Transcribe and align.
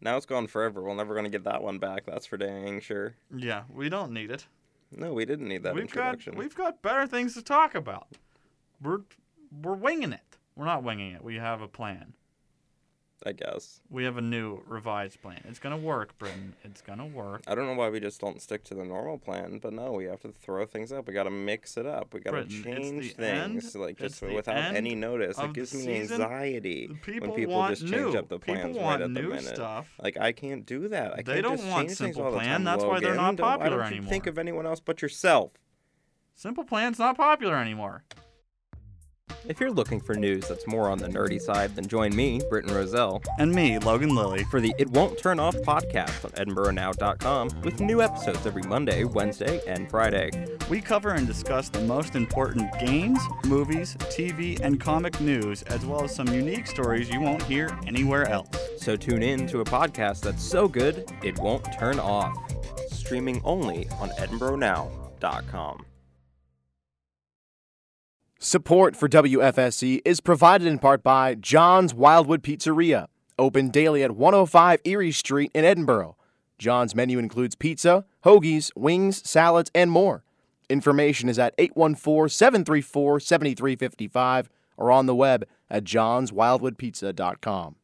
Now 0.00 0.16
it's 0.16 0.26
gone 0.26 0.46
forever. 0.46 0.82
We're 0.82 0.94
never 0.94 1.14
gonna 1.14 1.28
get 1.28 1.44
that 1.44 1.62
one 1.62 1.78
back. 1.78 2.04
That's 2.06 2.26
for 2.26 2.36
dang 2.36 2.80
sure. 2.80 3.14
Yeah, 3.34 3.64
we 3.72 3.88
don't 3.88 4.12
need 4.12 4.30
it. 4.30 4.46
No, 4.90 5.12
we 5.12 5.24
didn't 5.24 5.48
need 5.48 5.62
that 5.62 5.74
we've 5.74 5.90
got 5.90 6.14
introduction. 6.14 6.36
we've 6.36 6.54
got 6.54 6.82
better 6.82 7.06
things 7.06 7.34
to 7.34 7.42
talk 7.42 7.74
about. 7.74 8.08
We're 8.82 9.00
we're 9.62 9.74
winging 9.74 10.12
it. 10.12 10.38
We're 10.56 10.64
not 10.64 10.82
winging 10.82 11.12
it. 11.12 11.22
We 11.22 11.36
have 11.36 11.60
a 11.60 11.68
plan. 11.68 12.14
I 13.26 13.32
guess. 13.32 13.80
We 13.90 14.04
have 14.04 14.16
a 14.16 14.22
new 14.22 14.62
revised 14.66 15.20
plan. 15.20 15.42
It's 15.46 15.58
gonna 15.58 15.76
work, 15.76 16.16
Britton. 16.16 16.54
It's 16.64 16.80
gonna 16.80 17.06
work. 17.06 17.42
I 17.46 17.54
don't 17.54 17.66
know 17.66 17.74
why 17.74 17.90
we 17.90 18.00
just 18.00 18.18
don't 18.20 18.40
stick 18.40 18.64
to 18.64 18.74
the 18.74 18.84
normal 18.84 19.18
plan, 19.18 19.58
but 19.62 19.72
no, 19.74 19.92
we 19.92 20.04
have 20.06 20.20
to 20.20 20.32
throw 20.32 20.64
things 20.64 20.90
up. 20.90 21.06
We 21.06 21.12
got 21.12 21.24
to 21.24 21.30
mix 21.30 21.76
it 21.76 21.84
up. 21.84 22.14
We 22.14 22.20
got 22.20 22.30
to 22.32 22.44
change 22.46 23.16
the 23.16 23.26
end- 23.26 23.60
things, 23.60 23.76
like 23.76 23.98
just 23.98 24.22
without 24.22 24.74
any 24.74 24.94
notice. 24.94 25.38
It 25.38 25.52
gives 25.52 25.74
me 25.74 25.82
season. 25.82 26.22
anxiety 26.22 26.88
People, 27.02 27.28
when 27.28 27.36
people 27.38 27.68
just 27.68 27.82
new. 27.82 27.90
change 28.04 28.14
up 28.16 28.28
the 28.30 28.38
plans 28.38 28.68
people 28.68 28.80
right 28.80 28.84
want 28.84 29.02
at 29.02 29.12
the 29.14 29.22
minute. 29.22 29.42
stuff. 29.54 29.88
Like 30.02 30.16
I 30.18 30.32
can't 30.32 30.64
do 30.64 30.88
that. 30.88 31.12
I 31.12 31.16
They 31.16 31.42
can't 31.42 31.42
don't 31.42 31.68
want 31.70 31.88
things 31.88 31.98
simple 31.98 32.30
plan, 32.32 32.64
that's 32.64 32.82
why 32.84 33.00
they're 33.00 33.10
Logan. 33.16 33.36
not 33.36 33.36
Don't- 33.36 33.60
why 33.60 33.68
don't 33.68 33.94
you 33.94 34.02
think 34.02 34.26
of 34.28 34.38
anyone 34.38 34.66
else 34.66 34.80
but 34.80 35.02
yourself? 35.02 35.52
Simple 36.34 36.64
plan's 36.64 36.98
not 36.98 37.18
popular 37.18 37.56
anymore. 37.56 38.02
If 39.46 39.60
you're 39.60 39.70
looking 39.70 40.00
for 40.00 40.14
news 40.14 40.48
that's 40.48 40.66
more 40.66 40.88
on 40.88 40.98
the 40.98 41.08
nerdy 41.08 41.40
side, 41.40 41.74
then 41.74 41.86
join 41.86 42.14
me, 42.14 42.40
Britton 42.48 42.74
Roselle, 42.74 43.22
And 43.38 43.52
me, 43.52 43.78
Logan 43.78 44.14
Lilly. 44.14 44.44
for 44.44 44.60
the 44.60 44.74
It 44.78 44.88
Won't 44.90 45.18
Turn 45.18 45.40
Off 45.40 45.54
podcast 45.56 46.24
on 46.24 46.30
EdinboroNow.com 46.32 47.62
with 47.62 47.80
new 47.80 48.00
episodes 48.02 48.46
every 48.46 48.62
Monday, 48.62 49.04
Wednesday, 49.04 49.60
and 49.66 49.90
Friday. 49.90 50.30
We 50.68 50.80
cover 50.80 51.10
and 51.10 51.26
discuss 51.26 51.68
the 51.68 51.80
most 51.82 52.14
important 52.14 52.72
games, 52.78 53.20
movies, 53.44 53.96
TV, 54.10 54.60
and 54.60 54.80
comic 54.80 55.20
news, 55.20 55.62
as 55.64 55.84
well 55.84 56.04
as 56.04 56.14
some 56.14 56.28
unique 56.28 56.66
stories 56.66 57.10
you 57.10 57.20
won't 57.20 57.42
hear 57.42 57.76
anywhere 57.86 58.28
else. 58.28 58.48
So 58.78 58.96
tune 58.96 59.22
in 59.22 59.46
to 59.48 59.60
a 59.60 59.64
podcast 59.64 60.20
that's 60.20 60.42
so 60.42 60.68
good 60.68 61.10
it 61.22 61.38
won't 61.38 61.66
turn 61.78 61.98
off. 61.98 62.36
Streaming 62.90 63.40
only 63.44 63.88
on 64.00 64.10
EdinboroNow.com. 64.10 65.89
Support 68.42 68.96
for 68.96 69.06
WFSC 69.06 70.00
is 70.02 70.22
provided 70.22 70.66
in 70.66 70.78
part 70.78 71.02
by 71.02 71.34
John's 71.34 71.92
Wildwood 71.92 72.42
Pizzeria, 72.42 73.08
open 73.38 73.68
daily 73.68 74.02
at 74.02 74.12
105 74.12 74.80
Erie 74.84 75.12
Street 75.12 75.50
in 75.52 75.66
Edinboro. 75.66 76.14
John's 76.58 76.94
menu 76.94 77.18
includes 77.18 77.54
pizza, 77.54 78.06
hoagies, 78.24 78.70
wings, 78.74 79.28
salads, 79.28 79.70
and 79.74 79.90
more. 79.90 80.24
Information 80.70 81.28
is 81.28 81.38
at 81.38 81.52
814 81.58 82.30
734 82.30 83.20
7355 83.20 84.48
or 84.78 84.90
on 84.90 85.04
the 85.04 85.14
web 85.14 85.46
at 85.68 85.84
johnswildwoodpizza.com. 85.84 87.76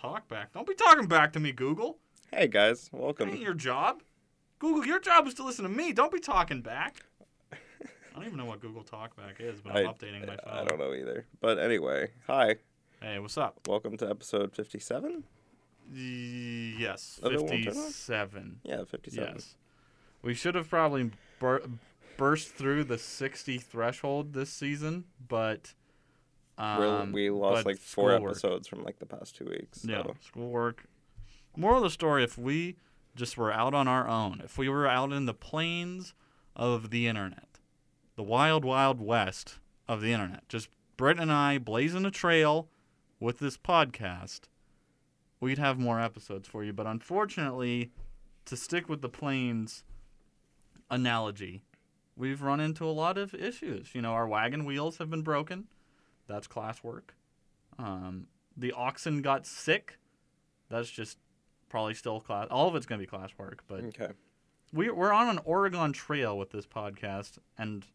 talk 0.00 0.28
back. 0.28 0.52
Don't 0.52 0.66
be 0.66 0.74
talking 0.74 1.06
back 1.06 1.32
to 1.34 1.40
me, 1.40 1.52
Google. 1.52 1.98
Hey 2.32 2.46
guys, 2.46 2.88
That 2.90 2.96
ain't 2.96 3.02
welcome. 3.04 3.36
your 3.36 3.54
job. 3.54 4.02
Google, 4.58 4.84
your 4.86 5.00
job 5.00 5.26
is 5.26 5.34
to 5.34 5.44
listen 5.44 5.62
to 5.64 5.68
me. 5.68 5.92
Don't 5.92 6.12
be 6.12 6.20
talking 6.20 6.60
back. 6.62 6.96
I 7.52 7.56
don't 8.14 8.24
even 8.26 8.36
know 8.36 8.44
what 8.44 8.60
Google 8.60 8.82
Talkback 8.82 9.40
is, 9.40 9.60
but 9.60 9.76
I'm 9.76 9.86
I- 9.88 9.92
updating 9.92 10.26
my 10.26 10.36
phone. 10.36 10.52
I 10.58 10.64
don't 10.64 10.78
know 10.78 10.92
either. 10.92 11.26
But 11.40 11.58
anyway, 11.58 12.10
hi. 12.26 12.56
Hey, 13.00 13.18
what's 13.20 13.38
up? 13.38 13.60
Welcome 13.68 13.96
to 13.98 14.10
episode 14.10 14.52
57? 14.54 15.22
Yes, 15.90 17.20
Of 17.22 17.32
It 17.32 17.38
Won't 17.38 17.50
Turn 17.50 17.68
Off? 17.68 17.74
57. 17.74 18.60
Yeah, 18.64 18.84
57. 18.84 19.32
Yes. 19.34 19.54
We 20.22 20.34
should 20.34 20.56
have 20.56 20.68
probably 20.68 21.12
bur- 21.38 21.62
burst 22.16 22.48
through 22.50 22.84
the 22.84 22.98
60 22.98 23.58
threshold 23.58 24.32
this 24.34 24.50
season, 24.50 25.04
but 25.28 25.74
um, 26.58 27.12
we 27.12 27.30
lost 27.30 27.64
like 27.64 27.78
four 27.78 28.10
schoolwork. 28.10 28.32
episodes 28.32 28.68
from 28.68 28.82
like 28.82 28.98
the 28.98 29.06
past 29.06 29.36
two 29.36 29.46
weeks. 29.46 29.82
So. 29.82 29.90
Yeah, 29.90 30.02
schoolwork. 30.20 30.84
Moral 31.56 31.78
of 31.78 31.84
the 31.84 31.90
story: 31.90 32.24
If 32.24 32.36
we 32.36 32.76
just 33.14 33.36
were 33.36 33.52
out 33.52 33.74
on 33.74 33.88
our 33.88 34.08
own, 34.08 34.40
if 34.44 34.58
we 34.58 34.68
were 34.68 34.86
out 34.86 35.12
in 35.12 35.26
the 35.26 35.34
plains 35.34 36.14
of 36.56 36.90
the 36.90 37.06
internet, 37.06 37.58
the 38.16 38.22
wild, 38.22 38.64
wild 38.64 39.00
west 39.00 39.58
of 39.86 40.00
the 40.00 40.12
internet, 40.12 40.48
just 40.48 40.68
Brett 40.96 41.20
and 41.20 41.32
I 41.32 41.58
blazing 41.58 42.04
a 42.04 42.10
trail 42.10 42.68
with 43.20 43.38
this 43.38 43.56
podcast, 43.56 44.42
we'd 45.40 45.58
have 45.58 45.78
more 45.78 46.00
episodes 46.00 46.48
for 46.48 46.64
you. 46.64 46.72
But 46.72 46.86
unfortunately, 46.86 47.92
to 48.44 48.56
stick 48.56 48.88
with 48.88 49.00
the 49.00 49.08
plains 49.08 49.84
analogy, 50.90 51.62
we've 52.16 52.42
run 52.42 52.60
into 52.60 52.84
a 52.84 52.90
lot 52.90 53.16
of 53.16 53.34
issues. 53.34 53.94
You 53.94 54.02
know, 54.02 54.12
our 54.12 54.26
wagon 54.26 54.64
wheels 54.64 54.98
have 54.98 55.10
been 55.10 55.22
broken. 55.22 55.68
That's 56.28 56.46
classwork. 56.46 57.10
Um, 57.78 58.26
the 58.56 58.72
oxen 58.72 59.22
got 59.22 59.46
sick. 59.46 59.98
That's 60.68 60.90
just 60.90 61.18
probably 61.68 61.94
still 61.94 62.20
class. 62.20 62.46
All 62.50 62.68
of 62.68 62.76
it's 62.76 62.86
gonna 62.86 63.00
be 63.00 63.06
classwork, 63.06 63.60
but 63.66 63.84
Okay. 63.84 64.10
we 64.72 64.90
we're 64.90 65.12
on 65.12 65.28
an 65.28 65.40
Oregon 65.44 65.92
trail 65.92 66.36
with 66.38 66.50
this 66.50 66.66
podcast, 66.66 67.38
and 67.56 67.86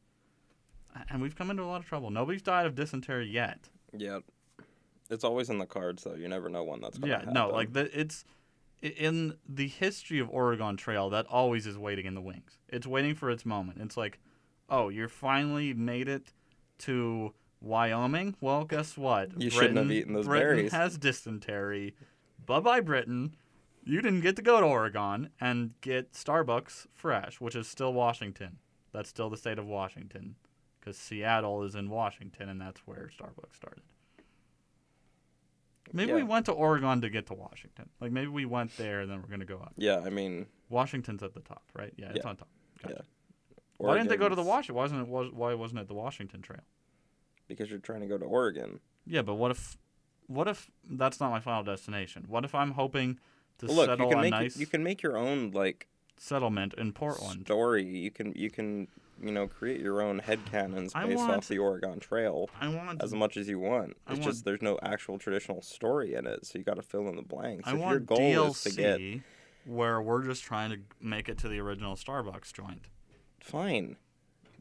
and 1.09 1.21
we've 1.21 1.35
come 1.35 1.49
into 1.49 1.63
a 1.63 1.65
lot 1.65 1.81
of 1.81 1.85
trouble. 1.87 2.09
Nobody's 2.11 2.41
died 2.41 2.65
of 2.65 2.75
dysentery 2.75 3.27
yet. 3.27 3.69
Yeah. 3.95 4.19
It's 5.09 5.23
always 5.23 5.49
in 5.49 5.57
the 5.59 5.65
cards 5.65 6.03
though. 6.03 6.15
You 6.15 6.27
never 6.27 6.49
know 6.49 6.63
when 6.63 6.81
that's 6.81 6.97
gonna 6.97 7.11
Yeah, 7.11 7.19
happen. 7.19 7.33
no, 7.33 7.49
like 7.49 7.73
the, 7.73 7.99
it's 7.99 8.25
in 8.81 9.37
the 9.47 9.67
history 9.67 10.19
of 10.19 10.29
Oregon 10.29 10.75
Trail 10.77 11.09
that 11.11 11.25
always 11.27 11.65
is 11.67 11.77
waiting 11.77 12.05
in 12.05 12.15
the 12.15 12.21
wings. 12.21 12.57
It's 12.69 12.87
waiting 12.87 13.15
for 13.15 13.29
its 13.29 13.45
moment. 13.45 13.79
It's 13.81 13.95
like, 13.97 14.19
oh, 14.69 14.89
you're 14.89 15.07
finally 15.09 15.73
made 15.73 16.07
it 16.09 16.33
to 16.79 17.33
Wyoming. 17.63 18.35
Well, 18.41 18.65
guess 18.65 18.97
what? 18.97 19.39
You 19.41 19.49
shouldn't 19.49 19.77
have 19.77 19.87
Britton- 19.87 19.91
eaten 20.01 20.13
those 20.13 20.25
Britton 20.27 20.55
berries. 20.57 20.71
has 20.73 20.97
dysentery. 20.97 21.95
Bye 22.45 22.59
bye, 22.59 22.81
Britton. 22.81 23.35
You 23.85 24.01
didn't 24.01 24.21
get 24.21 24.35
to 24.37 24.41
go 24.41 24.59
to 24.59 24.65
Oregon 24.65 25.29
and 25.41 25.71
get 25.81 26.13
Starbucks 26.13 26.87
fresh, 26.93 27.41
which 27.41 27.55
is 27.55 27.67
still 27.67 27.93
Washington. 27.93 28.57
That's 28.91 29.09
still 29.09 29.29
the 29.29 29.37
state 29.37 29.57
of 29.59 29.65
Washington, 29.65 30.35
because 30.79 30.97
Seattle 30.97 31.63
is 31.63 31.73
in 31.75 31.89
Washington, 31.89 32.47
and 32.49 32.61
that's 32.61 32.81
where 32.85 33.09
Starbucks 33.17 33.55
started. 33.55 33.83
Maybe 35.91 36.13
we 36.13 36.23
went 36.23 36.45
to 36.47 36.51
Oregon 36.53 37.01
to 37.01 37.09
get 37.09 37.27
to 37.27 37.33
Washington. 37.33 37.89
Like 37.99 38.11
maybe 38.11 38.27
we 38.27 38.45
went 38.45 38.75
there 38.77 39.01
and 39.01 39.11
then 39.11 39.21
we're 39.21 39.27
gonna 39.29 39.45
go 39.45 39.57
up. 39.57 39.73
Yeah, 39.77 39.99
I 39.99 40.09
mean, 40.09 40.47
Washington's 40.69 41.21
at 41.21 41.33
the 41.33 41.41
top, 41.41 41.63
right? 41.75 41.93
Yeah, 41.97 42.09
it's 42.09 42.19
Yeah. 42.23 42.29
on 42.29 42.37
top. 42.37 42.47
Gotcha. 42.81 42.95
Yeah. 42.97 43.01
Why 43.77 43.97
didn't 43.97 44.09
they 44.09 44.17
go 44.17 44.29
to 44.29 44.35
the 44.35 44.43
Washington? 44.43 44.75
Wasn't 44.75 45.01
it 45.01 45.07
was 45.07 45.31
why 45.31 45.53
wasn't 45.53 45.81
it 45.81 45.87
the 45.87 45.93
Washington 45.93 46.41
Trail? 46.41 46.61
Because 47.47 47.69
you're 47.69 47.79
trying 47.79 48.01
to 48.01 48.07
go 48.07 48.17
to 48.17 48.25
Oregon. 48.25 48.79
Yeah, 49.05 49.21
but 49.21 49.35
what 49.35 49.51
if 49.51 49.77
what 50.27 50.47
if 50.47 50.69
that's 50.89 51.19
not 51.19 51.29
my 51.31 51.39
final 51.39 51.63
destination? 51.63 52.25
What 52.27 52.45
if 52.45 52.55
I'm 52.55 52.71
hoping 52.71 53.19
to 53.59 53.67
Well, 53.67 53.75
look, 53.75 53.85
settle 53.87 54.05
you 54.05 54.09
can 54.11 54.19
a 54.19 54.21
make 54.21 54.31
nice 54.31 54.57
you 54.57 54.65
can 54.65 54.83
make 54.83 55.01
your 55.01 55.17
own 55.17 55.51
like 55.51 55.87
settlement 56.17 56.73
in 56.77 56.93
Portland? 56.93 57.45
story. 57.45 57.83
You 57.83 58.11
can 58.11 58.33
you 58.35 58.49
can 58.49 58.87
you 59.21 59.31
know 59.31 59.47
create 59.47 59.79
your 59.81 60.01
own 60.01 60.21
headcanons 60.21 60.93
based 60.93 61.17
want- 61.17 61.31
off 61.37 61.47
the 61.47 61.59
Oregon 61.59 61.99
Trail 61.99 62.49
I 62.59 62.69
want 62.69 63.03
as 63.03 63.13
much 63.13 63.35
as 63.37 63.47
you 63.49 63.59
want. 63.59 63.91
It's 64.07 64.19
want- 64.19 64.23
just 64.23 64.45
there's 64.45 64.61
no 64.61 64.79
actual 64.81 65.19
traditional 65.19 65.61
story 65.61 66.13
in 66.15 66.25
it, 66.25 66.45
so 66.45 66.57
you 66.57 66.63
got 66.63 66.75
to 66.75 66.81
fill 66.81 67.07
in 67.09 67.15
the 67.17 67.21
blanks. 67.21 67.67
I 67.67 67.71
if 67.73 67.77
your 67.77 67.85
want 67.85 68.05
goal 68.05 68.19
DLC 68.19 68.49
is 68.49 68.63
to 68.63 68.81
get 68.81 69.21
where 69.65 70.01
we're 70.01 70.23
just 70.23 70.43
trying 70.43 70.69
to 70.71 70.79
make 71.01 71.27
it 71.29 71.37
to 71.39 71.47
the 71.49 71.59
original 71.59 71.95
Starbucks 71.95 72.51
joint. 72.53 72.87
fine, 73.41 73.97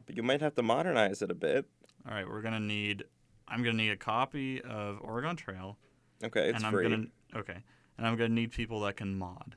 but 0.05 0.15
you 0.17 0.23
might 0.23 0.41
have 0.41 0.55
to 0.55 0.61
modernize 0.61 1.21
it 1.21 1.31
a 1.31 1.35
bit. 1.35 1.65
All 2.07 2.13
right, 2.13 2.27
we're 2.27 2.41
gonna 2.41 2.59
need. 2.59 3.03
I'm 3.47 3.63
gonna 3.63 3.77
need 3.77 3.89
a 3.91 3.97
copy 3.97 4.61
of 4.61 4.99
Oregon 5.01 5.35
Trail, 5.35 5.77
Okay, 6.23 6.49
it's 6.49 6.57
and 6.57 6.65
I'm 6.65 6.71
free. 6.73 6.89
gonna 6.89 7.05
okay, 7.35 7.57
and 7.97 8.07
I'm 8.07 8.15
gonna 8.15 8.29
need 8.29 8.51
people 8.51 8.79
that 8.81 8.97
can 8.97 9.17
mod. 9.17 9.55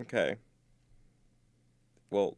Okay. 0.00 0.36
Well, 2.10 2.36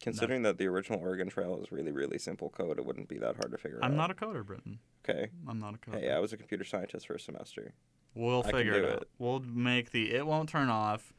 considering 0.00 0.42
that 0.42 0.58
the 0.58 0.66
original 0.66 1.00
Oregon 1.00 1.28
Trail 1.28 1.58
is 1.62 1.70
really 1.72 1.92
really 1.92 2.18
simple 2.18 2.48
code, 2.50 2.78
it 2.78 2.84
wouldn't 2.86 3.08
be 3.08 3.18
that 3.18 3.36
hard 3.36 3.50
to 3.52 3.58
figure 3.58 3.78
out. 3.78 3.84
I'm 3.84 3.96
not 3.96 4.10
a 4.10 4.14
coder, 4.14 4.44
Britton. 4.44 4.78
Okay. 5.08 5.30
I'm 5.48 5.58
not 5.58 5.74
a 5.74 5.78
coder. 5.78 6.00
Hey, 6.00 6.10
I 6.10 6.18
was 6.18 6.32
a 6.32 6.36
computer 6.36 6.64
scientist 6.64 7.06
for 7.06 7.14
a 7.14 7.20
semester. 7.20 7.74
we'll 8.14 8.40
I 8.40 8.50
can 8.50 8.52
figure 8.58 8.72
do 8.80 8.86
it 8.86 8.92
out. 8.92 9.02
it. 9.02 9.08
We'll 9.18 9.40
make 9.40 9.90
the 9.90 10.14
it 10.14 10.26
won't 10.26 10.48
turn 10.48 10.68
off 10.68 11.12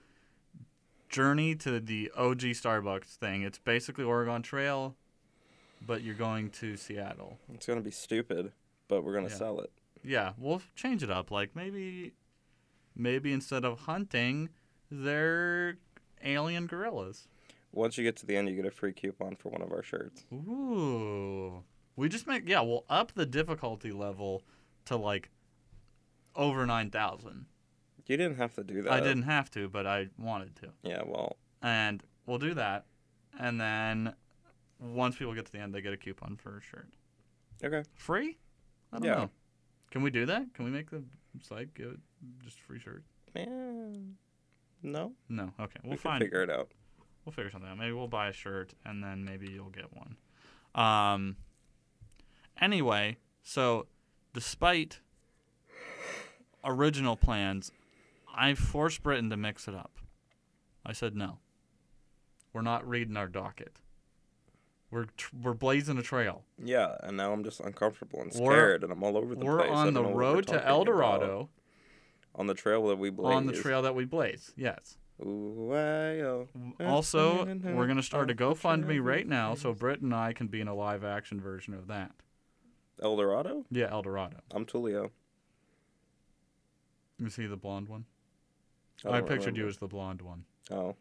journey 1.10 1.56
to 1.56 1.80
the 1.80 2.12
OG 2.18 2.40
Starbucks 2.54 3.16
thing. 3.16 3.44
It's 3.44 3.60
basically 3.60 4.04
Oregon 4.04 4.42
Trail, 4.42 4.96
but 5.86 6.02
you're 6.04 6.16
going 6.16 6.50
to 6.52 6.76
Seattle. 6.78 7.38
It's 7.54 7.66
gonna 7.66 7.82
be 7.82 7.92
stupid, 7.92 8.52
but 8.88 9.04
we're 9.04 9.14
gonna 9.14 9.28
Yeah. 9.30 9.36
sell 9.36 9.60
it. 9.60 9.72
Yeah, 10.04 10.34
we'll 10.38 10.62
change 10.76 11.04
it 11.04 11.10
up. 11.10 11.32
Like 11.32 11.56
maybe, 11.56 12.14
maybe 12.96 13.34
instead 13.34 13.66
of 13.66 13.82
hunting, 13.82 14.50
they're 14.90 15.78
alien 16.24 16.68
gorillas. 16.68 17.28
Once 17.72 17.98
you 17.98 18.04
get 18.04 18.16
to 18.18 18.26
the 18.26 18.36
end, 18.38 18.50
you 18.50 18.56
get 18.56 18.66
a 18.66 18.72
free 18.72 18.94
coupon 18.94 19.36
for 19.36 19.50
one 19.50 19.62
of 19.62 19.72
our 19.72 19.84
shirts. 19.84 20.26
Ooh. 20.34 21.64
We 21.96 22.10
just 22.10 22.28
make 22.28 22.48
yeah, 22.48 22.62
we'll 22.62 22.86
up 22.90 23.14
the 23.14 23.26
difficulty 23.26 23.92
level 23.92 24.44
to 24.86 24.96
like 24.96 25.30
over 26.36 26.66
9000. 26.66 27.46
You 28.06 28.16
didn't 28.16 28.38
have 28.38 28.54
to 28.56 28.64
do 28.64 28.84
that. 28.84 28.94
I 28.94 29.00
didn't 29.02 29.24
have 29.24 29.50
to, 29.52 29.68
but 29.68 29.86
I 29.86 30.10
wanted 30.18 30.56
to. 30.58 30.70
Yeah, 30.84 31.02
well, 31.06 31.36
And 31.62 32.04
we'll 32.26 32.38
do 32.38 32.54
that. 32.54 32.86
And 33.38 33.60
then 33.60 34.14
once 34.80 35.16
people 35.16 35.34
get 35.34 35.46
to 35.46 35.52
the 35.52 35.60
end, 35.60 35.74
they 35.74 35.82
get 35.82 35.94
a 35.94 35.98
coupon 35.98 36.38
for 36.38 36.58
a 36.58 36.62
shirt. 36.62 36.90
okay. 37.64 37.84
Free? 37.96 38.38
I 38.94 38.98
don't 39.00 39.06
Yeah. 39.06 39.16
know. 39.16 39.30
Can 39.92 40.02
we 40.04 40.10
do 40.12 40.26
that? 40.26 40.54
Can 40.54 40.66
we 40.66 40.72
make 40.72 40.90
the 40.90 41.04
site 41.42 41.74
give 41.74 41.88
it 41.92 42.00
just 42.44 42.60
free 42.62 42.80
shirt? 42.80 43.04
Man, 43.36 44.18
no. 44.84 45.14
No. 45.30 45.54
Okay. 45.60 45.80
We'll 45.84 45.92
we 45.92 45.98
find 45.98 46.22
figure 46.24 46.42
it 46.44 46.50
out. 46.50 46.72
We'll 47.26 47.34
figure 47.34 47.52
something 47.52 47.70
out. 47.70 47.78
Maybe 47.78 47.92
we'll 47.94 48.08
buy 48.08 48.28
a 48.30 48.34
shirt 48.34 48.74
and 48.86 49.04
then 49.04 49.24
maybe 49.26 49.50
you'll 49.52 49.70
get 49.70 49.94
one. 49.96 50.18
Um. 50.76 51.38
Anyway, 52.60 53.18
so 53.44 53.88
despite 54.34 55.00
original 56.64 57.16
plans, 57.16 57.72
I 58.34 58.54
forced 58.54 59.04
Britton 59.04 59.30
to 59.30 59.38
mix 59.38 59.68
it 59.68 59.76
up. 59.76 60.00
I 60.86 60.94
said 60.94 61.16
no. 61.16 61.40
We're 62.54 62.62
not 62.62 62.88
reading 62.88 63.18
our 63.18 63.28
docket. 63.28 63.80
We're 64.90 65.06
tr- 65.18 65.36
we're 65.42 65.54
blazing 65.54 65.98
a 65.98 66.02
trail. 66.02 66.44
Yeah, 66.64 66.96
and 67.02 67.18
now 67.18 67.34
I'm 67.34 67.44
just 67.44 67.60
uncomfortable 67.60 68.22
and 68.22 68.32
We're- 68.34 68.56
scared, 68.56 68.84
and 68.84 68.92
I'm 68.92 69.04
all 69.04 69.18
over 69.18 69.36
the 69.36 69.36
place 69.36 69.48
we're 69.48 69.58
place. 69.60 69.72
On 69.72 69.86
the 69.88 69.92
know 69.92 70.02
what 70.04 70.14
we're 70.16 70.22
road 70.22 70.48
to 70.48 70.66
El. 70.68 70.86
Dorado 70.86 71.50
On 72.36 72.48
the 72.48 72.54
trail 72.54 72.88
that 72.88 72.98
we 72.98 73.10
blaze. 73.10 73.36
on 73.36 73.46
the 73.48 73.54
trail 73.54 73.82
that 73.82 73.96
we 73.96 74.06
blaze. 74.06 74.54
Yes. 74.56 74.98
Ooh, 75.22 75.74
oh. 75.74 76.48
Also, 76.80 77.44
we're 77.46 77.86
going 77.88 77.98
to 77.98 78.04
start 78.04 78.30
a 78.30 78.36
GoFundMe 78.36 79.04
right 79.04 79.28
now 79.28 79.56
so 79.56 79.74
Britt 79.74 80.02
and 80.02 80.14
I 80.14 80.32
can 80.32 80.46
be 80.48 80.62
in 80.62 80.68
a 80.68 80.76
live 80.76 81.04
action 81.04 81.42
version 81.42 81.74
of 81.74 81.88
that. 81.88 82.12
El 83.02 83.16
Dorado? 83.18 83.66
Yeah, 83.72 83.90
El 83.92 84.04
Dorado. 84.04 84.38
I'm 84.54 84.66
Tulio. 84.66 85.10
You 87.20 87.30
see 87.30 87.48
the 87.48 87.58
blonde 87.58 87.90
one? 87.90 88.06
I 89.06 89.18
I, 89.18 89.22
pictured 89.22 89.58
you 89.58 89.68
as 89.68 89.78
the 89.78 89.88
blonde 89.88 90.22
one 90.22 90.46
Oh, 90.72 90.96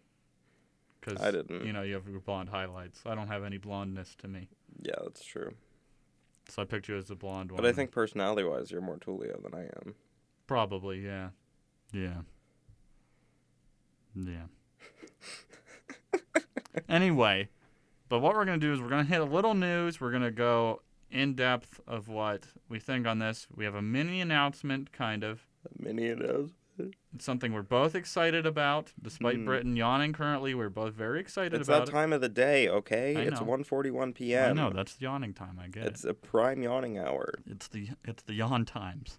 because 1.06 1.22
I 1.22 1.30
didn't. 1.30 1.64
You 1.64 1.72
know, 1.72 1.82
you 1.82 1.94
have 1.94 2.08
your 2.08 2.20
blonde 2.20 2.48
highlights. 2.48 3.00
I 3.06 3.14
don't 3.14 3.28
have 3.28 3.44
any 3.44 3.58
blondness 3.58 4.14
to 4.16 4.28
me, 4.28 4.48
yeah, 4.82 4.94
that's 5.02 5.24
true. 5.24 5.52
so 6.48 6.62
I 6.62 6.64
picked 6.64 6.88
you 6.88 6.96
as 6.96 7.06
the 7.06 7.14
blonde 7.14 7.52
one. 7.52 7.60
But 7.60 7.66
I 7.68 7.72
think 7.72 7.90
personality-wise, 7.92 8.70
you're 8.70 8.80
more 8.80 8.98
Tulio 8.98 9.42
than 9.42 9.54
I 9.54 9.64
am. 9.84 9.94
probably, 10.46 11.00
yeah, 11.00 11.30
yeah, 11.92 12.22
yeah. 14.14 14.46
anyway, 16.88 17.48
but 18.08 18.20
what 18.20 18.34
we're 18.34 18.44
gonna 18.44 18.58
do 18.58 18.72
is 18.72 18.80
we're 18.80 18.88
gonna 18.88 19.04
hit 19.04 19.20
a 19.20 19.24
little 19.24 19.54
news. 19.54 20.00
We're 20.00 20.12
gonna 20.12 20.30
go 20.30 20.82
in 21.10 21.34
depth 21.34 21.80
of 21.86 22.08
what 22.08 22.46
we 22.68 22.78
think 22.80 23.06
on 23.06 23.18
this. 23.18 23.46
We 23.54 23.64
have 23.64 23.74
a 23.74 23.82
mini 23.82 24.20
announcement, 24.20 24.92
kind 24.92 25.22
of. 25.24 25.46
Mini 25.78 26.06
it 26.06 26.20
is. 26.20 26.50
It's 26.78 27.24
something 27.24 27.52
we're 27.52 27.62
both 27.62 27.94
excited 27.94 28.44
about, 28.46 28.92
despite 29.00 29.36
Mm. 29.36 29.44
Britton 29.46 29.76
yawning 29.76 30.12
currently. 30.12 30.54
We're 30.54 30.68
both 30.68 30.94
very 30.94 31.20
excited 31.20 31.54
It's 31.58 31.68
about 31.68 31.86
that 31.86 31.92
time 31.92 32.12
of 32.12 32.20
the 32.20 32.28
day, 32.28 32.68
okay? 32.68 33.16
I 33.16 33.20
it's 33.22 33.40
know. 33.40 33.46
1:41 33.46 34.14
p.m. 34.14 34.50
I 34.50 34.52
know 34.62 34.70
that's 34.70 34.94
the 34.96 35.02
yawning 35.02 35.32
time. 35.34 35.58
I 35.58 35.68
get 35.68 35.84
it. 35.84 35.88
It's 35.92 36.04
a 36.04 36.14
prime 36.14 36.62
yawning 36.62 36.98
hour. 36.98 37.32
It's 37.46 37.68
the 37.68 37.88
it's 38.04 38.22
the 38.24 38.34
yawn 38.34 38.64
times. 38.64 39.18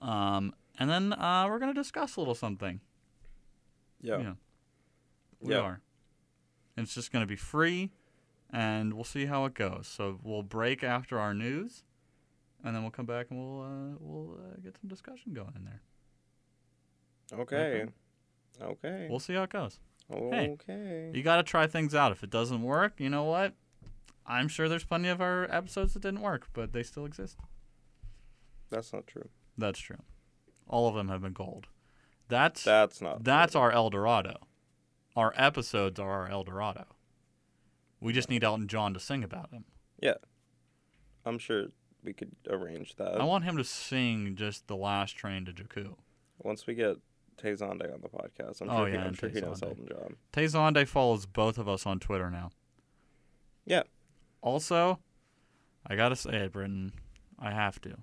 Um, 0.00 0.54
and 0.78 0.88
then 0.88 1.12
uh, 1.12 1.46
we're 1.48 1.58
gonna 1.58 1.74
discuss 1.74 2.16
a 2.16 2.20
little 2.20 2.34
something. 2.34 2.80
Yeah. 4.00 4.18
Yeah. 4.18 4.34
We 5.40 5.54
Yeah. 5.54 5.60
are. 5.60 5.80
And 6.76 6.84
it's 6.84 6.94
just 6.94 7.12
gonna 7.12 7.26
be 7.26 7.36
free, 7.36 7.90
and 8.50 8.94
we'll 8.94 9.04
see 9.04 9.26
how 9.26 9.44
it 9.44 9.54
goes. 9.54 9.86
So 9.88 10.20
we'll 10.22 10.44
break 10.44 10.82
after 10.84 11.18
our 11.18 11.34
news, 11.34 11.82
and 12.62 12.74
then 12.74 12.82
we'll 12.82 12.92
come 12.92 13.06
back 13.06 13.26
and 13.30 13.38
we'll 13.38 13.62
uh, 13.62 13.96
we'll 13.98 14.38
uh, 14.38 14.56
get 14.62 14.78
some 14.80 14.88
discussion 14.88 15.32
going 15.34 15.52
in 15.56 15.64
there. 15.64 15.82
Okay. 17.32 17.86
Okay. 18.60 19.06
We'll 19.10 19.20
see 19.20 19.34
how 19.34 19.42
it 19.44 19.50
goes. 19.50 19.78
Okay. 20.12 21.10
You 21.14 21.22
gotta 21.22 21.42
try 21.42 21.66
things 21.66 21.94
out. 21.94 22.12
If 22.12 22.22
it 22.22 22.30
doesn't 22.30 22.62
work, 22.62 22.94
you 22.98 23.10
know 23.10 23.24
what? 23.24 23.54
I'm 24.26 24.48
sure 24.48 24.68
there's 24.68 24.84
plenty 24.84 25.08
of 25.08 25.20
our 25.20 25.44
episodes 25.50 25.94
that 25.94 26.00
didn't 26.02 26.20
work, 26.20 26.48
but 26.52 26.72
they 26.72 26.82
still 26.82 27.04
exist. 27.04 27.38
That's 28.70 28.92
not 28.92 29.06
true. 29.06 29.28
That's 29.56 29.78
true. 29.78 30.02
All 30.68 30.88
of 30.88 30.94
them 30.94 31.08
have 31.08 31.22
been 31.22 31.32
gold. 31.32 31.66
That's 32.28 32.62
That's 32.62 33.00
not. 33.00 33.24
That's 33.24 33.54
our 33.54 33.70
El 33.72 33.90
Dorado. 33.90 34.36
Our 35.16 35.32
episodes 35.36 35.98
are 35.98 36.10
our 36.10 36.28
El 36.28 36.44
Dorado. 36.44 36.84
We 38.00 38.12
just 38.12 38.28
need 38.30 38.44
Elton 38.44 38.68
John 38.68 38.94
to 38.94 39.00
sing 39.00 39.24
about 39.24 39.50
him. 39.50 39.64
Yeah. 40.00 40.14
I'm 41.24 41.38
sure 41.38 41.68
we 42.04 42.12
could 42.12 42.32
arrange 42.48 42.96
that 42.96 43.20
I 43.20 43.24
want 43.24 43.44
him 43.44 43.56
to 43.56 43.64
sing 43.64 44.36
just 44.36 44.68
the 44.68 44.76
last 44.76 45.12
train 45.16 45.44
to 45.46 45.52
Jakku. 45.52 45.96
once 46.38 46.66
we 46.66 46.74
get 46.74 46.96
Tezonde 47.38 47.92
on 47.92 48.00
the 48.00 48.08
podcast. 48.08 48.60
I'm 48.60 48.70
Oh, 48.70 48.78
sure, 48.78 48.86
he, 48.88 48.94
yeah, 48.94 49.00
I'm 49.00 49.06
and 49.08 49.18
sure 49.18 49.28
he 49.28 49.40
knows 49.40 49.60
Tezonde. 49.60 49.68
Elton 49.68 49.88
John. 49.88 50.16
Tezonde 50.32 50.86
follows 50.86 51.26
both 51.26 51.58
of 51.58 51.68
us 51.68 51.86
on 51.86 51.98
Twitter 52.00 52.30
now. 52.30 52.50
Yeah. 53.64 53.82
Also, 54.40 54.98
I 55.86 55.96
gotta 55.96 56.16
say 56.16 56.36
it, 56.36 56.52
Britton. 56.52 56.92
I 57.38 57.52
have 57.52 57.80
to, 57.82 57.96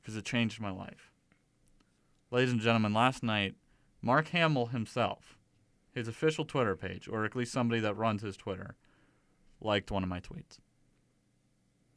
because 0.00 0.16
it 0.16 0.24
changed 0.24 0.60
my 0.60 0.70
life. 0.70 1.10
Ladies 2.30 2.52
and 2.52 2.60
gentlemen, 2.60 2.94
last 2.94 3.22
night, 3.22 3.54
Mark 4.00 4.28
Hamill 4.28 4.66
himself, 4.66 5.38
his 5.92 6.08
official 6.08 6.44
Twitter 6.44 6.74
page, 6.76 7.06
or 7.08 7.24
at 7.24 7.36
least 7.36 7.52
somebody 7.52 7.80
that 7.82 7.96
runs 7.96 8.22
his 8.22 8.36
Twitter, 8.36 8.76
liked 9.60 9.90
one 9.90 10.02
of 10.02 10.08
my 10.08 10.20
tweets. 10.20 10.58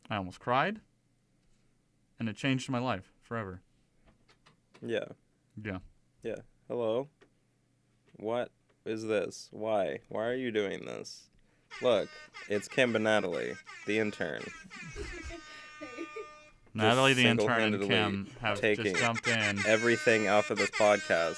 I 0.10 0.18
almost 0.18 0.40
cried, 0.40 0.82
and 2.20 2.28
it 2.28 2.36
changed 2.36 2.70
my 2.70 2.80
life 2.80 3.12
forever. 3.22 3.62
Yeah. 4.86 5.06
Yeah. 5.64 5.80
Yeah. 6.24 6.36
Hello. 6.68 7.08
What 8.18 8.50
is 8.86 9.06
this? 9.06 9.50
Why? 9.52 10.00
Why 10.10 10.26
are 10.26 10.36
you 10.36 10.52
doing 10.52 10.86
this? 10.86 11.28
Look, 11.82 12.10
it's 12.50 12.68
Kim 12.68 12.96
and 12.96 13.04
Natalie, 13.04 13.54
the 13.86 14.00
intern. 14.00 14.42
Natalie, 16.74 17.14
the 17.14 17.28
intern, 17.28 17.74
and 17.76 17.88
Kim 17.88 18.28
have 18.42 18.60
taking 18.60 18.86
just 18.86 18.98
jumped 18.98 19.28
in. 19.28 19.60
Everything 19.66 20.28
off 20.28 20.50
of 20.50 20.58
this 20.58 20.72
podcast. 20.72 21.38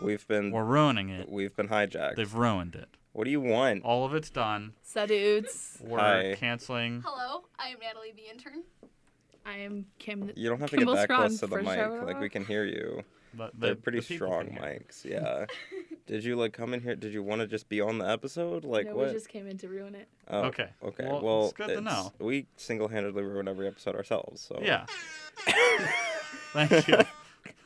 We've 0.00 0.26
been 0.28 0.50
We're 0.50 0.64
ruining 0.64 1.08
it. 1.08 1.30
we've 1.30 1.54
been 1.56 1.68
hijacked. 1.68 2.16
They've 2.16 2.32
ruined 2.34 2.74
it. 2.74 2.88
What 3.12 3.24
do 3.24 3.30
you 3.30 3.40
want? 3.40 3.84
All 3.84 4.04
of 4.04 4.14
it's 4.14 4.30
done. 4.30 4.72
So 4.82 5.06
dudes, 5.06 5.78
We're 5.80 5.98
Hi. 5.98 6.36
canceling. 6.38 7.02
Hello, 7.04 7.44
I 7.58 7.68
am 7.68 7.78
Natalie, 7.80 8.12
the 8.14 8.30
intern. 8.30 8.62
I 9.44 9.58
am 9.58 9.86
Kim. 9.98 10.30
You 10.36 10.48
don't 10.48 10.60
have 10.60 10.70
to 10.70 10.76
Kimball 10.76 10.94
get 10.94 11.00
that 11.00 11.04
Scrum 11.06 11.20
close 11.28 11.40
to 11.40 11.46
the 11.46 11.56
mic. 11.62 12.02
Like 12.06 12.20
we 12.20 12.28
can 12.28 12.44
hear 12.44 12.64
you. 12.64 13.02
But 13.34 13.58
They're 13.58 13.74
the- 13.74 13.80
pretty 13.80 14.00
the 14.00 14.14
strong 14.14 14.46
mics. 14.60 15.04
Yeah. 15.04 15.46
Did 16.06 16.24
you 16.24 16.36
like 16.36 16.52
come 16.52 16.74
in 16.74 16.80
here? 16.82 16.96
Did 16.96 17.12
you 17.14 17.22
want 17.22 17.40
to 17.40 17.46
just 17.46 17.68
be 17.68 17.80
on 17.80 17.98
the 17.98 18.08
episode? 18.08 18.64
Like 18.64 18.86
no, 18.86 18.96
what? 18.96 19.06
we 19.08 19.12
just 19.12 19.28
came 19.28 19.46
in 19.46 19.56
to 19.58 19.68
ruin 19.68 19.94
it. 19.94 20.08
Oh, 20.28 20.42
Okay. 20.46 20.68
Okay. 20.84 21.06
Well, 21.06 21.22
Well, 21.22 21.44
it's 21.44 21.52
good 21.54 21.68
to 21.68 21.80
know. 21.80 22.12
We 22.18 22.46
single-handedly 22.56 23.22
ruin 23.22 23.48
every 23.48 23.66
episode 23.68 23.94
ourselves. 23.94 24.40
So 24.42 24.58
Yeah. 24.62 24.84
Thank 26.52 26.88
you. 26.88 26.98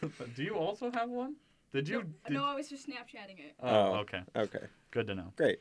Do 0.37 0.42
you 0.42 0.54
also 0.54 0.90
have 0.92 1.08
one? 1.08 1.37
Did 1.73 1.88
you? 1.88 2.02
did- 2.25 2.35
No, 2.35 2.44
I 2.44 2.54
was 2.54 2.68
just 2.68 2.87
Snapchatting 2.88 3.38
it. 3.38 3.54
Oh, 3.61 3.68
Oh. 3.68 3.94
okay. 4.00 4.20
Okay. 4.37 4.66
Good 4.90 5.06
to 5.08 5.14
know. 5.14 5.32
Great. 5.37 5.58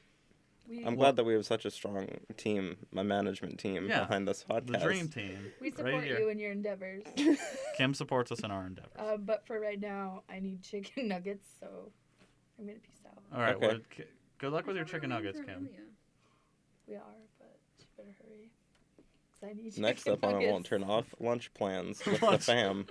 We, 0.68 0.80
I'm 0.80 0.86
Well- 0.86 0.96
glad 0.96 1.16
that 1.18 1.24
we 1.26 1.34
have 1.34 1.46
such 1.46 1.66
a 1.66 1.72
strong 1.72 2.08
team, 2.38 2.78
my 2.92 3.04
management 3.04 3.60
team 3.60 3.88
Yeah. 3.88 4.00
behind 4.00 4.28
this 4.28 4.44
podcast. 4.50 4.68
The 4.72 4.78
dream 4.80 5.08
team. 5.10 5.52
We 5.62 5.72
support 5.72 6.04
here. 6.04 6.20
you 6.20 6.30
in 6.30 6.40
your 6.40 6.52
endeavors. 6.52 7.04
Kim 7.78 7.94
supports 7.94 8.32
us 8.32 8.40
in 8.40 8.50
our 8.52 8.66
endeavors. 8.66 8.92
uh, 8.98 9.18
but 9.18 9.46
for 9.46 9.60
right 9.60 9.80
now, 9.80 10.24
I 10.30 10.40
need 10.40 10.64
chicken 10.64 11.08
nuggets, 11.08 11.46
so 11.60 11.68
I'm 12.58 12.66
gonna 12.66 12.80
peace 12.80 13.02
out. 13.06 13.22
All 13.34 13.42
right. 13.42 13.56
okay. 13.56 13.68
Well, 13.68 13.78
Ki- 13.96 14.04
good 14.40 14.52
luck 14.54 14.66
with 14.66 14.76
I 14.76 14.80
your 14.80 14.86
chicken 14.86 15.10
nuggets, 15.10 15.40
Kim. 15.40 15.50
Amelia. 15.58 15.80
We 16.88 16.96
are, 16.96 17.02
but 17.40 17.58
you 17.80 17.86
better 17.98 18.16
hurry. 18.24 18.50
'Cause 19.40 19.50
I 19.50 19.54
need 19.54 19.70
chicken 19.70 19.84
Next 19.84 20.08
up 20.08 20.24
on 20.24 20.36
I 20.36 20.48
won't 20.52 20.66
turn 20.66 20.84
off 20.84 21.14
lunch 21.20 21.54
plans 21.54 22.04
with 22.06 22.20
the 22.22 22.26
Lunch. 22.26 22.44
fam. 22.44 22.86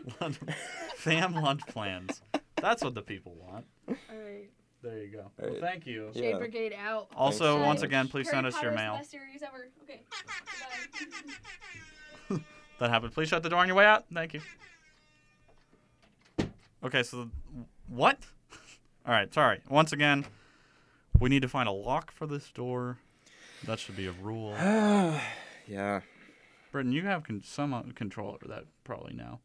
Fam 0.97 1.35
lunch 1.35 1.63
plans. 1.69 2.23
That's 2.57 2.83
what 2.85 2.95
the 2.95 3.03
people 3.03 3.35
want. 3.35 3.67
All 3.89 3.95
right. 4.11 4.49
There 4.85 4.99
you 4.99 5.09
go. 5.09 5.31
All 5.43 5.51
Well, 5.51 5.61
thank 5.61 5.87
you. 5.87 6.11
Yeah. 6.13 6.21
Shade 6.21 6.39
Brigade 6.39 6.75
out. 6.79 7.09
Also, 7.17 7.55
Thanks 7.55 7.67
once 7.67 7.83
again, 7.83 8.07
please 8.07 8.29
Harry 8.29 8.37
send 8.37 8.47
us 8.47 8.55
Potter 8.55 8.67
your 8.67 8.73
is 8.73 8.77
the 8.79 8.83
mail. 8.83 8.97
best 8.97 9.11
series 9.11 9.43
ever. 9.43 9.69
Okay. 9.83 10.03
That 12.81 12.91
happened. 12.91 13.15
Please 13.15 13.29
shut 13.29 13.43
the 13.43 13.49
door 13.49 13.61
on 13.61 13.69
your 13.69 13.77
way 13.77 13.87
out. 13.87 14.05
Thank 14.13 14.35
you. 14.35 14.41
Okay, 16.85 17.03
so 17.05 17.31
what? 17.89 18.19
All 19.07 19.15
right, 19.15 19.33
sorry. 19.33 19.61
Once 19.71 19.93
again, 19.93 20.27
we 21.21 21.31
need 21.31 21.43
to 21.43 21.49
find 21.49 21.69
a 21.69 21.73
lock 21.73 22.11
for 22.11 22.27
this 22.27 22.51
door. 22.51 22.99
That 23.65 23.79
should 23.79 23.97
be 23.97 24.07
a 24.07 24.13
rule. 24.13 24.51
yeah. 25.69 26.01
Britton, 26.73 26.93
you 26.93 27.03
have 27.03 27.23
con- 27.23 27.43
some 27.45 27.73
uh, 27.73 27.83
control 27.95 28.33
over 28.35 28.49
that 28.49 28.65
probably 28.83 29.15
now. 29.15 29.39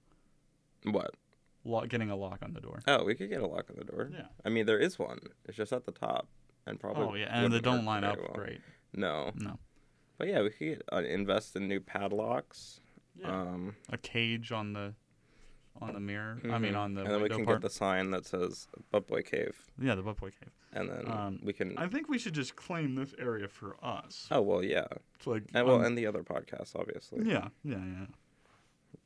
What? 0.84 1.14
Lo- 1.64 1.86
getting 1.86 2.10
a 2.10 2.16
lock 2.16 2.40
on 2.42 2.54
the 2.54 2.62
door. 2.62 2.82
Oh, 2.88 3.04
we 3.04 3.16
could 3.16 3.30
get 3.30 3.42
a 3.42 3.48
lock 3.48 3.66
on 3.70 3.76
the 3.78 3.86
door. 3.86 4.10
Yeah. 4.14 4.26
I 4.46 4.50
mean, 4.50 4.66
there 4.66 4.80
is 4.80 4.98
one. 5.00 5.20
It's 5.46 5.58
just 5.58 5.74
at 5.74 5.86
the 5.86 5.92
top, 5.92 6.28
and 6.66 6.80
probably. 6.80 7.04
Oh 7.04 7.14
yeah, 7.16 7.44
and 7.44 7.54
they 7.54 7.60
don't 7.60 7.86
line 7.86 8.04
up 8.04 8.18
well. 8.18 8.32
great. 8.34 8.62
No, 8.94 9.32
No. 9.36 9.60
but 10.18 10.28
yeah, 10.28 10.42
we 10.42 10.50
could 10.50 10.84
uh, 10.92 10.98
invest 10.98 11.56
in 11.56 11.68
new 11.68 11.80
padlocks. 11.80 12.80
Yeah. 13.16 13.30
Um, 13.42 13.76
a 13.90 13.98
cage 13.98 14.52
on 14.52 14.74
the 14.74 14.94
on 15.82 15.94
the 15.94 16.00
mirror. 16.00 16.40
I 16.52 16.58
mean, 16.58 16.74
mhm. 16.74 16.78
on 16.78 16.94
the 16.94 17.02
and 17.04 17.12
then 17.12 17.22
we 17.22 17.30
can 17.30 17.46
part. 17.46 17.62
get 17.62 17.70
the 17.70 17.74
sign 17.74 18.12
that 18.12 18.26
says 18.26 18.68
Butt 18.92 19.08
Boy 19.08 19.22
Cave, 19.22 19.56
Yeah, 19.80 19.96
the 19.96 20.02
Buttboy 20.04 20.32
Cave. 20.40 20.52
and 20.74 20.90
then 20.90 21.10
Um, 21.10 21.40
we 21.44 21.54
can. 21.54 21.78
I 21.78 21.88
think 21.88 22.10
we 22.10 22.18
should 22.18 22.34
just 22.34 22.56
claim 22.56 22.96
this 22.96 23.14
area 23.18 23.48
for 23.48 23.78
us. 23.84 24.28
oh 24.32 24.42
well, 24.42 24.64
yeah, 24.64 24.88
It's 25.16 25.28
like, 25.28 25.44
and 25.54 25.66
well, 25.68 25.78
um, 25.78 25.86
and 25.86 25.98
the 25.98 26.06
other 26.06 26.24
podcasts, 26.24 26.76
obviously. 26.76 27.26
yeah, 27.30 27.50
yeah, 27.64 27.78
yeah. 27.78 28.06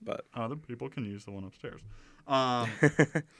But 0.04 0.26
Other 0.34 0.56
people 0.56 0.90
can 0.90 1.06
use 1.06 1.26
the 1.26 1.32
one 1.32 1.44
upstairs. 1.44 1.82
Um, 2.26 2.70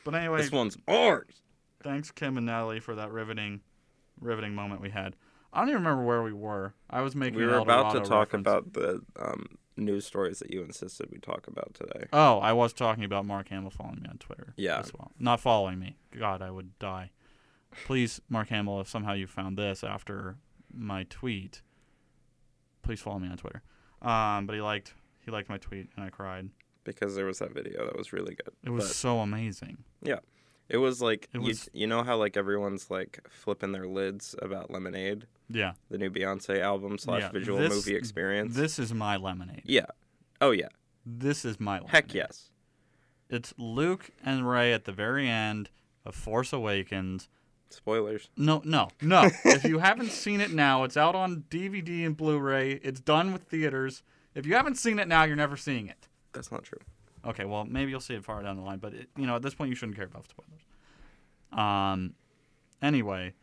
but 0.04 0.14
anyway, 0.14 0.42
this 0.42 0.52
one's 0.52 0.76
ours. 0.90 1.42
thanks 1.82 2.12
Kim 2.12 2.36
and 2.36 2.46
Natalie 2.46 2.82
for 2.82 2.96
that 2.96 3.12
riveting, 3.14 3.62
riveting 4.20 4.54
moment 4.54 4.82
we 4.82 4.90
had. 4.90 5.16
I 5.54 5.60
don't 5.62 5.70
even 5.70 5.84
remember 5.84 6.04
where 6.04 6.22
we 6.22 6.34
were. 6.34 6.74
I 6.90 7.00
was 7.00 7.16
making. 7.16 7.40
We 7.40 7.46
were 7.46 7.60
about 7.60 7.94
to 7.94 8.02
talk 8.02 8.34
reference. 8.34 8.42
about 8.46 8.74
the 8.74 9.02
um, 9.18 9.58
news 9.78 10.06
stories 10.06 10.40
that 10.40 10.52
you 10.52 10.64
insisted 10.64 11.10
we 11.12 11.20
talk 11.20 11.48
about 11.48 11.74
today. 11.76 12.08
Oh, 12.12 12.40
I 12.40 12.52
was 12.52 12.74
talking 12.74 13.06
about 13.06 13.26
Mark 13.26 13.48
Hamill 13.48 13.70
following 13.70 14.02
me 14.02 14.10
on 14.10 14.18
Twitter. 14.18 14.54
Yeah. 14.58 14.80
As 14.80 14.94
well. 14.94 15.12
Not 15.18 15.40
following 15.40 15.80
me. 15.80 15.96
God, 16.18 16.42
I 16.42 16.52
would 16.52 16.78
die. 16.78 17.12
Please, 17.86 18.20
Mark 18.28 18.50
Hamill, 18.50 18.82
if 18.82 18.90
somehow 18.90 19.14
you 19.14 19.28
found 19.28 19.58
this 19.58 19.82
after 19.82 20.36
my 20.74 21.04
tweet, 21.10 21.62
please 22.82 23.00
follow 23.00 23.20
me 23.20 23.30
on 23.30 23.38
Twitter. 23.38 23.62
Um, 24.02 24.46
but 24.46 24.56
he 24.56 24.62
liked 24.62 24.94
he 25.26 25.32
liked 25.32 25.50
my 25.50 25.58
tweet 25.58 25.90
and 25.96 26.06
I 26.06 26.10
cried. 26.10 26.50
because 26.84 27.16
there 27.16 27.26
was 27.26 27.40
that 27.40 27.54
video 27.54 27.86
that 27.86 27.96
was 27.98 28.12
really 28.12 28.36
good. 28.36 28.54
It 28.64 28.70
was 28.70 28.86
But 28.88 28.94
so 28.96 29.20
amazing. 29.20 29.78
Yeah. 30.02 30.20
It 30.70 30.78
was 30.78 31.02
like 31.02 31.30
it 31.34 31.40
you, 31.42 31.48
was- 31.48 31.70
you 31.74 31.88
know 31.88 32.04
how 32.04 32.18
like 32.18 32.36
everyone's 32.38 32.90
like 32.92 33.20
flipping 33.30 33.72
their 33.72 33.88
lids 33.88 34.36
about 34.42 34.70
Lemonade, 34.72 35.28
Yeah. 35.50 35.74
the 35.90 35.98
new 35.98 36.10
Beyonce 36.10 36.60
album 36.62 36.98
slash 36.98 37.22
Yeah, 37.22 37.32
visual 37.32 37.60
this- 37.60 37.74
movie 37.74 37.96
experience. 37.96 38.56
This 38.56 38.80
is 38.80 38.94
my 38.94 39.16
lemonade. 39.18 39.62
yeah. 39.66 39.86
Oh 40.42 40.52
yeah. 40.52 40.70
This 41.06 41.46
is 41.46 41.60
my 41.60 41.76
lemonade. 41.76 41.92
Heck 41.92 42.14
yes. 42.14 42.50
It's 43.30 43.54
Luke 43.58 44.12
and 44.24 44.48
Rey 44.50 44.74
at 44.74 44.86
the 44.86 44.92
very 44.92 45.28
end 45.30 45.70
of 46.06 46.16
Force 46.16 46.54
Awakens. 46.54 47.30
Spoilers. 47.70 48.30
No, 48.38 48.62
no, 48.66 48.90
no. 49.02 49.30
if 49.46 49.64
you 49.64 49.80
haven't 49.80 50.12
seen 50.12 50.40
it 50.42 50.52
now, 50.52 50.84
it's 50.84 50.96
out 50.98 51.16
on 51.16 51.46
DVD 51.50 52.06
and 52.06 52.16
Blu-ray. 52.16 52.74
It's 52.84 53.00
done 53.00 53.34
with 53.34 53.44
theaters. 53.44 54.04
If 54.36 54.46
you 54.46 54.56
haven't 54.56 54.76
seen 54.76 55.00
it 55.00 55.08
now, 55.08 55.24
you're 55.24 55.36
never 55.36 55.56
seeing 55.58 55.88
it. 55.88 56.08
That's 56.34 56.52
not 56.52 56.64
true. 56.64 56.80
Okay, 57.26 57.46
well, 57.46 57.66
maybe 57.66 57.92
you'll 57.92 58.00
see 58.02 58.16
it 58.16 58.24
far 58.26 58.42
down 58.44 58.58
the 58.58 58.64
line, 58.64 58.80
but 58.80 58.94
it, 58.94 59.10
you 59.18 59.26
know, 59.26 59.36
at 59.36 59.42
this 59.42 59.54
point, 59.54 59.70
you 59.70 59.76
shouldn't 59.76 59.96
care 59.96 60.06
about 60.06 60.26
spoilers. 60.28 60.62
Um, 61.52 62.16
anyway, 62.82 63.34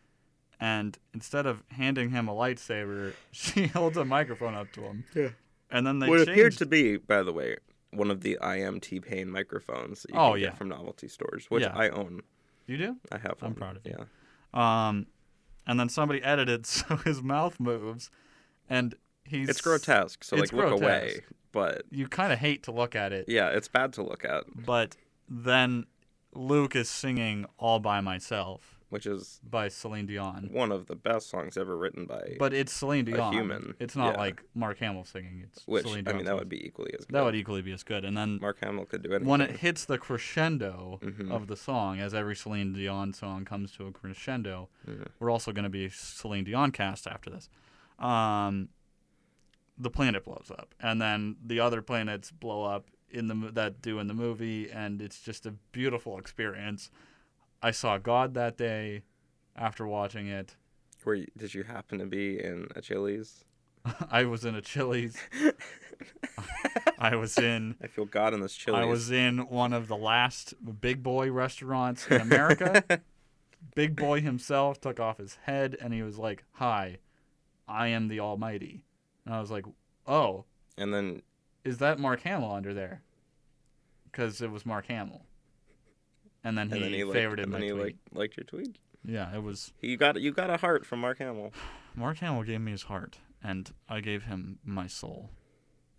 and 0.60 0.98
instead 1.14 1.46
of 1.46 1.62
handing 1.68 2.10
him 2.10 2.28
a 2.28 2.32
lightsaber, 2.32 3.14
she 3.32 3.66
holds 3.68 3.96
a 3.96 4.04
microphone 4.04 4.54
up 4.54 4.72
to 4.72 4.82
him. 4.82 5.04
Yeah. 5.14 5.28
And 5.70 5.86
then 5.86 5.98
they 6.00 6.08
what 6.08 6.16
changed. 6.16 6.30
appeared 6.30 6.52
to 6.58 6.66
be, 6.66 6.96
by 6.96 7.22
the 7.22 7.32
way, 7.32 7.56
one 7.92 8.10
of 8.10 8.20
the 8.22 8.38
I 8.38 8.56
am 8.60 8.80
T 8.80 9.00
Pain 9.00 9.30
microphones 9.30 10.02
that 10.02 10.12
you 10.12 10.18
Oh, 10.20 10.32
can 10.32 10.40
yeah. 10.40 10.48
get 10.48 10.58
from 10.58 10.68
novelty 10.68 11.08
stores, 11.08 11.46
which 11.48 11.62
Yeah. 11.62 11.72
I 11.74 11.88
own. 11.90 12.22
you 12.66 12.76
do? 12.76 12.96
I 13.10 13.18
have 13.18 13.36
I'm 13.40 13.48
one. 13.50 13.54
proud 13.54 13.76
of 13.76 13.86
you. 13.86 13.94
Yeah. 14.54 14.88
Um, 14.88 15.06
and 15.66 15.78
then 15.78 15.88
somebody 15.88 16.22
edited 16.24 16.66
so 16.66 16.96
his 16.96 17.22
mouth 17.22 17.58
moves, 17.60 18.10
and 18.68 18.94
he's 19.30 19.48
It's 19.48 19.60
grotesque, 19.60 20.22
so 20.24 20.36
it's 20.36 20.52
like 20.52 20.64
look 20.70 20.80
away. 20.80 21.20
But 21.52 21.82
You 21.90 22.06
kind 22.08 22.32
of 22.32 22.38
hate 22.38 22.62
to 22.64 22.72
look 22.72 22.94
at 22.94 23.12
it, 23.12 23.24
yeah, 23.28 23.48
it's 23.48 23.68
bad 23.68 23.92
to 23.94 24.02
look 24.02 24.24
at, 24.24 24.44
but 24.54 24.96
then 25.28 25.86
Luke 26.34 26.76
is 26.76 26.88
singing 26.88 27.46
"All 27.58 27.78
by 27.80 28.00
Myself" 28.00 28.76
which 28.88 29.06
is 29.06 29.40
by 29.48 29.68
Celine 29.68 30.06
Dion. 30.06 30.48
one 30.50 30.72
of 30.72 30.86
the 30.86 30.96
best 30.96 31.30
songs 31.30 31.56
ever 31.56 31.76
written 31.76 32.06
by 32.06 32.34
But 32.40 32.52
it's 32.52 32.72
Celine 32.72 33.04
Dion. 33.04 33.32
human, 33.32 33.74
It's 33.78 33.94
not 33.94 34.14
yeah. 34.14 34.20
like 34.20 34.42
Mark 34.52 34.78
Hamill 34.78 35.04
singing. 35.04 35.44
It's 35.46 35.62
which 35.64 35.84
Celine 35.84 36.08
I 36.08 36.12
mean 36.12 36.24
that 36.24 36.34
would 36.36 36.48
be 36.48 36.66
equally 36.66 36.92
as 36.98 37.04
good. 37.04 37.14
that 37.14 37.22
would 37.22 37.36
equally 37.36 37.62
be 37.62 37.70
as 37.70 37.84
good. 37.84 38.04
And 38.04 38.16
then 38.16 38.40
Mark 38.40 38.58
Hamill 38.64 38.86
could 38.86 39.02
do 39.04 39.12
it 39.12 39.22
when 39.22 39.40
it 39.40 39.58
hits 39.58 39.84
the 39.84 39.96
crescendo 39.96 40.98
Mhm. 41.04 41.30
of 41.30 41.46
the 41.46 41.54
song, 41.56 42.00
as 42.00 42.14
every 42.14 42.34
Celine 42.34 42.72
Dion 42.72 43.12
song 43.12 43.44
comes 43.44 43.70
to 43.76 43.86
a 43.86 43.92
crescendo, 43.92 44.68
Mhm. 44.88 45.06
we're 45.20 45.30
also 45.30 45.52
going 45.52 45.62
to 45.62 45.70
be 45.70 45.88
Celine 45.88 46.42
Dion 46.42 46.72
cast 46.72 47.06
after 47.06 47.30
this. 47.30 47.48
Um, 48.00 48.70
the 49.80 49.90
planet 49.90 50.24
blows 50.24 50.50
up, 50.50 50.74
and 50.78 51.00
then 51.00 51.36
the 51.44 51.58
other 51.58 51.82
planets 51.82 52.30
blow 52.30 52.64
up 52.64 52.90
in 53.10 53.28
the 53.28 53.50
that 53.52 53.82
do 53.82 53.98
in 53.98 54.06
the 54.06 54.14
movie, 54.14 54.70
and 54.70 55.00
it's 55.00 55.20
just 55.20 55.46
a 55.46 55.52
beautiful 55.72 56.18
experience. 56.18 56.90
I 57.62 57.70
saw 57.72 57.98
God 57.98 58.34
that 58.34 58.56
day 58.56 59.02
after 59.56 59.86
watching 59.86 60.28
it. 60.28 60.56
You, 61.06 61.26
did 61.36 61.54
you 61.54 61.64
happen 61.64 61.98
to 61.98 62.06
be 62.06 62.42
in 62.42 62.68
a 62.76 62.80
Chili's? 62.80 63.44
I 64.10 64.24
was 64.24 64.44
in 64.44 64.54
a 64.54 64.60
Chili's. 64.60 65.16
I 66.98 67.16
was 67.16 67.38
in 67.38 67.76
I 67.82 67.86
feel 67.86 68.04
God 68.04 68.34
in 68.34 68.40
this 68.40 68.54
Chili's. 68.54 68.80
I 68.80 68.84
was 68.84 69.10
in 69.10 69.38
one 69.48 69.72
of 69.72 69.88
the 69.88 69.96
last 69.96 70.54
big 70.80 71.02
boy 71.02 71.30
restaurants 71.30 72.06
in 72.06 72.20
America. 72.20 72.84
big 73.74 73.96
boy 73.96 74.20
himself 74.20 74.80
took 74.80 75.00
off 75.00 75.18
his 75.18 75.38
head 75.44 75.76
and 75.80 75.92
he 75.94 76.02
was 76.02 76.18
like, 76.18 76.44
"Hi, 76.52 76.98
I 77.66 77.88
am 77.88 78.08
the 78.08 78.20
Almighty." 78.20 78.82
And 79.24 79.34
I 79.34 79.40
was 79.40 79.50
like, 79.50 79.64
"Oh, 80.06 80.44
and 80.76 80.92
then 80.92 81.22
is 81.64 81.78
that 81.78 81.98
Mark 81.98 82.22
Hamill 82.22 82.52
under 82.52 82.72
there?" 82.74 83.02
Because 84.10 84.40
it 84.40 84.50
was 84.50 84.66
Mark 84.66 84.86
Hamill. 84.86 85.22
And 86.42 86.56
then 86.56 86.70
he, 86.70 86.76
and 86.76 86.84
then 86.84 86.92
he 86.92 87.04
liked, 87.04 87.38
and 87.40 87.48
my 87.50 87.58
then 87.58 87.62
he 87.62 87.70
tweet. 87.70 87.82
liked, 87.82 87.98
liked 88.14 88.36
your 88.38 88.44
tweet. 88.44 88.78
yeah, 89.04 89.34
it 89.34 89.42
was 89.42 89.72
You 89.80 89.96
got 89.96 90.20
you 90.20 90.32
got 90.32 90.50
a 90.50 90.56
heart 90.56 90.86
from 90.86 91.00
Mark 91.00 91.18
Hamill. 91.18 91.52
Mark 91.94 92.18
Hamill 92.18 92.44
gave 92.44 92.60
me 92.60 92.72
his 92.72 92.84
heart, 92.84 93.18
and 93.42 93.70
I 93.88 94.00
gave 94.00 94.24
him 94.24 94.58
my 94.64 94.86
soul. 94.86 95.30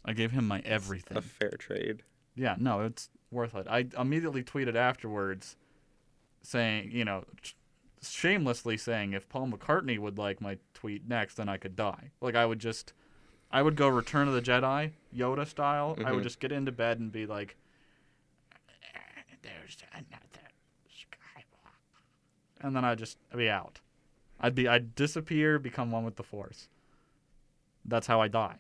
I 0.04 0.14
gave 0.14 0.32
him 0.32 0.48
my 0.48 0.62
everything. 0.66 1.18
A 1.18 1.22
fair 1.22 1.52
trade. 1.52 2.04
Yeah, 2.36 2.56
no, 2.58 2.82
it's 2.82 3.10
worth 3.30 3.54
it. 3.56 3.68
I 3.70 3.86
immediately 4.00 4.44
tweeted 4.44 4.76
afterwards 4.76 5.58
saying, 6.42 6.90
you 6.92 7.06
know, 7.06 7.26
shamelessly 8.02 8.78
saying 8.78 9.14
if 9.14 9.30
Paul 9.30 9.48
McCartney 9.50 10.00
would 10.00 10.18
like 10.18 10.42
my 10.42 10.58
tweet 10.74 11.08
next, 11.08 11.36
then 11.36 11.50
I 11.50 11.58
could 11.58 11.76
die. 11.76 12.10
Like 12.20 12.36
I 12.36 12.46
would 12.48 12.60
just 12.60 12.94
I 13.52 13.62
would 13.62 13.76
go 13.76 13.88
Return 13.88 14.28
of 14.28 14.34
the 14.34 14.42
Jedi, 14.42 14.92
Yoda 15.16 15.46
style. 15.46 15.98
I 16.06 16.12
would 16.12 16.22
Mhm. 16.22 16.24
just 16.24 16.40
get 16.40 16.52
into 16.52 16.72
bed 16.72 17.00
and 17.00 17.12
be 17.12 17.26
like 17.26 17.58
there's 19.44 19.78
another 19.94 20.52
Skywalker. 20.90 21.72
And 22.62 22.76
then 22.76 22.86
I'd 22.86 23.00
just 23.00 23.18
be 23.36 23.50
out. 23.50 23.80
I'd 24.40 24.56
be 24.56 24.68
I'd 24.68 24.96
disappear, 24.96 25.58
become 25.60 25.92
one 25.92 26.06
with 26.06 26.16
the 26.16 26.24
force. 26.24 26.70
That's 27.84 28.08
how 28.08 28.22
I 28.22 28.28
die. 28.28 28.60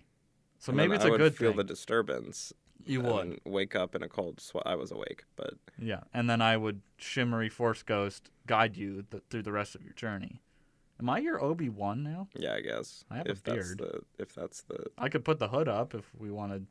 So 0.59 0.71
And 0.71 0.77
maybe 0.77 0.95
it's 0.95 1.05
I 1.05 1.09
a 1.09 1.11
would 1.11 1.17
good 1.19 1.35
feel 1.37 1.51
thing. 1.51 1.57
the 1.57 1.63
disturbance. 1.63 2.53
you 2.83 2.99
would. 3.01 3.39
wake 3.45 3.75
up 3.75 3.93
in 3.93 4.01
a 4.01 4.09
cold 4.09 4.39
sweat. 4.39 4.65
I 4.65 4.73
was 4.73 4.91
awake, 4.91 5.25
but 5.35 5.53
Yeah, 5.77 6.01
and 6.15 6.27
then 6.27 6.41
I 6.41 6.57
would 6.57 6.81
shimmery 6.97 7.47
force 7.47 7.83
ghost 7.83 8.31
guide 8.47 8.75
you 8.75 9.03
th- 9.03 9.23
through 9.29 9.43
the 9.43 9.51
rest 9.51 9.75
of 9.75 9.83
your 9.83 9.93
journey. 9.93 10.41
Am 11.01 11.09
I 11.09 11.17
your 11.19 11.41
Obi 11.43 11.67
Wan 11.69 12.03
now? 12.03 12.27
yeah, 12.35 12.53
I 12.53 12.61
guess 12.61 13.03
I 13.09 13.17
have 13.17 13.25
a 13.27 13.31
if 13.31 13.43
that's 13.43 13.75
the 13.75 14.01
if 14.19 14.35
that's 14.35 14.61
the 14.61 14.85
I 14.97 15.09
could 15.09 15.25
put 15.25 15.39
the 15.39 15.47
hood 15.47 15.67
up 15.67 15.95
if 15.95 16.05
we 16.17 16.29
want 16.31 16.53
to 16.53 16.61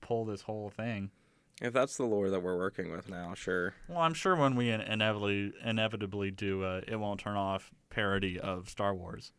pull 0.00 0.24
this 0.24 0.42
whole 0.42 0.70
thing. 0.70 1.10
if 1.60 1.72
that's 1.72 1.96
the 1.96 2.04
lore 2.04 2.30
that 2.30 2.40
we're 2.40 2.56
working 2.56 2.90
with 2.90 3.08
now, 3.08 3.34
sure. 3.34 3.74
Well, 3.88 3.98
I'm 3.98 4.14
sure 4.14 4.34
when 4.36 4.56
we 4.56 4.70
inevitably 4.70 5.52
inevitably 5.62 6.30
do 6.30 6.64
a 6.64 6.78
it 6.86 6.96
won't 6.96 7.20
turn 7.20 7.36
off 7.36 7.70
parody 7.90 8.40
of 8.40 8.68
Star 8.70 8.94
Wars, 8.94 9.32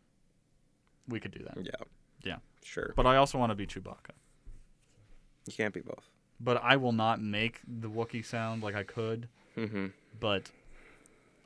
we 1.07 1.19
could 1.19 1.31
do 1.31 1.43
that. 1.43 1.57
Yeah. 1.65 1.85
Yeah. 2.23 2.37
Sure. 2.63 2.93
But 2.95 3.07
I 3.07 3.15
also 3.15 3.37
want 3.37 3.51
to 3.51 3.55
be 3.55 3.65
Chewbacca. 3.65 4.11
You 5.47 5.53
can't 5.53 5.73
be 5.73 5.81
both. 5.81 6.09
But 6.39 6.61
I 6.61 6.75
will 6.75 6.91
not 6.91 7.21
make 7.21 7.61
the 7.65 7.89
Wookiee 7.89 8.25
sound 8.25 8.61
like 8.61 8.75
I 8.75 8.83
could. 8.83 9.29
Mm-hmm. 9.55 9.87
But 10.19 10.51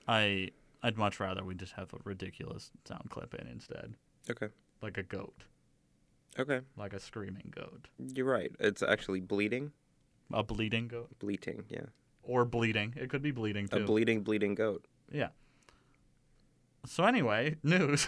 I 0.07 0.49
I'd 0.83 0.97
much 0.97 1.19
rather 1.19 1.43
we 1.43 1.55
just 1.55 1.73
have 1.73 1.93
a 1.93 1.97
ridiculous 2.03 2.71
sound 2.87 3.09
clip 3.09 3.33
in 3.35 3.47
instead, 3.47 3.93
Okay. 4.29 4.47
like 4.81 4.97
a 4.97 5.03
goat, 5.03 5.43
Okay. 6.39 6.61
like 6.75 6.93
a 6.93 6.99
screaming 6.99 7.53
goat. 7.55 7.87
You're 7.99 8.25
right. 8.25 8.51
It's 8.59 8.81
actually 8.81 9.21
bleeding. 9.21 9.71
A 10.33 10.43
bleeding 10.43 10.87
goat 10.87 11.09
Bleating, 11.19 11.65
yeah. 11.69 11.85
or 12.23 12.45
bleeding. 12.45 12.93
It 12.95 13.09
could 13.09 13.21
be 13.21 13.31
bleeding 13.31 13.67
too. 13.67 13.77
A 13.77 13.85
bleeding, 13.85 14.23
bleeding 14.23 14.55
goat. 14.55 14.85
yeah. 15.11 15.29
So 16.85 17.03
anyway, 17.05 17.57
news. 17.63 18.07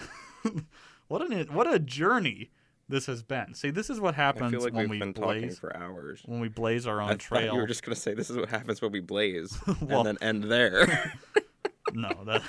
what 1.08 1.22
an 1.30 1.46
what 1.54 1.72
a 1.72 1.78
journey 1.80 2.50
this 2.90 3.06
has 3.06 3.22
been. 3.24 3.54
See, 3.54 3.70
this 3.70 3.90
is 3.90 4.00
what 4.00 4.16
happens 4.16 4.54
like 4.64 4.74
when 4.74 4.84
we've 4.84 4.90
we 4.92 5.00
been 5.00 5.14
talking 5.14 5.42
blaze 5.42 5.60
for 5.60 5.76
hours. 5.76 6.22
when 6.26 6.40
we 6.40 6.48
blaze 6.50 6.88
our 6.88 7.00
own 7.02 7.10
I 7.12 7.16
trail. 7.16 7.54
you 7.54 7.60
were 7.60 7.68
just 7.68 7.84
gonna 7.84 7.96
say 7.96 8.14
this 8.14 8.30
is 8.30 8.38
what 8.38 8.50
happens 8.50 8.82
when 8.82 8.92
we 8.92 9.00
blaze, 9.00 9.58
Well- 9.82 10.08
and 10.08 10.18
then 10.18 10.18
end 10.22 10.44
there. 10.46 11.14
No, 11.92 12.24
that 12.26 12.42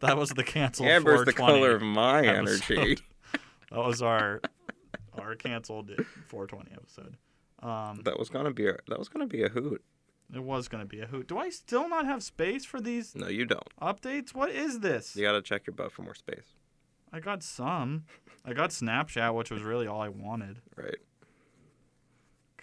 that 0.00 0.16
was 0.16 0.30
the 0.30 0.44
canceled. 0.44 0.88
Amber's 0.88 1.24
the 1.24 1.32
420 1.32 1.52
color 1.60 1.76
of 1.76 1.82
my 1.82 2.26
episode. 2.26 2.78
energy. 2.78 3.02
That 3.70 3.78
was 3.86 4.02
our 4.02 4.40
our 5.18 5.34
canceled 5.34 5.90
420 6.28 6.72
episode. 6.72 7.16
Um, 7.62 8.02
That 8.04 8.18
was 8.18 8.28
gonna 8.28 8.50
be 8.52 8.68
a 8.68 8.76
that 8.88 8.98
was 8.98 9.08
gonna 9.08 9.26
be 9.26 9.42
a 9.42 9.48
hoot. 9.48 9.82
It 10.34 10.42
was 10.42 10.68
gonna 10.68 10.84
be 10.84 11.00
a 11.00 11.06
hoot. 11.06 11.26
Do 11.28 11.38
I 11.38 11.48
still 11.50 11.88
not 11.88 12.04
have 12.06 12.22
space 12.22 12.64
for 12.66 12.80
these 12.82 13.14
No, 13.14 13.28
you 13.28 13.44
don't. 13.46 13.66
updates? 13.80 14.34
What 14.34 14.50
is 14.50 14.80
this? 14.80 15.16
You 15.16 15.22
gotta 15.22 15.40
check 15.42 15.66
your 15.66 15.74
butt 15.74 15.90
for 15.92 16.02
more 16.02 16.14
space. 16.14 16.54
I 17.12 17.20
got 17.20 17.42
some. 17.42 18.04
I 18.44 18.52
got 18.52 18.70
Snapchat, 18.70 19.34
which 19.34 19.50
was 19.50 19.62
really 19.62 19.86
all 19.86 20.00
I 20.02 20.08
wanted. 20.08 20.60
Right. 20.76 20.96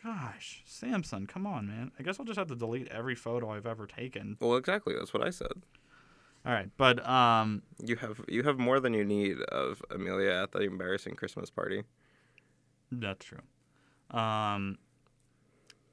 Gosh, 0.03 0.63
Samsung, 0.68 1.27
come 1.27 1.46
on, 1.46 1.68
man. 1.68 1.91
I 2.00 2.03
guess 2.03 2.20
I'll 2.20 2.25
just 2.25 2.39
have 2.39 2.48
to 2.48 2.56
delete 2.56 2.88
every 2.88 3.15
photo 3.15 3.51
I've 3.51 3.65
ever 3.65 3.86
taken. 3.86 4.38
Well, 4.39 4.56
exactly. 4.56 4.96
That's 4.98 5.13
what 5.13 5.25
I 5.25 5.29
said. 5.29 5.51
All 6.46 6.53
right, 6.53 6.70
but 6.77 7.06
um, 7.08 7.63
You 7.84 7.98
have 7.98 8.22
you 8.29 8.44
have 8.44 8.58
more 8.58 8.79
than 8.79 8.94
you 8.94 9.03
need 9.03 9.41
of 9.41 9.84
Amelia 9.91 10.32
at 10.44 10.53
the 10.53 10.60
embarrassing 10.62 11.15
Christmas 11.15 11.50
party. 11.50 11.84
that's 12.91 13.25
true. 13.25 14.18
Um, 14.18 14.77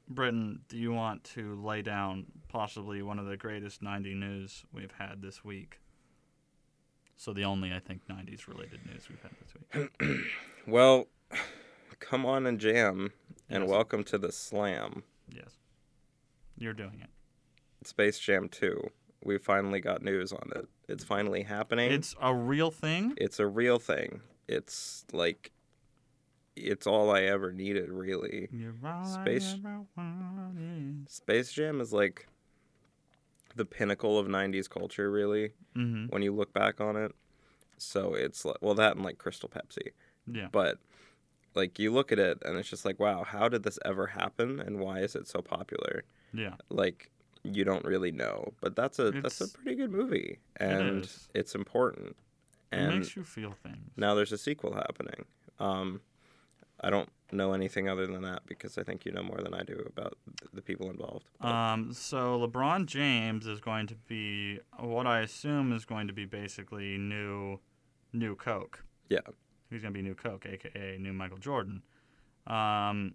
Britton, 0.08 0.60
do 0.68 0.78
you 0.78 0.92
want 0.92 1.24
to 1.34 1.60
lay 1.62 1.82
down 1.82 2.26
possibly 2.48 3.02
one 3.02 3.18
of 3.18 3.26
the 3.26 3.36
greatest 3.36 3.82
90 3.82 4.14
news 4.14 4.64
we've 4.72 4.92
had 4.96 5.20
this 5.20 5.44
week? 5.44 5.80
So 7.16 7.32
the 7.32 7.44
only, 7.44 7.72
I 7.72 7.80
think, 7.80 8.02
90s 8.08 8.46
related 8.46 8.80
news 8.86 9.08
we've 9.08 9.20
had 9.22 9.32
this 9.42 9.90
week. 10.00 10.20
Well, 10.68 11.06
come 11.98 12.26
on 12.26 12.46
and 12.46 12.58
jam, 12.60 13.12
and 13.48 13.64
Yes. 13.64 13.70
welcome 13.70 14.04
to 14.04 14.18
the 14.18 14.32
Slam, 14.32 15.02
Yes, 15.28 15.56
you're 16.58 16.72
doing 16.74 17.00
it. 17.02 17.10
Space 17.86 18.18
Jam 18.18 18.48
2. 18.48 18.90
We 19.24 19.38
finally 19.38 19.80
got 19.80 20.02
news 20.02 20.32
on 20.32 20.50
it. 20.54 20.68
It's 20.88 21.02
finally 21.04 21.42
happening. 21.42 21.90
It's 21.92 22.14
a 22.20 22.34
real 22.34 22.70
thing. 22.70 23.14
it's 23.16 23.40
a 23.40 23.46
real 23.46 23.78
thing. 23.78 24.20
It's 24.48 25.04
like 25.12 25.52
it's 26.54 26.86
all 26.86 27.10
I 27.10 27.22
ever 27.22 27.52
needed, 27.52 27.90
really. 27.90 28.48
You're 28.50 28.74
all 28.82 29.04
I 29.04 29.22
Space-. 29.24 29.56
Space 31.08 31.52
Jam 31.52 31.80
is 31.80 31.92
like 31.92 32.28
the 33.54 33.64
pinnacle 33.64 34.18
of 34.18 34.26
90s 34.28 34.68
culture, 34.68 35.10
really, 35.10 35.52
Mhm. 35.74 36.10
when 36.10 36.22
you 36.22 36.32
look 36.34 36.52
back 36.52 36.80
on 36.80 36.96
it. 36.96 37.12
So 37.78 38.14
it's 38.14 38.44
like, 38.44 38.56
well, 38.62 38.74
that 38.74 38.96
and 38.96 39.04
like 39.04 39.18
Crystal 39.18 39.48
Pepsi. 39.48 39.92
Yeah. 40.26 40.48
But 40.50 40.78
like 41.56 41.78
you 41.80 41.90
look 41.92 42.12
at 42.12 42.18
it 42.20 42.38
and 42.44 42.56
it's 42.58 42.68
just 42.70 42.84
like, 42.84 43.00
wow, 43.00 43.24
how 43.24 43.48
did 43.48 43.62
this 43.64 43.78
ever 43.84 44.06
happen 44.06 44.60
and 44.60 44.78
why 44.78 45.00
is 45.00 45.14
it 45.16 45.26
so 45.26 45.40
popular? 45.42 46.04
Yeah. 46.32 46.54
Like 46.68 47.10
you 47.42 47.64
don't 47.64 47.84
really 47.84 48.12
know, 48.12 48.52
but 48.60 48.76
that's 48.76 48.98
a 48.98 49.10
that's 49.10 49.40
a 49.40 49.48
pretty 49.48 49.74
good 49.76 49.90
movie 49.90 50.38
and 50.56 51.08
it's 51.34 51.54
important. 51.54 52.16
and 52.72 52.92
It 52.92 52.96
makes 52.98 53.16
you 53.16 53.24
feel 53.24 53.54
things. 53.62 53.90
now 53.96 54.14
there's 54.14 54.32
a 54.32 54.38
sequel 54.38 54.74
happening. 54.74 55.24
Um, 55.58 56.00
I 56.80 56.90
don't 56.90 57.08
know 57.32 57.52
anything 57.54 57.88
other 57.88 58.06
than 58.06 58.22
that 58.22 58.42
because 58.46 58.76
I 58.78 58.82
think 58.82 59.04
you 59.06 59.12
know 59.12 59.22
more 59.22 59.40
than 59.42 59.54
I 59.54 59.62
do 59.62 59.82
about 59.86 60.18
the 60.52 60.60
people 60.60 60.90
involved. 60.90 61.26
But 61.40 61.48
Um, 61.48 61.92
so 61.94 62.38
LeBron 62.46 62.84
James 62.86 63.46
is 63.46 63.60
going 63.60 63.86
to 63.86 63.94
be 63.94 64.60
what 64.78 65.06
I 65.06 65.20
assume 65.20 65.72
is 65.72 65.84
going 65.86 66.06
to 66.08 66.12
be 66.12 66.26
basically 66.26 66.98
new, 66.98 67.60
new 68.12 68.34
Coke. 68.36 68.84
Yeah. 69.08 69.20
He's 69.70 69.82
going 69.82 69.92
to 69.92 69.98
be 69.98 70.02
new 70.02 70.14
Coke, 70.14 70.46
aka 70.46 70.96
new 70.98 71.12
Michael 71.12 71.38
Jordan. 71.38 71.82
Um, 72.46 73.14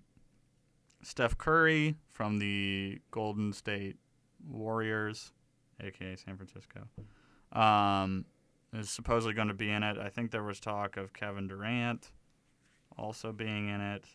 Steph 1.02 1.38
Curry 1.38 1.96
from 2.10 2.40
the 2.40 3.00
Golden 3.12 3.54
State 3.54 3.98
Warriors, 4.50 5.32
aka 5.82 6.16
San 6.16 6.36
Francisco, 6.36 6.82
um, 7.54 8.26
is 8.74 8.90
supposedly 8.90 9.34
going 9.34 9.48
to 9.48 9.54
be 9.54 9.70
in 9.70 9.84
it. 9.84 9.98
I 9.98 10.10
think 10.10 10.32
there 10.32 10.44
was 10.44 10.60
talk 10.60 10.98
of 10.98 11.14
Kevin 11.14 11.48
Durant 11.48 12.12
also 12.98 13.32
being 13.32 13.70
in 13.70 13.82
it. 13.82 14.06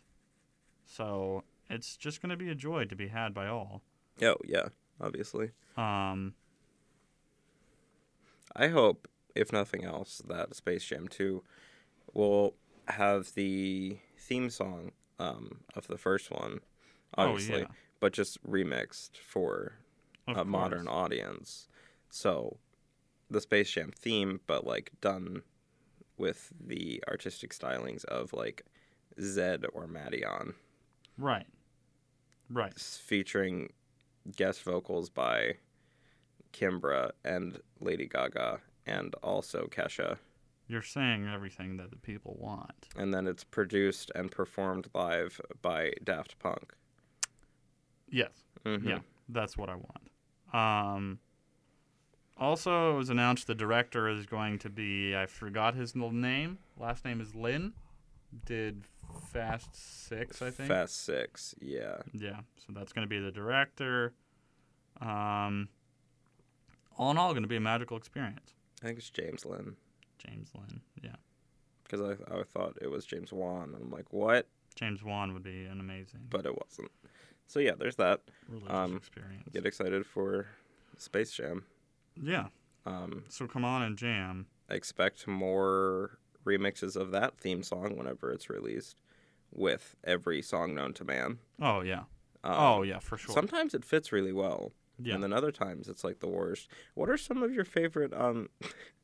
So 0.85 1.45
it's 1.69 1.97
just 1.97 2.23
going 2.23 2.31
to 2.31 2.37
be 2.37 2.51
a 2.51 2.55
joy 2.55 2.85
to 2.85 2.97
be 2.97 3.09
had 3.09 3.35
by 3.35 3.49
all. 3.49 3.83
oh 4.23 4.37
yeah, 4.45 4.69
obviously. 5.01 5.51
Um, 5.77 6.35
I 8.55 8.69
hope, 8.69 9.09
if 9.35 9.53
nothing 9.53 9.85
else, 9.85 10.23
that 10.29 10.55
Space 10.55 10.85
Jam 10.85 11.09
2 11.09 11.43
will 12.17 12.55
have 12.89 13.35
the 13.35 13.99
theme 14.19 14.49
song 14.49 14.93
um, 15.19 15.61
of 15.75 15.87
the 15.87 15.99
first 15.99 16.31
one, 16.31 16.61
obviously, 17.17 17.61
yeah. 17.61 17.67
but 18.01 18.13
just 18.13 18.43
remixed 18.49 19.19
for 19.19 19.75
of 20.27 20.39
a 20.39 20.45
modern 20.45 20.89
audience. 20.89 21.69
So 22.11 22.57
the 23.31 23.41
Space 23.41 23.71
Jam 23.71 23.93
theme, 23.97 24.41
but 24.47 24.67
like 24.67 24.91
done 25.01 25.43
with 26.17 26.53
the 26.59 27.03
artistic 27.07 27.53
stylings 27.53 28.05
of 28.07 28.33
like 28.33 28.65
Zedd 29.21 29.67
or 29.73 29.87
Madeon, 29.87 30.55
Right. 31.19 31.47
Right. 32.49 32.79
featuring 32.79 33.73
guest 34.37 34.63
vocals 34.63 35.11
by 35.11 35.57
Kimbra 36.53 37.11
and 37.25 37.61
Lady 37.81 38.07
Gaga, 38.07 38.61
and 38.87 39.15
also 39.23 39.67
Kesha. 39.67 40.19
You're 40.69 40.83
saying 40.83 41.29
everything 41.33 41.77
that 41.77 41.91
the 41.91 41.97
people 41.97 42.37
want. 42.41 42.89
And 42.97 43.15
then 43.15 43.27
it's 43.27 43.45
produced 43.45 44.11
and 44.15 44.31
performed 44.31 44.89
live 44.95 45.41
by 45.63 45.93
Daft 46.03 46.39
Punk. 46.39 46.75
Yes. 48.09 48.45
Mhm. 48.65 48.85
Yeah. 48.89 48.99
That's 49.29 49.57
what 49.57 49.69
I 49.69 49.77
want. 49.77 50.11
Um, 50.53 51.19
also, 52.37 52.95
it 52.95 52.97
was 52.99 53.11
announced 53.11 53.47
the 53.47 53.55
director 53.55 54.09
is 54.09 54.27
going 54.27 54.59
to 54.61 54.69
be, 54.71 55.17
I 55.17 55.27
forgot 55.27 55.75
his 55.75 55.95
name. 55.95 56.59
Last 56.77 57.05
name 57.05 57.21
is 57.21 57.35
Lin. 57.35 57.73
Did 58.45 58.85
Fast 59.33 59.75
Six, 59.75 60.43
I 60.43 60.51
think. 60.51 60.69
Fast 60.69 61.03
Six, 61.05 61.55
yeah. 61.61 61.99
Yeah. 62.13 62.41
So 62.59 62.73
that's 62.73 62.93
going 62.93 63.05
to 63.05 63.09
be 63.09 63.19
the 63.21 63.31
director. 63.33 64.13
Um, 65.01 65.69
all 66.99 67.11
in 67.11 67.19
all, 67.19 67.33
going 67.33 67.43
to 67.43 67.49
be 67.49 67.57
a 67.57 67.61
magical 67.61 67.97
experience. 67.97 68.55
I 68.83 68.87
think 68.87 68.99
it's 68.99 69.11
James 69.11 69.45
Lin. 69.45 69.77
James 70.19 70.51
Lin. 70.55 70.81
Yeah. 71.03 71.17
Because 71.85 72.01
I, 72.01 72.35
I 72.39 72.43
thought 72.43 72.77
it 72.81 72.91
was 72.91 73.05
James 73.07 73.33
Wan. 73.33 73.75
I'm 73.81 73.91
like, 73.91 74.13
what? 74.13 74.49
James 74.75 75.03
Wan 75.03 75.33
would 75.33 75.43
be 75.45 75.65
an 75.65 75.81
amazing 75.81 76.21
But 76.29 76.45
it 76.47 76.55
wasn't. 76.57 76.91
So 77.47 77.61
yeah, 77.61 77.73
there's 77.79 77.97
that. 77.97 78.23
religious 78.49 78.71
um, 78.73 78.97
experience. 78.97 79.49
Get 79.53 79.65
excited 79.67 80.05
for 80.05 80.47
Space 80.99 81.31
Jam. 81.33 81.65
Yeah. 82.21 82.47
Um, 82.85 83.25
So 83.29 83.47
come 83.47 83.65
on 83.65 83.83
and 83.83 83.97
jam. 83.97 84.47
expect 84.69 85.27
more 85.29 86.19
remixes 86.45 86.97
of 86.97 87.11
that 87.13 87.37
theme 87.39 87.63
song 87.63 87.97
whenever 87.97 88.31
it's 88.33 88.49
released, 88.51 88.97
with 89.53 89.97
every 90.05 90.43
song 90.43 90.75
known 90.75 90.93
to 90.95 91.05
man. 91.05 91.39
Oh 91.61 91.81
yeah. 91.83 92.05
Um, 92.45 92.55
oh 92.57 92.83
yeah, 92.83 92.99
for 93.01 93.17
sure. 93.17 93.35
Sometimes 93.35 93.75
it 93.75 93.85
fits 93.85 94.13
really 94.13 94.33
well, 94.33 94.73
yeah. 95.03 95.15
and 95.15 95.23
then 95.23 95.33
other 95.33 95.51
times 95.51 95.89
it's 95.89 96.05
like 96.05 96.21
the 96.21 96.29
worst. 96.29 96.69
What 96.95 97.09
are 97.11 97.17
some 97.17 97.43
of 97.43 97.53
your 97.53 97.65
favorite 97.65 98.13
um 98.15 98.49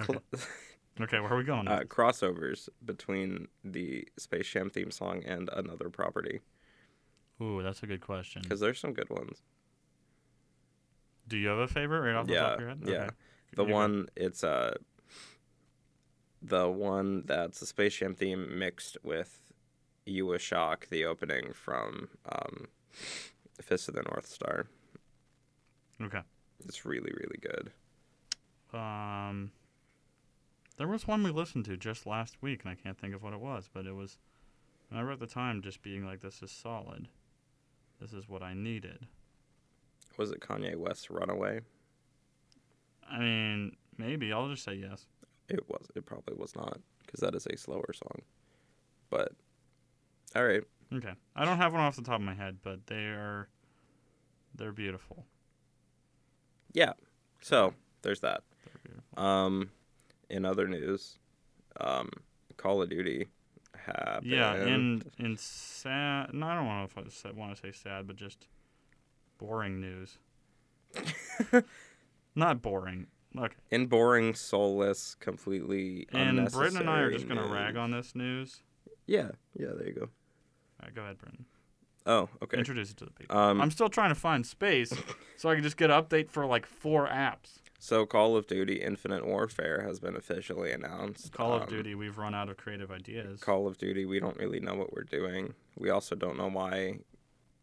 okay. 0.00 0.18
okay, 1.00 1.20
where 1.20 1.32
are 1.32 1.36
we 1.36 1.44
going? 1.44 1.68
uh, 1.68 1.80
crossovers 1.80 2.68
between 2.84 3.48
the 3.64 4.06
Space 4.18 4.48
Jam 4.48 4.70
theme 4.70 4.90
song 4.90 5.22
and 5.24 5.48
another 5.52 5.88
property? 5.90 6.40
Ooh, 7.42 7.62
that's 7.62 7.82
a 7.82 7.86
good 7.86 8.00
question. 8.00 8.42
Because 8.42 8.60
there's 8.60 8.78
some 8.78 8.92
good 8.92 9.08
ones. 9.10 9.42
Do 11.28 11.36
you 11.38 11.48
have 11.48 11.58
a 11.58 11.68
favorite 11.68 12.00
right 12.00 12.14
off 12.18 12.26
the 12.26 12.34
top 12.34 12.42
Yeah, 12.48 12.54
of 12.54 12.60
your 12.60 12.68
head? 12.68 12.80
yeah. 12.84 13.10
The 13.56 13.62
You 13.64 13.68
go. 13.68 13.74
one 13.74 14.08
it's 14.16 14.44
uh 14.44 14.74
the 16.42 16.68
one 16.68 17.22
that's 17.26 17.60
the 17.60 17.66
Space 17.66 17.94
Jam 17.96 18.14
theme 18.14 18.58
mixed 18.58 18.96
with 19.02 19.52
You 20.06 20.32
a 20.32 20.38
Shock, 20.38 20.88
the 20.88 21.04
opening 21.04 21.52
from 21.52 22.08
um 22.30 22.66
Fist 23.60 23.88
of 23.88 23.94
the 23.94 24.02
North 24.02 24.26
Star. 24.26 24.66
Okay. 26.02 26.20
It's 26.64 26.84
really, 26.84 27.12
really 27.12 27.38
good. 27.40 27.70
Um, 28.72 29.50
there 30.80 30.88
was 30.88 31.06
one 31.06 31.22
we 31.22 31.30
listened 31.30 31.66
to 31.66 31.76
just 31.76 32.06
last 32.06 32.40
week, 32.40 32.62
and 32.64 32.70
I 32.70 32.74
can't 32.74 32.98
think 32.98 33.14
of 33.14 33.22
what 33.22 33.34
it 33.34 33.40
was, 33.40 33.68
but 33.70 33.84
it 33.84 33.94
was. 33.94 34.16
I 34.90 34.94
remember 34.94 35.12
at 35.12 35.20
the 35.20 35.26
time 35.26 35.60
just 35.60 35.82
being 35.82 36.06
like, 36.06 36.22
"This 36.22 36.42
is 36.42 36.50
solid. 36.50 37.08
This 38.00 38.14
is 38.14 38.30
what 38.30 38.42
I 38.42 38.54
needed." 38.54 39.06
Was 40.16 40.30
it 40.30 40.40
Kanye 40.40 40.76
West's 40.76 41.10
Runaway? 41.10 41.60
I 43.10 43.18
mean, 43.18 43.76
maybe 43.98 44.32
I'll 44.32 44.48
just 44.48 44.64
say 44.64 44.72
yes. 44.72 45.04
It 45.50 45.68
was. 45.68 45.86
It 45.94 46.06
probably 46.06 46.34
was 46.34 46.56
not, 46.56 46.80
because 47.04 47.20
that 47.20 47.34
is 47.34 47.46
a 47.46 47.58
slower 47.58 47.92
song. 47.92 48.22
But 49.10 49.32
all 50.34 50.46
right, 50.46 50.62
Okay. 50.94 51.12
I 51.36 51.44
don't 51.44 51.58
have 51.58 51.74
one 51.74 51.82
off 51.82 51.96
the 51.96 52.02
top 52.02 52.20
of 52.20 52.22
my 52.22 52.34
head, 52.34 52.60
but 52.62 52.86
they 52.86 53.04
are. 53.04 53.48
They're 54.54 54.72
beautiful. 54.72 55.26
yeah. 56.72 56.94
So 57.42 57.74
there's 58.00 58.20
that. 58.20 58.44
Um, 59.18 59.70
in 60.30 60.44
other 60.44 60.66
news, 60.68 61.18
um, 61.80 62.10
Call 62.56 62.82
of 62.82 62.90
Duty 62.90 63.26
happened. 63.76 64.26
Yeah, 64.30 64.52
and 64.54 65.04
and 65.18 65.38
sad. 65.38 66.32
No, 66.32 66.46
I 66.46 66.54
don't 66.54 66.66
want 66.66 66.90
to 66.94 67.32
want 67.32 67.54
to 67.54 67.60
say 67.60 67.72
sad, 67.72 68.06
but 68.06 68.16
just 68.16 68.46
boring 69.38 69.80
news. 69.80 70.18
Not 72.34 72.62
boring. 72.62 73.06
Okay. 73.38 73.54
in 73.70 73.86
boring, 73.86 74.34
soulless, 74.34 75.14
completely 75.14 76.06
And. 76.12 76.50
Britton 76.50 76.78
and 76.78 76.90
I 76.90 77.00
are 77.00 77.12
just 77.12 77.28
gonna 77.28 77.42
news. 77.42 77.50
rag 77.50 77.76
on 77.76 77.92
this 77.92 78.14
news. 78.14 78.62
Yeah, 79.06 79.30
yeah. 79.56 79.68
There 79.76 79.86
you 79.86 79.94
go. 79.94 80.02
All 80.02 80.08
right, 80.84 80.94
go 80.94 81.02
ahead, 81.02 81.18
Britton. 81.18 81.44
Oh, 82.06 82.28
okay. 82.42 82.58
Introduce 82.58 82.90
it 82.90 82.96
to 82.98 83.04
the 83.04 83.10
people. 83.12 83.36
Um, 83.36 83.60
I'm 83.60 83.70
still 83.70 83.88
trying 83.88 84.08
to 84.08 84.14
find 84.14 84.44
space 84.44 84.92
so 85.36 85.48
I 85.48 85.54
can 85.54 85.62
just 85.62 85.76
get 85.76 85.90
an 85.90 86.02
update 86.02 86.30
for 86.30 86.46
like 86.46 86.66
four 86.66 87.06
apps. 87.06 87.60
So 87.82 88.04
Call 88.04 88.36
of 88.36 88.46
Duty 88.46 88.74
Infinite 88.82 89.26
Warfare 89.26 89.82
has 89.86 89.98
been 90.00 90.14
officially 90.14 90.70
announced. 90.70 91.32
Call 91.32 91.54
of 91.54 91.62
Um, 91.62 91.68
Duty, 91.70 91.94
we've 91.94 92.18
run 92.18 92.34
out 92.34 92.50
of 92.50 92.58
creative 92.58 92.90
ideas. 92.90 93.40
Call 93.40 93.66
of 93.66 93.78
Duty, 93.78 94.04
we 94.04 94.20
don't 94.20 94.36
really 94.36 94.60
know 94.60 94.74
what 94.74 94.92
we're 94.92 95.02
doing. 95.04 95.54
We 95.78 95.88
also 95.88 96.14
don't 96.14 96.36
know 96.36 96.48
why 96.50 96.98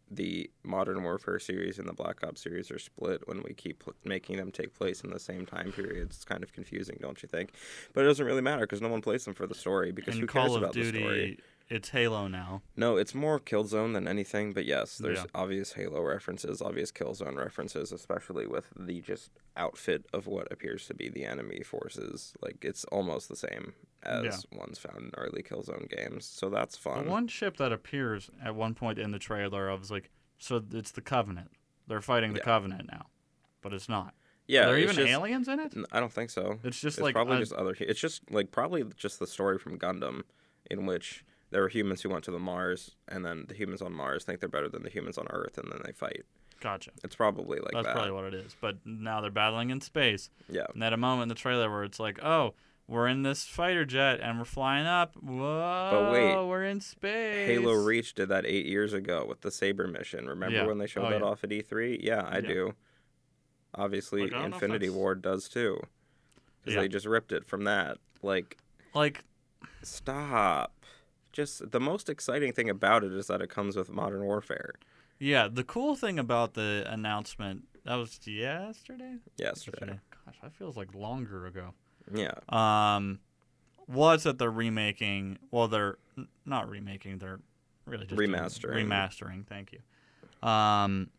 the 0.09 0.49
Modern 0.63 1.03
Warfare 1.03 1.37
series 1.37 1.77
and 1.77 1.87
the 1.87 1.93
Black 1.93 2.23
Ops 2.25 2.41
series 2.41 2.71
are 2.71 2.79
split 2.79 3.27
when 3.27 3.43
we 3.43 3.53
keep 3.53 3.77
pl- 3.83 3.93
making 4.03 4.37
them 4.37 4.51
take 4.51 4.73
place 4.73 5.01
in 5.01 5.11
the 5.11 5.19
same 5.19 5.45
time 5.45 5.71
periods. 5.71 6.15
It's 6.15 6.25
kind 6.25 6.41
of 6.41 6.51
confusing, 6.51 6.97
don't 6.99 7.21
you 7.21 7.29
think? 7.29 7.51
But 7.93 8.03
it 8.03 8.07
doesn't 8.07 8.25
really 8.25 8.41
matter 8.41 8.61
because 8.61 8.81
no 8.81 8.89
one 8.89 9.01
plays 9.01 9.23
them 9.23 9.35
for 9.35 9.45
the 9.45 9.53
story 9.53 9.91
because 9.91 10.15
In 10.15 10.21
who 10.21 10.27
cares 10.27 10.47
Call 10.47 10.55
of 10.55 10.63
about 10.63 10.73
the 10.73 10.83
story? 10.85 11.37
It's 11.69 11.89
Halo 11.89 12.27
now. 12.29 12.61
No, 12.77 12.95
it's 12.95 13.13
more 13.13 13.39
Killzone 13.41 13.93
than 13.93 14.07
anything, 14.07 14.53
but 14.53 14.65
yes, 14.65 14.97
there's 14.97 15.19
Yeah. 15.19 15.25
obvious 15.35 15.73
Halo 15.73 16.01
references, 16.01 16.61
obvious 16.61 16.93
Killzone 16.93 17.35
references, 17.35 17.91
especially 17.91 18.47
with 18.47 18.71
the 18.77 19.01
just 19.01 19.31
outfit 19.57 20.05
of 20.13 20.27
what 20.27 20.49
appears 20.51 20.87
to 20.87 20.93
be 20.93 21.09
the 21.09 21.25
enemy 21.25 21.61
forces. 21.63 22.33
Like 22.41 22.63
it's 22.63 22.85
almost 22.85 23.27
the 23.27 23.35
same 23.35 23.73
as 24.03 24.45
ones 24.51 24.79
found 24.79 24.97
in 24.97 25.11
early 25.17 25.43
Killzone 25.43 25.89
games, 25.89 26.25
so 26.25 26.49
that's 26.49 26.77
fun. 26.77 27.03
The 27.05 27.11
one 27.11 27.27
ship 27.27 27.57
that 27.57 27.73
appears 27.73 28.29
at 28.41 28.55
one 28.55 28.73
point 28.73 28.97
in 28.97 29.11
the 29.11 29.19
trailer, 29.19 29.69
I 29.69 29.73
was 29.73 29.91
like, 29.91 30.09
so 30.37 30.63
it's 30.71 30.91
the 30.91 31.01
Covenant. 31.01 31.51
They're 31.87 31.99
fighting 32.01 32.31
the 32.31 32.39
Yeah. 32.39 32.45
Covenant 32.45 32.87
now, 32.89 33.07
but 33.61 33.73
it's 33.73 33.89
not. 33.89 34.13
yeah, 34.47 34.61
Are 34.63 34.65
there 34.67 34.77
even 34.79 34.95
just, 34.95 35.09
aliens 35.09 35.49
in 35.49 35.59
it? 35.59 35.73
I 35.91 35.99
don't 35.99 36.13
think 36.13 36.29
so. 36.29 36.59
It's 36.63 36.79
just 36.79 36.97
It's 36.99 37.03
like 37.03 37.13
probably 37.13 37.39
just 37.39 37.51
other. 37.51 37.75
It's 37.77 37.99
just 37.99 38.31
like 38.31 38.51
probably 38.51 38.85
just 38.95 39.19
the 39.19 39.27
story 39.27 39.57
from 39.59 39.77
Gundam, 39.77 40.23
in 40.71 40.85
which 40.85 41.25
there 41.49 41.61
were 41.61 41.69
humans 41.69 42.01
who 42.01 42.09
went 42.09 42.23
to 42.25 42.31
the 42.31 42.39
Mars, 42.39 42.95
and 43.07 43.25
then 43.25 43.45
the 43.47 43.53
humans 43.55 43.81
on 43.81 43.93
Mars 43.93 44.23
think 44.25 44.39
they're 44.39 44.49
better 44.49 44.69
than 44.69 44.83
the 44.83 44.89
humans 44.89 45.17
on 45.17 45.27
Earth, 45.29 45.57
and 45.57 45.71
then 45.71 45.79
they 45.85 45.91
fight. 45.93 46.23
Gotcha. 46.59 46.91
It's 47.03 47.15
probably 47.15 47.59
like 47.59 47.71
That's 47.73 47.85
that. 47.85 47.93
probably 47.95 48.11
what 48.11 48.25
it 48.25 48.33
is. 48.33 48.55
But 48.59 48.77
now 48.85 49.21
they're 49.21 49.29
battling 49.31 49.69
in 49.69 49.79
space. 49.81 50.29
yeah. 50.49 50.65
And 50.73 50.83
at 50.83 50.91
a 50.91 50.97
moment 50.97 51.23
in 51.23 51.29
the 51.29 51.35
trailer 51.35 51.69
where 51.69 51.83
it's 51.83 51.99
like, 51.99 52.21
oh, 52.23 52.55
we're 52.87 53.07
in 53.07 53.21
this 53.23 53.43
fighter 53.45 53.85
jet 53.85 54.21
and 54.21 54.39
we're 54.39 54.45
flying 54.45 54.87
up. 54.87 55.15
Whoa, 55.17 55.89
But 55.91 56.11
wait. 56.11 56.47
we're 56.47 56.63
in 56.63 56.81
space. 56.81 57.47
Halo 57.47 57.73
Reach 57.73 58.15
did 58.15 58.29
that 58.29 58.45
eight 58.45 58.65
years 58.65 58.93
ago 58.93 59.25
with 59.27 59.41
the 59.41 59.51
Saber 59.51 59.87
mission. 59.87 60.25
Remember 60.27 60.55
Yeah. 60.55 60.65
when 60.65 60.77
they 60.79 60.87
showed 60.87 61.05
Oh, 61.05 61.09
that 61.11 61.19
yeah. 61.19 61.25
off 61.27 61.43
at 61.43 61.51
E3? 61.51 61.99
Yeah, 62.01 62.21
I 62.23 62.35
Yeah. 62.35 62.41
do. 62.41 62.73
Obviously, 63.75 64.21
Like, 64.23 64.33
I 64.33 64.41
don't 64.41 64.41
know 64.51 64.57
if 64.57 64.63
Infinity 64.63 64.89
Ward 64.89 65.21
does 65.21 65.47
too, 65.49 65.79
because 66.61 66.73
Yeah. 66.75 66.81
they 66.81 66.87
just 66.87 67.05
ripped 67.05 67.31
it 67.31 67.45
from 67.45 67.65
that. 67.65 67.97
Like, 68.23 68.57
Like, 68.95 69.23
stop. 69.83 70.73
Just 71.37 71.69
the 71.71 71.79
most 71.79 72.09
exciting 72.09 72.51
thing 72.51 72.67
about 72.67 73.03
it 73.03 73.13
is 73.13 73.27
that 73.27 73.41
it 73.41 73.49
comes 73.51 73.75
with 73.75 73.91
Modern 73.91 74.23
Warfare. 74.23 74.73
yeah, 75.19 75.47
the 75.47 75.63
cool 75.63 75.95
thing 75.95 76.17
about 76.17 76.55
the 76.55 76.83
announcement, 76.87 77.65
that 77.85 77.93
was 77.93 78.19
yesterday? 78.25 79.17
Yesterday. 79.37 79.99
Gosh, 80.25 80.35
that 80.41 80.51
feels 80.53 80.75
like 80.75 80.95
longer 80.95 81.45
ago. 81.45 81.75
Yeah. 82.11 82.31
um, 82.49 83.19
was 83.87 84.23
that 84.23 84.39
they're 84.39 84.49
remaking. 84.49 85.37
Well, 85.51 85.67
they're 85.67 85.97
not 86.43 86.67
remaking. 86.69 87.19
They're 87.19 87.39
really 87.85 88.07
just 88.07 88.19
Remastering. 88.19 88.87
remastering. 88.87 89.45
Thank 89.45 89.73
you. 89.73 90.47
Um, 90.49 91.11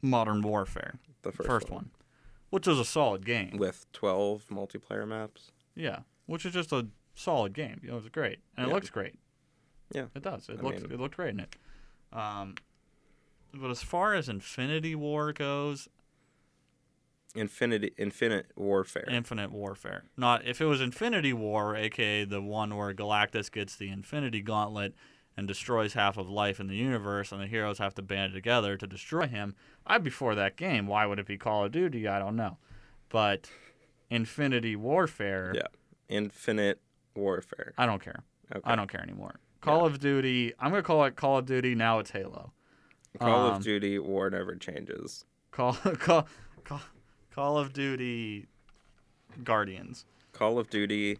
Modern 0.00 0.40
Warfare, 0.40 0.94
The 1.22 1.30
first, 1.32 1.46
first, 1.46 1.70
one. 1.70 1.90
which 2.48 2.66
is 2.66 2.78
a 2.78 2.86
solid 2.86 3.26
game. 3.26 3.58
with 3.58 3.84
twelve 3.92 4.46
multiplayer 4.50 5.06
maps. 5.06 5.52
Yeah, 5.76 5.98
which 6.24 6.46
is 6.46 6.54
just 6.54 6.72
a 6.72 6.86
solid 7.14 7.52
game. 7.52 7.80
You 7.84 7.90
know, 7.90 7.98
it's 7.98 8.08
great 8.08 8.38
and 8.56 8.66
it 8.70 8.72
looks 8.72 8.88
great. 8.90 9.14
Yeah. 9.94 10.06
it 10.14 10.22
does. 10.22 10.48
It 10.48 10.58
I 10.58 10.62
looks. 10.62 10.82
mean- 10.82 10.92
it 10.92 11.00
looked 11.00 11.16
great 11.16 11.34
in 11.34 11.40
it. 11.40 11.56
Um, 12.12 12.54
but 13.54 13.70
as 13.70 13.82
far 13.82 14.14
as 14.14 14.28
Infinity 14.28 14.94
War 14.94 15.32
goes, 15.32 15.88
Infinity 17.34 17.92
Infinite 17.96 18.46
Warfare. 18.56 19.08
Infinite 19.08 19.50
Warfare. 19.50 20.04
Not 20.16 20.44
if 20.46 20.60
it 20.60 20.66
was 20.66 20.80
Infinity 20.82 21.32
War, 21.32 21.74
aka 21.76 22.24
the 22.24 22.42
one 22.42 22.76
where 22.76 22.92
Galactus 22.92 23.50
gets 23.50 23.74
the 23.76 23.88
Infinity 23.88 24.42
Gauntlet 24.42 24.94
and 25.34 25.48
destroys 25.48 25.94
half 25.94 26.18
of 26.18 26.28
life 26.28 26.60
in 26.60 26.66
the 26.66 26.76
universe, 26.76 27.32
and 27.32 27.40
the 27.40 27.46
heroes 27.46 27.78
have 27.78 27.94
to 27.94 28.02
band 28.02 28.34
together 28.34 28.76
to 28.76 28.86
destroy 28.86 29.26
him. 29.26 29.54
I'd 29.86 30.04
be 30.04 30.10
for 30.10 30.34
that 30.34 30.56
game. 30.56 30.86
Why 30.86 31.06
would 31.06 31.18
it 31.18 31.26
be 31.26 31.38
Call 31.38 31.64
of 31.64 31.72
Duty? 31.72 32.06
I 32.06 32.18
don't 32.18 32.36
know. 32.36 32.58
But 33.08 33.48
Infinity 34.10 34.76
Warfare, 34.76 35.52
yeah. 35.54 35.68
Infinite 36.10 36.82
Warfare. 37.14 37.72
I 37.78 37.86
don't 37.86 38.02
care. 38.02 38.24
Okay. 38.54 38.60
I 38.70 38.76
don't 38.76 38.90
care 38.90 39.00
anymore. 39.02 39.36
Call 39.62 39.86
of 39.86 40.00
Duty. 40.00 40.52
I'm 40.58 40.70
gonna 40.70 40.82
call 40.82 41.04
it 41.04 41.16
Call 41.16 41.38
of 41.38 41.46
Duty. 41.46 41.74
Now 41.74 42.00
it's 42.00 42.10
Halo. 42.10 42.52
Call 43.18 43.46
um, 43.46 43.54
of 43.54 43.62
Duty 43.62 43.98
War 43.98 44.28
never 44.28 44.56
changes. 44.56 45.24
Call 45.50 45.72
Call 45.98 46.26
Call, 46.64 46.80
Call 47.34 47.56
of 47.56 47.72
Duty 47.72 48.46
Guardians. 49.42 50.04
Call 50.32 50.58
of 50.58 50.68
Duty, 50.68 51.18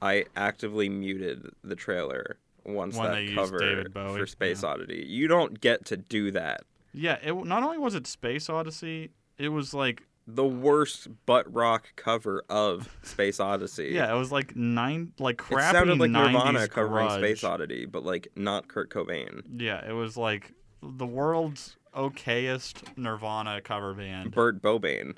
I 0.00 0.24
actively 0.36 0.88
muted 0.88 1.50
the 1.62 1.74
trailer 1.74 2.36
once 2.64 2.96
When 2.96 3.10
that 3.10 3.34
cover 3.34 3.84
for 4.16 4.26
Space 4.26 4.62
yeah. 4.62 4.68
Oddity. 4.68 5.04
You 5.08 5.28
don't 5.28 5.60
get 5.60 5.84
to 5.86 5.96
do 5.96 6.30
that. 6.30 6.62
Yeah, 6.92 7.18
it 7.22 7.34
not 7.44 7.62
only 7.62 7.78
was 7.78 7.94
it 7.94 8.06
Space 8.06 8.48
Odyssey, 8.48 9.10
it 9.36 9.48
was 9.48 9.74
like 9.74 10.02
The 10.26 10.44
worst 10.46 11.08
butt 11.26 11.52
rock 11.52 11.94
cover 11.96 12.44
of 12.48 12.96
Space 13.02 13.40
Odyssey. 13.40 13.90
yeah, 13.92 14.10
it 14.12 14.16
was 14.16 14.32
like 14.32 14.56
nine 14.56 15.12
like 15.18 15.36
crap. 15.36 15.74
It 15.74 15.78
sounded 15.78 15.98
like 15.98 16.10
90s 16.10 16.32
Nirvana 16.32 16.68
covering. 16.68 17.10
Space 17.10 17.44
Oddity, 17.44 17.84
but 17.84 18.04
like 18.04 18.28
not 18.34 18.66
Kurt 18.68 18.90
Cobain. 18.90 19.42
Yeah, 19.58 19.86
it 19.86 19.92
was 19.92 20.16
like 20.16 20.52
the 20.82 21.06
world's 21.06 21.76
okayest 21.94 22.96
Nirvana 22.96 23.60
cover 23.60 23.92
band. 23.94 24.32
Burt 24.32 24.62
Bobain. 24.62 25.16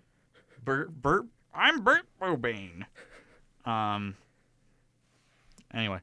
Bert, 0.64 0.90
Bert, 1.00 1.26
I'm 1.54 1.82
Bert 1.82 2.06
Bobain. 2.20 2.84
Um. 3.64 4.16
Anyway, 5.72 6.00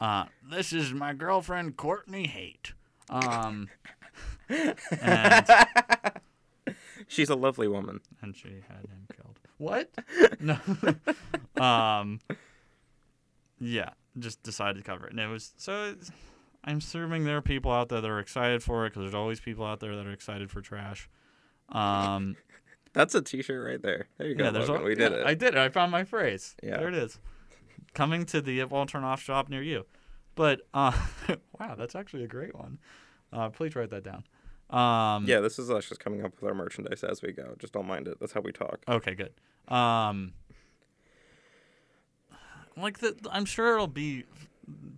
uh, 0.00 0.24
this 0.50 0.72
is 0.72 0.92
my 0.92 1.12
girlfriend 1.12 1.76
Courtney 1.76 2.26
Haight. 2.26 2.72
Um. 3.10 3.68
and 4.48 5.46
She's 7.08 7.28
a 7.30 7.34
lovely 7.34 7.68
woman. 7.68 8.00
and 8.22 8.36
she 8.36 8.48
had 8.68 8.86
him 8.86 9.06
killed. 9.14 9.40
What? 9.58 9.90
no. 10.40 10.58
um. 11.62 12.20
Yeah, 13.60 13.90
just 14.18 14.42
decided 14.42 14.84
to 14.84 14.84
cover 14.84 15.06
it, 15.06 15.12
and 15.12 15.20
it 15.20 15.28
was 15.28 15.52
so. 15.56 15.94
I'm 16.64 16.78
assuming 16.78 17.24
there 17.24 17.36
are 17.36 17.42
people 17.42 17.70
out 17.72 17.88
there 17.88 18.00
that 18.00 18.10
are 18.10 18.18
excited 18.18 18.62
for 18.62 18.86
it 18.86 18.90
because 18.90 19.02
there's 19.02 19.14
always 19.14 19.38
people 19.40 19.64
out 19.64 19.80
there 19.80 19.94
that 19.96 20.06
are 20.06 20.12
excited 20.12 20.50
for 20.50 20.60
trash. 20.60 21.08
Um. 21.70 22.36
That's 22.94 23.14
a 23.16 23.22
T-shirt 23.22 23.66
right 23.66 23.82
there. 23.82 24.06
There 24.18 24.28
you 24.28 24.36
go. 24.36 24.44
yeah, 24.44 24.50
there's 24.50 24.68
Logan. 24.68 24.82
al- 24.82 24.88
we 24.88 24.94
did 24.94 25.12
yeah, 25.12 25.18
it. 25.18 25.26
I 25.26 25.34
did 25.34 25.54
it. 25.54 25.56
I 25.56 25.68
found 25.68 25.90
my 25.90 26.04
phrase. 26.04 26.54
Yeah. 26.62 26.76
There 26.76 26.88
it 26.88 26.94
is. 26.94 27.18
Coming 27.92 28.24
to 28.26 28.40
the 28.40 28.60
It 28.60 28.70
Won't 28.70 28.90
Turn 28.90 29.02
Off 29.02 29.20
shop 29.20 29.48
near 29.48 29.62
you. 29.62 29.84
But 30.36 30.60
uh, 30.72 30.92
wow, 31.60 31.74
that's 31.76 31.96
actually 31.96 32.22
a 32.22 32.28
great 32.28 32.54
one. 32.54 32.78
Uh, 33.32 33.48
please 33.48 33.74
write 33.74 33.90
that 33.90 34.04
down. 34.04 34.22
Um, 34.70 35.24
yeah, 35.26 35.40
this 35.40 35.58
is 35.58 35.70
us 35.70 35.86
just 35.88 36.00
coming 36.00 36.24
up 36.24 36.32
with 36.40 36.48
our 36.48 36.54
merchandise 36.54 37.04
as 37.04 37.22
we 37.22 37.32
go. 37.32 37.54
Just 37.58 37.72
don't 37.72 37.86
mind 37.86 38.08
it. 38.08 38.18
That's 38.20 38.32
how 38.32 38.40
we 38.40 38.50
talk. 38.52 38.80
Okay, 38.88 39.14
good. 39.14 39.32
Um, 39.72 40.32
like 42.76 42.98
the, 42.98 43.16
I'm 43.30 43.44
sure 43.44 43.74
it'll 43.74 43.86
be 43.86 44.24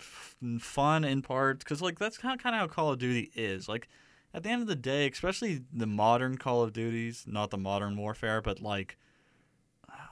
f- 0.01 0.37
fun 0.61 1.05
in 1.05 1.23
parts 1.23 1.63
because 1.65 1.83
like 1.83 1.99
that's 1.99 2.17
kind 2.19 2.35
of 2.39 2.43
kind 2.43 2.55
of 2.55 2.61
how 2.61 2.67
Call 2.69 2.93
of 2.93 2.99
Duty 2.99 3.31
is. 3.35 3.69
Like 3.69 3.89
at 4.33 4.43
the 4.43 4.49
end 4.51 4.63
of 4.63 4.69
the 4.69 4.77
day, 4.77 5.09
especially 5.09 5.63
the 5.73 5.87
modern 5.87 6.39
Call 6.39 6.63
of 6.63 6.73
Duties, 6.73 7.25
not 7.27 7.51
the 7.51 7.59
modern 7.59 7.97
warfare, 7.97 8.41
but 8.41 8.61
like 8.61 8.97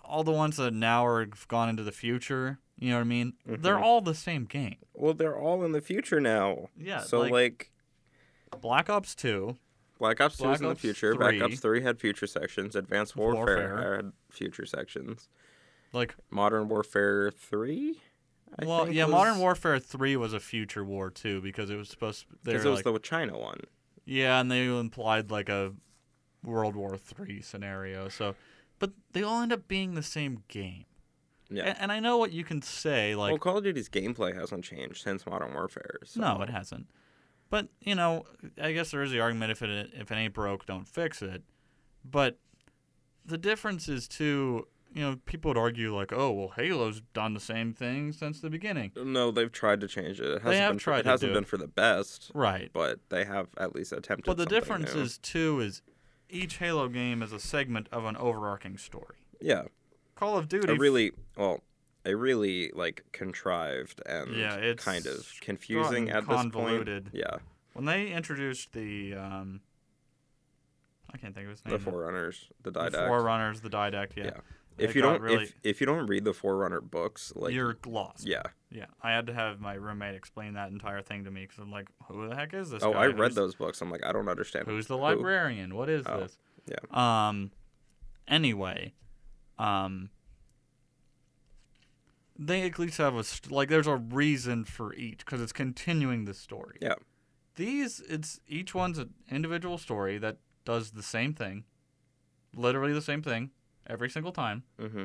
all 0.04 0.24
the 0.24 0.32
ones 0.32 0.56
that 0.58 0.74
now 0.74 1.06
are 1.06 1.26
gone 1.48 1.68
into 1.70 1.82
the 1.82 1.92
future. 1.92 2.58
You 2.78 2.90
know 2.90 2.96
what 2.96 3.02
I 3.02 3.04
mean? 3.04 3.34
They're 3.46 3.76
Mhm. 3.76 3.82
all 3.82 4.00
the 4.00 4.14
same 4.14 4.44
game. 4.44 4.76
Well, 4.92 5.14
they're 5.14 5.38
all 5.38 5.64
in 5.64 5.72
the 5.72 5.80
future 5.80 6.20
now. 6.20 6.68
Yeah, 6.76 7.00
So 7.00 7.20
like- 7.20 7.32
like, 7.32 7.70
Black 8.60 8.90
Ops 8.90 9.14
Two. 9.14 9.56
Black 9.98 10.20
Ops 10.20 10.36
2 10.38 10.42
Black 10.42 10.54
is 10.54 10.60
in 10.60 10.66
the 10.66 10.72
Ops 10.72 10.80
future. 10.80 11.14
Black 11.14 11.40
Ops 11.40 11.60
3 11.60 11.82
had 11.82 12.00
future 12.00 12.26
sections. 12.26 12.74
Advanced 12.74 13.16
Warfare, 13.16 13.44
Warfare. 13.44 13.96
had 13.96 14.12
future 14.28 14.66
sections. 14.66 15.28
Like, 15.92 16.16
Modern 16.30 16.68
Warfare 16.68 17.30
3? 17.30 18.00
I 18.58 18.64
well, 18.64 18.90
yeah, 18.90 19.04
was, 19.04 19.12
Modern 19.12 19.38
Warfare 19.38 19.78
Three 19.78 20.16
was 20.16 20.32
a 20.32 20.40
future 20.40 20.84
war 20.84 21.10
too 21.10 21.40
because 21.40 21.70
it 21.70 21.76
was 21.76 21.88
supposed 21.88 22.26
Because 22.44 22.64
it 22.64 22.68
was 22.68 22.84
like, 22.84 22.94
the 22.94 23.00
China 23.00 23.38
one. 23.38 23.60
Yeah, 24.04 24.40
and 24.40 24.50
they 24.50 24.66
implied 24.66 25.30
like 25.30 25.48
a 25.48 25.72
World 26.44 26.76
War 26.76 26.96
Three 26.96 27.40
scenario. 27.40 28.08
So, 28.08 28.36
but 28.78 28.92
they 29.12 29.22
all 29.22 29.42
end 29.42 29.52
up 29.52 29.66
being 29.66 29.94
the 29.94 30.02
same 30.02 30.44
game. 30.46 30.84
Yeah. 31.50 31.64
And, 31.64 31.78
and 31.80 31.92
I 31.92 32.00
know 32.00 32.16
what 32.16 32.32
you 32.32 32.44
can 32.44 32.62
say, 32.62 33.16
like 33.16 33.32
well, 33.32 33.38
Call 33.38 33.58
of 33.58 33.64
Duty's 33.64 33.88
gameplay 33.88 34.38
hasn't 34.38 34.64
changed 34.64 35.02
since 35.02 35.26
Modern 35.26 35.52
Warfare. 35.52 35.98
So. 36.04 36.20
no, 36.20 36.40
it 36.42 36.50
hasn't. 36.50 36.86
But 37.50 37.68
you 37.80 37.94
know, 37.94 38.24
I 38.60 38.72
guess 38.72 38.90
there 38.90 39.02
is 39.02 39.10
the 39.10 39.20
argument 39.20 39.52
if 39.52 39.62
it 39.62 39.90
if 39.94 40.10
it 40.10 40.14
ain't 40.14 40.34
broke, 40.34 40.66
don't 40.66 40.88
fix 40.88 41.22
it. 41.22 41.42
But 42.04 42.38
the 43.24 43.38
difference 43.38 43.88
is 43.88 44.06
too, 44.08 44.66
you 44.92 45.00
know, 45.02 45.16
people 45.24 45.48
would 45.50 45.56
argue 45.58 45.94
like, 45.96 46.12
oh, 46.12 46.30
well, 46.32 46.48
Halo's 46.56 47.00
done 47.14 47.32
the 47.34 47.40
same 47.40 47.72
thing 47.72 48.12
since 48.12 48.40
the 48.40 48.50
beginning. 48.50 48.92
No, 48.96 49.30
they've 49.30 49.50
tried 49.50 49.80
to 49.80 49.88
change 49.88 50.20
it. 50.20 50.26
It 50.26 50.42
hasn't 50.42 50.44
They 50.50 50.56
have 50.58 50.72
been 50.72 50.78
for- 50.78 50.84
tried 50.84 50.98
it 51.00 51.06
hasn't 51.06 51.32
been 51.32 51.44
it. 51.44 51.48
for 51.48 51.56
the 51.56 51.66
best, 51.66 52.30
Right. 52.34 52.70
but 52.72 53.00
they 53.08 53.24
have 53.24 53.48
at 53.56 53.74
least 53.74 53.92
attempted. 53.92 54.26
But 54.26 54.36
the 54.36 54.44
difference 54.46 54.94
new. 54.94 55.00
is 55.02 55.16
too 55.18 55.60
is 55.60 55.80
each 56.28 56.58
Halo 56.58 56.88
game 56.88 57.22
is 57.22 57.32
a 57.32 57.40
segment 57.40 57.88
of 57.92 58.04
an 58.04 58.16
overarching 58.16 58.76
story. 58.76 59.16
yeah, 59.40 59.62
Call 60.16 60.36
of 60.36 60.48
Duty 60.48 60.72
a 60.72 60.76
really 60.76 61.12
well, 61.36 61.62
a 62.04 62.14
really 62.14 62.70
like 62.74 63.04
contrived 63.12 64.02
and 64.06 64.34
Yeah, 64.36 64.54
it's 64.56 64.84
kind 64.84 65.06
of 65.06 65.30
confusing 65.40 66.10
at 66.10 66.26
this 66.28 66.36
point. 66.36 66.52
convoluted. 66.52 67.10
Yeah, 67.12 67.36
when 67.72 67.84
they 67.86 68.08
introduced 68.12 68.72
the 68.72 69.14
um 69.14 69.60
I 71.12 71.16
can't 71.16 71.34
think 71.34 71.44
of 71.46 71.50
his 71.52 71.64
name. 71.64 71.72
the 71.72 71.78
Forerunners, 71.78 72.48
the 72.62 72.70
The 72.72 72.80
Didact. 72.80 73.06
Forerunners, 73.08 73.60
the 73.60 73.70
Didact, 73.70 74.16
yeah. 74.16 74.24
Yeah. 74.24 74.30
If 74.76 74.96
you 74.96 75.02
don't, 75.02 75.22
really, 75.22 75.44
if 75.44 75.54
if 75.62 75.80
you 75.80 75.86
don't 75.86 76.08
read 76.08 76.24
the 76.24 76.32
Forerunner 76.34 76.80
books, 76.80 77.32
like 77.36 77.54
you're 77.54 77.76
lost. 77.86 78.26
yeah. 78.26 78.42
Yeah, 78.72 78.86
I 79.00 79.12
had 79.12 79.28
to 79.28 79.32
have 79.32 79.60
my 79.60 79.74
roommate 79.74 80.16
explain 80.16 80.54
that 80.54 80.72
entire 80.72 81.00
thing 81.00 81.22
to 81.26 81.30
me 81.30 81.42
because 81.42 81.58
I'm 81.58 81.70
like, 81.70 81.86
who 82.08 82.28
the 82.28 82.34
heck 82.34 82.52
is 82.54 82.70
this? 82.70 82.82
Oh, 82.82 82.92
guy? 82.92 83.02
I 83.02 83.06
read 83.06 83.16
Who's- 83.18 83.34
those 83.36 83.54
books. 83.54 83.80
I'm 83.80 83.88
like, 83.92 84.04
I 84.04 84.10
don't 84.10 84.28
understand. 84.28 84.66
Who's 84.66 84.88
the 84.88 84.96
who- 84.96 85.02
librarian? 85.04 85.76
What 85.76 85.88
is 85.88 86.04
Oh, 86.08 86.18
this? 86.22 86.36
yeah. 86.66 87.28
Um. 87.28 87.52
Anyway, 88.26 88.94
um. 89.60 90.10
They 92.36 92.62
at 92.62 92.78
least 92.78 92.98
have 92.98 93.14
a 93.14 93.24
st- 93.24 93.52
like. 93.52 93.68
There's 93.68 93.86
a 93.86 93.96
reason 93.96 94.64
for 94.64 94.92
each 94.94 95.18
because 95.18 95.40
it's 95.40 95.52
continuing 95.52 96.24
the 96.24 96.34
story. 96.34 96.78
Yeah. 96.80 96.94
These, 97.56 98.02
it's 98.08 98.40
each 98.48 98.74
one's 98.74 98.98
an 98.98 99.14
individual 99.30 99.78
story 99.78 100.18
that 100.18 100.38
does 100.64 100.90
the 100.90 101.02
same 101.02 101.34
thing, 101.34 101.64
literally 102.54 102.92
the 102.92 103.00
same 103.00 103.22
thing 103.22 103.50
every 103.86 104.10
single 104.10 104.32
time. 104.32 104.64
Mm-hmm. 104.80 105.04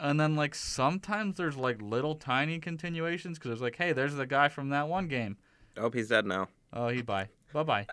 And 0.00 0.18
then 0.18 0.34
like 0.34 0.56
sometimes 0.56 1.36
there's 1.36 1.56
like 1.56 1.80
little 1.80 2.16
tiny 2.16 2.58
continuations 2.58 3.38
because 3.38 3.52
it's 3.52 3.60
like, 3.60 3.76
hey, 3.76 3.92
there's 3.92 4.14
the 4.14 4.26
guy 4.26 4.48
from 4.48 4.70
that 4.70 4.88
one 4.88 5.06
game. 5.06 5.36
Oh, 5.76 5.90
he's 5.90 6.08
dead 6.08 6.26
now. 6.26 6.48
Oh, 6.72 6.88
he 6.88 7.02
bye. 7.02 7.28
bye 7.52 7.62
bye. 7.62 7.86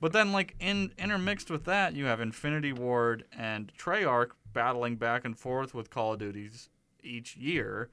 But 0.00 0.12
then, 0.12 0.32
like 0.32 0.56
in 0.58 0.92
intermixed 0.98 1.50
with 1.50 1.64
that, 1.64 1.94
you 1.94 2.06
have 2.06 2.20
Infinity 2.20 2.72
Ward 2.72 3.24
and 3.36 3.72
Treyarch 3.78 4.30
battling 4.52 4.96
back 4.96 5.24
and 5.24 5.38
forth 5.38 5.74
with 5.74 5.90
Call 5.90 6.12
of 6.14 6.18
Duties 6.18 6.68
each 7.04 7.36
year. 7.36 7.90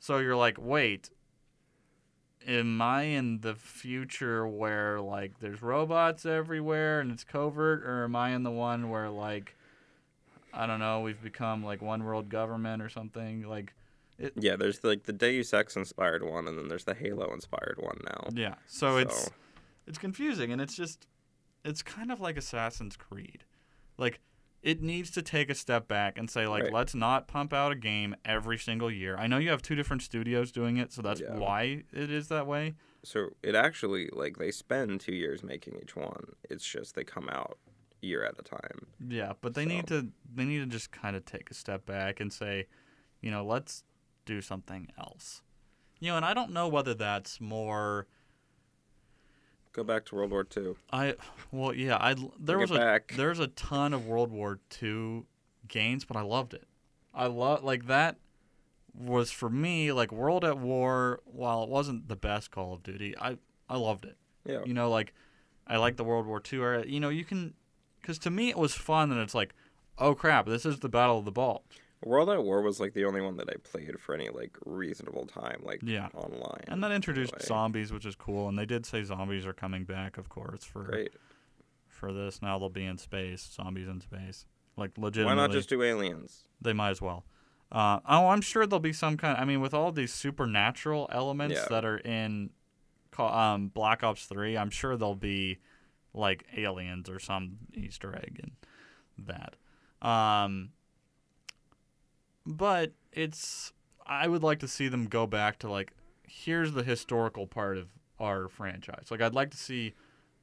So 0.00 0.18
you're 0.18 0.36
like, 0.36 0.56
wait, 0.60 1.10
am 2.46 2.80
I 2.82 3.02
in 3.02 3.40
the 3.40 3.54
future 3.54 4.46
where 4.46 5.00
like 5.00 5.40
there's 5.40 5.62
robots 5.62 6.26
everywhere 6.26 7.00
and 7.00 7.10
it's 7.10 7.24
covert, 7.24 7.82
or 7.84 8.04
am 8.04 8.16
I 8.16 8.30
in 8.30 8.42
the 8.42 8.50
one 8.50 8.90
where 8.90 9.08
like 9.10 9.54
I 10.52 10.66
don't 10.66 10.78
know, 10.78 11.00
we've 11.00 11.20
become 11.22 11.64
like 11.64 11.82
one 11.82 12.04
world 12.04 12.28
government 12.28 12.80
or 12.82 12.88
something? 12.88 13.42
Like, 13.48 13.74
Yeah, 14.36 14.56
there's 14.56 14.84
like 14.84 15.04
the 15.04 15.12
Deus 15.12 15.52
Ex 15.52 15.74
inspired 15.76 16.22
one, 16.22 16.46
and 16.46 16.56
then 16.58 16.68
there's 16.68 16.84
the 16.84 16.94
Halo 16.94 17.32
inspired 17.32 17.78
one 17.78 17.98
now. 18.04 18.28
yeah. 18.34 18.54
So 18.66 18.98
it's 18.98 19.30
it's 19.86 19.98
confusing 19.98 20.52
and 20.52 20.60
it's 20.60 20.76
just 20.76 21.06
it's 21.64 21.82
kind 21.82 22.12
of 22.12 22.20
like 22.20 22.36
Assassin's 22.36 22.96
Creed. 22.96 23.44
Like 23.98 24.20
it 24.64 24.82
needs 24.82 25.10
to 25.10 25.20
take 25.22 25.50
a 25.50 25.54
step 25.54 25.86
back 25.86 26.16
and 26.18 26.28
say 26.30 26.46
like 26.46 26.64
Right. 26.64 26.72
let's 26.72 26.94
not 26.94 27.28
pump 27.28 27.52
out 27.52 27.70
a 27.70 27.76
game 27.76 28.16
every 28.24 28.56
single 28.58 28.90
year. 28.90 29.14
I 29.18 29.26
know 29.26 29.36
you 29.38 29.50
have 29.50 29.60
two 29.62 29.74
different 29.74 30.02
studios 30.02 30.50
doing 30.50 30.78
it, 30.78 30.90
so 30.92 31.02
that's 31.02 31.20
Yeah. 31.20 31.36
why 31.38 31.84
it 31.92 32.10
is 32.10 32.28
that 32.28 32.46
way. 32.46 32.74
So 33.04 33.30
it 33.42 33.54
actually 33.54 34.08
like 34.12 34.38
they 34.38 34.50
spend 34.50 35.00
two 35.02 35.14
years 35.14 35.42
making 35.42 35.78
each 35.82 35.94
one. 35.94 36.32
It's 36.48 36.66
just 36.66 36.94
they 36.94 37.04
come 37.04 37.28
out 37.28 37.58
year 38.00 38.24
at 38.24 38.38
a 38.38 38.42
time. 38.42 38.86
Yeah, 39.06 39.34
but 39.42 39.52
they 39.54 39.66
need 39.66 39.86
to 39.88 40.08
they 40.34 40.44
need 40.46 40.60
to 40.60 40.66
just 40.66 40.90
kind 40.90 41.14
of 41.14 41.24
take 41.26 41.50
a 41.50 41.54
step 41.54 41.84
back 41.84 42.18
and 42.18 42.32
say, 42.32 42.66
you 43.20 43.30
know, 43.30 43.44
let's 43.44 43.84
do 44.24 44.40
something 44.40 44.88
else. 44.98 45.42
You 46.00 46.10
know, 46.10 46.16
and 46.16 46.24
I 46.24 46.32
don't 46.32 46.52
know 46.52 46.68
whether 46.68 46.94
that's 46.94 47.38
more 47.40 48.06
Go 49.74 49.82
back 49.82 50.04
to 50.06 50.14
World 50.14 50.30
War 50.30 50.44
Two. 50.44 50.76
I 50.92 51.14
well, 51.50 51.74
yeah, 51.74 51.96
I 51.96 52.14
there 52.14 52.56
Bring 52.56 52.60
was 52.60 52.70
a 52.70 52.74
back. 52.74 53.12
there's 53.16 53.40
a 53.40 53.48
ton 53.48 53.92
of 53.92 54.06
World 54.06 54.30
War 54.30 54.60
II 54.80 55.24
games, 55.68 56.04
but 56.04 56.16
I 56.16 56.22
loved 56.22 56.54
it. 56.54 56.64
I 57.12 57.26
love 57.26 57.64
like 57.64 57.86
that 57.88 58.16
was 58.96 59.32
for 59.32 59.50
me 59.50 59.90
like 59.90 60.12
World 60.12 60.44
at 60.44 60.58
War. 60.58 61.20
While 61.24 61.64
it 61.64 61.68
wasn't 61.68 62.08
the 62.08 62.16
best 62.16 62.52
Call 62.52 62.72
of 62.72 62.84
Duty, 62.84 63.14
I 63.18 63.36
I 63.68 63.76
loved 63.76 64.04
it. 64.04 64.16
Yeah. 64.46 64.62
You 64.64 64.74
know, 64.74 64.88
like 64.90 65.12
I 65.66 65.76
like 65.78 65.96
the 65.96 66.04
World 66.04 66.26
War 66.26 66.40
II 66.52 66.60
era. 66.60 66.86
You 66.86 67.00
know, 67.00 67.08
you 67.08 67.24
can 67.24 67.54
because 68.00 68.18
to 68.20 68.30
me 68.30 68.50
it 68.50 68.56
was 68.56 68.74
fun, 68.74 69.10
and 69.10 69.20
it's 69.20 69.34
like, 69.34 69.54
oh 69.98 70.14
crap, 70.14 70.46
this 70.46 70.64
is 70.64 70.78
the 70.80 70.88
Battle 70.88 71.18
of 71.18 71.24
the 71.24 71.32
Bulge. 71.32 71.62
World 72.04 72.28
at 72.30 72.42
War 72.44 72.62
was 72.62 72.80
like 72.80 72.92
the 72.92 73.04
only 73.04 73.20
one 73.20 73.36
that 73.38 73.48
I 73.48 73.54
played 73.62 73.98
for 73.98 74.14
any 74.14 74.28
like 74.28 74.56
reasonable 74.64 75.26
time, 75.26 75.60
like 75.62 75.80
Yeah. 75.82 76.08
online. 76.14 76.64
And 76.68 76.82
that 76.84 76.92
introduced 76.92 77.32
anyway. 77.34 77.46
zombies, 77.46 77.92
which 77.92 78.06
is 78.06 78.14
cool. 78.14 78.48
And 78.48 78.58
they 78.58 78.66
did 78.66 78.84
say 78.86 79.02
zombies 79.02 79.46
are 79.46 79.52
coming 79.52 79.84
back, 79.84 80.18
of 80.18 80.28
course, 80.28 80.64
for 80.64 80.82
Great. 80.84 81.12
for 81.88 82.12
this. 82.12 82.42
Now 82.42 82.58
they'll 82.58 82.68
be 82.68 82.84
in 82.84 82.98
space, 82.98 83.48
zombies 83.54 83.88
in 83.88 84.00
space, 84.00 84.46
like 84.76 84.98
legitimately. 84.98 85.36
Why 85.36 85.46
not 85.46 85.52
just 85.52 85.68
do 85.68 85.82
aliens? 85.82 86.44
They 86.60 86.72
might 86.72 86.90
as 86.90 87.00
well. 87.02 87.24
Uh, 87.72 88.00
oh, 88.08 88.28
I'm 88.28 88.40
sure 88.42 88.66
there'll 88.66 88.80
be 88.80 88.92
some 88.92 89.16
kind. 89.16 89.36
I 89.38 89.44
mean, 89.44 89.60
with 89.60 89.74
all 89.74 89.90
these 89.90 90.12
supernatural 90.12 91.08
elements 91.10 91.56
Yeah. 91.56 91.66
that 91.70 91.84
are 91.84 91.98
in 91.98 92.50
um, 93.18 93.68
Black 93.68 94.02
Ops 94.04 94.26
Three, 94.26 94.56
I'm 94.56 94.70
sure 94.70 94.96
there'll 94.96 95.14
be 95.14 95.58
like 96.12 96.44
aliens 96.56 97.08
or 97.08 97.18
some 97.18 97.58
Easter 97.72 98.14
egg 98.14 98.40
in 98.42 99.24
that. 99.26 99.56
Um, 100.06 100.70
but 102.46 102.92
it's. 103.12 103.72
I 104.06 104.28
would 104.28 104.42
like 104.42 104.58
to 104.58 104.68
see 104.68 104.88
them 104.88 105.06
go 105.06 105.26
back 105.26 105.58
to 105.60 105.70
like, 105.70 105.92
here's 106.28 106.72
the 106.72 106.82
historical 106.82 107.46
part 107.46 107.78
of 107.78 107.88
our 108.20 108.48
franchise. 108.48 109.06
Like, 109.10 109.22
I'd 109.22 109.34
like 109.34 109.50
to 109.52 109.56
see 109.56 109.94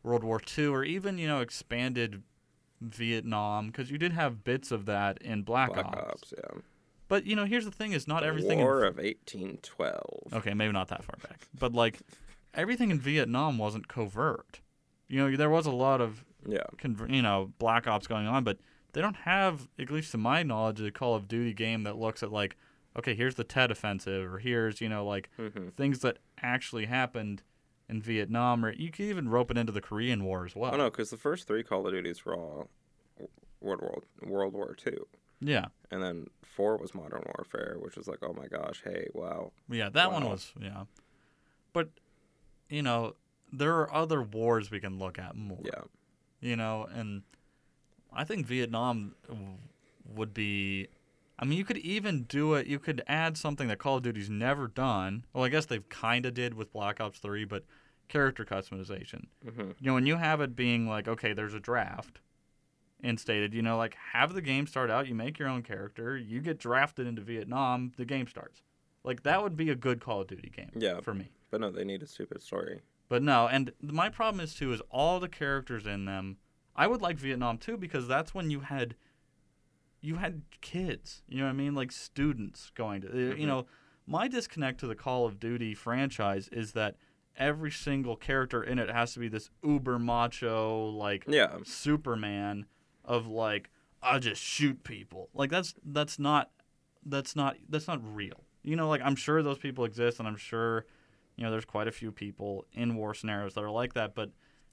World 0.04 0.24
War 0.24 0.42
II 0.58 0.66
or 0.68 0.84
even 0.84 1.18
you 1.20 1.28
know 1.28 1.42
expanded 1.42 2.24
Vietnam 2.82 3.68
because 3.68 3.92
you 3.92 3.98
did 3.98 4.14
have 4.14 4.44
bits 4.44 4.72
of 4.72 4.86
that 4.88 5.22
in 5.22 5.44
Black, 5.44 5.74
Black 5.74 5.86
Ops. 5.86 5.98
Ops, 5.98 6.34
yeah. 6.38 6.60
But 7.08 7.26
you 7.26 7.36
know, 7.36 7.46
here's 7.46 7.66
the 7.66 7.72
thing: 7.72 7.92
is 7.94 8.08
not 8.08 8.22
The 8.22 8.28
everything. 8.28 8.60
in- 8.60 8.66
War 8.66 8.84
of 8.84 8.98
1812. 8.98 10.34
okay, 10.34 10.54
maybe 10.54 10.72
not 10.74 10.88
that 10.90 11.04
far 11.04 11.16
back, 11.28 11.48
but 11.58 11.74
like 11.74 12.00
everything 12.54 12.90
in 12.92 13.00
Vietnam 13.00 13.58
wasn't 13.58 13.88
covert. 13.88 14.62
You 15.08 15.20
know, 15.30 15.38
there 15.38 15.50
was 15.50 15.66
a 15.66 15.72
lot 15.72 16.02
of 16.02 16.24
Yeah. 16.48 16.64
you 17.08 17.22
know 17.22 17.52
Black 17.60 17.86
Ops 17.88 18.08
going 18.08 18.28
on, 18.28 18.44
but 18.44 18.58
they 18.94 19.02
don't 19.02 19.18
have, 19.18 19.68
at 19.80 19.90
least 19.92 20.12
to 20.12 20.18
my 20.18 20.44
knowledge, 20.44 20.82
a 20.82 20.92
Call 20.92 21.16
of 21.16 21.28
Duty 21.28 21.54
game 21.54 21.84
that 21.84 21.98
looks 21.98 22.22
at 22.24 22.32
like, 22.32 22.56
okay, 22.98 23.16
here's 23.16 23.36
the 23.36 23.44
Tet 23.44 23.72
Offensive, 23.72 24.34
or 24.34 24.40
here's 24.40 24.82
you 24.82 24.90
know 24.90 25.06
like 25.06 25.30
hmm 25.38 25.70
things 25.70 26.00
that 26.00 26.18
actually 26.42 26.86
happened 26.86 27.44
in 27.90 28.02
Vietnam, 28.02 28.64
or 28.66 28.74
you 28.74 28.90
could 28.92 29.06
even 29.06 29.30
rope 29.30 29.52
it 29.52 29.58
into 29.58 29.72
the 29.72 29.82
Korean 29.82 30.24
War 30.24 30.46
as 30.46 30.56
well. 30.56 30.72
Oh 30.74 30.78
no, 30.78 30.90
because 30.90 31.10
the 31.10 31.18
first 31.18 31.48
three 31.48 31.64
Call 31.64 31.86
of 31.88 31.94
Duties 31.94 32.26
were 32.26 32.36
all 32.36 32.70
World 33.60 33.82
War 33.82 34.02
World 34.26 34.54
War 34.54 34.74
Two, 34.76 35.08
Yeah, 35.40 35.66
and 35.92 36.02
then 36.02 36.28
four 36.44 36.78
was 36.78 36.94
Modern 36.94 37.24
Warfare, 37.38 37.78
which 37.80 37.96
was 37.96 38.08
like, 38.08 38.20
oh 38.24 38.34
my 38.34 38.48
gosh, 38.48 38.82
hey, 38.84 39.08
wow. 39.14 39.52
Yeah, 39.70 39.90
that 39.90 40.12
one 40.12 40.26
was 40.26 40.54
yeah. 40.60 40.84
But 41.74 41.90
you 42.70 42.82
know, 42.82 43.16
there 43.52 43.76
are 43.80 43.94
other 43.94 44.22
wars 44.22 44.72
we 44.72 44.80
can 44.80 44.98
look 44.98 45.20
at 45.20 45.36
more. 45.36 45.60
Yeah. 45.64 45.82
You 46.40 46.56
know, 46.56 46.88
and 46.92 47.22
I 48.14 48.24
think 48.24 48.46
Vietnam 48.46 49.16
would 50.06 50.34
be 50.34 50.88
I 51.40 51.46
mean, 51.46 51.58
you 51.58 51.66
could 51.66 51.78
even 51.80 52.24
do 52.24 52.54
it. 52.54 52.68
You 52.68 52.78
could 52.78 53.02
add 53.08 53.36
something 53.36 53.68
that 53.70 53.80
Call 53.80 53.98
of 53.98 54.04
Duty's 54.04 54.30
never 54.30 54.68
done. 54.68 55.26
Well, 55.34 55.44
I 55.44 55.50
guess 55.50 55.66
they've 55.66 55.88
kind 55.90 56.28
of 56.28 56.36
did 56.36 56.54
with 56.54 56.72
Black 56.72 57.02
Ops 57.02 57.18
3, 57.18 57.46
but 57.46 57.64
character 58.10 58.46
customization. 58.46 59.26
hmm 59.44 59.72
You 59.80 59.88
know, 59.88 59.94
when 59.96 60.06
you 60.06 60.18
have 60.18 60.40
it 60.40 60.56
being 60.56 60.88
like, 60.88 61.08
okay, 61.08 61.34
there's 61.34 61.56
a 61.56 61.60
draft 61.60 62.20
and 63.04 63.20
stated, 63.20 63.56
you 63.56 63.64
know, 63.64 63.76
like 63.76 63.96
have 64.14 64.34
the 64.36 64.42
game 64.42 64.68
start 64.68 64.92
out, 64.92 65.08
you 65.08 65.16
make 65.16 65.40
your 65.40 65.48
own 65.48 65.64
character, 65.64 66.16
you 66.16 66.42
get 66.42 66.60
drafted 66.60 67.08
into 67.08 67.24
Vietnam, 67.24 67.92
the 67.98 68.06
game 68.06 68.28
starts. 68.28 68.62
Like 69.04 69.24
that 69.24 69.42
would 69.42 69.58
be 69.58 69.72
a 69.72 69.76
good 69.76 70.00
Call 70.00 70.22
of 70.22 70.28
Duty 70.28 70.52
game 70.56 70.70
Yeah. 70.76 71.00
for 71.00 71.16
me. 71.16 71.32
But 71.50 71.62
no, 71.62 71.72
they 71.72 71.84
need 71.86 72.04
a 72.04 72.08
stupid 72.08 72.44
story. 72.44 72.82
But 73.10 73.24
no, 73.24 73.48
and 73.48 73.72
my 73.82 74.10
problem 74.10 74.44
is 74.44 74.54
too 74.54 74.72
is 74.74 74.82
all 74.92 75.20
the 75.20 75.28
characters 75.28 75.88
in 75.88 76.06
them. 76.06 76.38
I 76.76 76.88
would 76.88 77.02
like 77.02 77.18
Vietnam 77.18 77.58
too 77.58 77.78
because 77.78 78.08
that's 78.08 78.34
when 78.34 78.50
you 78.50 78.62
had 78.62 78.96
you 80.02 80.16
had 80.16 80.42
kids. 80.62 81.22
You 81.28 81.40
know 81.40 81.44
what 81.46 81.52
I 81.52 81.54
mean? 81.54 81.76
Like 81.76 81.92
students 81.92 82.72
going 82.76 83.02
to 83.02 83.08
you 83.38 83.46
Mhm. 83.46 83.48
know, 83.48 83.66
my 84.08 84.28
disconnect 84.28 84.80
to 84.80 84.88
the 84.88 84.96
Call 84.96 85.26
of 85.26 85.40
Duty 85.40 85.74
franchise 85.76 86.48
is 86.50 86.72
that 86.74 86.96
every 87.38 87.72
single 87.72 88.16
character 88.16 88.62
in 88.64 88.78
it 88.80 88.90
has 88.90 89.14
to 89.14 89.20
be 89.20 89.28
this 89.28 89.50
uber 89.64 89.98
macho 90.00 90.86
like 90.90 91.26
Yeah. 91.28 91.58
Superman 91.64 92.66
of 93.06 93.28
like 93.28 93.70
I 94.02 94.18
just 94.20 94.42
shoot 94.42 94.84
people. 94.84 95.30
Like 95.34 95.50
that's 95.52 95.76
that's 95.84 96.18
not 96.18 96.52
that's 97.06 97.36
not 97.36 97.58
that's 97.70 97.88
not 97.88 98.00
real. 98.04 98.44
You 98.64 98.76
know, 98.76 98.90
like 98.90 99.02
I'm 99.04 99.16
sure 99.16 99.42
those 99.44 99.58
people 99.60 99.86
exist, 99.86 100.20
and 100.20 100.28
I'm 100.28 100.36
sure 100.38 100.86
you 101.36 101.44
know 101.44 101.52
there's 101.52 101.66
quite 101.66 101.88
a 101.88 101.92
few 101.92 102.12
people 102.12 102.66
in 102.74 102.96
war 102.96 103.14
scenarios 103.14 103.54
that 103.56 103.64
are 103.64 103.72
like 103.72 103.94
that. 103.94 104.14
But 104.16 104.32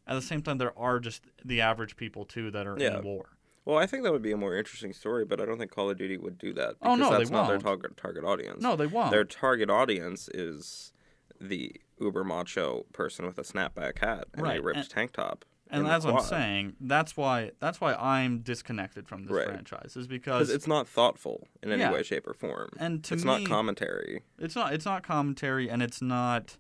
at 0.09 0.15
the 0.15 0.23
same 0.23 0.43
time, 0.43 0.59
there 0.59 0.77
are 0.79 0.99
just 0.99 1.23
the 1.45 1.61
average 1.61 1.97
people 1.97 2.25
too 2.25 2.51
that 2.51 2.67
are 2.67 2.77
Yeah. 2.79 2.99
in 2.99 3.05
war. 3.05 3.31
Well, 3.65 3.77
I 3.77 3.87
think 3.87 4.03
that 4.05 4.13
would 4.13 4.23
be 4.23 4.33
a 4.33 4.37
more 4.37 4.57
interesting 4.57 4.95
story, 4.95 5.27
but 5.27 5.41
I 5.41 5.45
don't 5.45 5.59
think 5.59 5.71
Call 5.71 5.91
of 5.91 5.99
Duty 5.99 6.17
would 6.17 6.39
do 6.39 6.55
that. 6.55 6.77
Oh, 6.81 6.97
because 6.97 6.99
no, 6.99 7.11
they 7.13 7.19
that's 7.19 7.31
not 7.31 7.43
their 7.49 7.57
won't. 7.57 7.65
target 7.65 7.97
target 7.99 8.25
audience. 8.25 8.63
No, 8.63 8.77
they 8.77 8.87
won't. 8.87 9.11
Their 9.11 9.25
target 9.25 9.69
audience 9.69 10.29
is 10.33 10.93
the 11.41 11.73
uber 12.01 12.25
macho 12.25 12.87
person 12.93 13.27
with 13.27 13.39
a 13.39 13.43
snapback 13.43 13.99
hat 13.99 14.29
and 14.33 14.43
Right, 14.43 14.59
a 14.61 14.63
ripped 14.63 14.79
and- 14.79 14.89
tank 14.91 15.13
top. 15.13 15.45
and 15.71 15.87
as 15.87 16.07
I'm 16.07 16.21
saying, 16.21 16.77
that's 16.81 17.15
why 17.17 17.51
that's 17.61 17.79
why 17.81 17.93
I'm 17.95 18.39
disconnected 18.39 19.07
from 19.07 19.25
this 19.25 19.33
Right. 19.33 19.47
franchise 19.47 19.97
is 19.97 20.07
because 20.07 20.47
because 20.47 20.51
it's 20.51 20.67
not 20.67 20.89
thoughtful 20.89 21.47
in 21.63 21.71
any 21.71 21.83
Yeah. 21.83 21.93
way, 21.93 22.03
shape, 22.03 22.27
or 22.27 22.33
form. 22.33 22.71
and 22.79 23.05
to 23.05 23.15
it's 23.15 23.25
me 23.25 23.41
not 23.41 23.47
commentary. 23.47 24.23
it's 24.39 24.57
not 24.57 24.73
it's 24.73 24.87
not 24.87 25.03
commentary 25.03 25.69
and 25.69 25.83
it's 25.83 26.01
not 26.01 26.57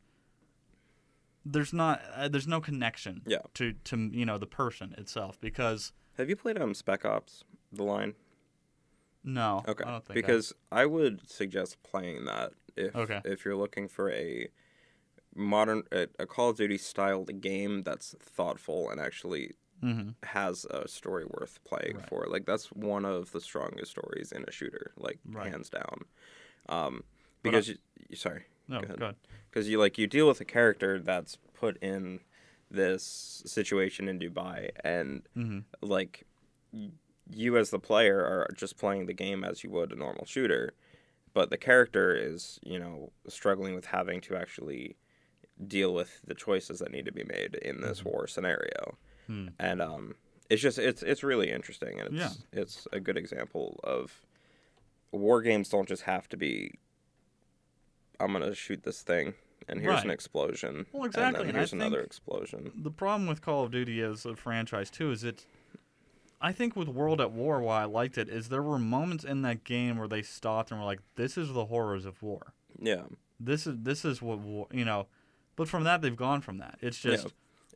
there's 1.52 1.72
not 1.72 2.00
uh, 2.14 2.28
there's 2.28 2.46
no 2.48 2.60
connection 2.60 3.22
Yeah. 3.26 3.38
to 3.54 3.72
to 3.84 3.96
you 4.12 4.26
know 4.26 4.38
the 4.38 4.46
person 4.46 4.94
itself 4.98 5.40
because 5.40 5.92
Have 6.16 6.28
you 6.28 6.36
played 6.36 6.60
um 6.60 6.74
Spec 6.74 7.04
Ops: 7.04 7.44
The 7.72 7.84
Line? 7.84 8.14
no 9.24 9.64
Okay, 9.66 9.84
I 9.84 9.90
don't 9.90 10.04
think 10.04 10.10
I- 10.10 10.20
because 10.20 10.52
I 10.72 10.86
would 10.86 11.28
suggest 11.28 11.82
playing 11.82 12.24
that 12.26 12.52
if 12.76 12.94
Okay. 12.94 13.20
if 13.24 13.44
you're 13.44 13.56
looking 13.56 13.88
for 13.88 14.10
a 14.12 14.48
modern 15.34 15.82
a, 15.92 16.08
a 16.18 16.26
Call 16.26 16.50
of 16.50 16.56
Duty 16.56 16.78
styled 16.78 17.40
game 17.40 17.82
that's 17.82 18.14
thoughtful 18.20 18.90
and 18.90 19.00
actually 19.00 19.54
Mhm. 19.82 20.14
has 20.24 20.64
a 20.70 20.88
story 20.88 21.24
worth 21.24 21.62
playing 21.64 21.98
Right. 21.98 22.08
for. 22.08 22.26
Like 22.26 22.46
that's 22.46 22.66
one 22.72 23.04
of 23.04 23.30
the 23.32 23.40
strongest 23.40 23.92
stories 23.92 24.32
in 24.32 24.44
a 24.48 24.50
shooter, 24.50 24.92
like 24.96 25.18
Right. 25.24 25.52
hands 25.52 25.70
down. 25.70 26.04
Um, 26.68 27.04
because 27.42 27.68
you, 27.68 27.76
sorry, 28.16 28.46
no 28.68 28.80
go 28.80 28.84
ahead. 28.84 28.98
good 28.98 29.14
because 29.50 29.68
you 29.68 29.78
like 29.78 29.98
you 29.98 30.06
deal 30.06 30.28
with 30.28 30.40
a 30.40 30.44
character 30.44 31.00
that's 31.00 31.36
put 31.54 31.76
in 31.82 32.20
this 32.70 33.42
situation 33.46 34.08
in 34.08 34.18
Dubai, 34.18 34.70
and 34.84 35.22
hmm 35.34 35.60
like 35.80 36.24
you 37.30 37.56
as 37.56 37.70
the 37.70 37.78
player 37.78 38.20
are 38.20 38.48
just 38.56 38.76
playing 38.78 39.06
the 39.06 39.14
game 39.14 39.44
as 39.44 39.62
you 39.64 39.70
would 39.70 39.92
a 39.92 39.96
normal 39.96 40.24
shooter, 40.26 40.72
but 41.34 41.50
the 41.50 41.56
character 41.58 42.14
is 42.14 42.58
you 42.62 42.78
know 42.78 43.10
struggling 43.26 43.74
with 43.74 43.86
having 43.86 44.20
to 44.22 44.36
actually 44.36 44.96
deal 45.66 45.92
with 45.92 46.20
the 46.26 46.34
choices 46.34 46.78
that 46.78 46.92
need 46.92 47.04
to 47.04 47.12
be 47.12 47.24
made 47.24 47.54
in 47.56 47.80
this 47.80 48.04
war 48.04 48.26
scenario, 48.26 48.96
Hmm. 49.26 49.48
and 49.58 49.80
um, 49.82 50.14
it's 50.50 50.62
just 50.62 50.78
it's 50.78 51.02
it's 51.02 51.22
really 51.22 51.50
interesting, 51.50 51.98
and 52.00 52.14
it's 52.14 52.38
Yeah. 52.52 52.60
it's 52.60 52.86
a 52.92 53.00
good 53.00 53.16
example 53.16 53.80
of 53.82 54.20
war 55.10 55.40
games 55.42 55.68
don't 55.68 55.88
just 55.88 56.02
have 56.02 56.28
to 56.28 56.36
be. 56.36 56.74
I'm 58.20 58.32
gonna 58.32 58.54
shoot 58.54 58.82
this 58.82 59.02
thing, 59.02 59.34
and 59.68 59.80
here's 59.80 60.02
an 60.02 60.10
explosion. 60.10 60.86
Well, 60.92 61.04
And 61.04 61.12
exactly, 61.14 61.40
then 61.40 61.48
and 61.50 61.56
I 61.56 61.60
here's 61.60 61.72
another 61.72 62.00
explosion. 62.00 62.72
the 62.76 62.90
problem 62.90 63.28
with 63.28 63.40
Call 63.42 63.64
of 63.64 63.70
Duty 63.70 64.00
as 64.02 64.24
a 64.26 64.34
franchise 64.36 64.90
too 64.90 65.10
is 65.10 65.24
it 65.24 65.46
I 66.40 66.52
think 66.52 66.76
with 66.76 66.88
World 66.88 67.20
at 67.20 67.32
War 67.32 67.60
why 67.60 67.82
I 67.82 67.84
liked 67.84 68.16
it 68.18 68.28
is 68.28 68.48
there 68.48 68.62
were 68.62 68.78
moments 68.78 69.24
in 69.24 69.42
that 69.42 69.64
game 69.64 69.98
where 69.98 70.06
they 70.08 70.22
stopped 70.22 70.70
and 70.70 70.78
were 70.80 70.86
like 70.86 71.00
this 71.16 71.36
is 71.36 71.52
the 71.52 71.66
horrors 71.66 72.04
of 72.04 72.22
war. 72.22 72.52
Yeah. 72.80 73.02
This 73.40 73.66
is 73.66 73.76
this 73.82 74.04
is 74.04 74.20
what 74.22 74.38
war, 74.38 74.66
you 74.72 74.84
know 74.84 75.06
but 75.56 75.68
from 75.68 75.82
that 75.84 76.02
they've 76.02 76.14
gone 76.16 76.40
from 76.40 76.58
that. 76.58 76.78
It's 76.80 77.04
Yeah. 77.04 77.12
just 77.12 77.26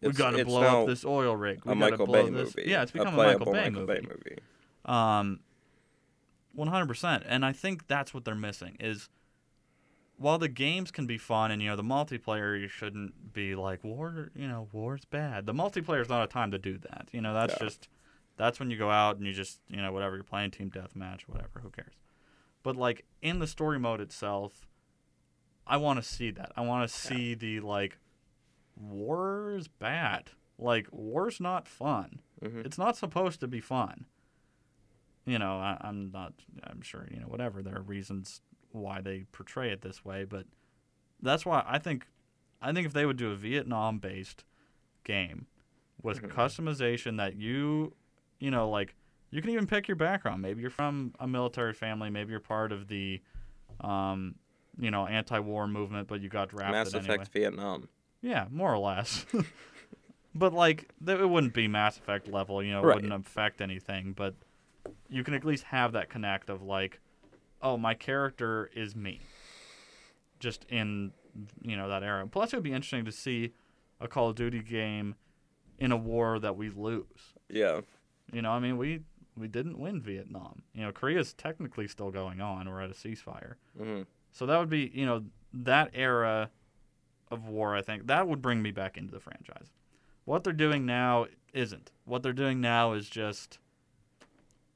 we 0.00 0.09
It's- 0.09 0.16
got 0.18 0.31
to 0.37 0.44
blow 0.44 0.83
up 0.83 0.87
this 0.88 1.05
oil 1.05 1.35
rig. 1.37 1.64
We 1.64 1.72
a 1.72 1.74
got 1.74 1.85
to 1.87 1.90
Michael 1.92 2.07
blow 2.07 2.24
Bay 2.24 2.31
this. 2.31 2.57
movie. 2.57 2.68
Yeah, 2.70 2.83
it's 2.83 2.90
become 2.92 3.09
a, 3.14 3.16
playable 3.16 3.52
Michael, 3.52 3.87
Bay, 3.87 4.00
movie. 4.00 4.09
movie. 4.09 4.38
Um, 4.85 5.40
one 6.55 6.68
hundred 6.68 6.87
percent, 6.87 7.22
and 7.26 7.44
I 7.44 7.52
think 7.52 7.87
that's 7.87 8.12
what 8.12 8.24
they're 8.24 8.35
missing 8.35 8.76
is 8.81 9.09
while 10.23 10.39
the 10.39 10.49
games 10.49 10.91
can 10.91 11.07
be 11.07 11.19
fun 11.19 11.51
and 11.51 11.61
you 11.63 11.69
know 11.69 11.77
the 11.77 11.83
multiplayer 11.83 12.59
you 12.61 12.69
shouldn't 12.69 13.33
be 13.33 13.55
like 13.55 13.83
war 13.85 14.31
you 14.35 14.49
know 14.49 14.69
war's 14.73 15.05
bad. 15.05 15.47
The 15.47 15.53
multiplayer 15.55 16.01
is 16.01 16.09
not 16.09 16.25
a 16.25 16.27
time 16.27 16.51
to 16.53 16.59
do 16.59 16.79
that 16.79 17.09
you 17.13 17.21
know 17.21 17.35
that's 17.35 17.55
Yeah. 17.55 17.67
just 17.67 17.89
that's 18.37 18.59
when 18.59 18.71
you 18.71 18.79
go 18.79 18.91
out 18.91 19.17
and 19.17 19.27
you 19.27 19.33
just 19.33 19.61
you 19.69 19.77
know 19.83 19.93
whatever 19.93 20.15
you're 20.15 20.25
playing 20.25 20.51
team 20.53 20.71
deathmatch 20.71 21.23
whatever 21.23 21.61
who 21.63 21.71
cares? 21.71 21.95
But 22.63 22.77
like 22.77 23.05
in 23.21 23.39
the 23.41 23.47
story 23.47 23.79
mode 23.79 24.01
itself 24.01 24.67
i 25.67 25.77
want 25.77 26.03
to 26.03 26.09
see 26.09 26.31
that. 26.33 26.53
I 26.57 26.63
want 26.63 26.89
to 26.89 26.95
see 26.95 27.35
the 27.35 27.61
like 27.61 27.99
war 28.77 29.53
is 29.57 29.69
bad. 29.69 30.31
Like 30.59 30.87
war's 30.91 31.41
not 31.41 31.69
fun. 31.69 32.21
Mhm. 32.43 32.65
it's 32.67 32.79
not 32.79 32.97
supposed 32.97 33.41
to 33.41 33.47
be 33.49 33.61
fun. 33.61 34.07
You 35.25 35.39
know 35.39 35.59
I, 35.59 35.77
i'm 35.83 36.11
not 36.11 36.33
i'm 36.65 36.81
sure 36.83 37.07
you 37.11 37.21
know 37.21 37.27
whatever 37.29 37.63
there 37.63 37.77
are 37.77 37.83
reasons 37.83 38.41
why 38.75 39.01
they 39.01 39.25
portray 39.33 39.71
it 39.71 39.83
this 39.83 40.05
way 40.05 40.25
but 40.25 40.45
that's 41.21 41.45
why 41.47 41.63
i 41.67 41.79
think 41.79 42.07
i 42.61 42.73
think 42.73 42.87
if 42.87 42.93
they 42.93 43.05
would 43.07 43.17
do 43.17 43.31
a 43.31 43.37
vietnam 43.37 43.99
based 43.99 44.45
game 45.05 45.47
with 46.03 46.23
Mhm. 46.23 46.31
customization 46.31 47.17
that 47.19 47.37
you 47.37 47.95
you 48.41 48.51
know 48.51 48.69
like 48.71 48.95
you 49.31 49.41
can 49.41 49.51
even 49.51 49.67
pick 49.67 49.89
your 49.89 49.97
background 49.97 50.43
maybe 50.43 50.61
you're 50.61 50.71
from 50.71 51.15
a 51.21 51.27
military 51.29 51.73
family 51.73 52.11
maybe 52.11 52.31
you're 52.31 52.41
part 52.41 52.73
of 52.73 52.89
the 52.89 53.21
um 53.81 54.35
you 54.79 54.91
know 54.91 55.07
anti-war 55.07 55.67
movement 55.69 56.09
but 56.09 56.21
you 56.21 56.29
got 56.29 56.49
drafted 56.49 56.73
Mass 56.73 56.95
anyway 56.95 57.15
Effect 57.17 57.33
Vietnam. 57.33 57.89
yeah, 58.23 58.47
more 58.51 58.73
or 58.73 58.79
less. 58.79 59.27
but 60.35 60.53
like, 60.55 60.89
th- 61.05 61.19
it 61.21 61.29
wouldn't 61.29 61.53
be 61.53 61.69
Mass 61.69 61.99
Effect 61.99 62.27
level, 62.29 62.63
you 62.63 62.71
know, 62.73 62.81
it 62.81 62.87
Right. 62.87 62.95
wouldn't 62.95 63.13
affect 63.13 63.61
anything. 63.61 64.13
But 64.15 64.35
you 65.11 65.23
can 65.25 65.35
at 65.35 65.45
least 65.45 65.65
have 65.65 65.93
that 65.93 66.09
connect 66.09 66.49
of 66.49 66.63
like, 66.63 67.01
oh, 67.62 67.77
my 67.77 67.94
character 67.94 68.70
is 68.75 68.94
me, 68.96 69.20
just 70.40 70.64
in 70.68 71.12
you 71.62 71.77
know 71.77 71.88
that 71.88 72.03
era. 72.03 72.27
Plus, 72.27 72.53
it 72.53 72.57
would 72.57 72.62
be 72.64 72.72
interesting 72.72 73.05
to 73.05 73.12
see 73.12 73.53
a 74.01 74.09
Call 74.09 74.31
of 74.31 74.37
Duty 74.37 74.61
game 74.61 75.14
in 75.79 75.92
a 75.92 75.96
war 75.96 76.38
that 76.38 76.57
we 76.57 76.70
lose. 76.70 77.35
Yeah. 77.48 77.81
You 78.33 78.42
know, 78.42 78.51
I 78.51 78.59
mean, 78.59 78.77
we 78.77 79.01
we 79.37 79.48
didn't 79.48 79.79
win 79.79 80.01
Vietnam. 80.01 80.62
You 80.75 80.83
know, 80.83 80.92
Korea's 80.92 81.33
technically 81.33 81.88
still 81.88 82.11
going 82.11 82.40
on. 82.40 82.68
We're 82.68 82.81
at 82.83 82.90
a 82.90 82.94
ceasefire. 82.94 83.55
hmm 83.79 84.03
So 84.33 84.46
that 84.46 84.59
would 84.59 84.68
be, 84.70 84.90
you 84.94 85.07
know, 85.07 85.25
that 85.55 85.90
era 85.94 86.51
of 87.31 87.48
war, 87.48 87.75
I 87.75 87.81
think, 87.83 88.07
that 88.09 88.29
would 88.29 88.42
bring 88.42 88.61
me 88.61 88.70
back 88.72 88.98
into 88.98 89.11
the 89.12 89.20
franchise. 89.20 89.72
What 90.25 90.44
they're 90.44 90.53
doing 90.53 90.85
now 90.85 91.27
isn't. 91.55 91.90
What 92.05 92.22
they're 92.22 92.33
doing 92.35 92.61
now 92.61 92.92
is 92.92 93.09
just 93.09 93.59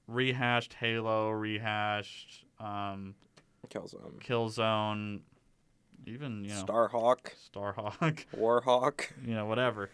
rehashed 0.09 0.75
Halo, 0.75 1.31
rehashed 1.31 2.46
um, 2.61 3.15
Killzone. 3.69 4.21
Killzone, 4.21 5.21
even, 6.07 6.45
you 6.45 6.51
know, 6.55 6.65
Starhawk. 6.65 7.19
Starhawk, 7.55 8.25
Warhawk. 8.37 9.07
you 9.25 9.35
know, 9.35 9.47
whatever. 9.47 9.91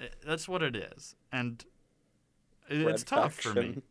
I- 0.00 0.08
That's 0.26 0.48
what 0.48 0.62
it 0.62 0.74
is. 0.76 1.14
And 1.30 1.64
it, 2.68 2.80
it's 2.82 3.04
tough 3.04 3.34
for 3.34 3.54
me. 3.54 3.82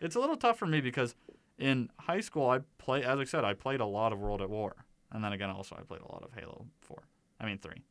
It's 0.00 0.14
a 0.16 0.20
little 0.20 0.36
tough 0.36 0.58
for 0.58 0.66
me 0.66 0.80
because 0.80 1.14
in 1.58 1.90
high 2.00 2.20
school 2.20 2.48
I 2.48 2.60
play 2.78 3.02
as 3.04 3.18
I 3.18 3.24
said 3.24 3.44
I 3.44 3.52
played 3.52 3.80
a 3.80 3.86
lot 3.86 4.12
of 4.14 4.18
World 4.18 4.40
at 4.40 4.48
War, 4.48 4.74
and 5.12 5.22
then 5.22 5.32
again 5.34 5.50
also 5.50 5.76
I 5.78 5.82
played 5.82 6.00
a 6.00 6.10
lot 6.10 6.22
of 6.22 6.30
Halo 6.38 6.66
Four. 6.80 7.02
I 7.38 7.44
mean 7.46 7.58
three. 7.58 7.82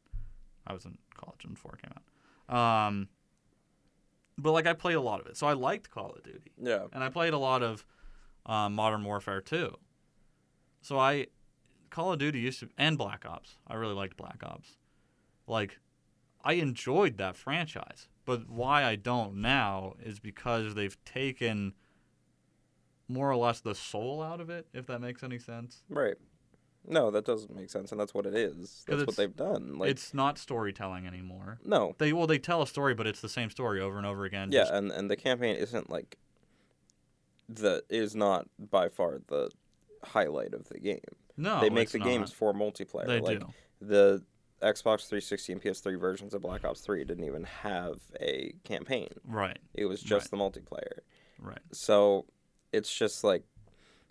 I 0.65 0.73
was 0.73 0.85
in 0.85 0.97
college 1.15 1.45
when 1.45 1.55
four 1.55 1.77
came 1.81 1.91
out. 2.49 2.55
Um, 2.87 3.09
but 4.39 4.53
like 4.53 4.65
I 4.65 4.73
played 4.73 4.95
a 4.95 5.01
lot 5.01 5.19
of 5.19 5.27
it, 5.27 5.37
so 5.37 5.45
I 5.47 5.53
liked 5.53 5.91
Call 5.91 6.11
of 6.13 6.23
Duty, 6.23 6.51
Yeah. 6.61 6.85
and 6.93 7.03
I 7.03 7.09
played 7.09 7.33
a 7.33 7.37
lot 7.37 7.61
of 7.61 7.85
um, 8.49 8.73
Modern 8.75 9.03
Warfare 9.03 9.41
too. 9.41 9.75
So 10.81 10.97
I 10.97 11.27
Call 11.89 12.13
of 12.13 12.19
Duty 12.19 12.39
used 12.39 12.59
to 12.61 12.69
and 12.77 12.97
Black 12.97 13.25
Ops. 13.25 13.57
I 13.67 13.75
really 13.75 13.93
liked 13.93 14.17
Black 14.17 14.41
Ops. 14.43 14.77
Like 15.47 15.79
I 16.43 16.53
enjoyed 16.53 17.17
that 17.17 17.35
franchise, 17.35 18.07
but 18.25 18.49
why 18.49 18.83
I 18.83 18.95
don't 18.95 19.35
now 19.35 19.93
is 20.03 20.19
because 20.19 20.75
they've 20.75 20.97
taken 21.05 21.73
more 23.07 23.29
or 23.29 23.35
less 23.35 23.59
the 23.59 23.73
soul 23.75 24.21
out 24.21 24.39
of 24.39 24.49
it, 24.49 24.67
if 24.73 24.85
that 24.87 24.99
makes 25.01 25.23
any 25.23 25.39
sense. 25.39 25.83
Right. 25.89 26.15
No, 26.87 27.11
that 27.11 27.25
doesn't 27.25 27.53
make 27.53 27.69
sense, 27.69 27.91
and 27.91 27.99
that's 27.99 28.13
what 28.13 28.25
it 28.25 28.33
is. 28.35 28.83
That's 28.87 29.05
what 29.05 29.17
they've 29.17 29.35
done. 29.35 29.77
Like, 29.77 29.89
it's 29.89 30.13
not 30.13 30.37
storytelling 30.37 31.05
anymore. 31.05 31.59
no. 31.65 31.93
They 31.97 32.13
well, 32.13 32.25
they 32.27 32.39
tell 32.39 32.61
a 32.61 32.67
story, 32.67 32.93
but 32.93 33.05
it's 33.05 33.19
the 33.21 33.29
same 33.29 33.49
story 33.49 33.81
over 33.81 33.97
and 33.97 34.07
over 34.07 34.25
again. 34.25 34.51
Yeah, 34.51 34.61
just- 34.61 34.73
and 34.73 34.91
and 34.91 35.09
the 35.11 35.17
campaign 35.17 35.55
isn't 35.55 35.89
like 35.89 36.17
the 37.49 37.83
is 37.89 38.15
not 38.15 38.47
by 38.57 38.87
far 38.89 39.19
the 39.27 39.49
highlight 40.03 40.53
of 40.53 40.69
the 40.69 40.79
game. 40.79 40.99
no, 41.35 41.59
they 41.59 41.69
make 41.69 41.89
the 41.89 41.99
games 41.99 42.31
for 42.31 42.53
multiplayer. 42.53 43.07
They 43.07 43.19
like 43.19 43.39
do. 43.39 43.47
the 43.81 44.23
Xbox 44.61 45.07
360 45.07 45.53
and 45.53 45.61
PS3 45.61 45.99
versions 45.99 46.33
of 46.33 46.41
Black 46.41 46.63
Ops 46.65 46.81
3 46.81 47.03
didn't 47.05 47.23
even 47.23 47.43
have 47.45 47.95
a 48.19 48.53
campaign. 48.65 49.09
Right, 49.25 49.57
It 49.73 49.85
was 49.85 50.01
just 50.01 50.31
the 50.31 50.37
multiplayer. 50.37 50.99
right. 51.41 51.59
So 51.71 52.25
it's 52.73 52.93
just 52.93 53.23
like 53.23 53.43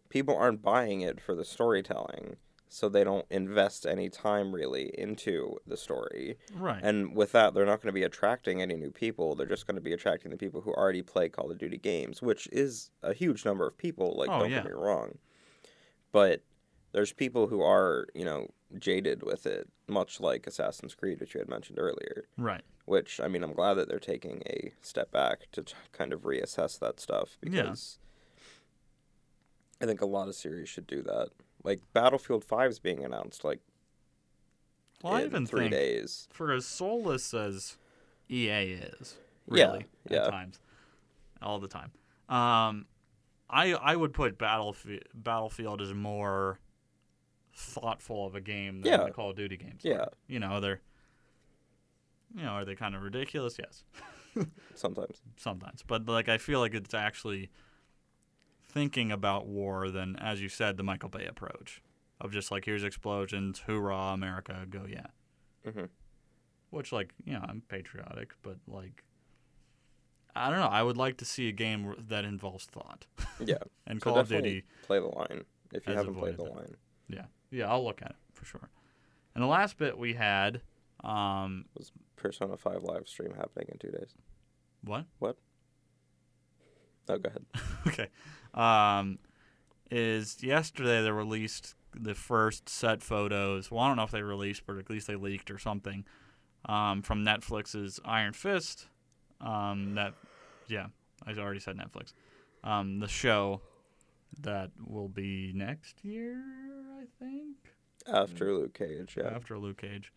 people 0.08 0.36
aren't 0.36 0.62
buying 0.62 1.02
it 1.02 1.20
for 1.20 1.34
the 1.34 1.44
storytelling, 1.44 2.36
so 2.68 2.88
they 2.88 3.04
don't 3.04 3.26
invest 3.30 3.86
any 3.86 4.08
time 4.08 4.52
really 4.54 4.90
into 4.98 5.56
the 5.66 5.76
story. 5.76 6.36
Right. 6.54 6.80
And 6.82 7.14
with 7.16 7.32
that, 7.32 7.54
they're 7.54 7.64
not 7.66 7.80
going 7.82 7.88
to 7.88 7.98
be 7.98 8.02
attracting 8.04 8.60
any 8.62 8.76
new 8.76 8.90
people. 8.90 9.34
They're 9.34 9.46
just 9.46 9.66
going 9.66 9.76
to 9.76 9.80
be 9.82 9.92
attracting 9.92 10.30
the 10.30 10.36
people 10.36 10.60
who 10.60 10.72
already 10.72 11.02
play 11.02 11.28
Call 11.28 11.50
of 11.50 11.58
Duty 11.58 11.78
games, 11.78 12.20
which 12.22 12.48
is 12.52 12.90
a 13.02 13.12
huge 13.14 13.44
number 13.44 13.66
of 13.66 13.76
people. 13.78 14.14
Like, 14.16 14.28
Oh, 14.30 14.40
don't 14.40 14.50
yeah. 14.50 14.62
get 14.62 14.66
me 14.66 14.72
wrong. 14.72 15.18
But 16.12 16.42
there's 16.92 17.12
people 17.12 17.46
who 17.48 17.60
are, 17.62 18.06
you 18.14 18.24
know, 18.24 18.48
jaded 18.78 19.22
with 19.22 19.46
it, 19.46 19.68
much 19.86 20.20
like 20.20 20.46
Assassin's 20.46 20.94
Creed, 20.94 21.20
which 21.20 21.34
you 21.34 21.40
had 21.40 21.48
mentioned 21.48 21.78
earlier. 21.78 22.28
Right. 22.36 22.62
Which 22.86 23.20
I 23.20 23.28
mean, 23.28 23.42
I'm 23.42 23.52
glad 23.52 23.74
that 23.74 23.88
they're 23.88 23.98
taking 23.98 24.42
a 24.46 24.72
step 24.82 25.10
back 25.10 25.50
to 25.52 25.62
t- 25.62 25.74
kind 25.92 26.12
of 26.12 26.22
reassess 26.22 26.78
that 26.80 27.00
stuff 27.00 27.36
Yeah. 27.42 27.62
because 27.62 27.98
I 29.80 29.86
think 29.86 30.00
a 30.00 30.06
lot 30.06 30.28
of 30.28 30.34
series 30.34 30.68
should 30.68 30.86
do 30.86 31.02
that. 31.02 31.28
Like 31.64 31.80
Battlefield 31.92 32.44
5 32.44 32.70
is 32.70 32.78
being 32.78 33.04
announced 33.04 33.44
like 33.44 33.60
Well, 35.02 35.14
I 35.14 35.20
in 35.22 35.26
even 35.26 35.46
three 35.46 35.68
days. 35.68 36.28
for 36.32 36.52
as 36.52 36.64
soulless 36.66 37.34
as 37.34 37.76
EA 38.30 38.72
is, 38.74 39.16
Yeah, 39.50 39.66
really, 39.72 39.86
yeah. 40.08 40.24
at 40.26 40.30
times, 40.30 40.60
all 41.42 41.58
the 41.58 41.68
time. 41.68 41.90
Um, 42.28 42.86
I 43.50 43.72
I 43.72 43.96
would 43.96 44.12
put 44.12 44.38
Battlefield 44.38 45.02
Battlefield 45.14 45.80
as 45.82 45.94
more 45.94 46.58
thoughtful 47.54 48.26
of 48.26 48.34
a 48.34 48.40
game 48.40 48.82
than 48.82 48.92
Yeah. 48.92 49.04
the 49.06 49.10
Call 49.10 49.30
of 49.30 49.36
Duty 49.36 49.56
games. 49.56 49.80
Yeah. 49.82 50.00
are. 50.02 50.12
You 50.26 50.38
know 50.40 50.60
they're. 50.60 50.80
You 52.36 52.42
know, 52.42 52.50
are 52.50 52.64
they 52.66 52.74
kind 52.74 52.94
of 52.94 53.02
ridiculous? 53.02 53.56
Yes, 53.58 53.84
Sometimes. 54.74 55.22
sometimes. 55.38 55.82
But 55.86 56.04
like, 56.06 56.28
I 56.28 56.36
feel 56.36 56.60
like 56.60 56.74
it's 56.74 56.92
actually 56.92 57.48
thinking 58.78 59.10
about 59.10 59.46
war 59.46 59.90
than, 59.90 60.14
as 60.16 60.40
you 60.40 60.48
said, 60.48 60.76
the 60.76 60.84
Michael 60.84 61.08
Bay 61.08 61.26
approach 61.26 61.82
of 62.20 62.30
just 62.32 62.50
like 62.52 62.64
here's 62.64 62.84
explosions, 62.84 63.60
hoorah, 63.66 64.12
America, 64.14 64.66
go 64.70 64.86
yeah. 64.88 65.06
hmm 65.68 65.86
which 66.70 66.92
like 66.92 67.14
you 67.24 67.32
know 67.32 67.40
i'm 67.48 67.62
patriotic 67.68 68.34
but 68.42 68.56
like 68.66 69.02
i 70.36 70.50
don't 70.50 70.58
know 70.58 70.66
i 70.66 70.82
would 70.82 70.98
like 70.98 71.16
to 71.16 71.24
see 71.24 71.48
a 71.48 71.52
game 71.52 71.94
that 72.08 72.26
involves 72.26 72.66
thought 72.66 73.06
Yeah. 73.40 73.56
and 73.86 73.98
So 74.02 74.10
call 74.10 74.18
of 74.18 74.28
duty 74.28 74.64
play 74.82 74.98
the 75.00 75.06
line 75.06 75.44
if 75.72 75.86
you 75.88 75.94
haven't 75.94 76.16
played 76.16 76.36
the 76.36 76.44
that. 76.44 76.54
line. 76.54 76.74
yeah 77.08 77.24
yeah 77.50 77.70
i'll 77.70 77.82
look 77.82 78.02
at 78.02 78.10
it 78.10 78.16
for 78.34 78.44
sure 78.44 78.68
and 79.34 79.42
the 79.42 79.48
last 79.48 79.78
bit 79.78 79.96
we 79.96 80.12
had 80.12 80.60
um 81.04 81.64
was 81.74 81.90
Persona 82.16 82.58
5 82.58 82.82
live 82.82 83.08
stream 83.08 83.32
happening 83.34 83.68
in 83.72 83.78
two 83.78 83.90
days. 83.96 84.12
What? 84.84 85.06
What 85.20 85.36
Oh, 87.08 87.16
go 87.16 87.30
ahead. 87.30 87.44
okay 87.86 88.08
um 88.54 89.18
is 89.90 90.42
yesterday 90.42 91.02
they 91.02 91.10
released 91.10 91.74
the 91.94 92.14
first 92.14 92.68
set 92.68 93.02
photos 93.02 93.70
well 93.70 93.80
i 93.80 93.88
don't 93.88 93.96
know 93.96 94.02
if 94.02 94.10
they 94.10 94.22
released 94.22 94.62
but 94.66 94.76
at 94.76 94.90
least 94.90 95.06
they 95.06 95.16
leaked 95.16 95.50
or 95.50 95.58
something 95.58 96.04
um, 96.66 97.02
from 97.02 97.24
netflix's 97.24 97.98
iron 98.04 98.32
fist 98.32 98.86
um, 99.40 99.94
that 99.94 100.12
yeah 100.68 100.86
i 101.26 101.32
already 101.32 101.60
said 101.60 101.76
netflix 101.76 102.12
um, 102.64 102.98
the 103.00 103.08
show 103.08 103.60
that 104.40 104.70
will 104.86 105.08
be 105.08 105.52
next 105.54 106.04
year 106.04 106.36
i 107.00 107.04
think 107.18 107.56
After 108.06 108.54
Luke 108.54 108.74
Cage, 108.74 109.16
yeah. 109.16 109.28
after 109.34 109.58
Luke 109.58 109.78
Cage. 109.80 110.12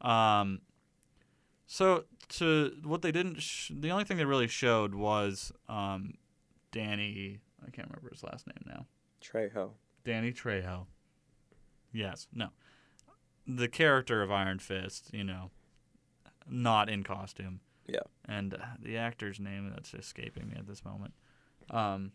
Um, 0.00 0.60
so 1.66 2.04
to 2.38 2.72
what 2.84 3.02
they 3.02 3.12
didn't, 3.12 3.40
sh- 3.40 3.70
the 3.74 3.90
only 3.90 4.04
thing 4.04 4.16
they 4.16 4.24
really 4.24 4.48
showed 4.48 4.94
was 4.94 5.52
um, 5.68 6.14
Danny. 6.72 7.40
I 7.66 7.70
can't 7.70 7.88
remember 7.88 8.10
his 8.10 8.22
last 8.22 8.46
name 8.46 8.64
now. 8.66 8.86
Trejo. 9.22 9.70
Danny 10.04 10.32
Trejo. 10.32 10.86
Yes, 11.92 12.26
no, 12.32 12.48
the 13.46 13.68
character 13.68 14.22
of 14.22 14.30
Iron 14.30 14.58
Fist. 14.58 15.10
You 15.12 15.24
know, 15.24 15.50
not 16.48 16.88
in 16.88 17.02
costume. 17.02 17.60
Yeah. 17.86 18.00
And 18.26 18.54
uh, 18.54 18.58
the 18.80 18.96
actor's 18.96 19.38
name 19.38 19.70
that's 19.74 19.94
escaping 19.94 20.48
me 20.48 20.56
at 20.56 20.66
this 20.66 20.84
moment. 20.84 21.14
Um, 21.70 22.12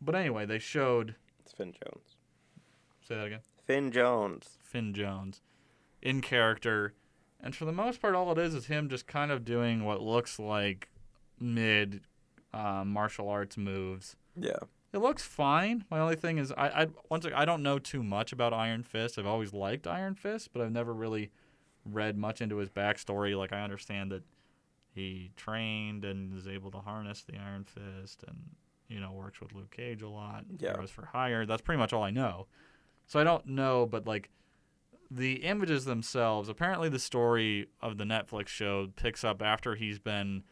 but 0.00 0.14
anyway, 0.14 0.46
they 0.46 0.58
showed. 0.58 1.14
It's 1.40 1.52
Finn 1.52 1.72
Jones. 1.72 2.16
Say 3.06 3.16
that 3.16 3.26
again. 3.26 3.40
Finn 3.66 3.90
Jones. 3.90 4.58
Finn 4.62 4.94
Jones 4.94 5.40
in 6.02 6.20
character. 6.20 6.94
And 7.42 7.54
for 7.54 7.64
the 7.64 7.72
most 7.72 8.00
part, 8.00 8.14
all 8.14 8.32
it 8.32 8.38
is 8.38 8.54
is 8.54 8.66
him 8.66 8.88
just 8.88 9.06
kind 9.06 9.30
of 9.30 9.44
doing 9.44 9.84
what 9.84 10.02
looks 10.02 10.38
like 10.38 10.88
mid 11.38 12.02
uh, 12.52 12.84
martial 12.84 13.28
arts 13.28 13.56
moves. 13.56 14.16
Yeah. 14.40 14.58
It 14.92 14.98
looks 14.98 15.22
fine. 15.22 15.84
My 15.90 16.00
only 16.00 16.16
thing 16.16 16.38
is, 16.38 16.50
I, 16.52 16.82
I 16.82 16.86
once 17.08 17.24
I 17.34 17.44
don't 17.44 17.62
know 17.62 17.78
too 17.78 18.02
much 18.02 18.32
about 18.32 18.52
Iron 18.52 18.82
Fist. 18.82 19.18
I've 19.18 19.26
always 19.26 19.52
liked 19.52 19.86
Iron 19.86 20.14
Fist, 20.14 20.50
but 20.52 20.62
I've 20.62 20.72
never 20.72 20.92
really 20.92 21.30
read 21.84 22.16
much 22.16 22.40
into 22.40 22.56
his 22.56 22.70
backstory. 22.70 23.38
Like 23.38 23.52
I 23.52 23.62
understand 23.62 24.10
that 24.10 24.24
he 24.92 25.30
trained 25.36 26.04
and 26.04 26.36
is 26.36 26.48
able 26.48 26.72
to 26.72 26.78
harness 26.78 27.22
the 27.22 27.38
Iron 27.38 27.64
Fist, 27.64 28.24
and 28.26 28.36
you 28.88 28.98
know 28.98 29.12
works 29.12 29.40
with 29.40 29.54
Luke 29.54 29.70
Cage 29.70 30.02
a 30.02 30.08
lot. 30.08 30.44
Yeah. 30.58 30.72
Heroes 30.72 30.90
for 30.90 31.06
Hire. 31.06 31.46
That's 31.46 31.62
pretty 31.62 31.78
much 31.78 31.92
all 31.92 32.02
I 32.02 32.10
know. 32.10 32.48
So 33.06 33.20
I 33.20 33.24
don't 33.24 33.46
know, 33.46 33.86
but 33.86 34.08
like 34.08 34.28
the 35.10 35.44
images 35.44 35.84
themselves. 35.84 36.48
Apparently, 36.48 36.88
the 36.88 36.98
story 36.98 37.68
of 37.80 37.98
the 37.98 38.04
Netflix 38.04 38.48
show 38.48 38.88
picks 38.96 39.24
up 39.24 39.40
after 39.42 39.74
he's 39.74 39.98
been 39.98 40.42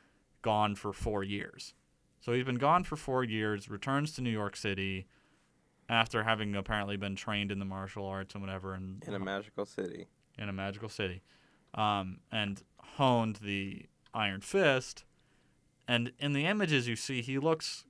gone 0.43 0.75
for 0.75 0.93
four 0.93 1.25
years. 1.25 1.75
So 2.21 2.33
he's 2.33 2.45
been 2.45 2.57
gone 2.57 2.85
for 2.85 2.97
four 2.97 3.25
years, 3.25 3.69
returns 3.71 4.13
to 4.15 4.21
New 4.23 4.31
York 4.31 4.57
City 4.57 5.07
after 5.89 6.25
having 6.25 6.55
apparently 6.55 6.97
been 6.97 7.17
trained 7.17 7.51
in 7.51 7.59
the 7.59 7.65
martial 7.65 8.07
arts 8.07 8.35
and 8.35 8.43
whatever, 8.43 8.75
and 8.75 9.03
In 9.07 9.15
a 9.15 9.19
magical 9.19 9.65
city. 9.65 10.07
in 10.39 10.49
a 10.49 10.53
magical 10.53 10.89
city, 10.89 11.23
um, 11.75 12.19
and 12.31 12.63
honed 12.97 13.37
the 13.37 13.87
Iron 14.13 14.41
Fist. 14.41 15.05
And 15.87 16.13
in 16.19 16.33
the 16.35 16.45
images 16.45 16.87
you 16.89 16.97
see, 16.97 17.23
he 17.23 17.39
looks 17.39 17.85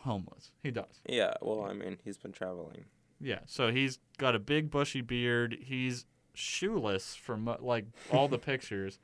homeless. 0.00 0.52
He 0.62 0.70
does. 0.70 1.00
Yeah, 1.06 1.34
well, 1.42 1.64
I 1.64 1.74
mean, 1.74 1.98
he's 2.04 2.16
been 2.16 2.32
traveling. 2.32 2.86
Yeah. 3.20 3.40
So 3.46 3.70
he's 3.70 3.98
got 4.18 4.34
a 4.34 4.38
big 4.38 4.70
bushy 4.70 5.00
beard. 5.02 5.58
He's 5.60 6.06
shoeless 6.32 7.14
from 7.14 7.54
like 7.60 7.86
all 8.10 8.28
the 8.28 8.38
pictures. 8.52 8.98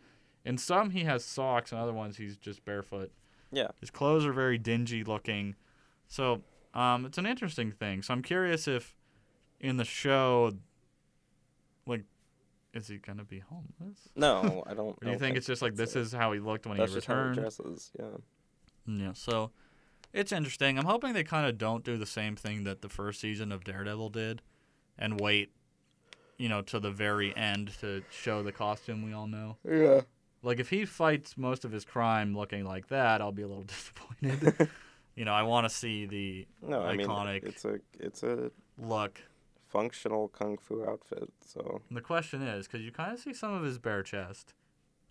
In 0.44 0.56
some 0.56 0.90
he 0.90 1.04
has 1.04 1.22
socks, 1.24 1.70
and 1.72 1.80
other 1.80 1.92
ones 1.92 2.16
he's 2.16 2.36
just 2.38 2.64
barefoot. 2.64 3.12
Yeah. 3.52 3.68
His 3.80 3.90
clothes 3.90 4.24
are 4.24 4.32
very 4.32 4.58
dingy 4.58 5.04
looking. 5.04 5.56
So 6.08 6.42
um, 6.74 7.06
it's 7.06 7.18
an 7.18 7.26
interesting 7.26 7.72
thing. 7.72 8.02
So 8.02 8.12
I'm 8.14 8.22
curious 8.22 8.68
if 8.68 8.96
in 9.60 9.76
the 9.76 9.84
show, 9.84 10.52
like, 11.86 12.04
is 12.72 12.88
he 12.88 12.98
gonna 12.98 13.24
be 13.24 13.40
homeless? 13.40 14.08
No, 14.14 14.62
I 14.66 14.74
don't. 14.74 14.90
Or 14.90 15.04
do 15.04 15.10
you 15.10 15.18
think 15.18 15.36
it's 15.36 15.46
just 15.46 15.62
like 15.62 15.74
this 15.74 15.96
it. 15.96 16.00
is 16.00 16.12
how 16.12 16.32
he 16.32 16.38
looked 16.40 16.66
when 16.66 16.78
That's 16.78 16.92
he 16.92 16.96
just 16.98 17.06
how 17.06 17.14
he 17.14 17.20
returned? 17.20 17.38
dresses. 17.40 17.90
Yeah. 17.98 18.06
Yeah, 18.86 19.12
so 19.12 19.50
it's 20.12 20.32
interesting. 20.32 20.78
I'm 20.78 20.84
hoping 20.86 21.12
they 21.12 21.24
kind 21.24 21.46
of 21.46 21.58
don't 21.58 21.84
do 21.84 21.96
the 21.96 22.06
same 22.06 22.36
thing 22.36 22.64
that 22.64 22.82
the 22.82 22.88
first 22.88 23.20
season 23.20 23.52
of 23.52 23.64
Daredevil 23.64 24.10
did 24.10 24.42
and 24.98 25.20
wait, 25.20 25.52
you 26.38 26.48
know, 26.48 26.62
to 26.62 26.80
the 26.80 26.90
very 26.90 27.36
end 27.36 27.72
to 27.80 28.02
show 28.10 28.42
the 28.42 28.52
costume 28.52 29.04
we 29.04 29.12
all 29.12 29.26
know. 29.26 29.56
Yeah. 29.68 30.00
Like 30.42 30.58
if 30.58 30.70
he 30.70 30.84
fights 30.84 31.36
most 31.36 31.64
of 31.64 31.72
his 31.72 31.84
crime 31.84 32.36
looking 32.36 32.64
like 32.64 32.88
that, 32.88 33.20
I'll 33.20 33.32
be 33.32 33.42
a 33.42 33.48
little 33.48 33.62
disappointed. 33.74 34.68
you 35.14 35.24
know, 35.24 35.32
I 35.34 35.42
want 35.42 35.68
to 35.68 35.74
see 35.74 36.06
the 36.06 36.46
No, 36.62 36.82
I 36.82 36.96
mean, 36.96 37.06
Iconic. 37.06 37.44
it's 37.44 37.64
a 37.64 37.78
it's 37.98 38.22
a 38.22 38.50
look. 38.78 39.20
functional 39.68 40.28
kung 40.28 40.56
fu 40.58 40.84
outfit. 40.84 41.30
So 41.46 41.82
And 41.88 41.96
the 41.96 42.00
question 42.02 42.42
is, 42.42 42.66
because 42.66 42.80
you 42.82 42.90
kind 42.92 43.12
of 43.12 43.18
see 43.18 43.32
some 43.34 43.52
of 43.52 43.62
his 43.62 43.78
bare 43.78 44.02
chest, 44.02 44.54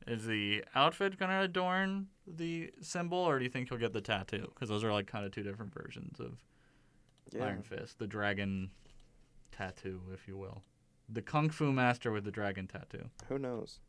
is 0.07 0.25
the 0.25 0.63
outfit 0.73 1.17
going 1.19 1.29
to 1.31 1.41
adorn 1.41 2.07
the 2.25 2.71
symbol, 2.81 3.19
or 3.19 3.37
do 3.37 3.43
you 3.45 3.51
think 3.51 3.69
he'll 3.69 3.77
get 3.77 3.93
the 3.93 4.01
tattoo? 4.01 4.49
Because 4.53 4.69
those 4.69 4.83
are 4.83 4.91
like 4.91 5.05
kind 5.07 5.25
of 5.25 5.31
two 5.31 5.43
different 5.43 5.73
versions 5.73 6.19
of 6.19 6.39
yeah, 7.31 7.45
Iron 7.45 7.61
Fist, 7.61 7.99
the 7.99 8.07
dragon 8.07 8.71
tattoo, 9.51 10.01
if 10.13 10.27
you 10.27 10.37
will. 10.37 10.63
The 11.07 11.21
Kung 11.21 11.49
Fu 11.49 11.71
Master 11.71 12.11
with 12.11 12.23
the 12.23 12.31
dragon 12.31 12.65
tattoo. 12.67 13.09
who 13.27 13.37
knows? 13.37 13.79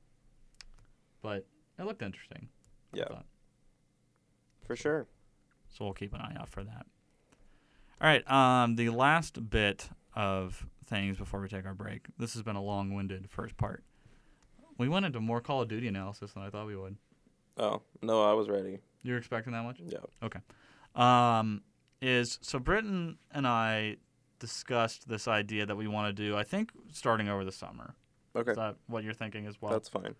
But 1.23 1.47
it 1.79 1.85
looked 1.85 2.03
interesting. 2.03 2.49
Yeah. 2.93 3.05
For 4.67 4.77
sure. 4.77 5.07
So 5.69 5.85
we'll 5.85 5.95
keep 5.95 6.15
an 6.15 6.21
eye 6.21 6.37
out 6.39 6.49
for 6.49 6.65
that. 6.65 6.87
All 8.01 8.09
right. 8.09 8.29
Um, 8.31 8.77
the 8.77 8.91
last 8.91 9.51
bit 9.51 9.89
of 10.15 10.67
things 10.87 11.17
before 11.17 11.41
we 11.41 11.49
take 11.49 11.67
our 11.67 11.75
break. 11.75 12.07
This 12.19 12.35
has 12.35 12.43
been 12.43 12.57
a 12.57 12.63
long-winded 12.63 13.31
first 13.31 13.57
part. 13.57 13.85
We 14.79 14.89
went 14.89 15.07
into 15.07 15.21
more 15.21 15.41
Call 15.41 15.63
of 15.63 15.69
Duty 15.69 15.87
analysis 15.89 16.33
than 16.33 16.43
I 16.43 16.51
thought 16.51 16.67
we 16.67 16.77
would. 16.77 16.97
Oh 17.59 17.83
no, 18.03 18.23
I 18.29 18.33
was 18.33 18.49
ready. 18.49 18.79
You're 19.03 19.19
expecting 19.19 19.53
that 19.53 19.63
much? 19.63 19.81
Yeah. 19.85 19.99
Okay. 20.23 20.41
Um, 20.95 21.63
is 22.01 22.39
so 22.43 22.59
Britton 22.59 23.19
and 23.33 23.47
I 23.47 23.97
discussed 24.39 25.07
this 25.09 25.29
idea 25.29 25.67
that 25.67 25.77
we 25.77 25.87
want 25.87 26.15
to 26.17 26.23
do. 26.23 26.37
I 26.37 26.43
think 26.45 26.71
starting 26.93 27.29
over 27.29 27.45
the 27.45 27.53
summer. 27.53 27.95
Okay, 28.35 28.53
Is 28.53 28.57
that 28.57 28.77
what 28.87 29.05
you're 29.05 29.13
thinking 29.13 29.47
as 29.47 29.61
well? 29.61 29.73
that's 29.73 29.89
fine. 29.89 30.15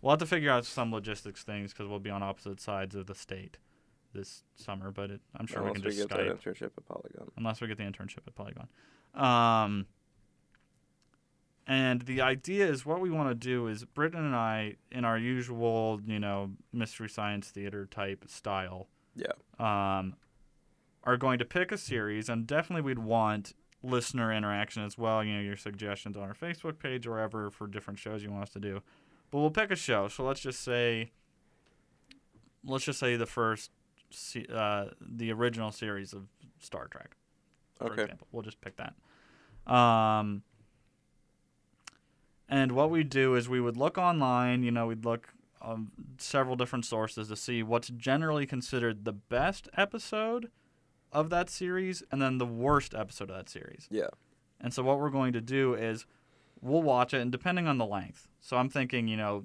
We'll 0.00 0.10
have 0.10 0.20
to 0.20 0.26
figure 0.26 0.50
out 0.50 0.64
some 0.64 0.92
logistics 0.92 1.42
things 1.42 1.72
because 1.72 1.88
we'll 1.88 1.98
be 1.98 2.10
on 2.10 2.22
opposite 2.22 2.60
sides 2.60 2.94
of 2.94 3.06
the 3.06 3.14
state 3.14 3.58
this 4.14 4.44
summer. 4.54 4.90
But 4.90 5.10
it, 5.10 5.20
I'm 5.36 5.46
sure 5.46 5.58
Unless 5.58 5.74
we 5.76 5.80
can 5.80 5.90
just 5.90 5.98
we 5.98 6.02
get 6.06 6.10
Skype 6.18 6.28
that 6.28 6.40
internship 6.54 6.70
at 6.76 6.86
Polygon. 6.86 7.30
unless 7.36 7.60
we 7.60 7.66
get 7.68 7.78
the 7.78 7.84
internship 7.84 8.26
at 8.26 8.34
Polygon. 8.34 8.68
Um, 9.14 9.86
and 11.66 12.02
the 12.02 12.20
idea 12.22 12.66
is 12.66 12.86
what 12.86 13.00
we 13.00 13.10
want 13.10 13.28
to 13.28 13.34
do 13.34 13.66
is 13.66 13.84
Britton 13.84 14.24
and 14.24 14.34
I, 14.34 14.76
in 14.90 15.04
our 15.04 15.18
usual, 15.18 16.00
you 16.06 16.18
know, 16.18 16.52
mystery 16.72 17.08
science 17.10 17.48
theater 17.50 17.84
type 17.86 18.24
style, 18.28 18.88
Yeah. 19.14 19.32
um, 19.58 20.14
are 21.04 21.16
going 21.18 21.38
to 21.40 21.44
pick 21.44 21.70
a 21.70 21.78
series, 21.78 22.28
and 22.28 22.46
definitely 22.46 22.82
we'd 22.82 22.98
want 22.98 23.52
listener 23.82 24.32
interaction 24.32 24.82
as 24.82 24.96
well. 24.96 25.22
You 25.22 25.34
know, 25.34 25.40
your 25.42 25.56
suggestions 25.56 26.16
on 26.16 26.22
our 26.22 26.34
Facebook 26.34 26.78
page 26.78 27.06
or 27.06 27.12
wherever 27.12 27.50
for 27.50 27.66
different 27.66 27.98
shows 27.98 28.22
you 28.22 28.30
want 28.30 28.44
us 28.44 28.50
to 28.50 28.60
do. 28.60 28.80
But 29.30 29.38
we'll 29.38 29.50
pick 29.50 29.70
a 29.70 29.76
show. 29.76 30.08
So 30.08 30.24
let's 30.24 30.40
just 30.40 30.60
say, 30.60 31.10
let's 32.64 32.84
just 32.84 32.98
say 32.98 33.16
the 33.16 33.26
first, 33.26 33.70
uh, 34.52 34.86
the 35.00 35.32
original 35.32 35.70
series 35.70 36.12
of 36.12 36.28
Star 36.58 36.86
Trek. 36.88 37.16
For 37.78 37.92
Okay. 37.92 38.02
example, 38.02 38.26
we'll 38.32 38.42
just 38.42 38.60
pick 38.60 38.74
that. 38.76 38.94
Um, 39.72 40.42
and 42.48 42.72
what 42.72 42.90
we 42.90 43.04
do 43.04 43.34
is 43.34 43.48
we 43.48 43.60
would 43.60 43.76
look 43.76 43.98
online. 43.98 44.62
You 44.62 44.70
know, 44.70 44.86
we'd 44.86 45.04
look 45.04 45.34
on 45.60 45.90
several 46.18 46.56
different 46.56 46.84
sources 46.86 47.28
to 47.28 47.36
see 47.36 47.62
what's 47.62 47.88
generally 47.88 48.46
considered 48.46 49.04
the 49.04 49.12
best 49.12 49.68
episode 49.76 50.50
of 51.12 51.30
that 51.30 51.50
series, 51.50 52.02
and 52.10 52.20
then 52.22 52.38
the 52.38 52.46
worst 52.46 52.94
episode 52.94 53.30
of 53.30 53.36
that 53.36 53.48
series. 53.48 53.88
Yeah. 53.90 54.08
And 54.60 54.72
so 54.74 54.82
what 54.82 54.98
we're 54.98 55.10
going 55.10 55.32
to 55.34 55.40
do 55.40 55.74
is 55.74 56.04
we'll 56.60 56.82
watch 56.82 57.14
it, 57.14 57.20
and 57.20 57.30
depending 57.32 57.66
on 57.68 57.78
the 57.78 57.86
length. 57.86 58.28
So 58.40 58.56
I'm 58.56 58.68
thinking, 58.68 59.08
you 59.08 59.16
know, 59.16 59.44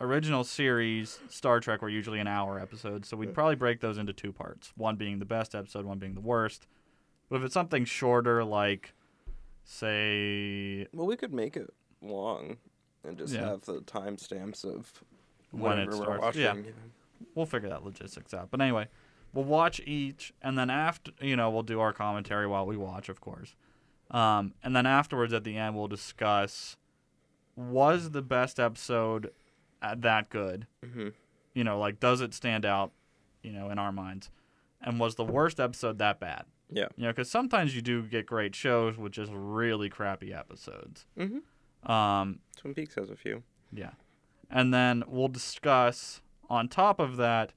original 0.00 0.42
series 0.44 1.18
Star 1.28 1.60
Trek 1.60 1.80
were 1.82 1.88
usually 1.88 2.18
an 2.20 2.26
hour 2.26 2.58
episodes, 2.58 3.08
so 3.08 3.16
we'd 3.16 3.34
probably 3.34 3.54
break 3.56 3.80
those 3.80 3.98
into 3.98 4.12
two 4.12 4.32
parts. 4.32 4.72
One 4.76 4.96
being 4.96 5.18
the 5.18 5.24
best 5.24 5.54
episode, 5.54 5.84
one 5.84 5.98
being 5.98 6.14
the 6.14 6.20
worst. 6.20 6.66
But 7.28 7.36
if 7.36 7.44
it's 7.44 7.54
something 7.54 7.84
shorter, 7.84 8.42
like 8.44 8.94
say 9.64 10.86
Well, 10.92 11.06
we 11.06 11.16
could 11.16 11.32
make 11.32 11.56
it 11.56 11.72
long 12.00 12.58
and 13.04 13.16
just 13.16 13.34
Yeah. 13.34 13.46
have 13.48 13.62
the 13.62 13.80
timestamps 13.80 14.64
of 14.64 15.02
When 15.50 15.78
it 15.78 15.92
starts, 15.92 16.20
watching. 16.22 16.42
yeah. 16.42 16.70
we'll 17.34 17.46
figure 17.46 17.68
that 17.68 17.84
logistics 17.84 18.34
out. 18.34 18.50
But 18.50 18.60
anyway, 18.60 18.88
we'll 19.32 19.44
watch 19.44 19.80
each, 19.86 20.32
and 20.42 20.58
then 20.58 20.70
after, 20.70 21.12
you 21.20 21.36
know, 21.36 21.50
we'll 21.50 21.62
do 21.62 21.80
our 21.80 21.92
commentary 21.92 22.46
while 22.46 22.66
we 22.66 22.76
watch, 22.76 23.08
of 23.08 23.20
course. 23.20 23.54
Um, 24.12 24.54
and 24.62 24.76
then 24.76 24.86
afterwards, 24.86 25.32
at 25.32 25.42
the 25.44 25.56
end, 25.56 25.74
we'll 25.76 25.88
discuss 25.88 26.76
was 27.56 28.10
the 28.10 28.22
best 28.22 28.58
episode 28.60 29.30
uh, 29.82 29.94
that 29.98 30.28
good? 30.30 30.66
Mhm. 30.84 31.12
You 31.54 31.64
know, 31.64 31.78
like 31.78 31.98
does 32.00 32.20
it 32.20 32.32
stand 32.34 32.64
out? 32.64 32.92
You 33.42 33.52
know, 33.52 33.70
in 33.70 33.78
our 33.78 33.90
minds, 33.92 34.30
and 34.80 35.00
was 35.00 35.16
the 35.16 35.24
worst 35.24 35.58
episode 35.58 35.98
that 35.98 36.20
bad? 36.20 36.44
Yeah. 36.70 36.86
You 36.96 37.04
know, 37.04 37.10
because 37.10 37.30
sometimes 37.30 37.74
you 37.74 37.82
do 37.82 38.02
get 38.04 38.24
great 38.24 38.54
shows 38.54 38.96
with 38.96 39.12
just 39.12 39.32
really 39.34 39.88
crappy 39.90 40.32
episodes. 40.32 41.06
Mhm. 41.18 41.42
Um, 41.90 42.38
Twin 42.56 42.72
Peaks 42.74 42.94
has 42.94 43.10
a 43.10 43.16
few. 43.16 43.42
yeah. 43.72 43.90
And 44.48 44.72
then 44.72 45.02
we'll 45.06 45.28
discuss 45.28 46.20
on 46.50 46.68
top 46.68 47.00
of 47.00 47.16
that, 47.16 47.52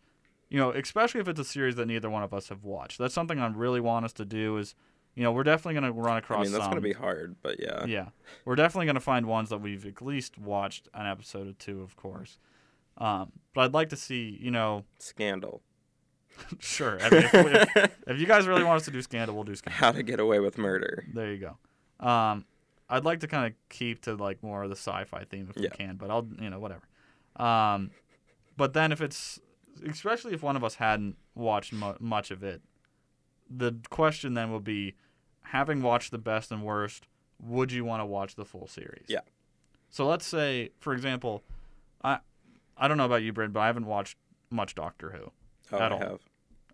you 0.49 0.57
know, 0.57 0.71
especially 0.71 1.19
if 1.21 1.27
it's 1.27 1.39
a 1.39 1.43
series 1.43 1.75
that 1.75 1.85
neither 1.87 2.09
one 2.09 2.23
of 2.23 2.33
us 2.33 2.47
have 2.49 2.63
watched. 2.63 2.97
That's 2.97 3.13
something 3.13 3.37
I 3.39 3.47
really 3.47 3.81
want 3.81 4.05
us 4.05 4.13
to 4.13 4.25
do 4.25 4.57
is, 4.57 4.75
you 5.15 5.23
know, 5.23 5.31
we're 5.31 5.43
definitely 5.43 5.79
going 5.79 5.93
to 5.93 5.99
run 5.99 6.17
across 6.17 6.39
I 6.39 6.43
mean, 6.43 6.51
that's 6.51 6.67
gonna 6.67 6.81
be 6.81 6.93
hard, 6.93 7.35
but 7.41 7.59
yeah. 7.59 7.85
Yeah. 7.85 8.07
We're 8.43 8.55
definitely 8.55 8.85
going 8.85 8.95
to 8.95 9.01
find 9.01 9.25
ones 9.25 9.49
that 9.49 9.59
we've 9.59 9.85
at 9.85 10.01
least 10.01 10.37
watched 10.37 10.87
an 10.93 11.05
episode 11.07 11.47
or 11.47 11.53
two, 11.53 11.81
of 11.81 11.95
course. 11.95 12.37
Um, 12.97 13.31
but 13.53 13.61
I'd 13.61 13.73
like 13.73 13.89
to 13.89 13.95
see, 13.97 14.37
you 14.41 14.51
know, 14.51 14.83
Scandal. 14.99 15.61
sure. 16.59 16.97
I 17.01 17.09
mean, 17.09 17.23
if, 17.23 17.75
if, 17.75 17.97
if 18.07 18.19
you 18.19 18.25
guys 18.25 18.45
really 18.47 18.63
want 18.63 18.77
us 18.77 18.85
to 18.85 18.91
do 18.91 19.01
Scandal, 19.01 19.35
we'll 19.35 19.45
do 19.45 19.55
Scandal. 19.55 19.77
How 19.79 19.91
to 19.91 20.03
Get 20.03 20.19
Away 20.19 20.39
with 20.39 20.57
Murder. 20.57 21.05
There 21.13 21.31
you 21.33 21.37
go. 21.99 22.05
Um, 22.05 22.45
I'd 22.89 23.05
like 23.05 23.21
to 23.21 23.27
kind 23.27 23.45
of 23.47 23.53
keep 23.69 24.01
to 24.03 24.15
like 24.15 24.43
more 24.43 24.63
of 24.63 24.69
the 24.69 24.75
sci-fi 24.75 25.23
theme 25.23 25.47
if 25.49 25.55
Yeah. 25.61 25.69
we 25.71 25.77
can, 25.77 25.95
but 25.95 26.09
I'll 26.11 26.27
you 26.39 26.49
know 26.49 26.59
whatever. 26.59 26.83
Um, 27.37 27.91
but 28.57 28.73
then 28.73 28.91
if 28.91 29.01
it's 29.01 29.39
especially 29.89 30.33
if 30.33 30.43
one 30.43 30.55
of 30.55 30.63
us 30.63 30.75
hadn't 30.75 31.15
watched 31.33 31.73
mu- 31.73 31.95
much 31.99 32.31
of 32.31 32.43
it, 32.43 32.61
the 33.49 33.75
question 33.89 34.33
then 34.35 34.51
will 34.51 34.59
be, 34.59 34.95
having 35.45 35.81
watched 35.81 36.11
the 36.11 36.17
best 36.17 36.51
and 36.51 36.63
worst, 36.63 37.07
would 37.41 37.71
you 37.71 37.83
want 37.85 38.01
to 38.01 38.05
watch 38.05 38.35
the 38.35 38.45
full 38.45 38.67
series? 38.67 39.05
Yeah. 39.07 39.19
So 39.89 40.05
let's 40.07 40.25
say, 40.25 40.69
for 40.79 40.93
example, 40.93 41.43
I 42.03 42.19
I 42.77 42.87
don't 42.87 42.97
know 42.97 43.05
about 43.05 43.23
you, 43.23 43.31
Bryn, 43.33 43.51
but 43.51 43.61
I 43.61 43.67
haven't 43.67 43.85
watched 43.85 44.17
much 44.49 44.75
Doctor 44.75 45.11
Who 45.11 45.31
Oh, 45.71 45.79
At 45.79 45.91
I 45.91 45.95
all. 45.95 45.99
have. 45.99 46.19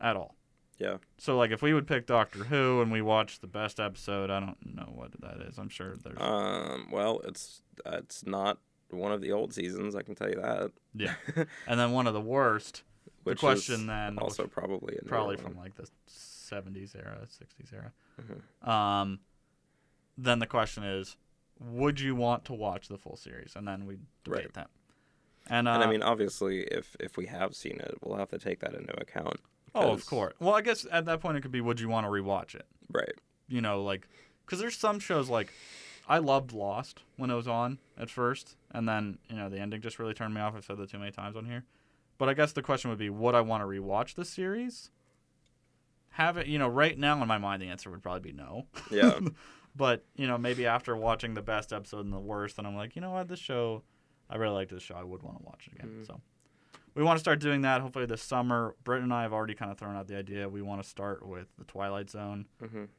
at 0.01 0.15
all. 0.15 0.35
Yeah. 0.77 0.97
So 1.17 1.37
like 1.37 1.51
if 1.51 1.61
we 1.61 1.73
would 1.73 1.87
pick 1.87 2.05
Doctor 2.07 2.43
Who 2.45 2.81
and 2.81 2.91
we 2.91 3.01
watched 3.01 3.41
the 3.41 3.47
best 3.47 3.79
episode, 3.79 4.29
I 4.31 4.39
don't 4.39 4.57
know 4.75 4.91
what 4.95 5.11
that 5.21 5.37
is. 5.47 5.57
I'm 5.59 5.69
sure 5.69 5.95
there's 6.03 6.17
Um. 6.19 6.89
Well, 6.91 7.21
it's 7.23 7.61
it's 7.85 8.25
not 8.25 8.57
one 8.89 9.11
of 9.11 9.21
the 9.21 9.31
old 9.31 9.53
seasons. 9.53 9.95
I 9.95 10.01
can 10.01 10.15
tell 10.15 10.29
you 10.29 10.35
that. 10.41 10.71
yeah. 10.95 11.13
And 11.67 11.79
then 11.79 11.91
one 11.91 12.07
of 12.07 12.13
the 12.13 12.19
worst, 12.21 12.83
Which 13.23 13.39
question 13.39 13.81
is 13.81 13.85
then, 13.87 14.17
also 14.17 14.47
probably 14.47 14.97
a 15.01 15.05
probably 15.05 15.35
one. 15.37 15.45
from 15.45 15.57
like 15.57 15.75
the 15.75 15.87
70s 16.51 16.95
era, 16.95 17.19
60s 17.27 17.73
era. 17.73 17.91
Mhm. 18.21 18.67
Um 18.67 19.19
then 20.17 20.39
the 20.39 20.47
question 20.47 20.83
is 20.83 21.15
would 21.59 21.99
you 21.99 22.15
want 22.15 22.43
to 22.45 22.53
watch 22.53 22.87
the 22.87 22.97
full 22.97 23.15
series? 23.15 23.55
And 23.55 23.67
then 23.67 23.85
we 23.85 23.97
debate 24.23 24.45
Right. 24.45 24.53
that. 24.53 24.69
And, 25.47 25.67
uh, 25.67 25.71
And 25.73 25.83
I 25.83 25.87
mean, 25.89 26.01
obviously, 26.01 26.61
if 26.63 26.95
if 26.99 27.17
we 27.17 27.27
have 27.27 27.55
seen 27.55 27.79
it, 27.79 27.97
we'll 28.01 28.17
have 28.17 28.29
to 28.29 28.39
take 28.39 28.59
that 28.61 28.73
into 28.73 28.99
account. 28.99 29.39
oh, 29.75 29.91
of 29.91 30.05
course. 30.05 30.33
Well, 30.39 30.53
I 30.53 30.61
guess 30.61 30.85
at 30.91 31.05
that 31.05 31.19
point 31.21 31.37
it 31.37 31.41
could 31.41 31.51
be 31.51 31.61
would 31.61 31.79
you 31.79 31.87
want 31.89 32.05
to 32.05 32.11
rewatch 32.11 32.55
it? 32.55 32.65
Right. 32.91 33.13
you 33.47 33.61
know, 33.61 33.83
like, 33.83 34.07
because 34.45 34.59
there's 34.59 34.75
some 34.77 34.99
shows 34.99 35.29
like 35.29 35.51
I 36.07 36.17
loved 36.17 36.51
Lost 36.51 37.03
when 37.17 37.29
it 37.29 37.35
was 37.35 37.47
on 37.47 37.79
at 37.97 38.09
first, 38.09 38.55
and 38.71 38.87
then 38.87 39.17
you 39.29 39.35
know 39.35 39.49
the 39.49 39.59
ending 39.59 39.81
just 39.81 39.99
really 39.99 40.13
turned 40.13 40.33
me 40.33 40.41
off. 40.41 40.55
I've 40.55 40.65
said 40.65 40.77
that 40.77 40.89
too 40.89 40.99
many 40.99 41.11
times 41.11 41.35
on 41.35 41.45
here, 41.45 41.63
but 42.17 42.27
I 42.29 42.33
guess 42.33 42.51
the 42.53 42.61
question 42.61 42.89
would 42.89 42.99
be, 42.99 43.09
would 43.09 43.35
I 43.35 43.41
want 43.41 43.61
to 43.61 43.67
rewatch 43.67 44.15
the 44.15 44.25
series? 44.25 44.89
Have 46.11 46.37
it, 46.37 46.47
you 46.47 46.59
know, 46.59 46.67
right 46.67 46.97
now 46.97 47.21
in 47.21 47.27
my 47.27 47.37
mind, 47.37 47.61
the 47.61 47.67
answer 47.69 47.89
would 47.89 48.03
probably 48.03 48.31
be 48.31 48.37
no. 48.37 48.67
Yeah. 48.91 49.19
but 49.75 50.03
you 50.15 50.27
know, 50.27 50.37
maybe 50.37 50.65
after 50.65 50.95
watching 50.95 51.33
the 51.33 51.41
best 51.41 51.71
episode 51.71 52.03
and 52.05 52.13
the 52.13 52.19
worst, 52.19 52.57
then 52.57 52.65
I'm 52.65 52.75
like, 52.75 52.95
you 52.95 53.01
know 53.01 53.11
what, 53.11 53.27
this 53.29 53.39
show, 53.39 53.83
I 54.29 54.35
really 54.35 54.53
liked 54.55 54.71
this 54.71 54.83
show. 54.83 54.95
I 54.95 55.03
would 55.03 55.23
want 55.23 55.37
to 55.39 55.43
watch 55.45 55.67
it 55.67 55.73
again. 55.79 55.99
Mhm. 56.01 56.07
So. 56.07 56.21
We 56.93 57.03
want 57.03 57.15
to 57.15 57.21
start 57.21 57.39
doing 57.39 57.61
that 57.61 57.79
hopefully 57.79 58.05
this 58.05 58.21
summer. 58.21 58.75
Britt 58.83 59.01
and 59.01 59.13
I 59.13 59.21
have 59.21 59.31
already 59.31 59.53
kind 59.53 59.71
of 59.71 59.77
thrown 59.77 59.95
out 59.95 60.07
the 60.07 60.17
idea. 60.17 60.49
We 60.49 60.61
want 60.61 60.83
to 60.83 60.89
start 60.89 61.25
with 61.25 61.47
the 61.57 61.63
Twilight 61.63 62.09
Zone 62.09 62.47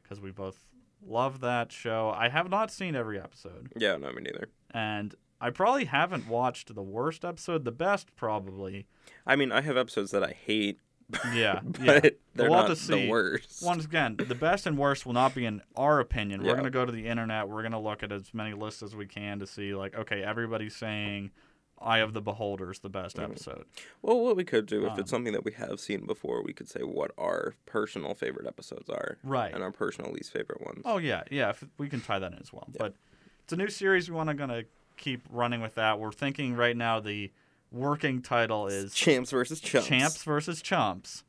because 0.02 0.18
we 0.18 0.30
both 0.30 0.64
love 1.06 1.40
that 1.40 1.70
show. 1.72 2.08
I 2.16 2.30
have 2.30 2.48
not 2.48 2.70
seen 2.70 2.96
every 2.96 3.20
episode, 3.20 3.70
Yeah. 3.76 3.98
No, 3.98 4.10
me 4.12 4.22
neither. 4.22 4.48
and 4.70 5.14
I 5.42 5.50
probably 5.50 5.84
haven't 5.86 6.26
watched 6.28 6.74
the 6.74 6.82
worst 6.82 7.22
episode. 7.24 7.64
The 7.66 7.72
best, 7.72 8.16
probably. 8.16 8.86
I 9.26 9.36
mean, 9.36 9.52
I 9.52 9.60
have 9.60 9.76
episodes 9.76 10.10
that 10.12 10.22
I 10.24 10.30
hate, 10.30 10.78
Yeah, 11.34 11.60
but 11.62 11.80
yeah. 11.82 12.00
they're 12.34 12.50
We'll 12.50 12.58
have 12.58 12.68
to 12.68 12.76
see. 12.76 13.02
the 13.02 13.08
worst. 13.08 13.62
Once 13.62 13.84
again, 13.84 14.16
the 14.16 14.34
best 14.34 14.66
and 14.66 14.76
worst 14.78 15.04
will 15.06 15.12
not 15.12 15.34
be 15.34 15.44
in 15.44 15.62
our 15.76 16.00
opinion. 16.00 16.40
We're 16.42 16.48
Yeah. 16.48 16.52
going 16.54 16.64
to 16.64 16.70
go 16.70 16.84
to 16.84 16.92
the 16.92 17.06
internet. 17.06 17.48
We're 17.48 17.62
going 17.62 17.72
to 17.72 17.78
look 17.78 18.02
at 18.02 18.12
as 18.12 18.32
many 18.34 18.54
lists 18.54 18.82
as 18.82 18.94
we 18.96 19.06
can 19.06 19.38
to 19.40 19.46
see, 19.46 19.74
like, 19.74 19.94
okay, 19.94 20.22
everybody's 20.22 20.74
saying 20.76 21.30
Eye 21.80 21.98
of 21.98 22.12
the 22.12 22.20
Beholder's 22.22 22.78
the 22.78 22.88
best 22.88 23.16
Mhm. 23.16 23.24
episode. 23.24 23.64
Well, 24.02 24.20
what 24.20 24.36
we 24.36 24.44
could 24.44 24.66
do 24.66 24.86
if 24.86 24.92
Um, 24.92 25.00
it's 25.00 25.10
something 25.10 25.32
that 25.32 25.44
we 25.44 25.52
have 25.52 25.80
seen 25.80 26.06
before, 26.06 26.42
we 26.42 26.52
could 26.52 26.68
say 26.68 26.82
what 26.82 27.10
our 27.18 27.54
personal 27.66 28.14
favorite 28.14 28.46
episodes 28.46 28.88
are 28.88 29.18
Right. 29.24 29.52
and 29.52 29.62
our 29.64 29.72
personal 29.72 30.12
least 30.12 30.30
favorite 30.32 30.60
ones. 30.64 30.82
Oh 30.84 30.98
yeah, 30.98 31.24
yeah. 31.30 31.50
If 31.50 31.64
we 31.78 31.88
can 31.88 32.00
tie 32.00 32.20
that 32.20 32.32
in 32.32 32.38
as 32.38 32.52
well. 32.52 32.68
Yeah. 32.68 32.76
But 32.78 32.94
it's 33.42 33.52
a 33.52 33.56
new 33.56 33.68
series. 33.68 34.08
We 34.08 34.14
want 34.16 34.28
to 34.28 34.34
gonna 34.34 34.62
keep 34.96 35.22
running 35.28 35.60
with 35.60 35.74
that. 35.74 35.98
We're 35.98 36.12
thinking 36.12 36.54
right 36.54 36.76
now 36.76 37.00
the 37.00 37.32
working 37.72 38.22
title 38.22 38.66
is 38.66 38.94
Champs 38.94 39.30
versus 39.30 39.60
Chumps. 39.60 39.88
Champs 39.88 40.22
versus 40.24 40.62
Chumps. 40.62 41.24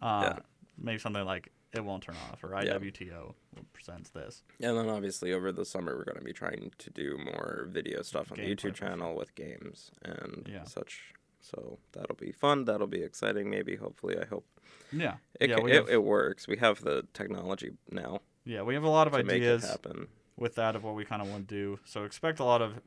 Uh, 0.00 0.34
Yeah. 0.36 0.38
Maybe 0.78 0.98
something 0.98 1.24
like 1.24 1.50
It 1.72 1.84
Won't 1.84 2.02
Turn 2.04 2.16
Off 2.30 2.42
or 2.44 2.50
Yeah. 2.62 2.74
IWTO 2.74 3.34
presents 3.72 4.10
this. 4.10 4.42
And 4.60 4.76
then 4.76 4.88
obviously 4.88 5.32
over 5.32 5.52
the 5.52 5.64
summer 5.64 5.96
we're 5.96 6.04
going 6.04 6.18
to 6.18 6.24
be 6.24 6.32
trying 6.32 6.72
to 6.78 6.90
do 6.90 7.18
more 7.18 7.66
video 7.70 8.02
stuff 8.02 8.30
on 8.32 8.38
the 8.38 8.44
YouTube 8.44 8.74
channel 8.74 9.14
with 9.16 9.34
games 9.34 9.90
and 10.02 10.46
Yeah. 10.50 10.64
such. 10.64 11.12
So 11.40 11.78
that'll 11.92 12.16
be 12.16 12.32
fun. 12.32 12.64
That'll 12.66 12.86
be 12.86 13.02
exciting. 13.02 13.48
Maybe, 13.48 13.76
hopefully, 13.76 14.18
I 14.18 14.26
hope 14.26 14.46
Yeah. 14.92 15.16
it 15.40 15.48
yeah, 15.50 15.56
it, 15.58 15.74
have, 15.74 15.88
it 15.88 16.02
works. 16.02 16.46
We 16.46 16.58
have 16.58 16.82
the 16.82 17.06
technology 17.14 17.72
now 17.90 18.20
yeah, 18.44 18.62
we 18.62 18.74
have 18.74 18.82
a 18.84 18.88
lot 18.88 19.06
of 19.06 19.12
to 19.12 19.22
make 19.22 19.36
it 19.42 19.46
ideas 19.46 19.68
happen. 19.68 20.08
with 20.36 20.54
that 20.56 20.74
of 20.76 20.82
what 20.82 20.94
we 20.94 21.04
kind 21.04 21.20
of 21.22 21.28
want 21.28 21.46
to 21.48 21.54
do. 21.54 21.78
So 21.84 22.04
expect 22.04 22.40
a 22.40 22.44
lot 22.44 22.62
of 22.62 22.80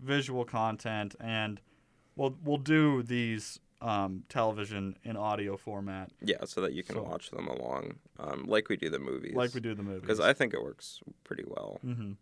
visual 0.00 0.44
content, 0.44 1.14
and 1.20 1.60
we'll 2.16 2.36
we'll 2.44 2.56
do 2.58 3.02
these 3.02 3.58
um, 3.80 4.22
television 4.28 4.96
in 5.02 5.16
audio 5.16 5.56
format 5.56 6.10
Yeah, 6.20 6.44
so 6.44 6.60
that 6.60 6.72
you 6.72 6.82
can 6.84 6.94
So- 6.96 7.02
watch 7.02 7.30
them 7.30 7.48
along, 7.48 7.96
um, 8.18 8.44
like 8.46 8.68
we 8.68 8.76
do 8.76 8.88
the 8.90 8.98
movies. 9.00 9.34
like 9.34 9.54
we 9.54 9.60
do 9.60 9.74
the 9.74 9.82
movies. 9.82 10.02
because 10.02 10.20
I 10.20 10.32
think 10.32 10.54
it 10.54 10.62
works 10.62 11.00
pretty 11.24 11.44
well 11.46 11.80
Mm-hmm. 11.84 12.12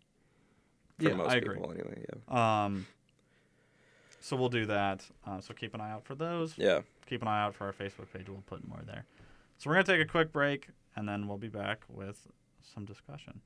for 0.98 1.08
Yeah, 1.08 1.14
most 1.16 1.30
I 1.30 1.36
agree. 1.36 1.56
people 1.56 1.70
anyway. 1.72 2.04
Yeah. 2.08 2.64
Um, 2.64 2.86
so 4.20 4.36
we'll 4.36 4.48
do 4.48 4.66
that. 4.66 5.04
Uh, 5.26 5.40
so 5.40 5.52
keep 5.54 5.74
an 5.74 5.80
eye 5.80 5.90
out 5.90 6.04
for 6.04 6.14
those. 6.14 6.56
Yeah. 6.56 6.80
Keep 7.06 7.22
an 7.22 7.28
eye 7.28 7.42
out 7.42 7.54
for 7.54 7.66
our 7.66 7.72
Facebook 7.72 8.10
page. 8.12 8.28
We'll 8.28 8.42
put 8.46 8.66
more 8.66 8.80
there. 8.86 9.04
So 9.58 9.68
we're 9.68 9.74
gonna 9.76 9.84
take 9.84 10.00
a 10.00 10.10
quick 10.10 10.32
break, 10.32 10.68
and 10.96 11.06
then 11.08 11.26
we'll 11.28 11.36
be 11.38 11.48
back 11.48 11.82
with 11.88 12.26
some 12.62 12.84
discussion. 12.86 13.40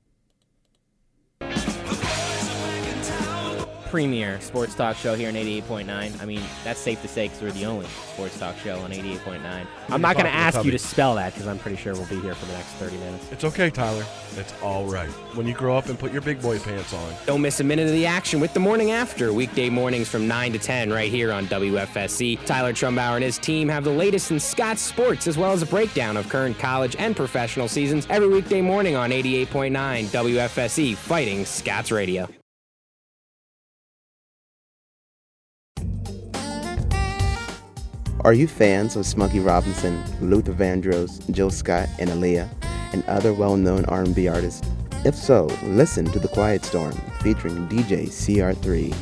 Premier 3.94 4.40
sports 4.40 4.74
talk 4.74 4.96
show 4.96 5.14
here 5.14 5.28
on 5.28 5.34
88.9. 5.36 6.20
I 6.20 6.24
mean, 6.24 6.42
that's 6.64 6.80
safe 6.80 7.00
to 7.02 7.06
say 7.06 7.26
because 7.26 7.40
we're 7.40 7.52
the 7.52 7.64
only 7.64 7.86
sports 7.86 8.36
talk 8.36 8.58
show 8.58 8.80
on 8.80 8.90
88.9. 8.90 9.66
I'm 9.88 10.00
not 10.00 10.14
going 10.16 10.26
to 10.26 10.32
ask 10.32 10.64
you 10.64 10.72
to 10.72 10.78
spell 10.80 11.14
that 11.14 11.32
because 11.32 11.46
I'm 11.46 11.60
pretty 11.60 11.76
sure 11.76 11.92
we'll 11.92 12.06
be 12.06 12.18
here 12.18 12.34
for 12.34 12.44
the 12.46 12.54
next 12.54 12.70
30 12.70 12.96
minutes. 12.96 13.30
It's 13.30 13.44
okay, 13.44 13.70
Tyler. 13.70 14.04
It's 14.36 14.52
all 14.64 14.86
right. 14.86 15.08
When 15.36 15.46
you 15.46 15.54
grow 15.54 15.78
up 15.78 15.86
and 15.86 15.96
put 15.96 16.10
your 16.10 16.22
big 16.22 16.42
boy 16.42 16.58
pants 16.58 16.92
on. 16.92 17.14
Don't 17.24 17.40
miss 17.40 17.60
a 17.60 17.64
minute 17.64 17.86
of 17.86 17.92
the 17.92 18.04
action 18.04 18.40
with 18.40 18.52
the 18.52 18.58
morning 18.58 18.90
after, 18.90 19.32
weekday 19.32 19.70
mornings 19.70 20.08
from 20.08 20.26
9 20.26 20.54
to 20.54 20.58
10 20.58 20.92
right 20.92 21.08
here 21.08 21.30
on 21.30 21.46
WFSC. 21.46 22.44
Tyler 22.46 22.72
Trumbauer 22.72 23.14
and 23.14 23.22
his 23.22 23.38
team 23.38 23.68
have 23.68 23.84
the 23.84 23.90
latest 23.90 24.32
in 24.32 24.40
Scots 24.40 24.82
sports 24.82 25.28
as 25.28 25.38
well 25.38 25.52
as 25.52 25.62
a 25.62 25.66
breakdown 25.66 26.16
of 26.16 26.28
current 26.28 26.58
college 26.58 26.96
and 26.98 27.14
professional 27.14 27.68
seasons 27.68 28.08
every 28.10 28.26
weekday 28.26 28.60
morning 28.60 28.96
on 28.96 29.10
88.9 29.10 29.70
WFSC 30.06 30.96
Fighting 30.96 31.44
Scots 31.44 31.92
Radio. 31.92 32.28
Are 38.24 38.32
you 38.32 38.46
fans 38.46 38.96
of 38.96 39.04
Smokey 39.04 39.38
Robinson, 39.40 40.02
Luther 40.20 40.52
Vandross, 40.54 41.30
Jill 41.30 41.50
Scott, 41.50 41.88
and 41.98 42.08
Aaliyah, 42.08 42.48
and 42.94 43.04
other 43.06 43.34
well-known 43.34 43.84
R&B 43.84 44.28
artists? 44.28 44.66
If 45.04 45.14
so, 45.14 45.44
listen 45.62 46.06
to 46.06 46.18
The 46.18 46.28
Quiet 46.28 46.64
Storm, 46.64 46.92
featuring 47.20 47.68
DJ 47.68 48.06
CR3. 48.08 48.94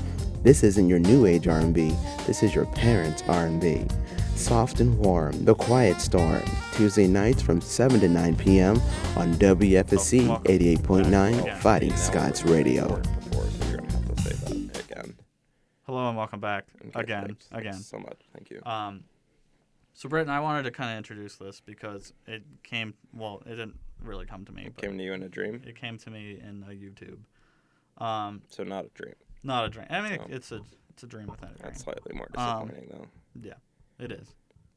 This 0.42 0.64
isn't 0.64 0.88
your 0.88 0.98
new 0.98 1.26
age 1.26 1.46
R&B. 1.46 1.94
This 2.26 2.42
is 2.42 2.52
your 2.52 2.66
parents' 2.66 3.22
R&B. 3.28 3.86
Soft 4.34 4.80
and 4.80 4.98
warm, 4.98 5.44
The 5.44 5.54
Quiet 5.54 6.00
Storm, 6.00 6.42
Tuesday 6.72 7.06
nights 7.06 7.42
from 7.42 7.60
7 7.60 8.00
to 8.00 8.08
9 8.08 8.34
p.m. 8.36 8.80
on 9.16 9.34
WFSC 9.34 10.28
Oh, 10.28 10.40
88.9 10.46 11.58
Fighting 11.58 11.90
Now 11.90 11.96
Scots 11.96 12.42
Radio. 12.42 12.82
recorded 12.96 13.30
Before, 13.30 13.44
so 13.44 13.68
you're 13.68 13.76
gonna 13.78 13.92
have 13.92 14.16
to 14.16 14.22
say 14.22 14.58
that 14.72 14.90
again. 14.90 15.14
Hello 15.86 16.08
and 16.08 16.16
welcome 16.16 16.40
back 16.40 16.64
Okay, 16.88 17.00
again, 17.00 17.24
thanks, 17.26 17.46
again. 17.52 17.72
thanks 17.74 17.86
so 17.86 17.98
much. 17.98 18.18
Thank 18.34 18.50
you. 18.50 18.60
Um, 18.64 19.04
so 19.94 20.08
Britton, 20.08 20.30
I 20.30 20.40
wanted 20.40 20.62
to 20.64 20.70
kind 20.70 20.90
of 20.92 20.96
introduce 20.98 21.36
this 21.36 21.60
because 21.60 22.12
it 22.26 22.42
came. 22.62 22.94
Well, 23.12 23.42
it 23.46 23.50
didn't 23.50 23.78
really 24.02 24.26
come 24.26 24.44
to 24.46 24.52
me, 24.52 24.64
It 24.66 24.76
came 24.76 24.98
to 24.98 25.04
you 25.04 25.12
in 25.12 25.22
a 25.22 25.28
dream, 25.28 25.62
it 25.66 25.76
came 25.76 25.96
to 25.98 26.10
me 26.10 26.40
in 26.42 26.64
a 26.68 26.72
YouTube. 26.72 27.18
Um, 28.04 28.42
so 28.48 28.64
not 28.64 28.86
a 28.86 28.88
dream. 28.94 29.14
not 29.44 29.64
a 29.66 29.68
dream. 29.68 29.86
I 29.90 30.00
mean, 30.08 30.18
Oh. 30.20 30.26
it's 30.28 30.50
a 30.52 30.60
it's 30.90 31.02
a 31.02 31.06
dream 31.06 31.26
within 31.28 31.48
a 31.50 31.52
dream. 31.52 31.62
That's 31.62 31.82
slightly 31.82 32.14
more 32.14 32.28
Um, 32.36 32.68
disappointing, 32.68 32.88
though. 32.92 33.06
Yeah, 33.48 33.54
it 34.04 34.12
is. 34.12 34.34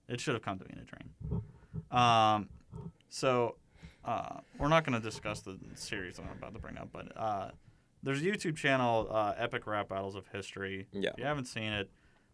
It 0.07 0.20
should 0.22 0.34
have 0.36 0.43
come 0.43 0.59
to 0.59 0.63
me 0.66 0.72
in 0.74 0.80
a 0.80 0.84
dream. 0.84 1.43
Um, 1.91 2.49
so 3.09 3.55
uh, 4.05 4.39
we're 4.59 4.68
not 4.70 4.86
going 4.86 4.99
to 4.99 5.03
discuss 5.05 5.41
the 5.41 5.57
series 5.74 6.18
that 6.18 6.24
I'm 6.24 6.32
about 6.38 6.53
to 6.53 6.59
bring 6.59 6.78
up, 6.78 6.89
but 6.93 7.11
uh, 7.18 7.49
there's 8.03 8.22
a 8.22 8.26
YouTube 8.26 8.55
channel, 8.55 9.07
uh, 9.11 9.34
Epic 9.38 9.66
Rap 9.68 9.89
Battles 9.89 10.16
of 10.16 10.28
History. 10.28 10.88
Yeah. 10.91 11.09
If 11.11 11.18
you 11.20 11.26
haven't 11.26 11.45
seen 11.45 11.74
it, 11.74 11.89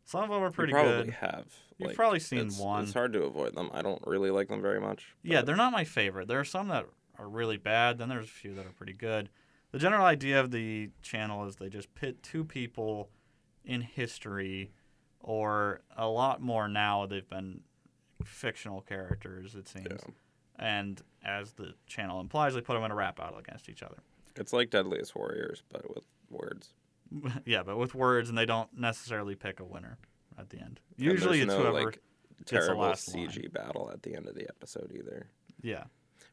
some 0.05 0.23
of 0.23 0.29
them 0.29 0.41
are 0.41 0.47
You 0.47 0.51
pretty 0.51 0.73
probably 0.73 1.05
good. 1.05 1.13
have. 1.15 1.45
You've 1.77 1.87
like, 1.87 1.95
probably 1.95 2.19
seen 2.19 2.47
it's, 2.47 2.59
one. 2.59 2.83
It's 2.83 2.93
hard 2.93 3.13
to 3.13 3.23
avoid 3.23 3.55
them. 3.55 3.69
I 3.73 3.81
don't 3.81 4.01
really 4.05 4.29
like 4.29 4.47
them 4.47 4.61
very 4.61 4.79
much. 4.79 5.15
Yeah, 5.23 5.41
they're 5.41 5.55
not 5.55 5.71
my 5.71 5.83
favorite. 5.83 6.27
There 6.27 6.39
are 6.39 6.45
some 6.45 6.67
that 6.67 6.85
are 7.17 7.29
really 7.29 7.57
bad. 7.57 7.97
Then 7.97 8.09
there's 8.09 8.25
a 8.25 8.29
few 8.29 8.53
that 8.55 8.65
are 8.65 8.71
pretty 8.71 8.93
good. 8.93 9.29
The 9.71 9.79
general 9.79 10.05
idea 10.05 10.39
of 10.39 10.51
the 10.51 10.89
channel 11.01 11.45
is 11.45 11.55
they 11.55 11.69
just 11.69 11.93
pit 11.95 12.21
two 12.21 12.43
people 12.43 13.09
in 13.63 13.81
history, 13.81 14.71
or 15.21 15.81
a 15.95 16.07
lot 16.07 16.41
more 16.41 16.67
now. 16.67 17.05
They've 17.05 17.27
been 17.29 17.61
fictional 18.23 18.81
characters, 18.81 19.55
it 19.55 19.67
seems. 19.67 19.87
Yeah. 19.89 20.11
And 20.59 21.01
as 21.23 21.53
the 21.53 21.73
channel 21.87 22.19
implies, 22.19 22.53
they 22.53 22.61
put 22.61 22.73
them 22.73 22.83
in 22.83 22.91
a 22.91 22.95
rap 22.95 23.17
battle 23.17 23.39
against 23.39 23.69
each 23.69 23.81
other. 23.81 24.03
It's 24.35 24.53
like 24.53 24.69
Deadliest 24.69 25.15
Warriors, 25.15 25.63
but 25.71 25.93
with 25.93 26.05
words. 26.29 26.73
yeah, 27.45 27.63
but 27.63 27.77
with 27.77 27.95
words, 27.95 28.29
and 28.29 28.37
they 28.37 28.45
don't 28.45 28.69
necessarily 28.77 29.35
pick 29.35 29.59
a 29.59 29.65
winner 29.65 29.97
at 30.37 30.49
the 30.49 30.57
end. 30.59 30.79
And 30.97 31.05
Usually, 31.05 31.41
it's 31.41 31.49
no, 31.49 31.59
whoever. 31.59 31.85
like, 31.85 31.99
terrible 32.45 32.81
last 32.81 33.13
line. 33.13 33.27
CG 33.27 33.51
battle 33.51 33.89
at 33.93 34.03
the 34.03 34.15
end 34.15 34.27
of 34.27 34.35
the 34.35 34.47
episode 34.49 34.91
either. 34.95 35.27
Yeah, 35.61 35.83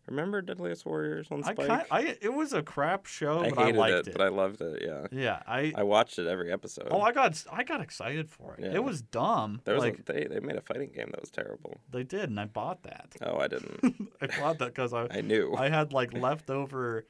Remember 0.09 0.41
Deadliest 0.41 0.87
Warriors 0.87 1.29
on 1.31 1.45
I 1.45 1.53
Spike? 1.53 1.67
kind, 1.67 1.85
I 1.91 2.17
it 2.23 2.33
was 2.33 2.55
a 2.55 2.63
crap 2.63 3.05
show, 3.07 3.41
I 3.41 3.51
but 3.51 3.59
I 3.59 3.65
hated 3.67 3.79
liked 3.79 3.95
it, 3.95 4.09
it. 4.09 4.13
but 4.17 4.23
I 4.23 4.29
loved 4.29 4.61
it. 4.63 4.83
Yeah, 4.83 5.07
yeah, 5.13 5.43
I 5.47 5.73
I 5.77 5.83
watched 5.83 6.19
it 6.19 6.27
every 6.27 6.51
episode. 6.51 6.89
Oh, 6.91 7.01
I 7.03 7.13
got 7.13 7.43
I 7.53 7.63
got 7.63 7.83
excited 7.83 8.31
for 8.31 8.55
it. 8.55 8.65
Yeah. 8.65 8.77
It 8.77 8.85
was 8.85 9.03
dumb. 9.03 9.61
there 9.65 9.75
was 9.75 9.85
like 9.85 9.99
a, 9.99 10.03
they 10.13 10.25
they 10.25 10.41
made 10.41 10.57
a 10.57 10.63
fighting 10.63 10.91
game 10.95 11.09
that 11.11 11.21
was 11.21 11.31
terrible. 11.31 11.77
they 11.91 12.05
did, 12.05 12.31
and 12.31 12.41
I 12.41 12.47
bought 12.47 12.85
that. 12.85 13.17
Oh, 13.23 13.37
I 13.39 13.49
didn't. 13.49 14.11
I 14.23 14.27
bought 14.41 14.59
that 14.61 14.69
because 14.69 14.95
I 14.95 15.09
I 15.11 15.21
knew. 15.21 15.55
I 15.57 15.69
had 15.69 15.93
like 15.93 16.15
leftover 16.15 17.05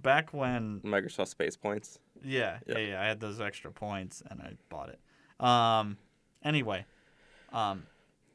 back 0.00 0.32
when 0.32 0.80
Microsoft 0.84 1.28
Space 1.28 1.56
Points. 1.56 1.98
Yeah, 2.24 2.58
yeah 2.66 2.78
Yeah. 2.78 3.02
I 3.02 3.06
had 3.06 3.20
those 3.20 3.40
extra 3.40 3.70
points 3.70 4.22
and 4.28 4.40
I 4.40 4.54
bought 4.68 4.90
it. 4.90 5.00
Um, 5.44 5.98
anyway, 6.44 6.86
um, 7.52 7.84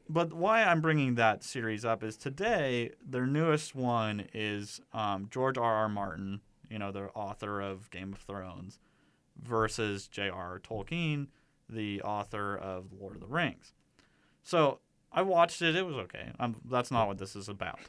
but 0.08 0.32
why 0.32 0.64
I'm 0.64 0.80
bringing 0.80 1.14
that 1.16 1.44
series 1.44 1.84
up 1.84 2.02
is 2.02 2.16
today 2.16 2.90
their 3.06 3.26
newest 3.26 3.74
one 3.74 4.26
is 4.34 4.80
um, 4.92 5.28
George 5.30 5.56
R. 5.56 5.74
R. 5.74 5.88
Martin, 5.88 6.40
you 6.68 6.78
know 6.78 6.92
the 6.92 7.08
author 7.14 7.60
of 7.60 7.90
Game 7.90 8.12
of 8.12 8.18
Thrones, 8.18 8.78
versus 9.40 10.08
J.R. 10.08 10.60
Tolkien, 10.60 11.28
the 11.68 12.02
author 12.02 12.56
of 12.56 12.86
Lord 12.98 13.14
of 13.14 13.20
the 13.20 13.26
Rings. 13.28 13.72
So 14.42 14.80
I 15.12 15.22
watched 15.22 15.62
it. 15.62 15.76
It 15.76 15.86
was 15.86 15.96
okay. 15.96 16.30
Um, 16.38 16.56
that's 16.68 16.90
not 16.90 17.08
what 17.08 17.18
this 17.18 17.34
is 17.36 17.48
about. 17.48 17.80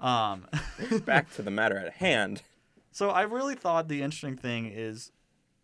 Um, 0.00 0.46
Back 1.04 1.32
to 1.34 1.42
the 1.42 1.50
matter 1.50 1.78
at 1.78 1.94
hand. 1.94 2.42
so 2.92 3.10
I 3.10 3.22
really 3.22 3.54
thought 3.54 3.88
the 3.88 4.02
interesting 4.02 4.36
thing 4.36 4.66
is 4.66 5.10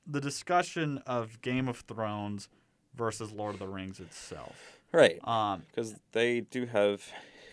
the 0.08 0.20
discussion 0.20 0.98
of 1.06 1.40
Game 1.42 1.68
of 1.68 1.78
Thrones 1.80 2.48
versus 2.94 3.30
Lord 3.30 3.54
of 3.54 3.60
the 3.60 3.68
Rings 3.68 4.00
itself. 4.00 4.78
Right. 4.92 5.18
Um, 5.26 5.62
Because 5.68 5.96
they 6.12 6.40
do 6.40 6.66
have 6.66 7.04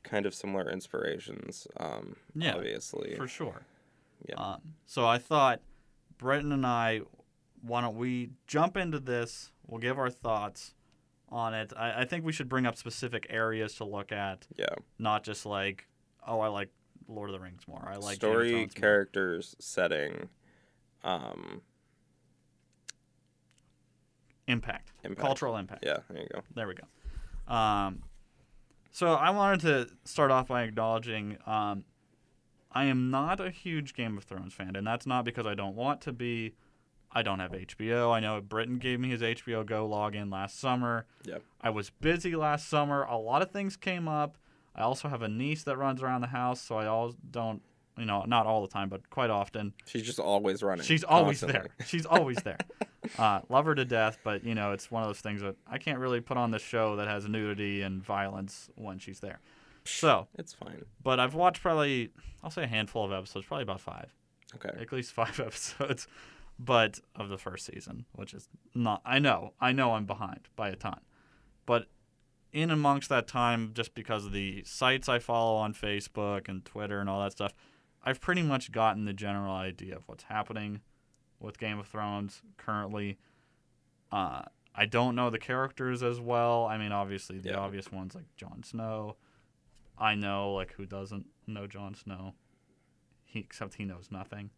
kind 0.04 0.26
of 0.26 0.34
similar 0.34 0.70
inspirations. 0.72 1.68
Um, 1.78 2.16
Yeah, 2.34 2.56
Obviously. 2.56 3.16
for 3.16 3.28
sure. 3.28 3.64
Yeah. 4.28 4.36
Um, 4.36 4.62
so 4.86 5.06
I 5.06 5.18
thought 5.18 5.60
Britton 6.18 6.52
and 6.52 6.66
I, 6.66 7.02
why 7.62 7.82
don't 7.82 7.98
we 7.98 8.30
jump 8.48 8.78
into 8.78 9.00
this? 9.00 9.52
We'll 9.68 9.82
give 9.82 10.00
our 10.00 10.10
thoughts 10.10 10.74
on 11.30 11.54
it. 11.54 11.74
I, 11.76 12.02
I 12.02 12.06
think 12.06 12.24
we 12.24 12.32
should 12.32 12.48
bring 12.48 12.66
up 12.66 12.78
specific 12.78 13.28
areas 13.30 13.76
to 13.76 13.84
look 13.84 14.12
at, 14.12 14.48
yeah. 14.56 14.68
not 14.98 15.24
just 15.24 15.46
like, 15.46 15.88
oh, 16.26 16.40
I 16.40 16.48
like 16.48 16.70
Lord 17.08 17.30
of 17.30 17.34
the 17.34 17.40
Rings 17.40 17.68
more. 17.68 17.88
I 17.92 17.98
like 17.98 18.16
Story, 18.16 18.52
Thrones 18.52 18.76
more. 18.76 18.82
characters, 18.82 19.56
setting, 19.60 20.30
um, 21.04 21.62
impact, 24.48 24.92
Impact. 25.04 25.20
cultural 25.22 25.58
impact. 25.58 25.84
yeah. 25.86 25.98
There 26.10 26.22
you 26.22 26.28
go. 26.34 26.42
There 26.56 26.68
we 26.68 26.76
go. 26.76 27.54
Um, 27.54 28.04
so 28.92 29.14
I 29.14 29.30
wanted 29.32 29.60
to 29.62 29.90
start 30.06 30.32
off 30.32 30.48
by 30.48 30.64
acknowledging 30.64 31.38
um, 31.46 31.84
I 32.72 32.86
am 32.86 33.10
not 33.10 33.40
a 33.40 33.50
huge 33.50 33.94
Game 33.94 34.18
of 34.18 34.24
Thrones 34.24 34.54
fan, 34.54 34.76
and 34.76 34.86
that's 34.86 35.06
not 35.06 35.26
because 35.26 35.46
I 35.46 35.54
don't 35.54 35.76
want 35.76 36.02
to 36.02 36.12
be. 36.14 36.54
I 37.18 37.22
don't 37.22 37.40
have 37.40 37.52
HBO. 37.52 38.12
I 38.12 38.20
know 38.20 38.42
Britton 38.42 38.78
gave 38.78 39.00
me 39.00 39.08
his 39.10 39.22
HBO 39.22 39.66
Go 39.66 39.88
login 39.88 40.30
last 40.32 40.60
summer. 40.60 41.06
Yep. 41.24 41.42
I 41.62 41.70
was 41.70 41.90
busy 41.90 42.36
last 42.36 42.68
summer. 42.68 43.04
A 43.04 43.18
lot 43.18 43.42
of 43.42 43.52
things 43.52 43.78
came 43.78 44.08
up. 44.10 44.38
I 44.76 44.82
also 44.82 45.08
have 45.08 45.22
a 45.22 45.30
niece 45.30 45.64
that 45.64 45.78
runs 45.78 46.04
around 46.04 46.20
the 46.22 46.28
house, 46.28 46.60
so 46.62 46.76
I 46.78 46.88
always 46.88 47.16
don't, 47.32 47.62
you 47.98 48.04
know, 48.04 48.26
not 48.28 48.46
all 48.46 48.62
the 48.62 48.68
time, 48.68 48.90
but 48.90 49.10
quite 49.10 49.30
often. 49.30 49.72
She's 49.86 50.04
just 50.04 50.20
always 50.20 50.62
running. 50.62 50.84
She's 50.84 51.06
always 51.06 51.40
constantly. 51.40 51.70
there. 51.78 51.88
She's 51.88 52.06
always 52.06 52.38
there. 52.44 52.58
Uh, 53.18 53.42
love 53.50 53.66
her 53.66 53.76
to 53.76 53.86
death, 53.86 54.18
but 54.24 54.44
you 54.44 54.56
know, 54.56 54.72
it's 54.72 54.90
one 54.92 55.04
of 55.04 55.10
those 55.10 55.20
things 55.22 55.42
that 55.42 55.56
I 55.68 55.78
can't 55.78 56.00
really 56.00 56.22
put 56.22 56.38
on 56.38 56.52
the 56.52 56.60
show 56.60 56.96
that 56.98 57.08
has 57.08 57.28
nudity 57.28 57.82
and 57.82 58.04
violence 58.04 58.70
when 58.76 59.00
she's 59.00 59.20
there. 59.20 59.40
So, 59.84 60.28
It's 60.38 60.54
fine. 60.54 60.84
but 61.04 61.20
I've 61.20 61.36
watched 61.36 61.62
probably, 61.62 62.10
I'll 62.44 62.50
say 62.50 62.64
a 62.64 62.68
handful 62.68 63.06
of 63.06 63.12
episodes, 63.12 63.46
probably 63.46 63.64
about 63.64 63.82
five, 63.82 64.14
Okay. 64.56 64.70
at 64.82 64.92
least 64.92 65.12
five 65.14 65.40
episodes, 65.46 66.08
but 66.58 67.00
of 67.16 67.30
the 67.30 67.38
first 67.38 67.66
season, 67.68 68.06
which 68.14 68.34
is 68.34 68.50
not. 68.74 69.02
I 69.06 69.20
know, 69.20 69.54
I 69.62 69.72
know, 69.74 69.94
I'm 69.94 70.06
behind 70.06 70.48
by 70.56 70.70
a 70.70 70.76
ton, 70.76 71.02
but 71.68 71.88
in 72.52 72.72
amongst 72.72 73.10
that 73.10 73.28
time, 73.28 73.72
just 73.76 73.94
because 73.94 74.26
of 74.26 74.32
the 74.32 74.64
sites 74.64 75.08
I 75.10 75.20
follow 75.20 75.56
on 75.58 75.74
Facebook 75.74 76.48
and 76.48 76.64
Twitter 76.66 77.00
and 77.00 77.10
all 77.10 77.22
that 77.22 77.34
stuff, 77.34 77.54
I've 78.04 78.22
pretty 78.22 78.42
much 78.44 78.72
gotten 78.72 79.06
the 79.06 79.14
general 79.14 79.54
idea 79.54 79.96
of 79.98 80.08
what's 80.08 80.24
happening 80.24 80.82
with 81.40 81.58
Game 81.60 81.80
of 81.80 81.88
Thrones 81.88 82.42
currently. 82.58 83.18
Uh, 84.12 84.44
I 84.74 84.86
don't 84.86 85.16
know 85.16 85.30
the 85.30 85.40
characters 85.40 86.04
as 86.04 86.20
well. 86.20 86.66
I 86.66 86.78
mean, 86.78 86.92
obviously 86.92 87.40
the 87.40 87.50
Yeah. 87.50 87.60
obvious 87.60 87.92
ones 87.92 88.16
like 88.16 88.26
Jon 88.36 88.64
Snow. 88.64 89.16
I 89.98 90.16
know 90.16 90.54
like 90.54 90.74
who 90.74 90.86
doesn't 90.86 91.28
know 91.48 91.68
Jon 91.68 91.96
Snow. 91.96 92.34
He 93.24 93.40
except 93.40 93.76
he 93.76 93.86
knows 93.86 94.10
nothing. 94.12 94.52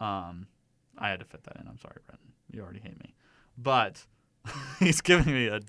Um, 0.00 0.46
I 0.96 1.08
had 1.10 1.20
to 1.20 1.24
fit 1.26 1.44
that 1.44 1.56
in. 1.56 1.66
I'm 1.68 1.78
sorry, 1.78 2.00
Britton. 2.06 2.32
You 2.50 2.62
already 2.62 2.80
hate 2.80 2.98
me, 3.02 3.14
but 3.56 4.06
he's 4.78 5.00
giving 5.00 5.32
me 5.34 5.46
a, 5.48 5.60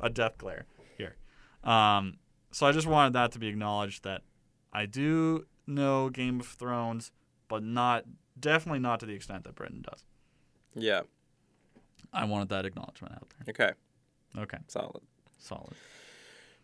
a 0.00 0.10
death 0.10 0.38
glare 0.38 0.66
here. 0.96 1.16
Um, 1.64 2.18
so 2.50 2.66
I 2.66 2.72
just 2.72 2.86
wanted 2.86 3.12
that 3.14 3.32
to 3.32 3.38
be 3.38 3.48
acknowledged 3.48 4.04
that 4.04 4.22
I 4.72 4.86
do 4.86 5.46
know 5.66 6.08
Game 6.10 6.40
of 6.40 6.46
Thrones, 6.46 7.10
but 7.48 7.62
not 7.62 8.04
definitely 8.40 8.78
not 8.80 9.00
to 9.00 9.06
the 9.06 9.12
extent 9.14 9.44
that 9.44 9.54
Britton 9.54 9.82
does. 9.82 10.04
Yeah. 10.74 11.02
I 12.12 12.24
wanted 12.24 12.48
that 12.50 12.64
acknowledgement 12.64 13.14
out 13.14 13.28
there. 13.30 13.54
Okay, 14.34 14.40
Okay. 14.40 14.58
solid. 14.68 15.02
solid 15.38 15.74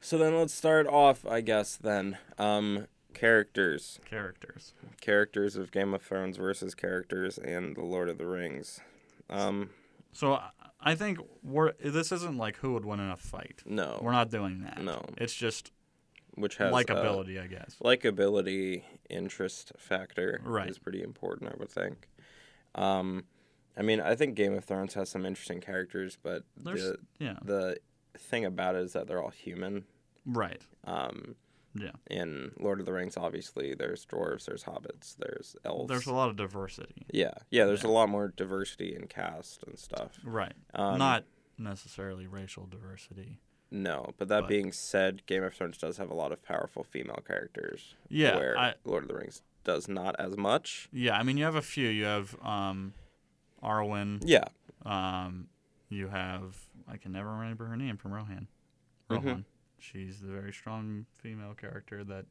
So 0.00 0.18
then 0.18 0.36
let's 0.36 0.52
start 0.54 0.86
off, 0.86 1.24
I 1.26 1.40
guess. 1.40 1.76
Then, 1.76 2.18
um, 2.38 2.86
characters, 3.14 4.00
characters. 4.04 4.74
characters 5.00 5.56
of 5.56 5.70
Game 5.70 5.94
of 5.94 6.02
Thrones 6.02 6.36
versus 6.36 6.74
characters 6.74 7.38
in 7.38 7.74
the 7.74 7.82
Lord 7.82 8.08
of 8.08 8.18
the 8.18 8.26
Rings. 8.26 8.80
Um, 9.30 9.70
So 10.12 10.34
I- 10.34 10.50
I 10.80 10.94
think 10.94 11.18
we're 11.42 11.72
this 11.72 12.12
isn't 12.12 12.36
like 12.36 12.56
who 12.56 12.74
would 12.74 12.84
win 12.84 13.00
in 13.00 13.08
a 13.10 13.16
fight. 13.16 13.62
no, 13.64 13.98
We're 14.02 14.12
not 14.12 14.30
doing 14.30 14.60
that. 14.62 14.82
No. 14.82 15.02
it's 15.16 15.34
just 15.34 15.72
which 16.34 16.56
has 16.56 16.72
likability, 16.72 17.42
I 17.42 17.46
guess. 17.46 17.76
Likability 17.82 18.82
interest 19.08 19.72
factor 19.78 20.40
Right. 20.44 20.68
is 20.68 20.78
pretty 20.78 21.02
important, 21.02 21.50
I 21.52 21.56
would 21.58 21.70
think. 21.70 22.08
Um, 22.74 23.24
I 23.76 23.82
mean, 23.82 24.00
I 24.00 24.14
think 24.14 24.34
Game 24.36 24.54
of 24.54 24.64
Thrones 24.64 24.94
has 24.94 25.08
some 25.08 25.24
interesting 25.26 25.60
characters, 25.60 26.16
but 26.22 26.44
There's 26.56 26.82
the 26.82 26.98
yeah, 27.18 27.38
the 27.44 27.78
thing 28.16 28.44
about 28.44 28.76
it 28.76 28.82
is 28.82 28.92
that 28.92 29.06
they're 29.06 29.22
all 29.22 29.30
human. 29.30 29.84
right. 30.26 30.62
Um, 30.84 31.34
Yeah, 31.76 31.90
in 32.08 32.52
Lord 32.60 32.78
of 32.78 32.86
the 32.86 32.92
Rings, 32.92 33.16
obviously, 33.16 33.74
there's 33.74 34.06
dwarves, 34.06 34.44
there's 34.44 34.62
hobbits, 34.62 35.16
there's 35.16 35.56
elves. 35.64 35.88
there's 35.88 36.06
a 36.06 36.12
lot 36.14 36.30
of 36.30 36.36
diversity. 36.36 37.04
yeah, 37.12 37.34
yeah. 37.50 37.64
There's 37.64 37.82
Yeah. 37.82 37.90
a 37.90 37.92
lot 37.92 38.08
more 38.08 38.28
diversity 38.28 38.94
in 38.94 39.08
cast 39.08 39.64
and 39.64 39.76
stuff. 39.76 40.20
Right, 40.22 40.54
Um, 40.72 40.98
not 40.98 41.24
necessarily 41.58 42.26
racial 42.28 42.66
diversity. 42.66 43.40
No, 43.74 44.14
but 44.18 44.28
that 44.28 44.42
but- 44.42 44.48
being 44.48 44.70
said, 44.72 45.26
Game 45.26 45.42
of 45.42 45.52
Thrones 45.54 45.78
does 45.78 45.96
have 45.98 46.10
a 46.10 46.14
lot 46.14 46.30
of 46.32 46.42
powerful 46.42 46.84
female 46.84 47.22
characters. 47.26 47.94
Yeah, 48.08 48.36
where 48.36 48.56
I- 48.58 48.74
Lord 48.84 49.02
of 49.04 49.08
the 49.08 49.16
Rings 49.16 49.42
does 49.64 49.88
not 49.88 50.14
as 50.18 50.36
much. 50.36 50.88
Yeah, 50.92 51.16
I 51.18 51.22
mean 51.22 51.36
you 51.36 51.44
have 51.44 51.56
a 51.56 51.62
few. 51.62 51.88
You 51.88 52.04
have 52.04 52.36
um, 52.42 52.94
Arwen. 53.62 54.22
Yeah, 54.24 54.44
Um, 54.84 55.48
you 55.88 56.08
have 56.08 56.56
I 56.86 56.98
can 56.98 57.12
never 57.12 57.30
remember 57.30 57.64
her 57.66 57.76
name 57.76 57.96
from 57.96 58.12
Rohan. 58.12 58.46
Mhm. 59.10 59.24
Rohan. 59.24 59.44
She's 59.78 60.20
the 60.20 60.28
very 60.32 60.52
strong 60.52 61.06
female 61.18 61.54
character 61.54 62.04
that 62.04 62.26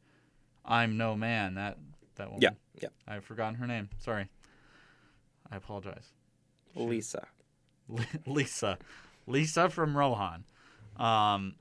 I'm 0.66 0.96
no 0.98 1.16
man. 1.16 1.56
That 1.56 1.78
that 2.16 2.28
woman. 2.28 2.42
yeah, 2.42 2.52
yeah. 2.82 2.90
I've 3.08 3.26
forgotten 3.26 3.56
her 3.56 3.68
name. 3.68 3.90
Sorry. 4.00 4.28
I 5.52 5.56
apologize. 5.58 6.14
Lisa. 6.76 7.28
Lisa, 8.26 8.78
Lisa 9.28 9.70
from 9.70 9.98
Rohan. 9.98 10.46
Um, 10.98 11.56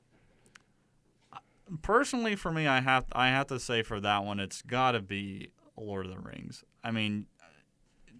personally, 1.83 2.37
for 2.37 2.53
me, 2.53 2.67
I 2.67 2.81
have 2.81 3.07
I 3.13 3.29
have 3.29 3.47
to 3.49 3.59
say 3.59 3.83
for 3.83 4.01
that 4.01 4.25
one, 4.25 4.41
it's 4.41 4.63
got 4.63 4.93
to 4.93 5.01
be 5.01 5.51
Lord 5.77 6.07
of 6.07 6.13
the 6.13 6.19
Rings. 6.19 6.65
I 6.85 6.91
mean, 6.91 7.27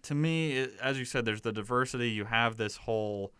to 0.03 0.15
me, 0.15 0.57
it, 0.57 0.73
as 0.81 0.97
you 0.97 1.05
said, 1.05 1.25
there's 1.25 1.41
the 1.41 1.51
diversity. 1.51 2.09
You 2.09 2.25
have 2.25 2.57
this 2.57 2.77
whole, 2.77 3.31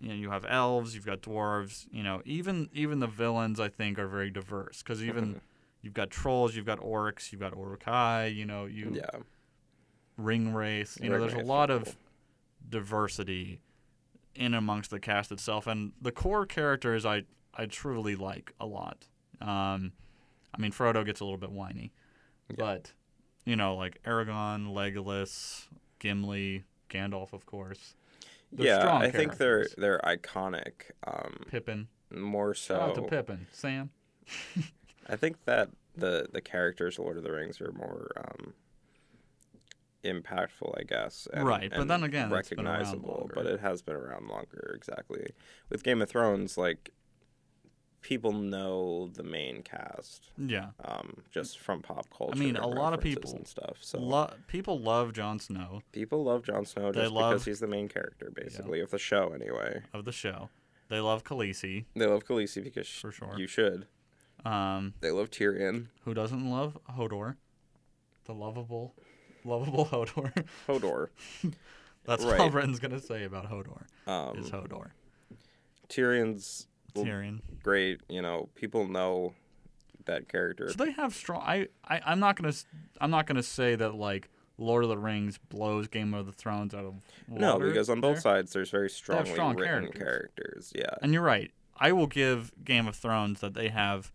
you 0.00 0.08
know, 0.08 0.14
you 0.14 0.30
have 0.30 0.44
elves, 0.48 0.94
you've 0.94 1.06
got 1.06 1.22
dwarves. 1.22 1.86
You 1.90 2.02
know, 2.02 2.22
even 2.24 2.68
even 2.72 3.00
the 3.00 3.06
villains, 3.06 3.60
I 3.60 3.68
think, 3.68 3.98
are 3.98 4.08
very 4.08 4.30
diverse 4.30 4.82
because 4.82 5.02
even 5.02 5.40
you've 5.82 5.94
got 5.94 6.10
trolls, 6.10 6.54
you've 6.54 6.66
got 6.66 6.80
orcs, 6.80 7.32
you've 7.32 7.40
got 7.40 7.56
Uruk-hai. 7.56 8.26
You 8.26 8.46
know, 8.46 8.66
you 8.66 8.92
Yeah, 8.94 9.20
Ringwraiths. 10.20 11.02
You 11.02 11.10
know, 11.10 11.18
there's 11.18 11.34
a 11.34 11.38
lot 11.38 11.68
cool. 11.68 11.78
of 11.78 11.96
diversity 12.68 13.60
in 14.34 14.54
amongst 14.54 14.90
the 14.90 15.00
cast 15.00 15.32
itself, 15.32 15.66
and 15.66 15.92
the 16.00 16.12
core 16.12 16.46
characters 16.46 17.04
I 17.06 17.24
I 17.54 17.66
truly 17.66 18.16
like 18.16 18.52
a 18.60 18.66
lot. 18.66 19.06
Um, 19.40 19.92
I 20.54 20.60
mean, 20.60 20.72
Frodo 20.72 21.04
gets 21.04 21.20
a 21.20 21.24
little 21.24 21.38
bit 21.38 21.50
whiny, 21.50 21.92
but 22.56 22.92
you 23.44 23.56
know, 23.56 23.76
like 23.76 24.02
Aragorn, 24.04 24.72
Legolas, 24.72 25.66
Gimli, 25.98 26.64
Gandalf, 26.90 27.32
of 27.32 27.46
course. 27.46 27.94
They're 28.52 28.66
yeah. 28.66 28.96
I 28.96 29.10
think 29.10 29.36
they're 29.36 29.66
they're 29.76 30.00
iconic. 30.04 30.90
Um, 31.06 31.40
Pippin. 31.50 31.88
more 32.10 32.54
so. 32.54 32.76
Shout 32.76 32.88
out 32.90 32.94
to. 32.96 33.02
Pippin. 33.02 33.46
Sam. 33.52 33.90
I 35.08 35.16
think 35.16 35.44
that 35.44 35.70
the 35.96 36.28
the 36.32 36.40
characters 36.40 36.98
of 36.98 37.04
Lord 37.04 37.16
of 37.16 37.24
the 37.24 37.32
Rings 37.32 37.60
are 37.60 37.72
more 37.72 38.12
um, 38.16 38.54
impactful, 40.04 40.74
I 40.78 40.82
guess. 40.84 41.26
And, 41.32 41.46
Right, 41.46 41.72
but 41.74 41.88
then 41.88 42.02
again, 42.04 42.30
recognizable. 42.30 43.30
But 43.34 43.46
it 43.46 43.60
has 43.60 43.82
been 43.82 43.96
around 43.96 44.28
longer, 44.28 44.72
exactly. 44.76 45.30
With 45.70 45.82
Game 45.82 46.00
of 46.02 46.08
Thrones, 46.08 46.56
like 46.58 46.90
people 48.00 48.32
know 48.32 49.08
the 49.14 49.22
main 49.22 49.62
cast, 49.62 50.30
Yeah. 50.36 50.70
um, 50.84 51.22
just 51.30 51.58
from 51.58 51.80
pop 51.80 52.06
culture. 52.10 52.34
I 52.34 52.38
mean, 52.38 52.56
a 52.56 52.66
lot 52.66 52.92
of 52.92 53.00
people 53.00 53.34
and 53.34 53.46
stuff. 53.48 53.78
So 53.80 53.98
Lo- 53.98 54.30
people 54.46 54.78
love 54.78 55.14
Jon 55.14 55.38
Snow 55.40 55.80
people 55.92 56.22
love 56.22 56.42
Jon 56.44 56.66
Snow 56.66 56.92
They 56.92 57.00
just 57.02 57.12
love- 57.12 57.32
because 57.32 57.44
he's 57.46 57.60
the 57.60 57.66
main 57.66 57.88
character, 57.88 58.30
basically, 58.30 58.80
of 58.80 58.90
the 58.90 58.98
show. 58.98 59.32
Anyway, 59.32 59.82
of 59.94 60.04
the 60.04 60.12
show. 60.12 60.50
They 60.90 61.00
love 61.00 61.24
Khaleesi 61.24 61.86
they 61.96 62.06
love 62.06 62.24
Khaleesi 62.26 62.62
because 62.62 62.86
for 62.88 63.10
sure. 63.10 63.34
you 63.38 63.46
should. 63.46 63.86
Um, 64.44 64.92
They 65.00 65.10
love 65.10 65.30
Tyrion, 65.30 65.86
who 66.04 66.12
doesn't 66.12 66.50
love 66.50 66.76
Hodor? 66.90 67.36
The 68.26 68.34
lovable, 68.34 68.94
lovable 69.44 69.86
Hodor. 69.92 70.32
Hodor. 70.68 71.08
That's 72.04 72.24
all 72.24 72.32
Right. 72.32 72.50
Britton's 72.52 72.80
gonna 72.80 73.00
say 73.00 73.24
about 73.24 73.50
Hodor. 73.50 73.82
Um, 74.06 74.38
is 74.38 74.50
Hodor. 74.50 74.88
Tyrion's 75.88 76.66
Tyrion. 76.94 77.40
great. 77.62 78.00
You 78.08 78.22
know, 78.22 78.48
people 78.54 78.86
know 78.86 79.34
that 80.06 80.28
character. 80.28 80.68
So 80.70 80.84
they 80.84 80.92
have 80.92 81.14
strong. 81.14 81.42
I, 81.42 81.68
I 81.86 82.00
I'm 82.04 82.20
not 82.20 82.36
gonna 82.36 82.52
I'm 83.00 83.10
not 83.10 83.26
gonna 83.26 83.42
say 83.42 83.74
that 83.76 83.94
like 83.94 84.28
Lord 84.58 84.84
of 84.84 84.90
the 84.90 84.98
Rings 84.98 85.38
blows 85.48 85.88
Game 85.88 86.14
of 86.14 86.26
the 86.26 86.32
Thrones 86.32 86.74
out 86.74 86.84
of 86.84 86.94
no, 87.26 87.58
because 87.58 87.88
on 87.88 88.00
both 88.00 88.16
there. 88.16 88.20
sides 88.22 88.52
there's 88.52 88.70
very 88.70 88.90
strongly 88.90 89.32
strong 89.32 89.56
written 89.56 89.88
characters. 89.90 90.02
characters. 90.02 90.72
Yeah, 90.74 90.94
And 91.02 91.12
you're 91.12 91.22
right. 91.22 91.50
I 91.76 91.90
will 91.92 92.06
give 92.06 92.52
Game 92.64 92.86
of 92.86 92.94
Thrones 92.94 93.40
that 93.40 93.54
they 93.54 93.68
have 93.68 94.12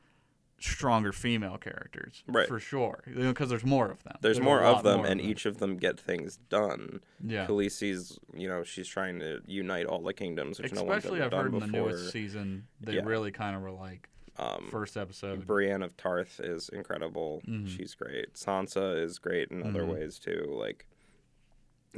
stronger 0.59 1.11
female 1.11 1.57
characters 1.57 2.23
Right. 2.27 2.47
for 2.47 2.59
sure 2.59 3.03
because 3.07 3.49
there's 3.49 3.65
more 3.65 3.89
of 3.91 4.03
them. 4.03 4.17
there's, 4.21 4.37
a 4.39 4.41
more 4.41 4.61
of 4.61 4.83
them, 4.83 4.97
more 4.97 5.05
and 5.07 5.21
each 5.21 5.45
of 5.45 5.57
them 5.59 5.77
get 5.77 5.99
things 5.99 6.37
done. 6.49 7.01
yeah. 7.23 7.45
Khaleesi's, 7.47 8.19
you 8.33 8.47
know, 8.47 8.63
she's 8.63 8.87
trying 8.87 9.19
to 9.19 9.41
unite 9.45 9.85
all 9.85 10.01
the 10.01 10.13
kingdoms, 10.13 10.59
which 10.59 10.73
no 10.73 10.83
one's 10.83 10.97
Especially 11.05 11.21
ever 11.21 11.35
I've 11.35 11.41
heard 11.43 11.53
in 11.53 11.59
the 11.59 11.65
before. 11.67 11.89
newest 11.89 12.11
season, 12.11 12.67
they 12.81 12.93
Yeah. 12.95 13.03
really 13.05 13.31
kind 13.31 13.55
of 13.55 13.61
were 13.61 13.71
like 13.71 14.09
um, 14.37 14.67
first 14.71 14.95
episode. 14.95 15.45
Brienne 15.45 15.83
of 15.83 15.97
Tarth 15.97 16.39
is 16.39 16.69
incredible. 16.69 17.41
Mhm. 17.45 17.67
She's 17.67 17.93
great. 17.93 18.35
Sansa 18.35 18.97
is 19.03 19.19
great 19.19 19.49
in 19.51 19.63
other 19.67 19.83
Mhm. 19.83 19.93
ways 19.93 20.17
too. 20.17 20.45
Like 20.49 20.85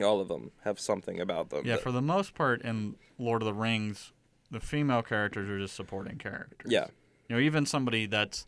all 0.02 0.20
of 0.22 0.28
them 0.28 0.52
have 0.64 0.80
something 0.80 1.20
about 1.20 1.50
them. 1.50 1.66
Yeah, 1.66 1.76
that- 1.76 1.84
for 1.84 1.92
the 1.92 2.02
most 2.02 2.34
part 2.34 2.62
in 2.64 2.96
Lord 3.18 3.42
of 3.42 3.46
the 3.46 3.54
Rings, 3.54 4.14
the 4.50 4.60
female 4.60 5.04
characters 5.04 5.50
are 5.50 5.60
just 5.60 5.76
supporting 5.76 6.18
characters. 6.18 6.72
yeah, 6.72 6.88
You 7.30 7.36
know, 7.36 7.42
even 7.42 7.66
somebody 7.66 8.06
that's 8.08 8.48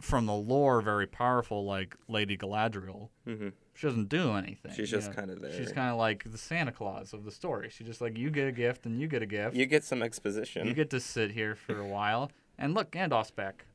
from 0.00 0.26
the 0.26 0.34
lore 0.34 0.80
very 0.82 1.06
powerful, 1.06 1.64
like 1.64 1.96
Lady 2.08 2.36
Galadriel, 2.36 3.08
hmm 3.26 3.48
she 3.74 3.86
doesn't 3.86 4.08
do 4.08 4.32
anything. 4.32 4.72
she's 4.74 4.90
just 4.90 5.12
kind 5.12 5.30
of 5.30 5.42
there. 5.42 5.52
She's 5.52 5.70
kind 5.70 5.90
of 5.90 5.98
like 5.98 6.24
the 6.32 6.38
Santa 6.38 6.72
Claus 6.72 7.12
of 7.12 7.26
the 7.26 7.30
story. 7.30 7.68
She's 7.70 7.86
just 7.86 8.00
like, 8.00 8.16
you 8.16 8.30
get 8.30 8.48
a 8.48 8.52
gift 8.52 8.86
and 8.86 8.98
you 8.98 9.06
get 9.06 9.20
a 9.20 9.26
gift. 9.26 9.54
you 9.54 9.66
get 9.66 9.84
some 9.84 10.02
exposition. 10.02 10.66
You 10.66 10.72
get 10.72 10.88
to 10.90 11.00
sit 11.00 11.32
here 11.32 11.54
for 11.54 11.78
a 11.78 11.86
while. 11.86 12.30
And 12.56 12.72
look, 12.72 12.90
Gandalf's 12.90 13.32
back. 13.32 13.66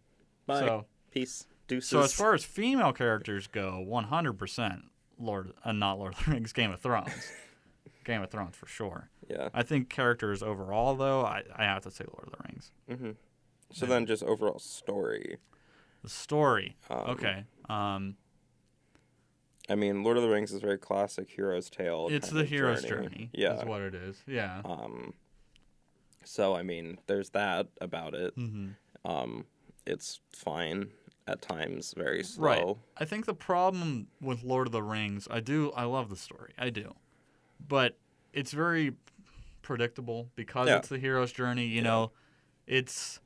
Bye. 0.48 0.62
So, 0.62 0.86
Peace. 1.12 1.46
Deuces. 1.68 1.88
so 1.92 2.00
as 2.02 2.14
far 2.14 2.34
as 2.34 2.44
female 2.44 2.94
characters 2.94 3.46
go, 3.46 3.86
100% 3.88 4.82
Lord, 5.20 5.52
uh, 5.64 5.72
not 5.72 6.00
Lord 6.00 6.16
of 6.18 6.26
the 6.26 6.32
Rings, 6.32 6.52
Game 6.52 6.72
of 6.72 6.80
Thrones. 6.82 7.32
Game 8.04 8.24
of 8.24 8.32
Thrones 8.32 8.56
for 8.56 8.66
sure. 8.66 9.10
yeah. 9.30 9.50
I 9.54 9.62
think 9.62 9.88
characters 9.90 10.42
overall, 10.42 10.96
though, 10.96 11.22
I, 11.22 11.44
I 11.56 11.66
have 11.66 11.84
to 11.84 11.92
say 11.92 12.06
Lord 12.12 12.26
of 12.28 12.32
the 12.40 12.44
Rings. 12.50 12.72
Mm-hmm. 12.90 13.12
So 13.72 13.86
Yeah. 13.86 13.90
then, 13.92 14.06
just 14.08 14.24
overall 14.24 14.58
story. 14.58 15.38
The 16.04 16.10
story. 16.10 16.76
Um, 16.90 16.98
okay. 17.12 17.44
Um, 17.70 18.16
I 19.70 19.76
mean, 19.76 20.04
Lord 20.04 20.18
of 20.18 20.24
the 20.24 20.30
Rings 20.30 20.52
is 20.52 20.58
a 20.58 20.60
very 20.60 20.78
classic 20.78 21.30
hero's 21.30 21.70
tale. 21.70 22.08
it's 22.12 22.30
the 22.30 22.44
hero's 22.44 22.84
journey. 22.84 23.30
Yeah. 23.34 23.60
Is 23.60 23.66
what 23.66 23.82
it 23.82 23.94
is. 23.96 24.18
Yeah. 24.28 24.62
Um. 24.66 25.14
So 26.24 26.56
I 26.56 26.64
mean, 26.64 26.98
there's 27.08 27.30
that 27.32 27.68
about 27.80 28.14
it. 28.14 28.36
Mm-hmm. 28.38 29.10
Um, 29.10 29.46
it's 29.86 30.20
fine 30.32 30.90
at 31.28 31.42
times, 31.42 31.94
very 31.96 32.24
slow. 32.24 32.44
Right. 32.46 32.76
I 32.98 33.06
think 33.06 33.26
the 33.26 33.34
problem 33.34 34.08
with 34.20 34.44
Lord 34.44 34.68
of 34.68 34.74
the 34.74 34.84
Rings, 34.84 35.28
I 35.32 35.40
do, 35.40 35.72
I 35.72 35.84
love 35.86 36.10
the 36.10 36.16
story, 36.16 36.54
I 36.58 36.70
do, 36.70 36.94
but 37.68 37.98
it's 38.34 38.52
very 38.52 38.94
predictable 39.62 40.30
because 40.36 40.68
Yeah. 40.68 40.78
it's 40.78 40.90
the 40.90 41.00
hero's 41.00 41.32
journey. 41.32 41.66
You 41.66 41.78
Yeah. 41.78 41.82
know, 41.84 42.12
it's 42.68 43.20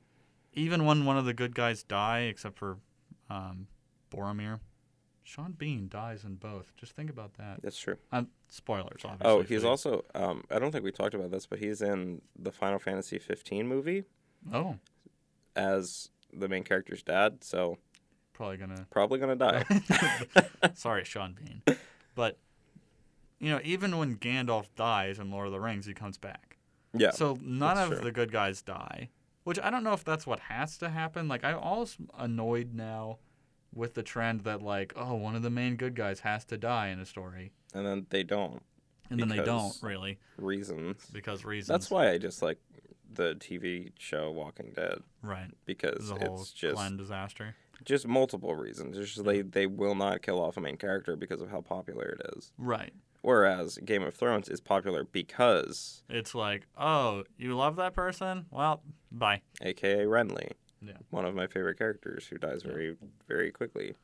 even 0.56 0.86
when 0.86 1.06
one 1.06 1.18
of 1.18 1.26
the 1.26 1.34
good 1.34 1.54
guys 1.56 1.84
die, 1.84 2.22
except 2.22 2.58
for 2.58 2.78
um, 3.30 3.68
Boromir, 4.12 4.60
Sean 5.24 5.54
Bean 5.54 5.88
dies 5.90 6.24
in 6.24 6.36
both. 6.36 6.74
Just 6.78 6.96
think 6.96 7.10
about 7.10 7.34
that. 7.36 7.62
That's 7.62 7.80
true. 7.80 7.98
Um, 8.12 8.28
spoilers, 8.48 9.02
obviously. 9.04 9.28
Oh, 9.28 9.42
he's 9.42 9.64
also. 9.64 10.06
Um, 10.14 10.44
I 10.52 10.60
don't 10.60 10.72
think 10.72 10.84
we 10.84 10.92
talked 10.92 11.14
about 11.16 11.32
this, 11.32 11.46
but 11.46 11.60
he's 11.60 11.82
in 11.82 12.22
the 12.38 12.52
Final 12.52 12.80
Fantasy 12.80 13.18
15 13.20 13.68
movie 13.68 14.04
Oh, 14.54 14.76
as 15.56 16.10
the 16.32 16.48
main 16.48 16.64
character's 16.64 17.02
dad. 17.02 17.44
So 17.44 17.78
probably 18.34 18.58
gonna. 18.58 18.86
probably 18.92 19.20
gonna 19.20 19.36
die. 19.36 19.66
Sorry, 20.76 21.04
Sean 21.04 21.34
Bean. 21.34 21.78
But 22.14 22.38
you 23.40 23.50
know, 23.50 23.60
even 23.64 23.98
when 23.98 24.18
Gandalf 24.18 24.66
dies 24.76 25.20
in 25.20 25.32
Lord 25.32 25.48
of 25.48 25.54
the 25.54 25.60
Rings, 25.60 25.86
he 25.86 25.94
comes 25.94 26.18
back. 26.18 26.58
Yeah. 26.94 27.12
So 27.12 27.38
none 27.42 27.78
of 27.78 27.90
true. 27.90 27.98
the 28.00 28.12
good 28.12 28.32
guys 28.32 28.62
die, 28.62 29.10
which 29.46 29.60
I 29.64 29.70
don't 29.70 29.84
know 29.84 29.94
if 29.94 30.04
that's 30.04 30.28
what 30.28 30.42
has 30.42 30.78
to 30.80 30.90
happen. 30.90 31.30
Like 31.30 31.46
I'm 31.46 31.58
almost 31.58 31.98
annoyed 32.20 32.74
now 32.74 33.20
with 33.74 33.94
the 33.94 34.04
trend 34.04 34.42
that 34.42 34.62
like, 34.62 34.92
oh, 34.98 35.16
one 35.16 35.36
of 35.36 35.44
the 35.44 35.50
main 35.50 35.78
good 35.78 35.96
guys 35.96 36.20
has 36.22 36.44
to 36.46 36.58
die 36.58 36.90
in 36.90 37.00
a 37.00 37.06
story, 37.06 37.54
and 37.74 37.86
then 37.86 38.08
they 38.10 38.24
don't 38.24 38.62
and 39.10 39.20
then 39.20 39.30
they 39.30 39.44
don't 39.44 39.76
really 39.82 40.18
reasons. 40.38 41.06
because 41.14 41.46
reasons. 41.46 41.68
That's 41.68 41.90
why 41.92 42.10
I 42.12 42.18
just 42.18 42.42
like 42.42 42.58
the 43.14 43.36
TV 43.36 43.92
show 43.98 44.32
Walking 44.32 44.74
Dead 44.76 45.00
right. 45.22 45.52
because 45.66 46.10
The 46.10 46.16
whole 46.16 46.42
it's 46.42 46.52
just 46.52 46.76
Glenn 46.76 46.98
disaster. 46.98 47.56
just 47.84 48.08
multiple 48.08 48.56
reasons. 48.56 48.98
It's 48.98 49.14
just 49.14 49.26
they 49.26 49.42
they 49.42 49.68
will 49.68 49.96
not 49.96 50.22
kill 50.22 50.42
off 50.42 50.58
a 50.58 50.62
main 50.62 50.78
character 50.78 51.16
because 51.16 51.42
of 51.42 51.50
how 51.50 51.62
popular 51.62 52.18
it 52.20 52.34
is. 52.36 52.52
Right. 52.58 52.94
Whereas 53.26 53.80
Game 53.84 54.04
of 54.04 54.14
Thrones 54.14 54.50
is 54.50 54.62
popular 54.62 55.04
because, 55.04 56.04
It's 56.08 56.36
like, 56.36 56.68
oh, 56.78 57.24
you 57.40 57.56
love 57.56 57.76
that 57.78 57.96
person? 57.96 58.46
Well, 58.52 58.84
bye. 59.12 59.42
aka 59.62 60.06
Renly, 60.06 60.52
Yeah. 60.80 60.98
one 61.10 61.26
of 61.26 61.34
my 61.34 61.48
favorite 61.48 61.80
characters 61.80 62.28
who 62.28 62.38
dies 62.38 62.62
very 62.62 62.96
very 63.28 63.50
quickly, 63.52 63.96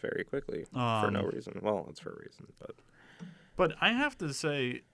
very 0.00 0.24
quickly 0.24 0.64
for 0.72 1.10
no 1.10 1.20
Um, 1.20 1.28
reason. 1.34 1.60
Well, 1.62 1.86
it's 1.90 2.00
for 2.00 2.12
a 2.14 2.18
reason, 2.18 2.46
but 2.58 2.76
But 3.56 3.74
I 3.78 3.90
have 3.92 4.16
to 4.18 4.32
say, 4.32 4.84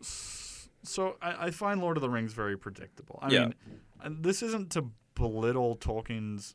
so 0.00 1.16
I, 1.20 1.46
I 1.46 1.50
find 1.50 1.80
Lord 1.80 1.96
of 1.96 2.00
the 2.02 2.10
Rings 2.10 2.32
very 2.32 2.56
predictable. 2.56 3.18
I 3.22 3.30
Yeah. 3.32 3.40
mean, 3.46 3.54
and 4.02 4.22
this 4.24 4.40
isn't 4.40 4.70
to 4.72 4.92
belittle 5.16 5.76
Tolkien's, 5.76 6.54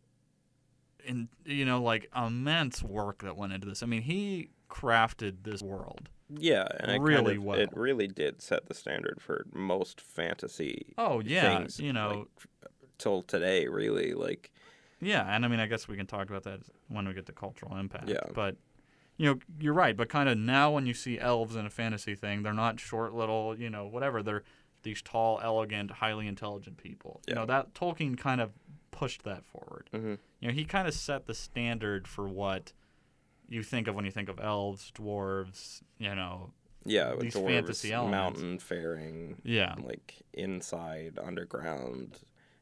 in 1.03 1.27
you 1.43 1.65
know, 1.65 1.81
like 1.83 2.09
immense 2.15 2.81
work 2.81 3.23
that 3.23 3.35
went 3.35 3.51
into 3.51 3.67
this. 3.67 3.83
I 3.83 3.87
mean, 3.87 4.03
he 4.03 4.51
crafted 4.69 5.43
this 5.43 5.61
world. 5.61 6.07
Yeah, 6.29 6.67
and 6.79 6.91
it 6.91 7.01
Really 7.01 7.25
kind 7.25 7.37
of, 7.37 7.43
well. 7.43 7.59
it 7.59 7.69
really 7.73 8.07
did 8.07 8.41
set 8.41 8.67
the 8.67 8.73
standard 8.73 9.19
for 9.21 9.45
most 9.53 9.99
fantasy 10.01 10.93
Oh 10.97 11.21
yeah, 11.21 11.57
things. 11.57 11.79
you 11.79 11.93
know, 11.93 12.27
like, 12.61 12.71
till 12.97 13.23
today, 13.23 13.67
really. 13.67 14.13
Like, 14.13 14.51
Yeah, 15.01 15.23
and 15.27 15.45
I 15.45 15.47
mean, 15.47 15.59
I 15.59 15.67
guess 15.67 15.87
we 15.87 15.95
can 15.97 16.05
talk 16.07 16.29
about 16.29 16.43
that 16.43 16.59
when 16.87 17.07
we 17.07 17.13
get 17.13 17.25
to 17.27 17.31
cultural 17.31 17.75
impact. 17.77 18.09
Yeah. 18.09 18.19
But 18.33 18.57
you 19.17 19.25
know, 19.25 19.39
you're 19.59 19.73
right. 19.73 19.97
But 19.97 20.07
kind 20.09 20.29
of 20.29 20.37
now, 20.37 20.71
when 20.71 20.85
you 20.85 20.93
see 20.93 21.19
elves 21.19 21.55
in 21.57 21.65
a 21.65 21.69
fantasy 21.69 22.15
thing, 22.15 22.43
they're 22.43 22.53
not 22.53 22.79
short, 22.79 23.13
little, 23.13 23.57
you 23.57 23.69
know, 23.69 23.85
whatever. 23.85 24.23
They're 24.23 24.43
these 24.83 25.01
tall, 25.01 25.41
elegant, 25.43 25.91
highly 25.91 26.25
intelligent 26.25 26.77
people. 26.77 27.19
Yeah. 27.27 27.33
You 27.33 27.35
know, 27.41 27.45
that 27.47 27.73
Tolkien 27.73 28.17
kind 28.17 28.39
of 28.39 28.51
pushed 28.91 29.23
that 29.23 29.45
forward. 29.45 29.89
Mm-hmm. 29.93 30.15
You 30.39 30.47
know, 30.47 30.53
he 30.53 30.63
kind 30.63 30.87
of 30.87 30.93
set 30.93 31.25
the 31.25 31.33
standard 31.33 32.07
for 32.07 32.29
what 32.29 32.71
you 33.49 33.63
think 33.63 33.87
of 33.87 33.95
when 33.95 34.05
you 34.05 34.11
think 34.11 34.29
of 34.29 34.39
elves, 34.39 34.91
dwarves. 34.95 35.81
You 35.97 36.15
know, 36.15 36.51
yeah, 36.85 37.11
with 37.11 37.21
These 37.21 37.35
dwarves, 37.35 37.47
fantasy 37.47 37.91
elements. 37.91 38.39
mountain 38.39 38.59
faring, 38.59 39.41
yeah, 39.43 39.75
like 39.83 40.15
inside, 40.33 41.19
underground, 41.21 42.19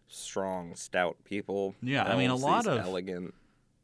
strong, 0.08 0.76
stout 0.76 1.18
people. 1.24 1.76
Yeah, 1.82 2.04
I 2.04 2.16
mean, 2.18 2.30
a 2.30 2.36
lot 2.36 2.68
of- 2.68 2.80
elegant. 2.80 3.34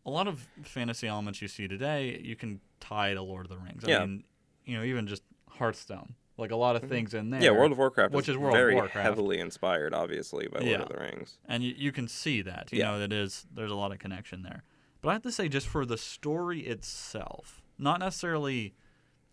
a 0.05 0.09
lot 0.09 0.27
of 0.27 0.47
fantasy 0.63 1.07
elements 1.07 1.41
you 1.41 1.47
see 1.47 1.67
today, 1.67 2.19
you 2.23 2.35
can 2.35 2.59
tie 2.79 3.13
to 3.13 3.21
Lord 3.21 3.45
of 3.45 3.51
the 3.51 3.57
Rings. 3.57 3.83
I 3.85 3.89
Yeah. 3.91 3.99
mean, 4.05 4.23
you 4.65 4.77
know, 4.77 4.83
even 4.83 5.07
just 5.07 5.23
Hearthstone, 5.49 6.15
like 6.37 6.51
a 6.51 6.55
lot 6.57 6.75
of 6.75 6.89
things 6.89 7.13
in 7.13 7.29
there. 7.29 7.39
Mm-hmm. 7.39 7.45
Yeah, 7.53 7.57
World 7.59 7.71
of 7.71 7.77
Warcraft 7.77 8.13
which 8.13 8.27
is, 8.27 8.35
World 8.35 8.53
of 8.55 8.59
very 8.59 8.73
Warcraft. 8.75 8.95
heavily 9.05 9.39
inspired, 9.39 9.93
obviously, 9.93 10.47
by 10.47 10.59
Lord 10.59 10.71
Yeah. 10.71 10.81
of 10.81 10.89
the 10.89 10.97
Rings. 10.97 11.37
and 11.47 11.63
you, 11.63 11.73
you 11.77 11.91
can 11.93 12.07
see 12.07 12.41
that. 12.41 12.71
You 12.73 12.79
Yeah. 12.79 12.91
know, 12.91 12.99
that 12.99 13.13
is 13.13 13.45
there's 13.53 13.71
a 13.71 13.75
lot 13.75 13.91
of 13.93 13.99
connection 13.99 14.41
there. 14.41 14.63
But 15.03 15.09
I 15.09 15.13
have 15.13 15.21
to 15.23 15.31
say, 15.31 15.49
just 15.49 15.67
for 15.67 15.85
the 15.85 15.97
story 15.97 16.61
itself, 16.61 17.61
not 17.77 17.99
necessarily. 17.99 18.73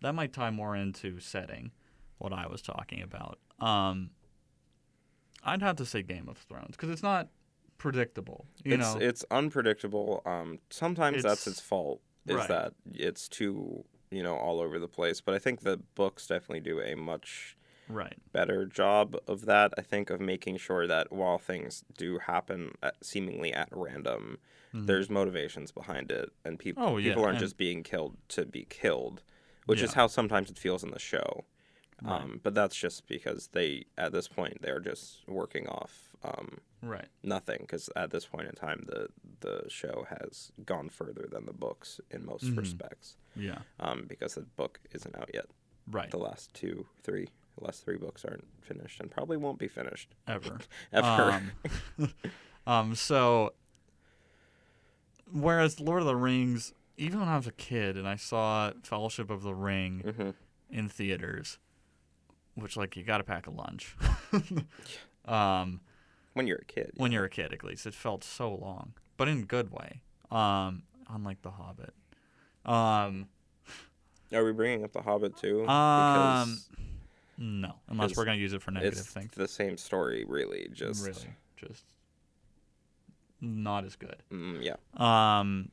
That 0.03 0.15
might 0.15 0.33
tie 0.33 0.51
more 0.51 0.75
into 0.75 1.21
setting, 1.21 1.73
what 2.19 2.33
I 2.33 2.47
was 2.47 2.63
talking 2.63 3.03
about. 3.03 3.39
Um, 3.61 4.11
I'd 5.45 5.61
have 5.63 5.77
to 5.77 5.85
say 5.87 6.03
Game 6.03 6.27
of 6.29 6.39
Thrones 6.39 6.71
because 6.73 6.89
it's 6.91 7.03
not 7.03 7.29
predictable. 7.79 8.47
You 8.65 8.75
it's 8.75 8.95
know, 8.95 9.01
it's 9.01 9.25
unpredictable. 9.31 10.23
Um, 10.27 10.59
sometimes 10.71 11.23
that's 11.23 11.47
It's- 11.47 11.59
its 11.59 11.61
fault. 11.61 12.01
Is 12.27 12.37
right. 12.37 12.49
that 12.49 12.75
it's 12.93 13.29
too 13.29 13.85
you 14.11 14.23
know 14.23 14.37
all 14.37 14.61
over 14.61 14.79
the 14.79 14.89
place. 14.89 15.21
But 15.23 15.35
I 15.35 15.39
think 15.39 15.61
the 15.61 15.79
books 15.95 16.27
definitely 16.27 16.61
do 16.61 16.81
a 16.81 16.95
much 16.95 17.57
right? 17.89 18.17
better 18.33 18.67
job 18.67 19.17
of 19.27 19.47
that. 19.47 19.73
I 19.79 19.83
think 19.83 20.11
of 20.11 20.21
making 20.21 20.59
sure 20.59 20.87
that 20.87 21.11
while 21.13 21.39
things 21.39 21.83
do 21.97 22.19
happen 22.19 22.73
at, 22.83 22.97
seemingly 23.05 23.53
at 23.55 23.69
random, 23.73 24.39
there's 24.73 25.11
motivations 25.11 25.73
behind 25.73 26.11
it, 26.11 26.31
and 26.45 26.59
people 26.59 26.83
Mm-hmm. 26.85 26.93
Oh, 26.95 26.97
yeah, 26.99 27.09
people 27.11 27.25
aren't 27.25 27.37
and- 27.37 27.45
just 27.45 27.57
being 27.57 27.83
killed 27.83 28.17
to 28.29 28.45
be 28.47 28.67
killed, 28.69 29.23
which 29.67 29.83
is 29.83 29.95
how 29.95 30.07
sometimes 30.07 30.51
it 30.51 30.59
feels 30.59 30.83
in 30.83 30.91
the 30.91 30.99
show. 30.99 31.45
Right. 32.03 32.23
Um, 32.23 32.41
but 32.43 32.55
that's 32.55 32.75
just 32.77 33.07
because 33.07 33.49
they 33.53 33.85
at 33.99 34.13
this 34.13 34.27
point 34.27 34.63
they're 34.63 34.81
just 34.81 35.19
working 35.29 35.67
off 35.69 36.15
um, 36.25 36.59
Right. 36.83 37.09
nothing 37.23 37.59
because 37.61 37.91
at 37.95 38.11
this 38.11 38.25
point 38.25 38.49
in 38.49 38.55
time 38.55 38.85
the 38.87 39.09
the 39.41 39.65
show 39.69 40.07
has 40.09 40.51
gone 40.65 40.89
further 40.89 41.27
than 41.31 41.45
the 41.45 41.53
books 41.53 42.01
in 42.11 42.25
most 42.25 42.45
Mhm. 42.47 42.57
respects 42.59 43.17
Yeah. 43.37 43.59
um, 43.81 44.07
because 44.09 44.35
the 44.37 44.43
book 44.43 44.81
isn't 44.93 45.15
out 45.15 45.29
yet. 45.35 45.45
Right. 45.91 46.11
The 46.11 46.17
last 46.19 46.55
two, 46.55 46.87
three, 47.03 47.29
the 47.59 47.65
last 47.65 47.85
three 47.85 47.99
books 47.99 48.25
aren't 48.25 48.47
finished 48.63 48.99
and 49.01 49.11
probably 49.11 49.37
won't 49.37 49.59
be 49.59 49.69
finished 49.69 50.15
Ever. 50.27 50.59
ever. 50.95 51.43
Um, 51.99 52.15
um, 52.67 52.95
so, 52.95 53.53
whereas 55.33 55.81
Lord 55.81 56.01
of 56.01 56.07
the 56.07 56.17
Rings, 56.17 56.73
even 56.97 57.21
when 57.21 57.29
I 57.29 57.37
was 57.37 57.47
a 57.47 57.53
kid 57.53 57.97
and 57.97 58.07
I 58.09 58.17
saw 58.17 58.73
Fellowship 58.83 59.31
of 59.31 59.43
the 59.43 59.55
Ring 59.55 60.03
Mhm. 60.07 60.35
in 60.71 60.89
theaters, 60.89 61.59
which 62.55 62.77
like 62.77 62.97
you 62.97 63.03
got 63.05 63.19
to 63.19 63.25
pack 63.25 63.47
a 63.47 63.51
lunch. 63.51 63.97
um, 65.25 65.81
when 66.35 66.47
you're 66.47 66.59
a 66.59 66.65
kid. 66.65 66.93
when 66.97 67.13
you're 67.13 67.25
a 67.25 67.31
kid, 67.31 67.53
at 67.53 67.65
least, 67.65 67.87
it 67.87 67.95
felt 67.95 68.23
so 68.25 68.55
long, 68.55 68.93
but 69.17 69.29
in 69.29 69.41
a 69.41 69.45
good 69.45 69.71
way. 69.71 70.03
Um, 70.31 70.85
unlike 71.09 71.43
The 71.43 71.51
Hobbit. 71.51 71.93
Um, 72.65 73.29
Are 74.33 74.45
we 74.45 74.53
bringing 74.53 74.85
up 74.85 74.93
the 74.93 75.03
Hobbit 75.03 75.37
too? 75.37 75.67
um, 75.69 76.07
Because 76.07 76.69
no, 77.39 77.75
unless 77.89 78.17
we're 78.17 78.25
gonna 78.27 78.37
use 78.37 78.53
it 78.53 78.63
for 78.63 78.71
negative 78.71 78.99
it's 79.01 79.09
things. 79.09 79.33
the 79.35 79.49
same 79.49 79.77
story, 79.77 80.25
really. 80.29 80.69
Just 80.73 81.05
Really, 81.05 81.35
just 81.57 81.85
not 83.41 83.85
as 83.85 83.97
good. 83.97 84.23
mm, 84.33 84.63
yeah, 84.63 84.77
Um, 84.97 85.71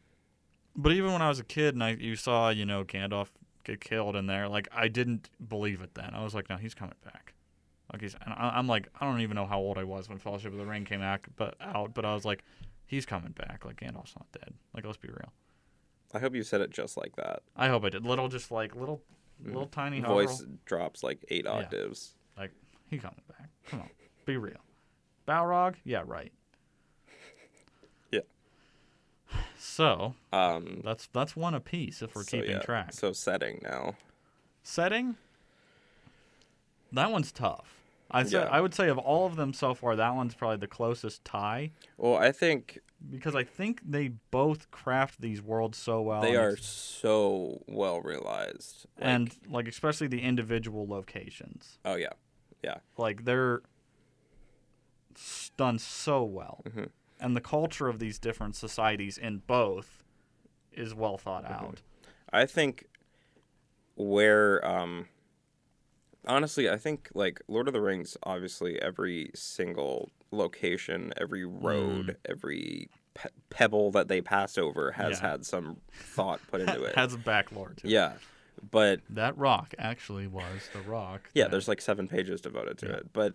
but 0.76 0.92
even 0.92 1.12
when 1.14 1.22
I 1.22 1.30
was 1.30 1.40
a 1.40 1.44
kid 1.44 1.74
and 1.76 1.84
I 1.84 1.92
you 1.92 2.16
saw 2.16 2.50
you 2.50 2.66
know 2.66 2.84
Gandalf 2.84 3.28
get 3.64 3.82
killed 3.82 4.16
in 4.16 4.28
there, 4.28 4.48
like 4.48 4.68
I 4.72 4.88
didn't 4.88 5.30
believe 5.50 5.82
it 5.82 5.94
then. 5.96 6.12
I 6.14 6.24
was 6.24 6.34
like, 6.34 6.50
no, 6.50 6.56
he's 6.58 6.74
coming 6.74 6.96
back. 7.04 7.34
Like 7.92 8.02
he's, 8.02 8.16
and 8.16 8.34
I, 8.34 8.54
I'm 8.56 8.68
like, 8.68 8.90
I 9.00 9.06
don't 9.06 9.22
even 9.22 9.36
know 9.36 9.46
how 9.46 9.60
old 9.60 9.78
I 9.78 9.84
was 9.86 10.10
when 10.10 10.18
Fellowship 10.18 10.52
of 10.52 10.58
the 10.60 10.66
Ring 10.66 10.84
came 10.86 11.02
out, 11.02 11.22
but 11.38 11.56
out, 11.62 11.94
but 11.94 12.04
I 12.06 12.14
was 12.14 12.26
like, 12.26 12.44
he's 12.86 13.06
coming 13.06 13.32
back. 13.32 13.64
Like 13.66 13.78
Gandalf's 13.80 14.14
not 14.16 14.32
dead. 14.34 14.54
Like 14.74 14.86
let's 14.86 14.98
be 14.98 15.08
real. 15.10 15.32
I 16.14 16.20
hope 16.20 16.36
you 16.36 16.44
said 16.44 16.62
it 16.62 16.70
just 16.70 16.96
like 16.98 17.16
that. 17.18 17.44
I 17.56 17.68
hope 17.70 17.84
I 17.86 17.90
did. 17.90 18.06
Little, 18.06 18.28
just 18.30 18.52
like 18.52 18.76
little, 18.76 19.02
little 19.44 19.68
tiny 19.68 20.02
Mm. 20.02 20.08
Voice 20.08 20.44
drops 20.66 21.04
like 21.04 21.24
eight 21.30 21.44
Yeah. 21.46 21.52
octaves. 21.52 22.16
Like 22.38 22.52
he 22.90 22.98
coming 22.98 23.22
back. 23.28 23.50
Come 23.68 23.82
on, 23.82 23.90
be 24.26 24.38
real. 24.38 24.60
Balrog, 25.28 25.76
yeah, 25.84 26.04
right. 26.06 26.32
Yeah. 28.12 28.22
So 29.70 30.16
Um, 30.32 30.82
that's 30.84 31.08
that's 31.08 31.36
one 31.36 31.54
apiece 31.54 32.02
if 32.02 32.16
we're 32.16 32.24
so, 32.24 32.38
keeping 32.38 32.52
yeah, 32.58 32.62
track. 32.62 32.94
So 32.94 33.12
setting 33.14 33.60
now. 33.62 33.96
setting 34.64 35.18
that 36.92 37.12
one's 37.12 37.32
tough 37.32 37.74
I 38.10 38.24
say, 38.24 38.40
Yeah. 38.40 38.46
I 38.46 38.62
would 38.62 38.74
say 38.74 38.88
of 38.88 38.98
all 38.98 39.26
of 39.26 39.36
them 39.36 39.54
so 39.54 39.74
far, 39.74 39.98
that 39.98 40.16
one's 40.16 40.34
probably 40.34 40.58
the 40.58 40.68
closest 40.68 41.26
tie 41.26 41.72
Well, 41.98 42.16
I 42.16 42.32
think 42.32 42.80
because 43.12 43.36
I 43.36 43.44
think 43.44 43.82
they 43.86 44.08
both 44.32 44.72
craft 44.72 45.22
these 45.22 45.42
worlds 45.42 45.78
so 45.78 46.02
well. 46.02 46.22
they 46.22 46.36
are 46.38 46.56
so 46.56 47.62
well 47.68 48.02
realized. 48.02 48.86
Like, 48.98 49.06
and 49.10 49.36
like 49.50 49.68
especially 49.68 50.08
the 50.08 50.22
individual 50.22 50.88
locations, 50.88 51.78
oh 51.86 51.96
yeah, 51.96 52.14
yeah, 52.64 52.78
like 52.98 53.26
they're 53.26 53.62
done 55.58 55.78
so 55.78 56.24
well, 56.24 56.64
Mhm. 56.68 56.90
And 57.20 57.36
the 57.36 57.42
culture 57.42 57.88
of 57.88 58.00
these 58.00 58.20
different 58.20 58.56
societies 58.56 59.18
in 59.18 59.40
both 59.48 60.04
is 60.72 60.94
well 60.94 61.18
thought 61.18 61.44
Mm-hmm. 61.46 61.66
out. 61.66 61.82
I 62.32 62.46
think 62.46 62.86
where 63.96 64.66
um 64.68 65.08
honestly, 66.26 66.70
I 66.70 66.78
think 66.78 67.10
like 67.14 67.42
Lord 67.48 67.68
of 67.68 67.74
the 67.74 67.82
Rings 67.82 68.18
obviously 68.24 68.82
every 68.82 69.32
single 69.34 70.12
location, 70.32 71.14
every 71.18 71.46
road, 71.46 72.08
Mm. 72.08 72.16
every 72.30 72.90
pe- 73.14 73.30
pebble 73.50 73.92
that 73.92 74.08
they 74.08 74.22
pass 74.22 74.58
over 74.58 74.92
has 74.92 75.20
Yeah. 75.22 75.32
had 75.32 75.46
some 75.46 75.78
thought 75.92 76.40
put 76.52 76.62
into 76.62 76.84
it. 76.84 76.96
Has 76.96 77.14
a 77.14 77.18
backlore 77.18 77.74
to 77.78 77.88
it. 77.88 77.90
yeah. 77.90 78.14
But 78.72 79.02
That 79.10 79.38
rock 79.38 79.74
actually 79.80 80.28
was 80.28 80.70
the 80.74 80.82
rock. 80.82 81.30
yeah, 81.34 81.44
that- 81.46 81.52
there's 81.52 81.68
like 81.68 81.80
7 81.82 82.08
pages 82.08 82.42
devoted 82.42 82.78
to 82.80 82.88
Yeah. 82.88 82.96
it. 82.98 83.14
But 83.14 83.34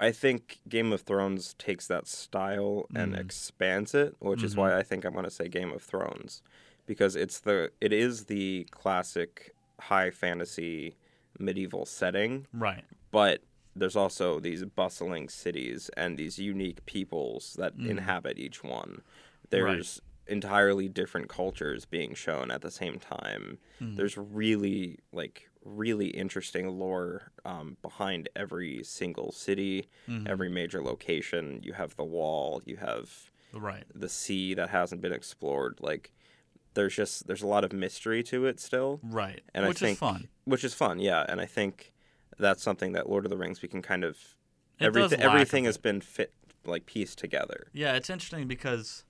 I 0.00 0.10
think 0.12 0.60
Game 0.68 0.92
of 0.92 1.02
Thrones 1.02 1.54
takes 1.54 1.86
that 1.86 2.06
style 2.06 2.86
and 2.94 3.14
Mhm. 3.14 3.20
expands 3.20 3.94
it, 3.94 4.14
which 4.18 4.42
is 4.42 4.56
why 4.56 4.76
I 4.76 4.82
think 4.82 5.04
I'm 5.04 5.12
going 5.12 5.24
to 5.24 5.30
say 5.30 5.48
Game 5.48 5.72
of 5.72 5.82
Thrones 5.82 6.42
because 6.86 7.16
it's 7.16 7.40
the 7.40 7.70
it 7.80 7.92
is 7.92 8.26
the 8.26 8.66
classic 8.70 9.54
high 9.80 10.10
fantasy 10.10 10.96
medieval 11.38 11.86
setting, 11.86 12.46
Right. 12.52 12.84
but 13.10 13.42
there's 13.76 13.96
also 13.96 14.38
these 14.38 14.64
bustling 14.64 15.28
cities 15.28 15.90
and 15.96 16.16
these 16.16 16.38
unique 16.38 16.84
peoples 16.86 17.54
that 17.54 17.76
Mm. 17.76 17.88
inhabit 17.90 18.38
each 18.38 18.62
one. 18.62 19.02
There's 19.50 20.00
entirely 20.26 20.88
different 20.88 21.28
cultures 21.28 21.84
being 21.84 22.14
shown 22.14 22.50
at 22.50 22.62
the 22.62 22.70
same 22.70 22.98
time. 22.98 23.58
Mm. 23.80 23.96
There's 23.96 24.16
really 24.16 24.98
like 25.12 25.50
really 25.64 26.08
interesting 26.08 26.68
lore 26.78 27.32
um, 27.44 27.76
behind 27.82 28.28
every 28.36 28.82
single 28.84 29.32
city, 29.32 29.88
Mhm. 30.08 30.28
every 30.28 30.48
major 30.48 30.82
location. 30.82 31.60
You 31.62 31.72
have 31.72 31.96
the 31.96 32.04
wall, 32.04 32.62
you 32.64 32.76
have 32.76 33.30
Right. 33.52 33.84
the 33.94 34.08
sea 34.08 34.54
that 34.54 34.70
hasn't 34.70 35.00
been 35.00 35.12
explored. 35.12 35.78
Like 35.80 36.12
there's 36.74 36.94
just 36.96 37.26
there's 37.26 37.42
a 37.42 37.46
lot 37.46 37.64
of 37.64 37.72
mystery 37.72 38.22
to 38.24 38.46
it 38.46 38.60
still, 38.60 39.00
Right. 39.02 39.42
and 39.54 39.66
Which 39.66 39.78
I 39.78 39.86
think 39.86 39.96
is 39.96 40.00
fun. 40.00 40.28
which 40.44 40.64
is 40.64 40.74
fun, 40.74 40.98
yeah. 40.98 41.24
And 41.28 41.40
I 41.40 41.46
think 41.46 41.92
that's 42.36 42.62
something 42.62 42.92
that 42.92 43.08
Lord 43.08 43.24
of 43.24 43.30
the 43.30 43.36
Rings 43.38 43.62
we 43.62 43.68
can 43.68 43.80
kind 43.80 44.04
of 44.04 44.36
It 44.80 44.86
everything 44.86 45.20
everything 45.20 45.64
has 45.64 45.78
been 45.78 46.00
fit 46.00 46.32
like 46.64 46.84
pieced 46.86 47.18
together. 47.18 47.68
Yeah, 47.72 47.94
it's 47.94 48.10
interesting 48.10 48.48
because 48.48 49.04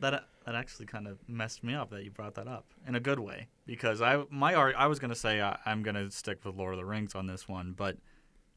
that 0.00 0.24
that 0.44 0.54
actually 0.54 0.86
kind 0.86 1.06
of 1.08 1.18
messed 1.28 1.64
me 1.64 1.74
up 1.74 1.90
that 1.90 2.04
you 2.04 2.10
brought 2.10 2.34
that 2.34 2.46
up 2.46 2.66
in 2.86 2.94
a 2.94 3.00
good 3.00 3.18
way 3.18 3.48
because 3.66 4.00
I 4.00 4.24
my 4.30 4.54
I 4.54 4.86
was 4.86 4.98
gonna 4.98 5.14
say 5.14 5.40
I, 5.40 5.58
I'm 5.66 5.82
gonna 5.82 6.10
stick 6.10 6.44
with 6.44 6.54
Lord 6.54 6.74
of 6.74 6.78
the 6.78 6.84
Rings 6.84 7.14
on 7.14 7.26
this 7.26 7.48
one, 7.48 7.72
but 7.72 7.96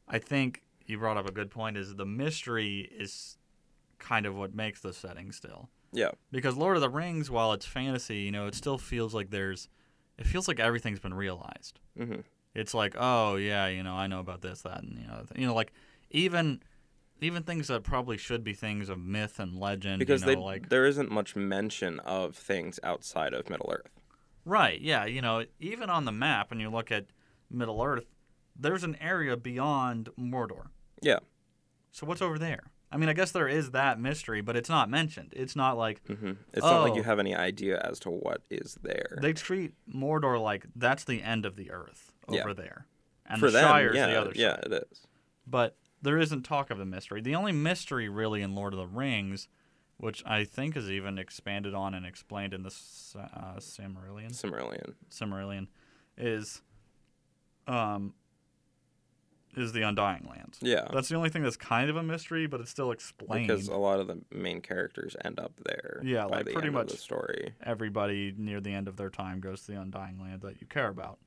I 0.08 0.18
think 0.18 0.62
you 0.86 0.98
brought 0.98 1.16
up 1.16 1.28
a 1.28 1.32
good 1.32 1.50
point. 1.50 1.76
Is 1.76 1.94
the 1.94 2.06
mystery 2.06 2.88
is 2.96 3.38
kind 3.98 4.26
of 4.26 4.34
what 4.34 4.54
makes 4.54 4.80
the 4.80 4.92
setting 4.92 5.30
still 5.32 5.68
Yeah, 5.92 6.10
because 6.32 6.56
Lord 6.56 6.76
of 6.76 6.80
the 6.80 6.88
Rings, 6.88 7.30
while 7.30 7.52
it's 7.52 7.66
fantasy, 7.66 8.18
you 8.18 8.30
know, 8.30 8.46
it 8.46 8.54
still 8.54 8.78
feels 8.78 9.14
like 9.14 9.30
there's 9.30 9.68
it 10.18 10.26
feels 10.26 10.48
like 10.48 10.60
everything's 10.60 11.00
been 11.00 11.14
realized. 11.14 11.80
hmm 11.96 12.20
It's 12.54 12.74
like, 12.74 12.94
oh 12.98 13.36
yeah, 13.36 13.66
you 13.68 13.82
know, 13.82 13.94
I 13.94 14.06
know 14.06 14.20
about 14.20 14.42
this, 14.42 14.62
that, 14.62 14.82
and 14.82 14.98
you 14.98 15.06
know, 15.06 15.22
you 15.36 15.46
know, 15.46 15.54
like 15.54 15.72
even 16.10 16.62
even 17.22 17.42
things 17.42 17.68
that 17.68 17.82
probably 17.82 18.16
should 18.16 18.42
be 18.44 18.52
things 18.54 18.88
of 18.88 18.98
myth 18.98 19.38
and 19.38 19.58
legend. 19.58 19.98
because 19.98 20.22
you 20.22 20.26
know, 20.28 20.32
they 20.34 20.40
like 20.40 20.68
there 20.68 20.86
isn't 20.86 21.10
much 21.10 21.36
mention 21.36 22.00
of 22.00 22.34
things 22.36 22.78
outside 22.82 23.32
of 23.34 23.48
Middle 23.50 23.70
Earth. 23.72 23.90
right, 24.44 24.80
yeah, 24.80 25.04
you 25.04 25.20
know, 25.22 25.44
even 25.58 25.90
on 25.90 26.04
the 26.04 26.12
map, 26.12 26.50
when 26.50 26.60
you 26.60 26.70
look 26.70 26.90
at 26.90 27.06
Middle 27.50 27.82
Earth, 27.82 28.04
there's 28.58 28.84
an 28.84 28.96
area 29.00 29.36
beyond 29.36 30.08
Mordor. 30.18 30.66
Yeah, 31.02 31.18
So 31.92 32.06
what's 32.06 32.22
over 32.22 32.38
there? 32.38 32.64
I 32.92 32.96
mean, 32.96 33.08
I 33.08 33.12
guess 33.12 33.30
there 33.30 33.46
is 33.48 33.70
that 33.70 34.00
mystery, 34.00 34.40
but 34.40 34.56
it's 34.56 34.68
not 34.68 34.90
mentioned. 34.90 35.32
It's 35.36 35.54
not 35.54 35.76
like 35.78 36.00
hmm 36.08 36.32
it's 36.52 36.62
not 36.66 36.82
like 36.82 36.94
you 36.96 37.02
Oh. 37.02 37.04
have 37.04 37.18
any 37.20 37.34
idea 37.36 37.78
as 37.80 38.00
to 38.00 38.10
what 38.10 38.42
is 38.50 38.76
there. 38.82 39.18
they 39.22 39.32
treat 39.32 39.74
Mordor 39.92 40.40
like 40.42 40.66
that's 40.74 41.04
the 41.04 41.22
end 41.22 41.46
of 41.46 41.54
the 41.56 41.70
Earth 41.70 42.12
Yeah. 42.28 42.40
over 42.40 42.52
there, 42.54 42.86
and 43.26 43.38
For 43.38 43.46
the 43.46 43.52
them, 43.58 43.68
Shire's 43.68 43.96
yeah, 43.96 44.06
the 44.06 44.20
other 44.20 44.32
yeah, 44.34 44.54
side. 44.56 44.64
it 44.66 44.86
is. 44.90 45.06
but 45.46 45.76
there 46.02 46.18
isn't 46.18 46.42
talk 46.42 46.70
of 46.70 46.78
the 46.78 46.86
mystery. 46.86 47.20
The 47.20 47.34
only 47.34 47.52
mystery 47.52 48.08
really 48.08 48.42
in 48.42 48.54
Lord 48.54 48.72
of 48.72 48.78
the 48.78 48.86
Rings, 48.86 49.48
which 49.96 50.22
I 50.26 50.44
think 50.44 50.76
is 50.76 50.90
even 50.90 51.18
expanded 51.18 51.74
on 51.74 51.94
and 51.94 52.06
explained 52.06 52.54
in 52.54 52.62
the 52.62 52.74
uh, 53.18 53.56
Silmarillion, 53.58 54.32
Cimmerillion. 54.32 54.94
Silmarillion, 55.10 55.66
is 56.16 56.62
um 57.66 58.14
is 59.56 59.72
the 59.72 59.82
Undying 59.82 60.28
Lands. 60.30 60.58
Yeah, 60.62 60.86
That's 60.92 61.08
the 61.08 61.16
only 61.16 61.28
thing 61.28 61.42
that's 61.42 61.56
kind 61.56 61.90
of 61.90 61.96
a 61.96 62.04
mystery, 62.04 62.46
but 62.46 62.60
it's 62.60 62.70
still 62.70 62.92
explained. 62.92 63.48
because 63.48 63.66
a 63.66 63.74
lot 63.74 63.98
of 63.98 64.06
the 64.06 64.20
main 64.30 64.60
characters 64.60 65.16
end 65.24 65.40
up 65.40 65.52
there. 65.64 66.00
Yeah, 66.04 66.26
like, 66.26 66.46
pretty 66.52 66.70
much. 66.70 66.92
the 66.92 66.96
story. 66.96 67.54
Everybody 67.60 68.32
near 68.36 68.60
the 68.60 68.72
end 68.72 68.86
of 68.86 68.96
their 68.96 69.10
time 69.10 69.40
goes 69.40 69.62
to 69.62 69.72
the 69.72 69.80
Undying 69.80 70.20
Land 70.20 70.42
that 70.42 70.60
you 70.60 70.66
care 70.66 70.88
about. 70.88 71.18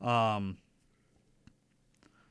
Um. 0.00 0.58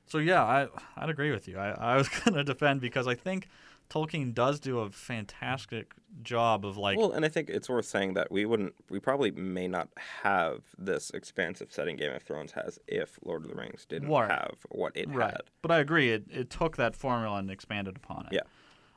So 0.10 0.18
yeah, 0.18 0.44
I 0.44 0.68
I'd 0.98 1.10
agree 1.10 1.32
with 1.32 1.48
you. 1.48 1.58
I, 1.58 1.70
I 1.94 1.96
was 1.98 2.10
gonna 2.26 2.44
defend 2.44 2.82
because 2.82 3.08
I 3.08 3.16
think 3.16 3.48
Tolkien 3.90 4.34
does 4.34 4.60
do 4.60 4.80
a 4.80 4.90
fantastic 4.90 5.94
job 6.24 6.66
of 6.66 6.78
like 6.78 6.98
well, 6.98 7.12
and 7.12 7.24
I 7.24 7.30
think 7.30 7.50
it's 7.50 7.70
worth 7.70 7.86
saying 7.86 8.16
that 8.16 8.32
we 8.32 8.46
wouldn't, 8.46 8.74
we 8.90 9.00
probably 9.00 9.32
may 9.32 9.68
not 9.68 9.90
have 10.24 10.62
this 10.78 11.10
expansive 11.12 11.72
setting 11.72 11.96
Game 11.96 12.12
of 12.14 12.22
Thrones 12.24 12.52
has 12.54 12.80
if 12.88 13.20
Lord 13.24 13.44
of 13.44 13.50
the 13.50 13.56
Rings 13.56 13.86
didn't 13.86 14.10
Right. 14.10 14.30
have 14.30 14.58
what 14.70 14.96
it 14.98 15.10
right. 15.10 15.32
had. 15.32 15.42
But 15.62 15.72
I 15.72 15.80
agree. 15.80 16.12
It 16.12 16.26
it 16.32 16.50
took 16.50 16.76
that 16.78 16.96
formula 16.96 17.38
and 17.38 17.50
expanded 17.50 17.96
upon 17.96 18.28
it. 18.32 18.34
Yeah. 18.34 18.42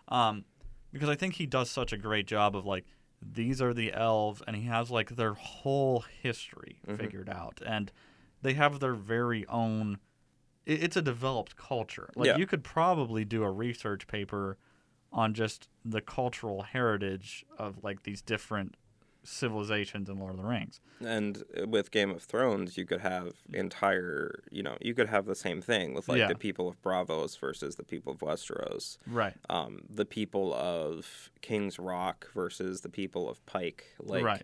Um, 0.08 0.44
because 0.92 1.08
I 1.08 1.14
think 1.14 1.34
he 1.34 1.46
does 1.46 1.70
such 1.70 1.92
a 1.92 1.96
great 1.98 2.26
job 2.26 2.56
of 2.56 2.64
like 2.66 2.84
these 3.20 3.62
are 3.62 3.72
the 3.74 3.92
elves, 3.92 4.42
and 4.46 4.56
he 4.56 4.64
has 4.64 4.90
like 4.90 5.10
their 5.16 5.34
whole 5.34 6.04
history 6.22 6.80
Mhm. 6.88 6.96
figured 6.98 7.28
out, 7.28 7.60
and 7.64 7.92
they 8.40 8.54
have 8.54 8.80
their 8.80 8.94
very 8.94 9.46
own. 9.48 9.98
It, 10.66 10.82
it's 10.82 10.96
a 10.96 11.02
developed 11.02 11.56
culture. 11.56 12.10
Like 12.16 12.26
Yeah. 12.28 12.36
you 12.36 12.46
could 12.46 12.62
probably 12.64 13.24
do 13.24 13.42
a 13.42 13.50
research 13.50 14.06
paper 14.06 14.58
on 15.12 15.34
just 15.34 15.68
the 15.84 16.00
cultural 16.00 16.62
heritage 16.62 17.44
of 17.58 17.82
like 17.84 18.02
these 18.04 18.22
different 18.22 18.76
civilizations 19.24 20.08
in 20.08 20.18
Lord 20.18 20.32
of 20.32 20.36
the 20.38 20.44
Rings. 20.44 20.80
And 21.00 21.42
uh, 21.60 21.66
with 21.68 21.90
Game 21.90 22.10
of 22.10 22.22
Thrones, 22.22 22.76
you 22.76 22.84
could 22.84 23.00
have 23.00 23.34
entire, 23.52 24.42
you 24.50 24.62
know, 24.62 24.76
you 24.80 24.94
could 24.94 25.08
have 25.08 25.26
the 25.26 25.34
same 25.34 25.60
thing 25.60 25.94
with 25.94 26.08
like 26.08 26.18
Yeah. 26.18 26.28
the 26.28 26.34
people 26.34 26.68
of 26.68 26.80
Braavos 26.82 27.38
versus 27.38 27.76
the 27.76 27.84
people 27.84 28.12
of 28.12 28.18
Westeros, 28.18 28.98
Right. 29.06 29.34
um, 29.48 29.82
the 29.88 30.04
people 30.04 30.52
of 30.54 31.30
King's 31.40 31.78
Rock 31.78 32.28
versus 32.34 32.80
the 32.80 32.88
people 32.88 33.28
of 33.28 33.44
Pike. 33.46 33.84
Like, 34.00 34.24
Right. 34.24 34.42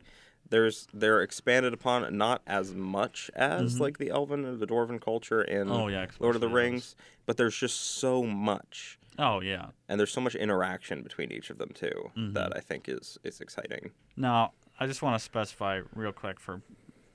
There's 0.50 0.86
they're 0.92 1.20
expanded 1.22 1.72
upon 1.74 2.16
not 2.16 2.42
as 2.46 2.74
much 2.74 3.30
as 3.34 3.76
Mhm. 3.76 3.80
like 3.80 3.98
the 3.98 4.10
Elven 4.10 4.44
or 4.44 4.56
the 4.56 4.66
Dwarven 4.66 5.00
culture 5.00 5.42
in 5.42 5.68
Oh 5.70 5.88
yeah. 5.88 6.06
Lord 6.18 6.34
of 6.34 6.40
the. 6.40 6.48
Rings, 6.48 6.96
but 7.26 7.36
there's 7.36 7.56
just 7.56 7.78
so 7.78 8.22
much, 8.22 8.98
Oh 9.18 9.40
yeah. 9.40 9.70
and 9.88 9.98
there's 10.00 10.12
so 10.12 10.20
much 10.20 10.34
interaction 10.34 11.02
between 11.02 11.30
each 11.32 11.50
of 11.50 11.58
them 11.58 11.70
too 11.74 12.10
Mhm. 12.16 12.34
that 12.34 12.56
I 12.56 12.60
think 12.60 12.88
is 12.88 13.18
is 13.24 13.40
exciting. 13.40 13.90
Now, 14.16 14.52
I 14.80 14.86
just 14.86 15.02
want 15.02 15.14
to 15.16 15.24
specify 15.24 15.82
real 15.94 16.12
quick 16.12 16.38
for 16.40 16.62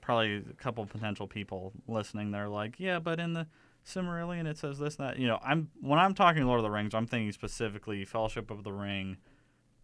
probably 0.00 0.36
a 0.36 0.52
couple 0.54 0.84
potential 0.86 1.26
people 1.26 1.72
listening. 1.88 2.30
They're 2.30 2.48
like, 2.48 2.78
yeah, 2.78 2.98
but 2.98 3.18
in 3.18 3.32
the 3.32 3.46
Cimmerillion 3.86 4.46
it 4.46 4.56
says 4.56 4.78
this, 4.78 4.96
that. 4.96 5.18
You 5.18 5.26
know, 5.26 5.38
I'm 5.42 5.70
when 5.80 5.98
I'm 5.98 6.14
talking 6.14 6.44
Lord 6.46 6.58
of 6.60 6.64
the 6.64 6.70
Rings, 6.70 6.94
I'm 6.94 7.06
thinking 7.06 7.32
specifically 7.32 8.04
Fellowship 8.04 8.50
of 8.50 8.64
the 8.64 8.72
Ring, 8.72 9.16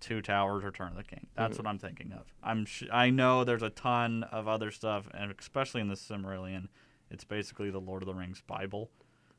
Two 0.00 0.22
Towers, 0.22 0.64
Return 0.64 0.88
of 0.88 0.96
the 0.96 1.04
King. 1.04 1.26
That's 1.34 1.56
Mhm. 1.56 1.58
what 1.60 1.66
I'm 1.68 1.78
thinking 1.78 2.12
of. 2.12 2.32
I'm 2.42 2.64
sh- 2.64 2.84
I 2.90 3.10
know 3.10 3.44
there's 3.44 3.62
a 3.62 3.70
ton 3.70 4.22
of 4.24 4.48
other 4.48 4.70
stuff, 4.70 5.08
and 5.12 5.32
especially 5.38 5.80
in 5.82 5.88
the 5.88 5.94
Cimmerillion, 5.94 6.68
it's 7.10 7.24
basically 7.24 7.70
the 7.70 7.80
Lord 7.80 8.02
of 8.02 8.06
the 8.06 8.14
Rings 8.14 8.40
Bible. 8.46 8.90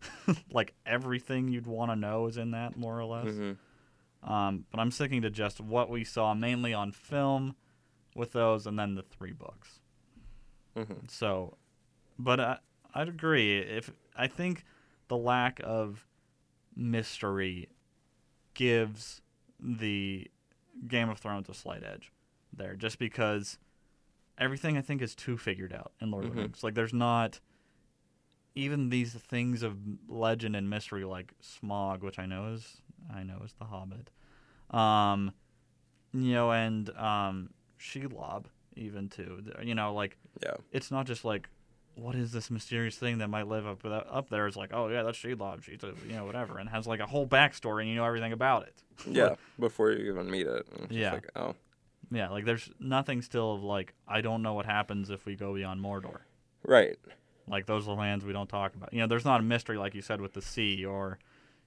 like 0.51 0.74
everything 0.86 1.47
you'd 1.47 1.68
want 1.68 1.91
to 1.91 1.95
know 1.95 2.28
is 2.28 2.38
in 2.38 2.51
that, 2.51 2.76
more 2.78 2.99
or 2.99 3.05
less. 3.05 3.34
hmm 3.36 3.51
Um, 4.24 4.66
but 4.72 4.80
I'm 4.80 4.91
sticking 4.91 5.22
to 5.24 5.30
just 5.32 5.59
what 5.59 5.89
we 5.89 6.03
saw 6.03 6.34
mainly 6.36 6.74
on 6.74 6.91
film 6.91 7.55
with 8.16 8.34
those 8.34 8.68
and 8.68 8.78
then 8.78 8.93
the 8.95 9.01
three 9.03 9.32
books. 9.34 9.80
hmm 10.76 10.93
So, 11.07 11.57
but 12.20 12.39
I, 12.39 12.57
I'd 12.93 13.09
agree. 13.09 13.57
If 13.59 13.91
I 14.16 14.28
think 14.28 14.64
the 15.07 15.18
lack 15.18 15.59
of 15.64 16.05
mystery 16.76 17.70
gives 18.53 19.22
the 19.59 20.30
Game 20.88 21.09
of 21.09 21.19
Thrones 21.19 21.49
a 21.49 21.53
slight 21.53 21.84
edge 21.84 22.11
there, 22.53 22.76
just 22.76 22.99
because 22.99 23.57
everything 24.38 24.78
I 24.78 24.82
think 24.82 25.01
is 25.01 25.13
too 25.15 25.38
figured 25.38 25.74
out 25.74 25.91
in 26.01 26.11
Lord 26.11 26.26
of 26.26 26.32
Mhm. 26.32 26.36
the 26.36 26.41
Rings. 26.41 26.63
Like, 26.63 26.74
there's 26.76 26.93
not 26.93 27.39
even 28.55 28.89
these 28.89 29.13
things 29.13 29.63
of 29.63 29.78
legend 30.07 30.55
and 30.55 30.69
mystery 30.69 31.05
like 31.05 31.34
Smaug, 31.41 32.01
which 32.01 32.19
I 32.19 32.26
know 32.26 32.47
is 32.53 32.82
I 33.13 33.24
know 33.24 33.41
is 33.43 33.53
the 33.53 33.65
Hobbit. 33.65 34.09
Um, 34.69 35.34
you 36.13 36.34
know, 36.34 36.51
and 36.51 36.89
um, 36.97 37.53
Shelob 37.80 38.45
even 38.76 39.09
too. 39.09 39.43
You 39.61 39.76
know, 39.76 39.93
like 39.93 40.17
Yeah. 40.43 40.55
it's 40.72 40.91
not 40.91 41.05
just 41.05 41.24
like 41.26 41.49
what 41.95 42.15
is 42.15 42.31
this 42.31 42.49
mysterious 42.49 42.95
thing 42.95 43.19
that 43.19 43.27
might 43.27 43.47
live 43.47 43.67
up 43.67 43.85
up 43.85 44.29
there? 44.29 44.47
It's 44.47 44.57
like, 44.57 44.71
oh 44.73 44.87
yeah, 44.87 45.03
that's 45.03 45.17
Shelob. 45.17 45.63
She's 45.63 45.83
a, 45.83 45.93
you 46.07 46.15
know 46.15 46.25
whatever, 46.25 46.57
and 46.57 46.69
has 46.69 46.87
like 46.87 46.99
a 46.99 47.05
whole 47.05 47.27
backstory, 47.27 47.81
and 47.81 47.89
you 47.89 47.95
know 47.95 48.05
everything 48.05 48.33
about 48.33 48.63
it. 48.63 48.83
Yeah, 49.07 49.35
before 49.59 49.91
you 49.91 50.11
even 50.11 50.29
meet 50.29 50.47
it. 50.47 50.67
and 50.73 50.83
it's 50.83 50.87
just 50.87 50.93
Yeah. 50.93 51.13
Like, 51.13 51.29
oh, 51.35 51.55
Yeah, 52.11 52.29
like 52.29 52.45
there's 52.45 52.69
nothing 52.79 53.21
still 53.21 53.53
of 53.53 53.63
like 53.63 53.93
I 54.07 54.21
don't 54.21 54.41
know 54.41 54.53
what 54.53 54.65
happens 54.65 55.09
if 55.09 55.25
we 55.25 55.35
go 55.35 55.53
beyond 55.53 55.81
Mordor. 55.83 56.19
right. 56.63 56.97
Like 57.47 57.65
those 57.65 57.87
are 57.87 57.95
lands 57.95 58.23
we 58.23 58.31
don't 58.31 58.47
talk 58.47 58.75
about. 58.75 58.93
You 58.93 58.99
know, 58.99 59.07
there's 59.07 59.25
not 59.25 59.39
a 59.39 59.43
mystery 59.43 59.77
like 59.77 59.93
you 59.95 60.01
said 60.01 60.21
with 60.21 60.33
the 60.33 60.41
sea 60.41 60.85
or 60.85 61.17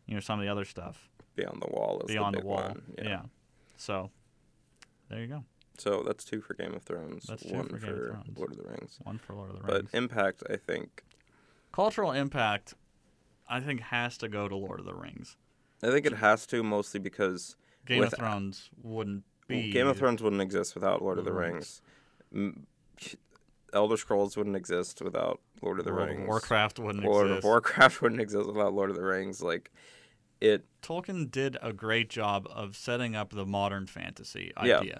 you 0.06 0.14
know 0.14 0.20
some 0.20 0.38
of 0.38 0.44
the 0.44 0.50
other 0.50 0.64
stuff 0.64 1.10
Beyond 1.36 1.60
the 1.60 1.68
wall 1.70 2.00
is 2.00 2.06
beyond 2.06 2.36
the 2.36 2.40
the, 2.40 2.46
wall. 2.46 2.62
one. 2.62 2.82
Yeah. 3.02 3.22
So 3.76 4.10
there 5.10 5.20
you 5.20 5.26
go. 5.26 5.44
So 5.78 6.02
that's 6.06 6.24
two 6.24 6.40
for 6.40 6.54
Game 6.54 6.74
of 6.74 6.82
Thrones. 6.82 7.26
That's 7.26 7.42
two 7.42 7.54
one 7.54 7.68
for 7.68 7.78
Game 7.78 7.90
of 7.90 7.96
Thrones. 7.96 8.36
Lord 8.38 8.50
of 8.52 8.56
the 8.58 8.68
Rings. 8.68 8.98
One 9.02 9.18
for 9.18 9.34
Lord 9.34 9.50
of 9.50 9.56
the 9.56 9.62
Rings. 9.62 9.88
But 9.90 9.98
Impact, 9.98 10.42
I 10.48 10.56
think, 10.56 11.04
Cultural 11.72 12.12
impact, 12.12 12.74
I 13.48 13.58
think, 13.58 13.80
has 13.80 14.16
to 14.18 14.28
go 14.28 14.46
to 14.46 14.54
Lord 14.54 14.78
of 14.78 14.86
the 14.86 14.94
Rings. 14.94 15.36
I 15.82 15.90
think 15.90 16.06
it 16.06 16.14
has 16.14 16.46
to 16.46 16.62
mostly 16.62 17.00
because 17.00 17.56
Game 17.84 18.04
of 18.04 18.12
Thrones 18.12 18.70
wouldn't 18.82 19.24
be 19.48 19.72
Game 19.72 19.88
of 19.88 19.98
Thrones 19.98 20.22
wouldn't 20.22 20.40
exist 20.40 20.74
without 20.74 21.02
Lord 21.02 21.18
of 21.18 21.24
the 21.24 21.32
Lord 21.32 21.44
of 21.44 21.50
the 21.50 21.54
Rings. 21.54 21.82
M- 22.32 22.66
Elder 23.72 23.96
Scrolls 23.96 24.36
wouldn't 24.36 24.54
exist 24.56 25.02
without 25.02 25.40
Lord 25.60 25.80
of 25.80 25.84
the 25.84 25.92
World 25.92 26.10
of 26.10 26.16
Rings. 26.16 26.28
Warcraft 26.28 26.78
wouldn't 26.78 27.04
World 27.04 27.26
exist. 27.26 27.38
of 27.38 27.44
Warcraft 27.44 28.02
wouldn't 28.02 28.20
exist 28.20 28.46
without 28.46 28.72
Lord 28.72 28.90
of 28.90 28.96
the 28.96 29.02
Rings. 29.02 29.42
Like, 29.42 29.72
it. 30.40 30.64
Tolkien 30.80 31.30
did 31.30 31.56
a 31.60 31.72
great 31.72 32.08
job 32.08 32.46
of 32.50 32.76
setting 32.76 33.16
up 33.16 33.30
the 33.30 33.44
modern 33.44 33.86
fantasy 33.86 34.52
idea. 34.56 34.82
Yeah. 34.84 34.98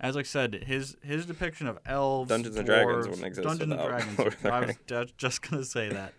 As 0.00 0.16
I 0.16 0.22
said, 0.22 0.64
his 0.66 0.96
his 1.02 1.26
depiction 1.26 1.66
of 1.66 1.78
elves, 1.86 2.28
Dungeons 2.28 2.56
and 2.56 2.66
Dragons 2.66 3.06
wouldn't 3.08 3.26
exist 3.26 3.46
Dungeons 3.46 3.72
and 3.72 3.80
Dragons. 3.82 4.36
I 4.44 4.60
was 4.60 4.76
ju- 4.86 5.06
just 5.16 5.42
gonna 5.42 5.64
say 5.64 5.88
that. 5.90 6.14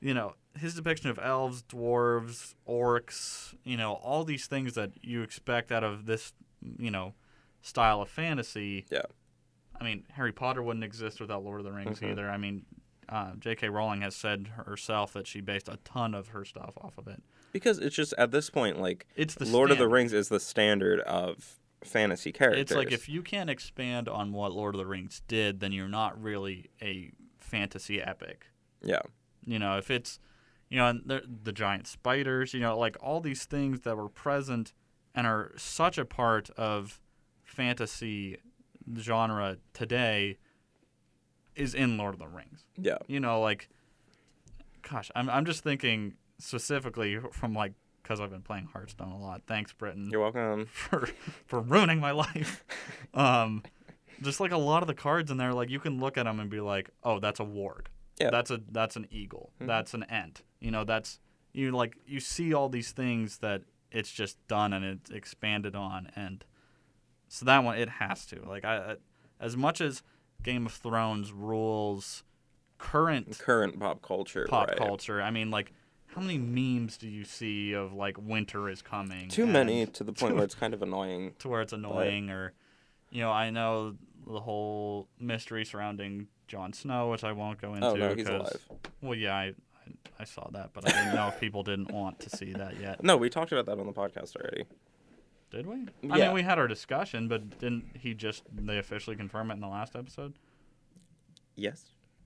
You 0.00 0.12
know, 0.14 0.34
his 0.58 0.74
depiction 0.74 1.08
of 1.10 1.18
elves, 1.22 1.62
dwarves, 1.62 2.54
orcs. 2.68 3.54
You 3.64 3.76
know, 3.76 3.94
all 3.94 4.24
these 4.24 4.46
things 4.46 4.74
that 4.74 4.90
you 5.02 5.22
expect 5.22 5.72
out 5.72 5.82
of 5.84 6.06
this, 6.06 6.32
you 6.78 6.90
know, 6.90 7.14
style 7.62 8.02
of 8.02 8.08
fantasy. 8.08 8.84
Yeah. 8.90 9.02
I 9.80 9.84
mean, 9.84 10.04
Harry 10.12 10.32
Potter 10.32 10.62
wouldn't 10.62 10.84
exist 10.84 11.20
without 11.20 11.42
Lord 11.42 11.60
of 11.60 11.64
the 11.66 11.72
Rings 11.72 12.00
Mhm. 12.00 12.12
either. 12.12 12.30
I 12.30 12.36
mean, 12.36 12.64
uh, 13.08 13.32
J.K. 13.38 13.68
Rowling 13.70 14.02
has 14.02 14.14
said 14.14 14.48
herself 14.66 15.12
that 15.14 15.26
she 15.26 15.40
based 15.40 15.68
a 15.68 15.78
ton 15.84 16.14
of 16.14 16.28
her 16.28 16.44
stuff 16.44 16.74
off 16.80 16.96
of 16.96 17.08
it. 17.08 17.22
Because 17.52 17.78
it's 17.78 17.96
just 17.96 18.14
at 18.16 18.30
this 18.30 18.50
point, 18.50 18.78
like, 18.80 19.06
It's 19.16 19.34
the 19.34 19.44
Lord 19.46 19.70
of 19.70 19.78
the. 19.78 19.88
Rings 19.88 20.12
is 20.12 20.28
the 20.28 20.38
standard 20.40 21.00
of 21.00 21.58
fantasy 21.84 22.32
characters. 22.32 22.62
It's 22.62 22.72
like 22.72 22.92
if 22.92 23.08
you 23.08 23.22
can't 23.22 23.50
expand 23.50 24.08
on 24.08 24.32
what 24.32 24.52
Lord 24.52 24.74
of 24.74 24.78
the 24.78 24.86
Rings 24.86 25.22
did, 25.28 25.60
then 25.60 25.72
you're 25.72 25.88
not 25.88 26.20
really 26.20 26.70
a 26.82 27.12
fantasy 27.38 28.02
epic. 28.02 28.46
Yeah. 28.82 29.02
You 29.44 29.58
know, 29.58 29.76
if 29.76 29.90
it's, 29.90 30.18
you 30.70 30.78
know, 30.78 30.88
and 30.88 31.02
the, 31.06 31.22
the 31.42 31.52
giant 31.52 31.86
spiders, 31.86 32.54
you 32.54 32.60
know, 32.60 32.76
like 32.78 32.96
all 33.00 33.20
these 33.20 33.44
things 33.44 33.80
that 33.80 33.96
were 33.96 34.08
present 34.08 34.72
and 35.14 35.26
are 35.26 35.52
such 35.56 35.98
a 35.98 36.04
part 36.04 36.50
of 36.50 37.00
fantasy 37.42 38.38
genre 38.98 39.58
today 39.72 40.38
is 41.54 41.74
in 41.74 41.96
Lord 41.96 42.14
of 42.14 42.20
the 42.20 42.28
Rings. 42.28 42.64
Yeah. 42.76 42.98
You 43.06 43.20
know, 43.20 43.40
like, 43.40 43.68
gosh, 44.82 45.10
I'm, 45.14 45.30
I'm 45.30 45.44
just 45.44 45.62
thinking 45.62 46.14
specifically 46.38 47.18
from 47.32 47.54
like, 47.54 47.74
because 48.04 48.20
I've 48.20 48.30
been 48.30 48.42
playing 48.42 48.68
Hearthstone 48.72 49.10
a 49.10 49.18
lot. 49.18 49.42
Thanks, 49.48 49.72
Britton 49.72 50.10
You're 50.12 50.20
welcome. 50.20 50.66
for 50.72 51.08
for 51.46 51.60
ruining 51.60 51.98
my 51.98 52.12
life. 52.12 52.62
Um, 53.14 53.62
just 54.22 54.40
like 54.40 54.50
a 54.50 54.56
lot 54.56 54.82
of 54.82 54.88
the 54.88 54.94
cards 54.94 55.30
in 55.30 55.36
there, 55.36 55.52
like 55.52 55.70
you 55.70 55.78
can 55.78 56.00
look 56.00 56.18
at 56.18 56.24
them 56.24 56.40
and 56.40 56.50
be 56.50 56.60
like, 56.60 56.90
"Oh, 57.04 57.20
that's 57.20 57.38
a 57.38 57.44
warg. 57.44 57.86
Yeah. 58.18 58.30
That's 58.30 58.50
a 58.50 58.60
that's 58.72 58.96
an 58.96 59.06
eagle. 59.10 59.52
Mhm. 59.60 59.68
That's 59.68 59.94
an 59.94 60.02
ant. 60.04 60.42
You 60.60 60.72
know, 60.72 60.82
that's 60.82 61.20
you 61.52 61.70
like 61.70 61.96
you 62.06 62.18
see 62.18 62.52
all 62.52 62.68
these 62.68 62.90
things 62.90 63.38
that 63.38 63.62
it's 63.92 64.10
just 64.10 64.36
done 64.48 64.72
and 64.72 64.84
it's 64.84 65.10
expanded 65.10 65.76
on, 65.76 66.10
and 66.16 66.44
so 67.28 67.44
that 67.46 67.62
one 67.62 67.78
it 67.78 67.88
has 67.88 68.26
to. 68.26 68.42
Like 68.44 68.64
I, 68.64 68.76
I 68.76 68.96
as 69.38 69.56
much 69.56 69.80
as 69.80 70.02
Game 70.42 70.66
of 70.66 70.72
Thrones 70.72 71.32
rules 71.32 72.24
current 72.78 73.38
Current 73.38 73.78
pop 73.78 74.02
culture. 74.02 74.46
pop 74.48 74.68
right. 74.68 74.76
culture. 74.76 75.22
I 75.22 75.30
mean, 75.30 75.50
like. 75.52 75.72
How 76.14 76.20
many 76.20 76.38
memes 76.38 76.96
do 76.96 77.08
you 77.08 77.24
see 77.24 77.72
of 77.72 77.92
like 77.92 78.16
winter 78.18 78.68
is 78.68 78.82
coming? 78.82 79.28
Too 79.28 79.46
many 79.46 79.86
to 79.86 80.04
the 80.04 80.12
point 80.20 80.34
where 80.36 80.44
it's 80.44 80.54
kind 80.54 80.72
of 80.74 80.82
annoying. 80.82 81.32
to 81.40 81.48
where 81.48 81.60
it's 81.60 81.72
annoying 81.72 82.30
or 82.30 82.52
you 83.10 83.20
know 83.20 83.30
i 83.30 83.50
know 83.50 83.94
the 84.26 84.40
whole 84.40 85.06
mystery 85.20 85.64
surrounding 85.64 86.26
Jon 86.48 86.72
Snow 86.72 87.10
which 87.10 87.22
I 87.24 87.32
won't 87.32 87.60
go 87.60 87.74
into 87.74 87.86
Oh 87.86 87.94
no, 87.94 88.14
he's 88.14 88.26
alive. 88.28 88.58
well 89.02 89.14
yeah 89.14 89.34
I, 89.34 89.44
I 89.44 89.52
I 90.20 90.24
saw 90.24 90.48
that 90.52 90.70
but 90.72 90.86
I 90.88 90.92
didn't 90.92 91.14
know 91.14 91.28
if 91.28 91.38
people 91.40 91.62
didn't 91.62 91.90
want 91.92 92.20
to 92.20 92.30
see 92.30 92.52
that 92.54 92.80
yet 92.80 93.02
No, 93.04 93.16
we 93.16 93.28
talked 93.30 93.52
about 93.52 93.66
that 93.66 93.78
on 93.78 93.86
the 93.86 93.92
podcast 93.92 94.34
already. 94.36 94.64
did 95.50 95.66
we 95.66 95.86
I 96.10 96.18
mean 96.18 96.32
we 96.32 96.42
had 96.42 96.58
our 96.58 96.66
discussion 96.68 97.28
but 97.28 97.58
didn't 97.58 97.84
he 97.98 98.14
just 98.14 98.42
they 98.52 98.78
officially 98.78 99.16
confirm 99.16 99.50
it 99.50 99.54
in 99.54 99.60
the 99.60 99.68
last 99.68 99.94
episode 99.94 100.34
Yes. 101.56 101.84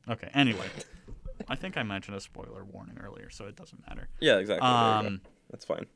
okay 0.08 0.30
anyway 0.34 0.66
I 1.48 1.54
think 1.56 1.76
I 1.76 1.82
mentioned 1.82 2.16
a 2.16 2.20
spoiler 2.20 2.64
warning 2.64 2.98
earlier 3.02 3.30
so 3.30 3.46
it 3.46 3.56
doesn't 3.56 3.86
matter 3.88 4.08
Yeah, 4.20 4.38
exactly. 4.38 4.68
There 4.68 4.96
you 4.96 5.02
go. 5.02 5.06
um 5.08 5.20
That's 5.50 5.64
fine. 5.64 5.86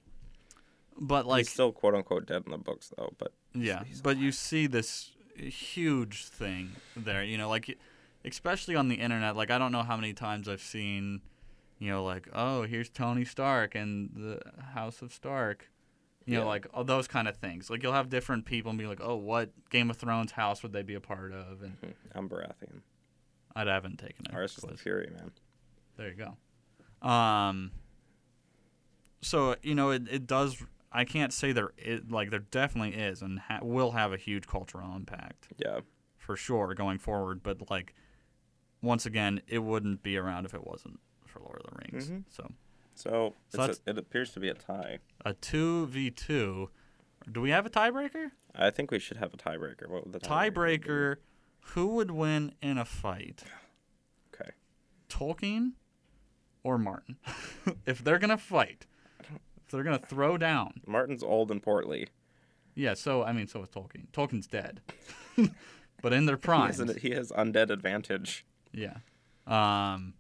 but 1.00 1.26
like 1.26 1.40
he's 1.40 1.50
still 1.50 1.72
quote 1.72 1.94
unquote 1.94 2.26
dead 2.26 2.42
in 2.46 2.52
the 2.52 2.58
books 2.58 2.92
though, 2.96 3.12
but 3.18 3.32
Yeah, 3.54 3.84
he's 3.84 4.00
but 4.00 4.16
you 4.18 4.32
see 4.32 4.66
this 4.66 5.12
huge 5.36 6.26
thing 6.26 6.76
there, 6.96 7.24
you 7.24 7.38
know, 7.38 7.48
like 7.48 7.78
especially 8.24 8.76
on 8.76 8.88
the 8.88 8.96
internet. 8.96 9.36
Like 9.36 9.50
I 9.50 9.58
don't 9.58 9.72
know 9.72 9.82
how 9.82 9.96
many 9.96 10.12
times 10.12 10.48
I've 10.48 10.60
seen, 10.62 11.22
you 11.78 11.90
know, 11.90 12.04
like 12.04 12.28
oh 12.34 12.62
here's 12.62 12.88
Tony 12.88 13.24
Stark 13.24 13.74
and 13.74 14.10
the 14.14 14.40
House 14.74 15.02
of 15.02 15.12
Stark, 15.12 15.70
you 16.26 16.34
know, 16.34 16.42
Yeah. 16.42 16.46
like 16.48 16.66
all 16.74 16.84
those 16.84 17.08
kind 17.08 17.26
of 17.28 17.36
things. 17.36 17.68
Like 17.70 17.82
you'll 17.82 17.94
have 17.94 18.08
different 18.10 18.44
people 18.44 18.70
and 18.70 18.78
be 18.78 18.86
like, 18.86 19.00
oh, 19.02 19.16
what 19.16 19.50
Game 19.70 19.90
of 19.90 19.96
Thrones 19.96 20.32
house 20.32 20.62
would 20.62 20.72
they 20.72 20.82
be 20.82 20.94
a 20.94 21.00
part 21.00 21.32
of? 21.32 21.62
And 21.62 21.72
hmm, 21.82 21.90
I'm 22.14 22.28
Baratheon. 22.28 22.82
I 23.54 23.64
haven't 23.64 23.98
taken 23.98 24.26
it. 24.28 24.34
Ours 24.34 24.56
is 24.58 24.64
the 24.64 24.76
Fury, 24.76 25.10
man. 25.14 25.30
There 25.96 26.08
you 26.08 26.14
go. 27.02 27.06
Um. 27.08 27.72
So 29.20 29.56
you 29.62 29.74
know, 29.74 29.90
it, 29.90 30.02
it 30.10 30.26
does. 30.26 30.56
I 30.90 31.04
can't 31.04 31.32
say 31.32 31.52
there 31.52 31.72
is 31.78 32.00
like 32.10 32.30
there 32.30 32.40
definitely 32.40 32.94
is 33.00 33.22
and 33.22 33.38
ha- 33.38 33.60
will 33.62 33.92
have 33.92 34.12
a 34.12 34.16
huge 34.16 34.46
cultural 34.46 34.94
impact 34.94 35.48
Yeah. 35.56 35.80
for 36.18 36.36
sure 36.36 36.74
going 36.74 36.98
forward. 36.98 37.42
But 37.42 37.70
like, 37.70 37.94
once 38.82 39.06
again, 39.06 39.40
it 39.46 39.60
wouldn't 39.60 40.02
be 40.02 40.16
around 40.18 40.44
if 40.44 40.54
it 40.54 40.66
wasn't 40.66 41.00
for 41.26 41.40
Lord 41.40 41.62
of 41.64 41.70
the 41.70 41.78
Rings. 41.92 42.10
Mhm. 42.10 42.24
So 42.28 42.50
So, 42.94 43.34
So 43.48 43.62
it's 43.64 43.80
a, 43.86 43.90
it 43.90 43.98
appears 43.98 44.32
to 44.32 44.40
be 44.40 44.48
a 44.48 44.54
tie. 44.54 44.98
a 45.24 45.32
two 45.34 45.86
v 45.86 46.10
two. 46.10 46.68
Do 47.30 47.40
we 47.40 47.50
have 47.50 47.64
a 47.64 47.70
tiebreaker? 47.70 48.32
I 48.54 48.68
think 48.70 48.90
we 48.90 48.98
should 48.98 49.16
have 49.16 49.32
a 49.32 49.36
tiebreaker. 49.38 49.88
What 49.88 50.04
would 50.04 50.12
the 50.12 50.20
tiebreaker? 50.20 50.80
Tiebreaker. 50.84 51.16
Who 51.74 51.86
would 51.88 52.10
win 52.10 52.52
in 52.60 52.76
a 52.78 52.84
fight? 52.84 53.44
Okay. 54.34 54.50
Tolkien 55.08 55.72
or 56.62 56.78
Martin? 56.78 57.16
if 57.86 58.02
they're 58.04 58.18
gonna 58.18 58.36
fight, 58.38 58.86
if 59.20 59.70
they're 59.70 59.82
gonna 59.84 59.98
throw 59.98 60.36
down, 60.36 60.80
Martin's 60.86 61.22
old 61.22 61.50
and 61.50 61.62
portly. 61.62 62.08
yeah. 62.74 62.94
So 62.94 63.22
I 63.22 63.32
mean, 63.32 63.46
so 63.46 63.62
is 63.62 63.68
Tolkien. 63.68 64.06
Tolkien's 64.12 64.46
dead, 64.46 64.80
but 66.02 66.12
in 66.12 66.26
their 66.26 66.36
He 66.36 66.40
prime, 66.42 66.78
an, 66.80 66.96
he 67.00 67.10
has 67.10 67.30
undead 67.32 67.70
advantage. 67.70 68.44
yeah. 68.72 68.96
Um, 69.46 70.14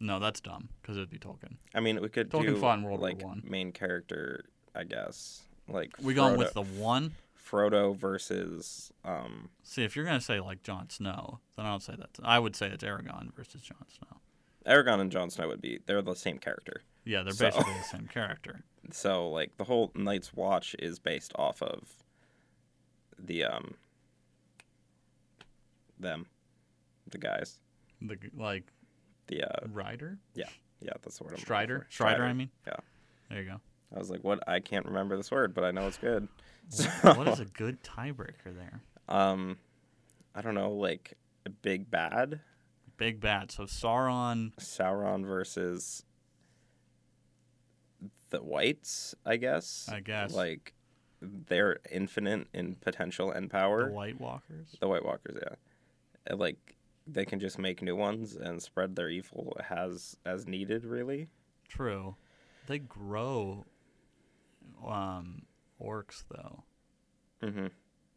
no, 0.00 0.18
that's 0.18 0.40
dumb 0.40 0.68
because 0.80 0.96
it'd 0.96 1.10
be 1.10 1.18
Tolkien. 1.18 1.56
I 1.74 1.80
mean, 1.80 2.00
we 2.00 2.08
could 2.08 2.30
Tolkien 2.30 2.46
do 2.54 2.56
fought 2.56 2.78
in 2.78 2.84
World 2.84 3.00
War 3.00 3.08
like 3.10 3.22
One. 3.22 3.42
main 3.44 3.72
character, 3.72 4.44
I 4.74 4.84
guess. 4.84 5.42
Like 5.68 5.92
We 6.00 6.14
going 6.14 6.36
with 6.38 6.52
the 6.54 6.62
one. 6.62 7.12
Frodo 7.48 7.94
versus 7.96 8.92
um 9.04 9.50
See, 9.62 9.84
if 9.84 9.94
you're 9.96 10.04
gonna 10.04 10.20
say 10.20 10.40
like 10.40 10.62
Jon 10.62 10.90
Snow, 10.90 11.40
then 11.56 11.66
I 11.66 11.70
don't 11.70 11.82
say 11.82 11.94
that. 11.96 12.10
I 12.22 12.38
would 12.38 12.56
say 12.56 12.66
it's 12.68 12.82
Aragorn 12.84 13.34
versus 13.34 13.62
Jon 13.62 13.84
Snow. 13.88 14.18
Aragorn 14.66 15.00
and 15.00 15.12
Jon 15.12 15.30
Snow 15.30 15.46
would 15.48 15.60
be 15.60 15.78
they're 15.86 16.02
the 16.02 16.14
same 16.14 16.38
character. 16.38 16.82
Yeah, 17.04 17.22
they're 17.22 17.32
So- 17.32 17.46
basically 17.50 17.74
the 17.74 17.82
same 17.96 18.08
character. 18.08 18.64
So 18.90 19.28
like 19.30 19.56
the 19.56 19.64
whole 19.64 19.92
Night's 19.94 20.32
Watch 20.34 20.74
is 20.78 20.98
based 20.98 21.32
off 21.36 21.62
of 21.62 22.04
the 23.18 23.44
um 23.44 23.74
them, 25.98 26.26
the 27.10 27.18
guys, 27.18 27.60
The 28.02 28.16
like 28.36 28.64
the 29.28 29.42
uh 29.44 29.66
Rider, 29.72 30.18
yeah 30.34 30.48
yeah, 30.80 30.92
that's 31.02 31.18
the 31.18 31.24
word. 31.24 31.32
I'm 31.34 31.38
Strider. 31.40 31.86
Strider. 31.90 32.22
I 32.24 32.32
mean, 32.34 32.50
Yeah. 32.66 32.74
There 33.30 33.40
you 33.42 33.48
go. 33.48 33.60
I 33.94 33.98
was 33.98 34.10
like, 34.10 34.22
what? 34.22 34.46
I 34.46 34.60
can't 34.60 34.84
remember 34.84 35.16
this 35.16 35.30
word, 35.30 35.54
but 35.54 35.64
I 35.64 35.70
know 35.70 35.86
it's 35.86 35.96
good. 35.96 36.28
So, 36.68 36.84
what 37.14 37.28
is 37.28 37.40
a 37.40 37.44
good 37.44 37.82
tiebreaker 37.82 38.54
there? 38.54 38.80
um, 39.08 39.58
I 40.34 40.42
don't 40.42 40.54
know, 40.54 40.72
like 40.72 41.14
a 41.44 41.50
big 41.50 41.90
bad 41.90 42.40
Big 42.96 43.20
bad. 43.20 43.50
So 43.50 43.64
Sauron. 43.64 44.52
Sauron 44.58 45.26
versus 45.26 46.02
the 48.30 48.42
whites, 48.42 49.14
I 49.24 49.36
guess. 49.36 49.88
I 49.92 50.00
guess. 50.00 50.32
Like 50.32 50.72
they're 51.20 51.78
infinite 51.90 52.48
in 52.54 52.76
potential 52.76 53.30
and 53.30 53.50
power. 53.50 53.88
The. 53.88 53.92
White 53.92 54.20
Walkers. 54.20 54.76
The 54.80 54.88
White 54.88 55.04
Walkers, 55.04 55.36
yeah. 55.40 55.56
And, 56.26 56.38
like 56.38 56.76
they 57.06 57.24
can 57.24 57.38
just 57.38 57.58
make 57.58 57.82
new 57.82 57.96
ones 57.96 58.34
and 58.34 58.62
spread 58.62 58.96
their 58.96 59.08
evil 59.08 59.56
as 59.70 60.16
as 60.24 60.46
needed, 60.46 60.84
really. 60.84 61.28
True. 61.68 62.16
They 62.66 62.78
grow. 62.78 63.66
Um, 64.86 65.42
orcs 65.80 66.24
though. 66.30 66.64
Mm-hmm. 67.42 67.66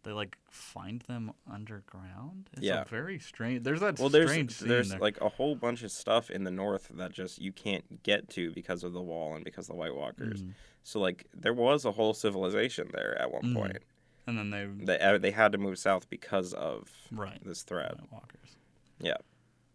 They 0.04 0.12
like 0.12 0.38
find 0.50 1.02
them 1.08 1.32
underground. 1.52 2.50
It's 2.54 2.62
Yeah. 2.62 2.82
A 2.82 2.86
very 2.86 3.20
strange. 3.20 3.64
There's 3.64 3.82
that 3.82 4.00
Well, 4.00 4.10
there's 4.10 4.60
there's 4.60 4.90
there. 4.90 5.00
like 5.00 5.20
a 5.22 5.30
whole 5.30 5.56
bunch 5.56 5.84
of 5.84 5.92
stuff 5.92 6.30
in 6.30 6.44
the 6.46 6.52
north 6.52 6.90
that 6.94 7.12
just 7.12 7.42
you 7.42 7.52
can't 7.52 8.02
get 8.04 8.30
to 8.32 8.52
because 8.54 8.84
of 8.84 8.94
the 8.94 9.02
wall 9.02 9.36
and 9.36 9.44
because 9.44 9.66
of 9.70 9.74
the 9.76 9.80
White 9.80 9.96
Walkers. 9.96 10.42
Mm. 10.42 10.54
So 10.84 11.00
like 11.02 11.26
there 11.34 11.54
was 11.54 11.84
a 11.86 11.92
whole 11.92 12.14
civilization 12.14 12.90
there 12.94 13.18
at 13.22 13.32
one 13.32 13.44
Mm. 13.44 13.54
point. 13.56 13.78
and 14.26 14.38
then 14.38 14.50
they 14.52 14.68
They 14.86 15.00
uh, 15.00 15.18
they 15.18 15.32
had 15.32 15.52
to 15.52 15.58
move 15.58 15.78
south 15.78 16.10
because 16.10 16.54
of 16.54 16.88
right. 17.12 17.44
this 17.44 17.64
threat. 17.64 17.98
White 18.00 18.12
Walkers. 18.12 18.56
Yeah. 19.00 19.18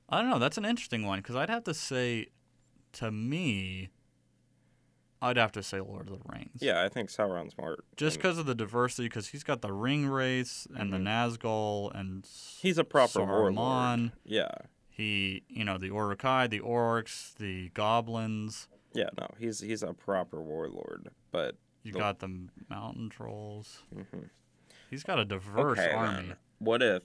I 0.09 0.21
don't 0.23 0.31
know. 0.31 0.39
That's 0.39 0.59
an 0.59 0.65
interesting 0.65 1.05
one 1.07 1.19
because 1.19 1.35
I'd 1.37 1.51
have 1.51 1.65
to 1.65 1.75
say, 1.75 2.29
to 2.93 3.11
me, 3.11 3.89
I'd 5.25 5.37
have 5.37 5.53
to 5.53 5.63
say 5.63 5.81
Lord 5.81 6.09
of 6.11 6.19
the 6.23 6.33
Rings. 6.33 6.59
Yeah, 6.61 6.83
I 6.83 6.89
think 6.89 7.09
Sauron's 7.11 7.57
more. 7.59 7.79
Just 7.97 8.17
because 8.19 8.39
of 8.39 8.47
the 8.47 8.55
diversity, 8.55 9.09
because 9.09 9.29
he's 9.29 9.43
got 9.45 9.63
the 9.63 9.69
Ringwraiths 9.69 10.67
and 10.77 10.93
the 10.93 10.99
Nazgul 10.99 11.95
and 11.99 12.23
Mm-hmm. 12.25 12.67
he's 12.67 12.79
a 12.79 12.85
proper 12.85 13.21
Saruman. 13.21 13.57
warlord. 13.57 14.13
Yeah, 14.25 14.51
He, 14.91 15.43
you 15.49 15.65
know, 15.65 15.79
the 15.79 15.87
Uruk-hai, 15.89 16.47
the 16.47 16.61
orcs, 16.61 17.35
the 17.37 17.71
goblins. 17.71 18.69
yeah, 18.93 19.09
no, 19.19 19.29
he's 19.39 19.61
he's 19.61 19.83
a 19.83 19.93
proper 19.93 20.41
warlord. 20.43 21.09
But 21.33 21.57
You 21.83 21.93
The- 21.93 21.99
got 21.99 22.19
the 22.21 22.49
mountain 22.71 23.09
trolls. 23.11 23.83
Mhm. 23.95 24.31
He's 24.91 25.03
got 25.03 25.19
a 25.19 25.25
diverse 25.25 25.79
okay, 25.79 25.91
army. 25.93 26.35
what 26.59 26.83
if? 26.83 27.03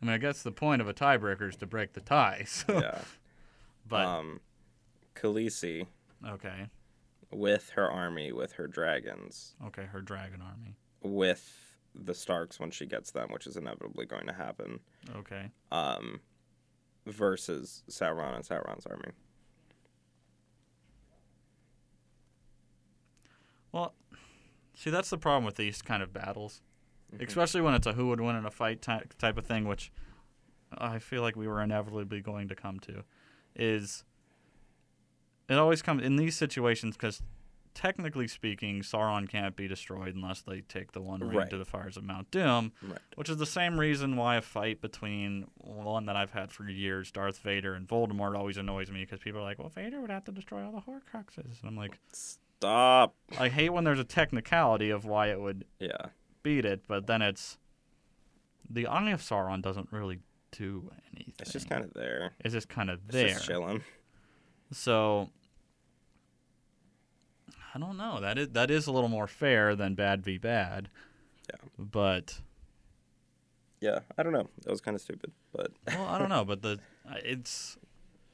I 0.00 0.04
mean, 0.06 0.14
I 0.14 0.18
guess 0.18 0.42
the 0.42 0.52
point 0.52 0.80
of 0.82 0.88
a 0.88 0.94
tiebreaker 0.94 1.48
is 1.48 1.56
to 1.56 1.66
break 1.66 1.94
the 1.94 2.00
tie. 2.00 2.44
So, 2.46 2.78
Yeah, 2.80 3.00
but 3.88 4.04
um, 4.06 4.40
Khaleesi 5.14 5.86
okay, 6.24 6.68
with 7.30 7.70
her 7.70 7.90
army, 7.90 8.32
with 8.32 8.52
her 8.52 8.66
dragons, 8.66 9.54
okay, 9.66 9.84
her 9.86 10.00
dragon 10.00 10.40
army. 10.42 10.76
with 11.02 11.74
the 11.94 12.14
Starks 12.14 12.60
when 12.60 12.70
she 12.70 12.86
gets 12.86 13.10
them, 13.10 13.28
which 13.32 13.46
is 13.46 13.56
inevitably 13.56 14.04
going 14.06 14.26
to 14.26 14.32
happen. 14.32 14.80
Okay, 15.16 15.50
Um, 15.72 16.20
versus 17.06 17.82
Sauron 17.88 18.34
and 18.34 18.44
Sauron's 18.44 18.86
army. 18.86 19.12
well, 23.72 23.94
see, 24.74 24.90
that's 24.90 25.10
the 25.10 25.18
problem 25.18 25.44
with 25.44 25.56
these 25.56 25.82
kind 25.82 26.02
of 26.02 26.12
battles, 26.12 26.62
Mm-hmm. 27.14 27.22
especially 27.24 27.60
when 27.60 27.72
it's 27.74 27.86
a 27.86 27.92
who 27.92 28.08
would 28.08 28.20
win 28.20 28.34
in 28.34 28.44
a 28.44 28.50
fight 28.50 28.82
ty- 28.82 29.04
type 29.16 29.38
of 29.38 29.46
thing, 29.46 29.64
which 29.68 29.92
I 30.76 30.98
feel 30.98 31.22
like 31.22 31.36
we 31.36 31.46
were 31.46 31.62
inevitably 31.62 32.20
going 32.20 32.48
to 32.48 32.56
come 32.56 32.80
to, 32.80 33.04
is 33.54 34.02
it 35.48 35.54
always 35.58 35.82
comes 35.82 36.02
in 36.02 36.16
these 36.16 36.36
situations 36.36 36.96
because 36.96 37.22
technically 37.74 38.26
speaking, 38.26 38.80
Sauron 38.80 39.28
can't 39.28 39.54
be 39.54 39.68
destroyed 39.68 40.14
unless 40.14 40.40
they 40.40 40.62
take 40.62 40.92
the 40.92 41.00
One 41.02 41.20
Ring 41.20 41.36
Right. 41.36 41.50
to 41.50 41.58
the 41.58 41.64
fires 41.66 41.96
of 41.98 42.04
Mount 42.04 42.30
Doom. 42.30 42.72
Right. 42.82 42.98
Which 43.16 43.28
is 43.28 43.36
the 43.36 43.44
same 43.46 43.78
reason 43.78 44.16
why 44.16 44.36
a 44.36 44.40
fight 44.42 44.80
between 44.80 45.46
one 45.58 46.06
that 46.06 46.16
I've 46.16 46.30
had 46.30 46.50
for 46.52 46.68
years, 46.68 47.10
Darth 47.12 47.38
Vader 47.40 47.74
and 47.74 47.86
Voldemort, 47.86 48.34
always 48.36 48.56
annoys 48.56 48.90
me 48.90 49.00
because 49.00 49.20
people 49.20 49.40
are 49.40 49.44
like, 49.44 49.58
"Well, 49.58 49.68
Vader 49.68 50.00
would 50.00 50.08
have 50.10 50.24
to 50.24 50.32
destroy 50.32 50.64
all 50.64 50.72
the 50.72 50.80
Horcruxes," 50.80 51.60
and 51.60 51.68
I'm 51.68 51.76
like, 51.76 51.98
Stop. 52.12 53.14
I 53.38 53.50
hate 53.50 53.68
when 53.70 53.84
there's 53.84 53.98
a 54.00 54.04
technicality 54.04 54.88
of 54.88 55.04
why 55.04 55.26
it 55.28 55.38
would 55.38 55.66
Yeah. 55.78 56.06
beat 56.42 56.64
it, 56.64 56.80
but 56.88 57.06
then 57.06 57.20
it's 57.20 57.58
the 58.70 58.86
Eye 58.86 59.10
of 59.10 59.20
Sauron 59.20 59.60
doesn't 59.60 59.92
really 59.92 60.20
do 60.50 60.90
anything. 61.12 61.34
It's 61.40 61.52
just 61.52 61.68
kind 61.68 61.84
of 61.84 61.92
there. 61.92 62.32
it's 62.40 62.54
just 62.54 62.70
kind 62.70 62.88
of 62.88 63.00
It's 63.04 63.12
there. 63.12 63.28
just 63.28 63.44
chilling. 63.46 63.84
So 64.72 65.30
I 67.74 67.78
don't 67.78 67.96
know. 67.96 68.20
That 68.20 68.38
is 68.38 68.48
that 68.50 68.70
is 68.70 68.86
a 68.86 68.92
little 68.92 69.08
more 69.08 69.26
fair 69.26 69.76
than 69.76 69.94
bad 69.94 70.22
v 70.22 70.38
bad. 70.38 70.88
Yeah. 71.50 71.68
But 71.78 72.40
Yeah, 73.80 74.00
I 74.16 74.22
don't 74.22 74.32
know. 74.32 74.48
That 74.62 74.70
was 74.70 74.80
kind 74.80 74.94
of 74.94 75.00
stupid, 75.00 75.32
but 75.52 75.72
well, 75.88 76.06
I 76.06 76.18
don't 76.18 76.30
know. 76.30 76.44
But 76.44 76.62
the 76.62 76.78
it's 77.22 77.76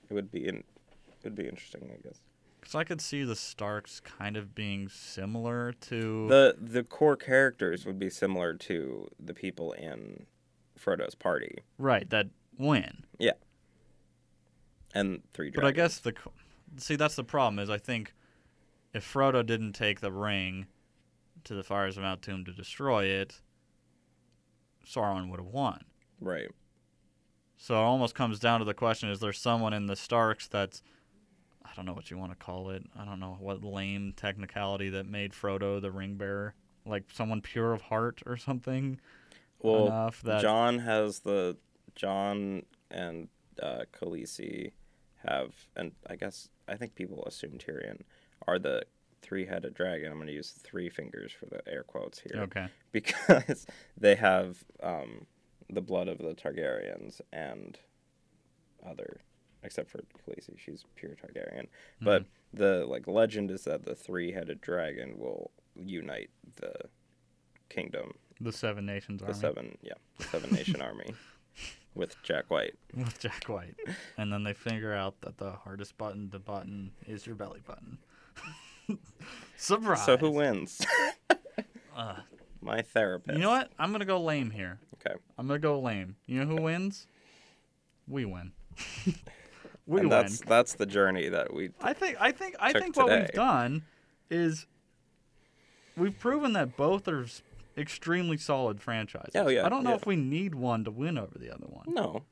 it 0.08 0.14
would 0.14 0.30
be 0.30 0.46
in, 0.46 0.58
it 0.58 1.24
would 1.24 1.34
be 1.34 1.48
interesting, 1.48 1.90
I 1.92 2.00
guess. 2.02 2.20
Because 2.60 2.76
I 2.76 2.84
could 2.84 3.00
see 3.00 3.24
the 3.24 3.34
Starks 3.34 3.98
kind 3.98 4.36
of 4.36 4.54
being 4.54 4.88
similar 4.88 5.72
to. 5.72 6.28
The 6.28 6.56
the 6.60 6.84
core 6.84 7.16
characters 7.16 7.84
would 7.84 7.98
be 7.98 8.10
similar 8.10 8.54
to 8.54 9.08
the 9.18 9.34
people 9.34 9.72
in 9.72 10.26
Frodo's 10.78 11.14
party 11.16 11.58
right, 11.78 12.08
that 12.10 12.28
win. 12.58 13.04
And 14.94 15.22
Three 15.32 15.50
dragons. 15.50 15.62
But 15.62 15.64
I 15.68 15.72
guess 15.72 15.98
the. 15.98 16.14
See, 16.78 16.96
that's 16.96 17.16
the 17.16 17.24
problem, 17.24 17.58
is 17.58 17.68
I 17.68 17.78
think 17.78 18.14
if 18.94 19.10
Frodo 19.10 19.44
didn't 19.44 19.72
take 19.72 20.00
the 20.00 20.12
ring 20.12 20.66
to 21.44 21.54
the 21.54 21.62
fires 21.62 21.96
of 21.96 22.02
Mount 22.02 22.22
Doom 22.22 22.44
to 22.44 22.52
destroy 22.52 23.04
it, 23.04 23.40
Sauron 24.86 25.30
would 25.30 25.40
have 25.40 25.48
won. 25.48 25.84
right. 26.20 26.50
So 27.58 27.74
it 27.74 27.78
almost 27.78 28.16
comes 28.16 28.40
down 28.40 28.58
to 28.58 28.64
the 28.64 28.74
question 28.74 29.08
is 29.08 29.20
there 29.20 29.32
someone 29.32 29.72
in 29.72 29.86
the 29.86 29.94
Starks 29.96 30.48
that's. 30.48 30.82
I 31.64 31.70
don't 31.76 31.86
know 31.86 31.94
what 31.94 32.10
you 32.10 32.18
want 32.18 32.32
to 32.32 32.36
call 32.36 32.70
it. 32.70 32.82
I 32.98 33.04
don't 33.04 33.20
know 33.20 33.36
what 33.40 33.64
lame 33.64 34.12
technicality 34.14 34.90
that 34.90 35.06
made 35.06 35.32
Frodo 35.32 35.80
the 35.80 35.90
ring 35.90 36.16
bearer. 36.16 36.54
Like 36.84 37.04
someone 37.12 37.40
pure 37.40 37.72
of 37.72 37.82
heart 37.82 38.20
or 38.26 38.36
something. 38.36 38.98
Well, 39.60 39.86
enough 39.86 40.20
that 40.22 40.42
Jon 40.42 40.80
has 40.80 41.20
the 41.20 41.56
Jon 41.94 42.64
and 42.90 43.28
uh, 43.62 43.84
Khaleesi 43.92 44.72
have, 45.26 45.52
and 45.76 45.92
I 46.08 46.16
guess 46.16 46.48
I 46.68 46.76
think 46.76 46.94
people 46.94 47.24
assume 47.26 47.52
Tyrion 47.58 48.00
are 48.46 48.58
the 48.58 48.82
three-headed 49.22 49.74
dragon. 49.74 50.10
I'm 50.10 50.18
going 50.18 50.26
to 50.26 50.32
use 50.32 50.50
three 50.50 50.88
fingers 50.88 51.32
for 51.32 51.46
the 51.46 51.60
air 51.68 51.84
quotes 51.84 52.18
here 52.20 52.42
Okay. 52.42 52.66
because 52.90 53.66
they 53.96 54.16
have 54.16 54.64
um, 54.82 55.26
the 55.70 55.80
blood 55.80 56.08
of 56.08 56.18
the 56.18 56.34
Targaryens 56.34 57.20
and 57.32 57.78
other, 58.84 59.20
except 59.62 59.90
for 59.90 59.98
Khaleesi, 59.98 60.58
she's 60.58 60.84
pure 60.96 61.12
Targaryen. 61.12 61.68
But 62.00 62.24
the 62.52 62.84
like 62.86 63.06
legend 63.06 63.50
is 63.52 63.62
that 63.64 63.84
the 63.84 63.94
three-headed 63.94 64.60
dragon 64.60 65.18
will 65.18 65.52
unite 65.76 66.30
the 66.56 66.72
kingdom 67.68 68.12
The 68.40 68.52
Seven 68.52 68.84
Nations 68.84 69.20
the 69.20 69.28
Army. 69.28 69.38
seven 69.40 69.78
yeah 69.82 69.94
the 70.18 70.24
seven 70.24 70.50
nation 70.50 70.82
army 70.82 71.14
with 71.94 72.16
jack 72.22 72.50
white 72.50 72.74
with 72.96 73.18
Jack 73.18 73.44
White. 73.44 73.76
and 74.16 74.32
then 74.32 74.44
they 74.44 74.52
figure 74.54 74.94
out 74.94 75.20
that 75.22 75.38
the 75.38 75.52
hardest 75.52 75.96
button 75.98 76.30
to 76.30 76.38
button 76.38 76.92
is 77.06 77.26
your 77.26 77.34
belly 77.36 77.60
button. 77.66 77.98
Surprise. 79.56 80.04
so 80.04 80.16
who 80.16 80.30
wins 80.30 80.80
Uh, 81.96 82.16
my 82.62 82.80
therapist 82.80 83.36
you 83.36 83.42
know 83.42 83.50
what? 83.50 83.70
I'm 83.78 83.92
gonna 83.92 84.06
go 84.06 84.20
lame 84.20 84.50
here. 84.50 84.78
okay 84.94 85.14
I'm 85.36 85.46
gonna 85.46 85.58
go 85.58 85.78
lame. 85.78 86.16
You 86.26 86.42
know 86.44 86.56
who 86.56 86.62
wins? 86.62 87.06
We 88.08 88.24
win. 88.24 88.52
we 89.06 90.00
and 90.00 90.08
win. 90.08 90.08
that's 90.08 90.40
that's 90.40 90.74
the 90.74 90.86
journey 90.86 91.28
that 91.28 91.52
we 91.52 91.70
I 91.82 91.92
think 91.92 92.16
I 92.18 92.32
think 92.32 92.56
I 92.58 92.72
think 92.72 92.96
what 92.96 93.10
we've 93.10 93.32
done 93.32 93.82
is 94.30 94.66
we've 95.96 96.18
proven 96.18 96.54
that 96.54 96.76
both 96.78 97.06
are 97.08 97.26
extremely 97.76 98.36
solid 98.36 98.80
franchises. 98.80 99.32
Oh, 99.34 99.48
yeah, 99.48 99.64
I 99.64 99.68
don't 99.68 99.84
know 99.84 99.90
yeah. 99.90 99.96
if 99.96 100.06
we 100.06 100.16
need 100.16 100.54
one 100.54 100.84
to 100.84 100.90
win 100.90 101.18
over 101.18 101.38
the 101.38 101.52
other 101.52 101.66
one. 101.66 101.84
no 101.88 102.22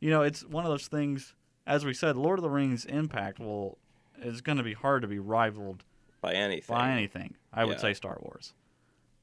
You 0.00 0.10
know, 0.10 0.22
it's 0.22 0.44
one 0.44 0.64
of 0.64 0.70
those 0.70 0.88
things. 0.88 1.34
As 1.66 1.84
we 1.84 1.92
said, 1.94 2.16
Lord 2.16 2.38
of 2.38 2.42
the 2.42 2.50
Rings 2.50 2.84
impact 2.84 3.38
will 3.38 3.78
is 4.22 4.40
going 4.40 4.58
to 4.58 4.64
be 4.64 4.72
hard 4.74 5.02
to 5.02 5.08
be 5.08 5.18
rivaled 5.18 5.84
by 6.20 6.32
anything 6.32 6.74
by 6.76 6.90
anything. 6.90 7.34
I 7.52 7.64
would 7.64 7.78
say 7.80 7.92
Star 7.94 8.18
Wars, 8.20 8.52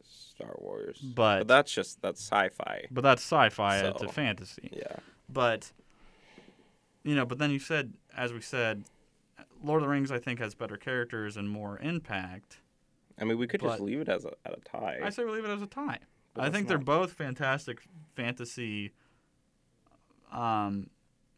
star 0.03 0.55
wars 0.59 0.97
But- 0.99 1.39
but 1.39 1.47
that's 1.47 1.73
just 1.73 2.01
that's 2.01 2.21
sci-fi 2.21 2.85
but 2.91 3.01
that's 3.01 3.21
sci-fi. 3.21 3.79
It's 3.79 4.01
a 4.03 4.07
fantasy. 4.07 4.69
yeah 4.71 4.97
But 5.29 5.71
you 7.03 7.15
know, 7.15 7.25
but 7.25 7.37
then 7.39 7.51
you 7.51 7.59
said, 7.59 7.93
as 8.15 8.31
we 8.33 8.41
said, 8.41 8.83
Lord 9.63 9.81
of 9.81 9.87
the 9.87 9.91
Rings 9.91 10.11
I 10.11 10.19
think 10.19 10.39
has 10.39 10.55
better 10.55 10.77
characters 10.77 11.37
and 11.37 11.49
more 11.49 11.79
impact. 11.79 12.59
I 13.19 13.23
mean 13.23 13.37
we 13.37 13.47
could 13.47 13.61
just 13.61 13.79
leave 13.79 13.99
it 14.01 14.09
as 14.09 14.25
a 14.25 14.31
at 14.45 14.53
a 14.57 14.61
tie 14.61 14.99
I 15.03 15.09
say 15.09 15.23
we 15.23 15.31
leave 15.31 15.45
it 15.45 15.49
as 15.51 15.61
a 15.61 15.67
tie. 15.67 15.99
But 16.33 16.43
I 16.45 16.49
think 16.49 16.67
they're 16.67 16.77
both 16.77 17.13
fantastic 17.13 17.79
fantasy 18.15 18.91
um, 20.31 20.89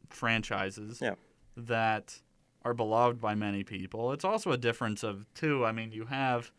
franchises 0.10 1.00
Yeah. 1.02 1.16
that 1.56 2.22
are 2.64 2.74
beloved 2.74 3.22
by 3.22 3.36
many 3.36 3.64
people. 3.64 4.12
It's 4.12 4.26
also 4.26 4.52
a 4.52 4.58
difference 4.58 5.04
of 5.04 5.26
two. 5.34 5.66
I 5.66 5.72
mean, 5.72 5.92
you 5.92 6.06
have 6.06 6.52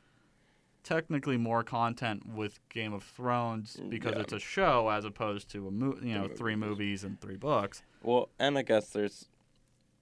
technically 0.85 1.37
more 1.37 1.63
content 1.65 2.27
with 2.27 2.61
Game 2.69 2.93
of 2.93 3.03
Thrones 3.03 3.77
because 3.89 4.15
Yeah. 4.15 4.21
it's 4.21 4.33
a 4.33 4.39
show 4.39 4.89
as 4.89 5.05
opposed 5.05 5.51
to 5.51 5.67
a 5.67 5.71
mo- 5.71 5.99
you 6.01 6.15
know 6.15 6.29
three 6.29 6.55
movies 6.57 7.03
and 7.05 7.21
three 7.21 7.37
books. 7.37 7.83
well 8.03 8.29
and 8.39 8.57
i 8.57 8.63
guess 8.63 8.91
there's 8.91 9.29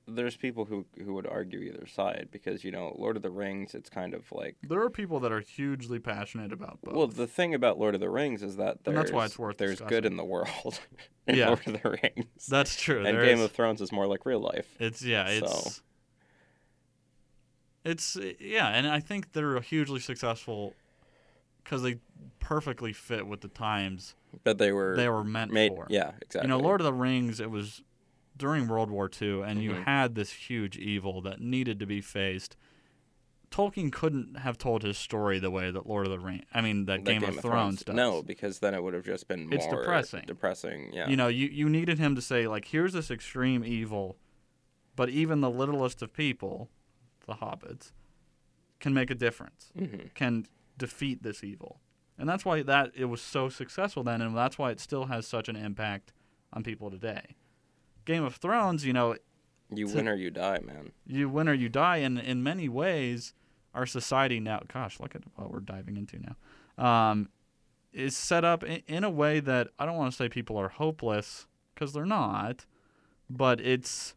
there's 0.08 0.36
people 0.36 0.64
who 0.66 0.86
who 1.04 1.14
would 1.14 1.26
argue 1.26 1.58
either 1.60 1.84
side 1.86 2.28
because 2.30 2.62
you 2.62 2.70
know 2.70 2.94
lord 2.96 3.16
of 3.16 3.22
the 3.24 3.30
rings 3.30 3.74
it's 3.74 3.90
kind 3.90 4.14
of 4.14 4.22
like 4.30 4.54
There 4.62 4.80
are 4.80 4.88
people 4.90 5.18
that 5.20 5.32
are 5.32 5.40
hugely 5.40 5.98
passionate 5.98 6.52
about 6.52 6.78
both. 6.82 6.94
Well, 6.94 7.06
the 7.08 7.26
thing 7.26 7.54
about 7.54 7.78
Lord 7.78 7.94
of 7.96 8.00
the 8.00 8.08
Rings 8.10 8.42
is 8.42 8.56
that 8.56 8.84
there's 8.84 8.94
And 8.94 8.96
that's 8.96 9.10
why 9.12 9.24
it's 9.24 9.36
worth 9.38 9.58
there's 9.58 9.80
good 9.80 10.04
in 10.06 10.16
the 10.16 10.24
world 10.24 10.78
in 11.26 11.34
Yeah. 11.36 11.48
Lord 11.48 11.66
of 11.66 11.82
the 11.82 11.98
Rings. 12.02 12.46
That's 12.48 12.80
true. 12.80 12.98
and 13.04 13.16
There 13.16 13.24
Game 13.24 13.38
is- 13.38 13.44
of 13.44 13.52
Thrones 13.52 13.80
is 13.80 13.90
more 13.90 14.06
like 14.06 14.24
real 14.24 14.38
life. 14.40 14.66
It's 14.78 15.02
yeah, 15.02 15.26
it's 15.28 15.50
So- 15.74 15.82
it's 17.84 18.16
yeah, 18.40 18.68
and 18.68 18.86
I 18.88 19.00
think 19.00 19.32
they're 19.32 19.60
hugely 19.60 20.00
successful 20.00 20.74
because 21.62 21.82
they 21.82 21.98
perfectly 22.40 22.92
fit 22.92 23.26
with 23.26 23.40
the 23.40 23.48
times 23.48 24.14
But 24.44 24.58
they 24.58 24.72
were 24.72 24.96
they 24.96 25.08
were 25.08 25.24
meant 25.24 25.52
made. 25.52 25.72
for. 25.72 25.86
Yeah, 25.88 26.12
exactly. 26.20 26.42
You 26.42 26.48
know, 26.48 26.58
Lord 26.58 26.80
of 26.80 26.84
the 26.84 26.92
Rings, 26.92 27.38
it 27.40 27.50
was 27.50 27.82
during 28.36 28.68
World 28.68 28.90
War 28.90 29.10
II, 29.20 29.42
and 29.42 29.62
you 29.62 29.70
Mhm. 29.72 29.84
had 29.84 30.14
this 30.14 30.30
huge 30.32 30.76
evil 30.76 31.20
that 31.22 31.40
needed 31.40 31.78
to 31.80 31.86
be 31.86 32.00
faced. 32.00 32.56
Tolkien 33.50 33.92
couldn't 33.92 34.38
have 34.38 34.58
told 34.58 34.82
his 34.82 34.98
story 34.98 35.38
the 35.38 35.50
way 35.50 35.70
that 35.70 35.86
Lord 35.86 36.06
of 36.06 36.10
the 36.12 36.18
Rings, 36.18 36.44
I 36.52 36.60
mean, 36.60 36.86
that, 36.86 37.04
Game, 37.04 37.22
of, 37.22 37.40
Thrones, 37.40 37.82
does. 37.84 37.94
No, 37.94 38.22
because 38.22 38.58
then 38.58 38.74
it 38.74 38.82
would 38.82 38.92
have 38.92 39.04
just 39.04 39.28
been 39.28 39.46
more 39.48 39.54
It's 39.54 39.66
depressing. 39.66 40.24
Depressing. 40.26 40.92
Yeah. 40.92 41.08
You 41.08 41.16
know, 41.16 41.28
you, 41.28 41.46
you 41.46 41.68
needed 41.68 41.98
him 41.98 42.14
to 42.16 42.20
say, 42.20 42.46
like, 42.48 42.66
here's 42.66 42.92
this 42.92 43.10
extreme 43.10 43.64
evil, 43.64 44.18
but 44.96 45.08
even 45.08 45.40
the 45.40 45.50
littlest 45.50 46.02
of 46.02 46.12
people, 46.12 46.70
the 47.26 47.34
hobbits, 47.34 47.92
can 48.80 48.92
make 48.92 49.10
a 49.10 49.14
difference, 49.14 49.72
hmm 49.78 50.08
can 50.14 50.46
defeat 50.76 51.22
this 51.22 51.42
evil. 51.42 51.80
And 52.18 52.28
that's 52.28 52.44
why 52.44 52.62
that 52.62 52.92
it 52.94 53.06
was 53.06 53.22
so 53.22 53.48
successful 53.48 54.02
then 54.02 54.20
and 54.20 54.36
that's 54.36 54.58
why 54.58 54.70
it 54.70 54.80
still 54.80 55.06
has 55.06 55.26
such 55.26 55.48
an 55.48 55.56
impact 55.56 56.12
on 56.52 56.62
people 56.62 56.90
today. 56.90 57.36
Game 58.06 58.24
of 58.24 58.36
Thrones, 58.36 58.86
you 58.86 58.94
know, 58.94 59.16
You 59.70 59.86
To- 59.88 59.94
win 59.96 60.08
or 60.08 60.14
you 60.14 60.30
die, 60.30 60.60
man. 60.64 60.92
you 61.06 61.28
win 61.28 61.48
or 61.48 61.52
you 61.54 61.68
die 61.68 61.98
and 61.98 62.18
in 62.18 62.42
many 62.42 62.68
ways 62.68 63.34
our 63.74 63.84
society 63.84 64.40
now 64.40 64.60
gosh 64.72 64.98
look 65.00 65.14
at 65.14 65.22
what 65.34 65.50
we're 65.50 65.60
diving 65.60 65.96
into 65.98 66.18
now 66.18 66.36
um, 66.82 67.28
is 67.92 68.16
set 68.16 68.44
up 68.44 68.62
in, 68.64 68.80
in 68.86 69.02
a 69.04 69.10
way 69.10 69.38
that 69.40 69.68
i 69.78 69.84
don't 69.84 69.96
want 69.96 70.10
to 70.10 70.16
say 70.16 70.28
people 70.28 70.56
are 70.56 70.68
hopeless 70.68 71.46
because 71.74 71.92
they're 71.92 72.06
not 72.06 72.64
but 73.28 73.60
it's 73.60 74.14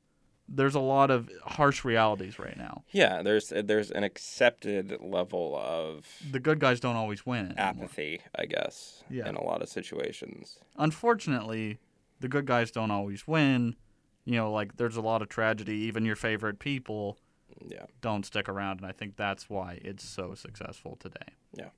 there's 0.47 0.75
a 0.75 0.79
lot 0.79 1.09
of 1.11 1.29
harsh 1.43 1.83
realities 1.83 2.39
right 2.39 2.57
now 2.57 2.83
Yeah, 2.91 3.21
there's 3.21 3.49
there's 3.49 3.91
an 3.91 4.03
accepted 4.03 4.97
level 5.01 5.55
of 5.57 6.05
the 6.31 6.39
good 6.39 6.59
guys 6.59 6.79
don't 6.79 6.95
always 6.95 7.25
win 7.25 7.47
anymore. 7.57 7.65
apathy, 7.85 8.21
I 8.35 8.45
guess, 8.45 9.03
Yeah. 9.09 9.27
in 9.27 9.35
a 9.35 9.43
lot 9.43 9.61
of 9.63 9.67
situations. 9.69 10.59
unfortunately 10.77 11.79
the 12.19 12.27
good 12.27 12.45
guys 12.45 12.71
don't 12.71 12.91
always 12.91 13.27
win. 13.27 13.75
You 14.25 14.35
know 14.35 14.51
like 14.51 14.77
there's 14.77 14.97
a 14.97 15.01
lot 15.01 15.21
of 15.21 15.29
tragedy. 15.29 15.73
Even 15.77 16.05
your 16.05 16.15
favorite 16.15 16.59
people 16.59 17.17
Yeah. 17.67 17.85
don't 18.01 18.25
stick 18.25 18.47
around 18.47 18.79
and 18.81 18.85
i 18.85 18.91
think 18.91 19.15
that's 19.15 19.49
why 19.49 19.79
it's 19.83 20.03
so 20.07 20.35
successful 20.35 20.97
today. 20.99 21.33
Yeah. 21.57 21.69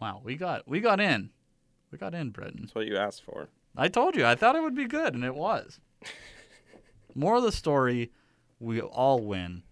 wow 0.00 0.20
we 0.24 0.36
got 0.36 0.66
we 0.68 0.80
got 0.80 1.00
in. 1.00 1.30
We 1.92 1.98
got 1.98 2.14
in 2.14 2.30
Britton 2.30 2.62
That's 2.62 2.74
what 2.74 2.86
you 2.86 2.96
asked 2.96 3.22
for. 3.22 3.48
i 3.76 3.88
told 3.88 4.16
you 4.16 4.26
i 4.26 4.34
thought 4.34 4.56
it 4.56 4.62
would 4.62 4.74
be 4.74 4.86
good 4.86 5.14
and 5.14 5.24
it 5.24 5.34
was. 5.34 5.78
More 7.14 7.36
of 7.36 7.42
the 7.42 7.52
story 7.52 8.10
we 8.60 8.80
all 8.80 9.20
win 9.20 9.62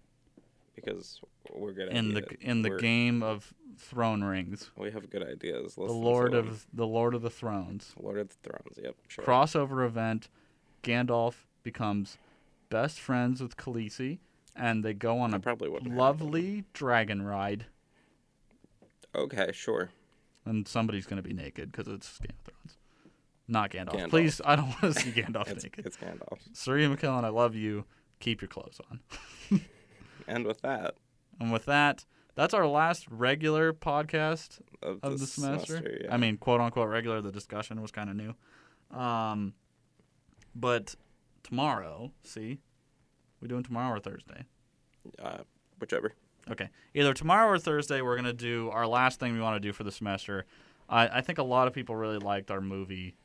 Because 0.75 1.21
we're 1.53 1.71
good 1.71 1.89
in 1.89 2.13
the 2.13 2.21
ideas. 2.23 2.37
in 2.41 2.61
the 2.61 2.69
We're- 2.69 2.81
game 2.81 3.23
of 3.23 3.53
throne 3.77 4.23
rings 4.23 4.71
We 4.77 4.91
have 4.91 5.09
good 5.09 5.23
ideas. 5.23 5.75
the 5.75 5.81
lord 5.83 6.33
of 6.33 6.65
the 6.73 6.87
lord 6.87 7.13
of 7.13 7.21
the 7.21 7.29
thrones 7.29 7.93
Lord 7.99 8.17
of 8.19 8.29
the 8.29 8.35
Thrones. 8.49 8.79
Yep. 8.81 8.95
Sure. 9.07 9.23
crossover 9.25 9.85
event 9.85 10.29
gandalf 10.83 11.35
becomes 11.63 12.17
best 12.69 12.99
friends 12.99 13.41
with 13.41 13.57
khaleesi 13.57 14.19
and 14.55 14.83
they 14.85 14.93
go 14.93 15.19
on 15.19 15.33
I 15.33 15.37
a 15.37 15.67
lovely 15.89 16.63
dragon 16.73 17.21
ride. 17.21 17.65
Okay, 19.13 19.51
sure. 19.53 19.89
and 20.45 20.67
somebody's 20.67 21.05
going 21.05 21.21
to 21.21 21.27
be 21.27 21.33
naked 21.33 21.71
because 21.71 21.87
it's 21.93 22.17
Game 22.19 22.31
of 22.45 22.53
Thrones. 22.53 22.77
Not 23.47 23.71
Gandalf. 23.71 23.95
Gandalf. 23.95 24.09
Please, 24.09 24.41
I 24.45 24.55
don't 24.55 24.67
want 24.67 24.81
to 24.81 24.93
see 24.93 25.11
Gandalf 25.11 25.47
It's, 25.51 25.63
naked. 25.63 25.85
it's 25.85 25.97
Gandalf. 25.97 26.39
Sir 26.53 26.77
Ian 26.77 26.95
McKellen, 26.95 27.23
I 27.25 27.29
love 27.29 27.55
you. 27.55 27.85
Keep 28.19 28.41
your 28.41 28.47
clothes 28.49 28.79
on. 28.89 28.99
And 30.27 30.45
with 30.45 30.61
that, 30.61 30.95
And 31.39 31.51
with 31.51 31.65
that, 31.65 32.05
that's 32.35 32.53
our 32.53 32.67
last 32.67 33.07
regular 33.09 33.71
podcast 33.73 34.59
of, 34.81 34.99
of 35.03 35.13
the 35.13 35.17
this 35.19 35.33
semester. 35.33 35.99
yeah. 36.03 36.13
I 36.13 36.17
mean, 36.17 36.37
quote 36.37 36.61
unquote 36.61 36.89
regular. 36.89 37.21
The 37.21 37.31
discussion 37.31 37.81
was 37.81 37.91
kind 37.91 38.09
of 38.09 38.15
new. 38.15 38.97
Um, 38.97 39.53
but 40.55 40.95
tomorrow, 41.43 42.11
see, 42.23 42.59
we 43.41 43.47
doing 43.47 43.63
tomorrow 43.63 43.95
or 43.95 43.99
Thursday? 43.99 44.45
uh, 45.19 45.39
whichever. 45.79 46.13
Okay. 46.49 46.69
Either 46.93 47.13
tomorrow 47.13 47.49
or 47.49 47.59
Thursday, 47.59 48.01
we're 48.01 48.15
going 48.15 48.25
to 48.25 48.33
do 48.33 48.69
our 48.71 48.87
last 48.87 49.19
thing 49.19 49.33
we 49.33 49.39
want 49.41 49.55
to 49.55 49.59
do 49.59 49.73
for 49.73 49.83
the 49.83 49.91
semester. 49.91 50.45
I, 50.89 51.07
I 51.07 51.21
think 51.21 51.37
a 51.39 51.43
lot 51.43 51.67
of 51.67 51.73
people 51.73 51.95
really 51.95 52.17
liked 52.19 52.51
our 52.51 52.61
movie 52.61 53.15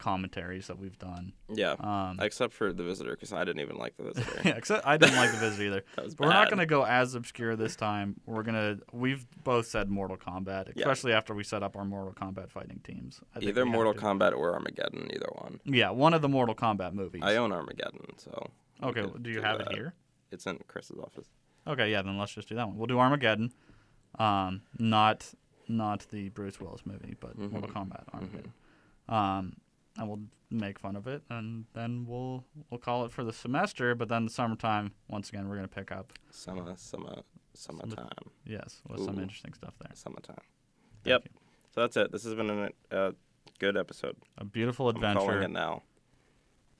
commentaries 0.00 0.66
that 0.66 0.78
we've 0.78 0.98
done. 0.98 1.32
Yeah. 1.48 1.76
Um, 1.78 2.18
Except 2.20 2.52
for 2.52 2.72
the 2.72 2.82
visitor, 2.82 3.12
because 3.12 3.32
I 3.32 3.44
didn't 3.44 3.60
even 3.60 3.76
like 3.76 3.96
the 3.96 4.04
visitor. 4.12 4.40
yeah, 4.44 4.56
except 4.56 4.84
I 4.86 4.96
didn't 4.96 5.16
like 5.16 5.30
the 5.30 5.36
visitor 5.46 5.62
either. 5.64 5.84
That 5.96 6.16
But 6.16 6.26
we're 6.26 6.32
not 6.32 6.48
going 6.48 6.58
to 6.58 6.66
go 6.66 6.84
as 6.84 7.14
obscure 7.14 7.54
this 7.54 7.76
time. 7.76 8.20
We're 8.26 8.42
going 8.42 8.54
to, 8.56 8.78
we've 8.92 9.24
both 9.44 9.66
said 9.66 9.88
Mortal 9.90 10.16
Kombat, 10.16 10.66
Yeah. 10.74 10.82
especially 10.82 11.12
after 11.12 11.34
we 11.34 11.44
set 11.44 11.62
up 11.62 11.76
our 11.76 11.84
Mortal 11.84 12.12
Kombat 12.14 12.50
fighting 12.50 12.80
teams. 12.82 13.20
I 13.36 13.38
think 13.38 13.50
Either 13.50 13.64
Mortal 13.66 13.94
Kombat 13.94 14.32
or 14.36 14.52
Armageddon, 14.54 15.10
either 15.14 15.28
one. 15.34 15.60
Yeah, 15.64 15.90
one 15.90 16.14
of 16.14 16.22
the 16.22 16.28
Mortal 16.28 16.54
Kombat 16.54 16.94
movies. 16.94 17.22
I 17.24 17.36
own 17.36 17.52
Armageddon, 17.52 18.18
so. 18.18 18.50
okay, 18.82 19.02
could 19.02 19.22
do 19.22 19.30
you 19.30 19.42
have 19.42 19.60
it 19.60 19.68
here? 19.72 19.94
It's 20.32 20.46
in 20.46 20.58
Chris's 20.66 20.98
office. 20.98 21.26
Okay, 21.66 21.90
yeah, 21.92 22.02
then 22.02 22.16
let's 22.18 22.32
just 22.32 22.48
do 22.48 22.54
that 22.54 22.66
one. 22.66 22.76
We'll 22.78 22.86
do 22.86 22.98
Armageddon. 22.98 23.52
Um, 24.18 24.62
not 24.78 25.32
not 25.68 26.06
the 26.10 26.30
Bruce 26.30 26.58
Willis 26.60 26.84
movie, 26.84 27.14
but 27.20 27.38
Mortal 27.38 27.68
Mhm. 27.70 27.72
Kombat 27.74 28.02
Armageddon. 28.12 28.52
Um, 29.08 29.52
and 30.00 30.08
we'll 30.08 30.22
make 30.50 30.80
fun 30.80 30.96
of 30.96 31.06
it, 31.06 31.22
and 31.30 31.66
then 31.74 32.04
we'll 32.08 32.44
we'll 32.70 32.80
call 32.80 33.04
it 33.04 33.12
for 33.12 33.22
the 33.22 33.32
semester. 33.32 33.94
But 33.94 34.08
then 34.08 34.24
the 34.24 34.30
summertime, 34.32 34.92
once 35.08 35.28
again, 35.28 35.48
we're 35.48 35.54
gonna 35.56 35.68
pick 35.68 35.92
up. 35.92 36.12
Summer, 36.30 36.74
summer, 36.76 37.22
summertime, 37.54 38.08
Yes, 38.44 38.80
with 38.88 39.04
some 39.04 39.18
interesting 39.20 39.52
stuff 39.52 39.74
there. 39.80 39.92
summertime. 39.94 40.36
Thank 41.04 41.06
Yep. 41.12 41.22
you. 41.26 41.30
So 41.74 41.80
that's 41.82 41.96
it. 41.96 42.10
This 42.10 42.24
has 42.24 42.34
been 42.34 42.50
a 42.50 42.94
uh, 42.94 43.12
good 43.60 43.76
episode. 43.76 44.16
A 44.38 44.44
beautiful 44.44 44.88
adventure. 44.88 45.08
I'm 45.20 45.26
calling 45.26 45.34
adventure. 45.36 45.50
it 45.50 45.52
now. 45.52 45.82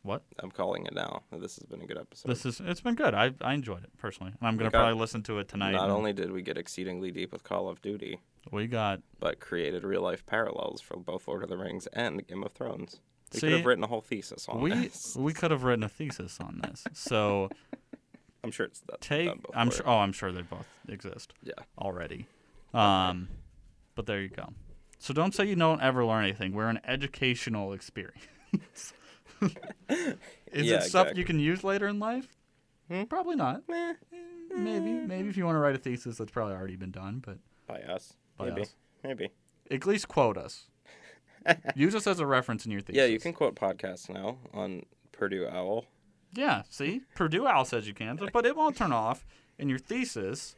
What? 0.02 0.22
I'm 0.38 0.50
calling 0.50 0.86
it 0.86 0.94
now. 0.94 1.22
This 1.30 1.56
has 1.56 1.66
been 1.66 1.82
a 1.82 1.86
good 1.86 1.98
episode. 1.98 2.28
This 2.30 2.46
is 2.46 2.60
it's 2.64 2.80
been 2.80 2.94
good. 2.94 3.12
I 3.14 3.32
I 3.42 3.52
enjoyed 3.52 3.84
it 3.84 3.90
personally. 3.98 4.32
And 4.40 4.48
I'm 4.48 4.56
gonna 4.56 4.70
got- 4.70 4.78
probably 4.80 4.98
listen 4.98 5.22
to 5.24 5.38
it 5.38 5.48
tonight. 5.48 5.72
Not 5.72 5.84
and 5.84 5.92
only 5.92 6.12
did 6.14 6.32
we 6.32 6.40
get 6.42 6.56
exceedingly 6.56 7.10
deep 7.10 7.32
with 7.32 7.44
Call 7.44 7.68
of 7.68 7.82
Duty, 7.82 8.18
we 8.50 8.66
got 8.66 9.02
but 9.18 9.40
created 9.40 9.84
real 9.84 10.00
life 10.02 10.24
parallels 10.24 10.80
for 10.80 10.96
both 10.98 11.28
Lord 11.28 11.42
of 11.42 11.50
the 11.50 11.58
Rings 11.58 11.86
and 11.92 12.26
Game 12.26 12.42
of 12.42 12.52
Thrones. 12.52 13.00
We 13.32 13.40
could 13.40 13.52
have 13.52 13.66
written 13.66 13.84
a 13.84 13.86
whole 13.86 14.00
thesis 14.00 14.48
on 14.48 14.60
we 14.60 14.70
this. 14.70 15.16
we 15.18 15.32
could 15.32 15.50
have 15.50 15.62
written 15.64 15.84
a 15.84 15.88
thesis 15.88 16.38
on 16.40 16.60
this. 16.62 16.84
So 16.94 17.50
I'm 18.44 18.50
sure 18.50 18.66
it's 18.66 18.80
done, 18.80 18.98
take. 19.00 19.30
I'm 19.54 19.70
sure 19.70 19.88
oh 19.88 19.98
I'm 19.98 20.12
sure 20.12 20.32
they 20.32 20.42
both 20.42 20.66
exist. 20.88 21.32
Yeah. 21.42 21.54
already. 21.78 22.26
Um, 22.74 23.28
but 23.94 24.06
there 24.06 24.20
you 24.20 24.28
go. 24.28 24.48
So 24.98 25.14
don't 25.14 25.34
say 25.34 25.46
you 25.46 25.56
don't 25.56 25.80
ever 25.80 26.04
learn 26.04 26.24
anything. 26.24 26.52
We're 26.52 26.68
an 26.68 26.80
educational 26.84 27.72
experience. 27.72 28.92
Is 29.88 30.66
Yeah, 30.66 30.76
it 30.76 30.82
stuff 30.82 31.16
you 31.16 31.24
can 31.24 31.40
use 31.40 31.64
later 31.64 31.88
in 31.88 31.98
life? 31.98 32.36
Hmm? 32.88 33.04
Probably 33.04 33.36
not. 33.36 33.62
Eh, 33.72 33.94
Maybe, 34.54 34.90
maybe 34.90 35.28
if 35.28 35.36
you 35.36 35.44
want 35.44 35.54
to 35.54 35.60
write 35.60 35.76
a 35.76 35.78
thesis, 35.78 36.18
that's 36.18 36.32
probably 36.32 36.54
already 36.54 36.76
been 36.76 36.90
done. 36.90 37.22
But 37.24 37.38
by 37.66 37.80
us. 37.82 38.14
By 38.36 38.48
maybe. 38.48 38.62
us. 38.62 38.74
Maybe. 39.04 39.30
at 39.70 39.86
least 39.86 40.08
quote 40.08 40.36
us. 40.36 40.66
use 41.74 41.94
us 41.94 42.06
as 42.06 42.20
a 42.20 42.26
reference 42.26 42.64
in 42.66 42.72
your 42.72 42.80
thesis. 42.80 42.96
Yeah, 42.98 43.06
you 43.06 43.18
can 43.18 43.32
quote 43.32 43.54
podcasts 43.54 44.08
now 44.08 44.38
on 44.52 44.84
Purdue 45.12 45.46
Owl. 45.48 45.84
Yeah, 46.32 46.62
see, 46.70 47.02
Purdue 47.14 47.46
Owl 47.46 47.64
says 47.64 47.88
you 47.88 47.94
can, 47.94 48.18
but 48.32 48.46
it 48.46 48.56
won't 48.56 48.76
turn 48.76 48.92
off 48.92 49.26
in 49.58 49.68
your 49.68 49.78
thesis. 49.78 50.54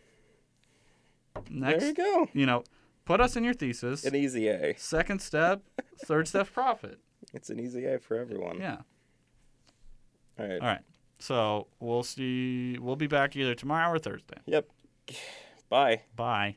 Next, 1.49 1.81
There 1.81 1.89
you 1.89 1.95
go. 1.95 2.29
you 2.35 2.45
know, 2.47 2.63
put 3.07 3.21
us 3.21 3.37
in 3.37 3.45
your 3.45 3.55
thesis. 3.55 4.05
An 4.05 4.15
easy 4.15 4.49
A. 4.49 4.75
Second 4.77 5.23
step, 5.23 5.63
third 6.05 6.29
step, 6.29 6.53
profit. 6.53 6.99
It's 7.33 7.49
an 7.49 7.59
easy 7.59 7.87
A 7.87 7.99
for 7.99 8.19
everyone. 8.19 8.59
Yeah. 8.61 8.79
All 10.39 10.47
right. 10.47 10.61
All 10.61 10.67
right. 10.67 10.81
So 11.19 11.69
we'll 11.81 12.03
see. 12.03 12.77
We'll 12.79 12.97
be 12.97 13.07
back 13.07 13.35
either 13.37 13.55
tomorrow 13.55 13.93
or 13.93 13.99
Thursday. 13.99 14.39
Yep. 14.47 14.69
Bye. 15.71 16.03
Bye. 16.17 16.57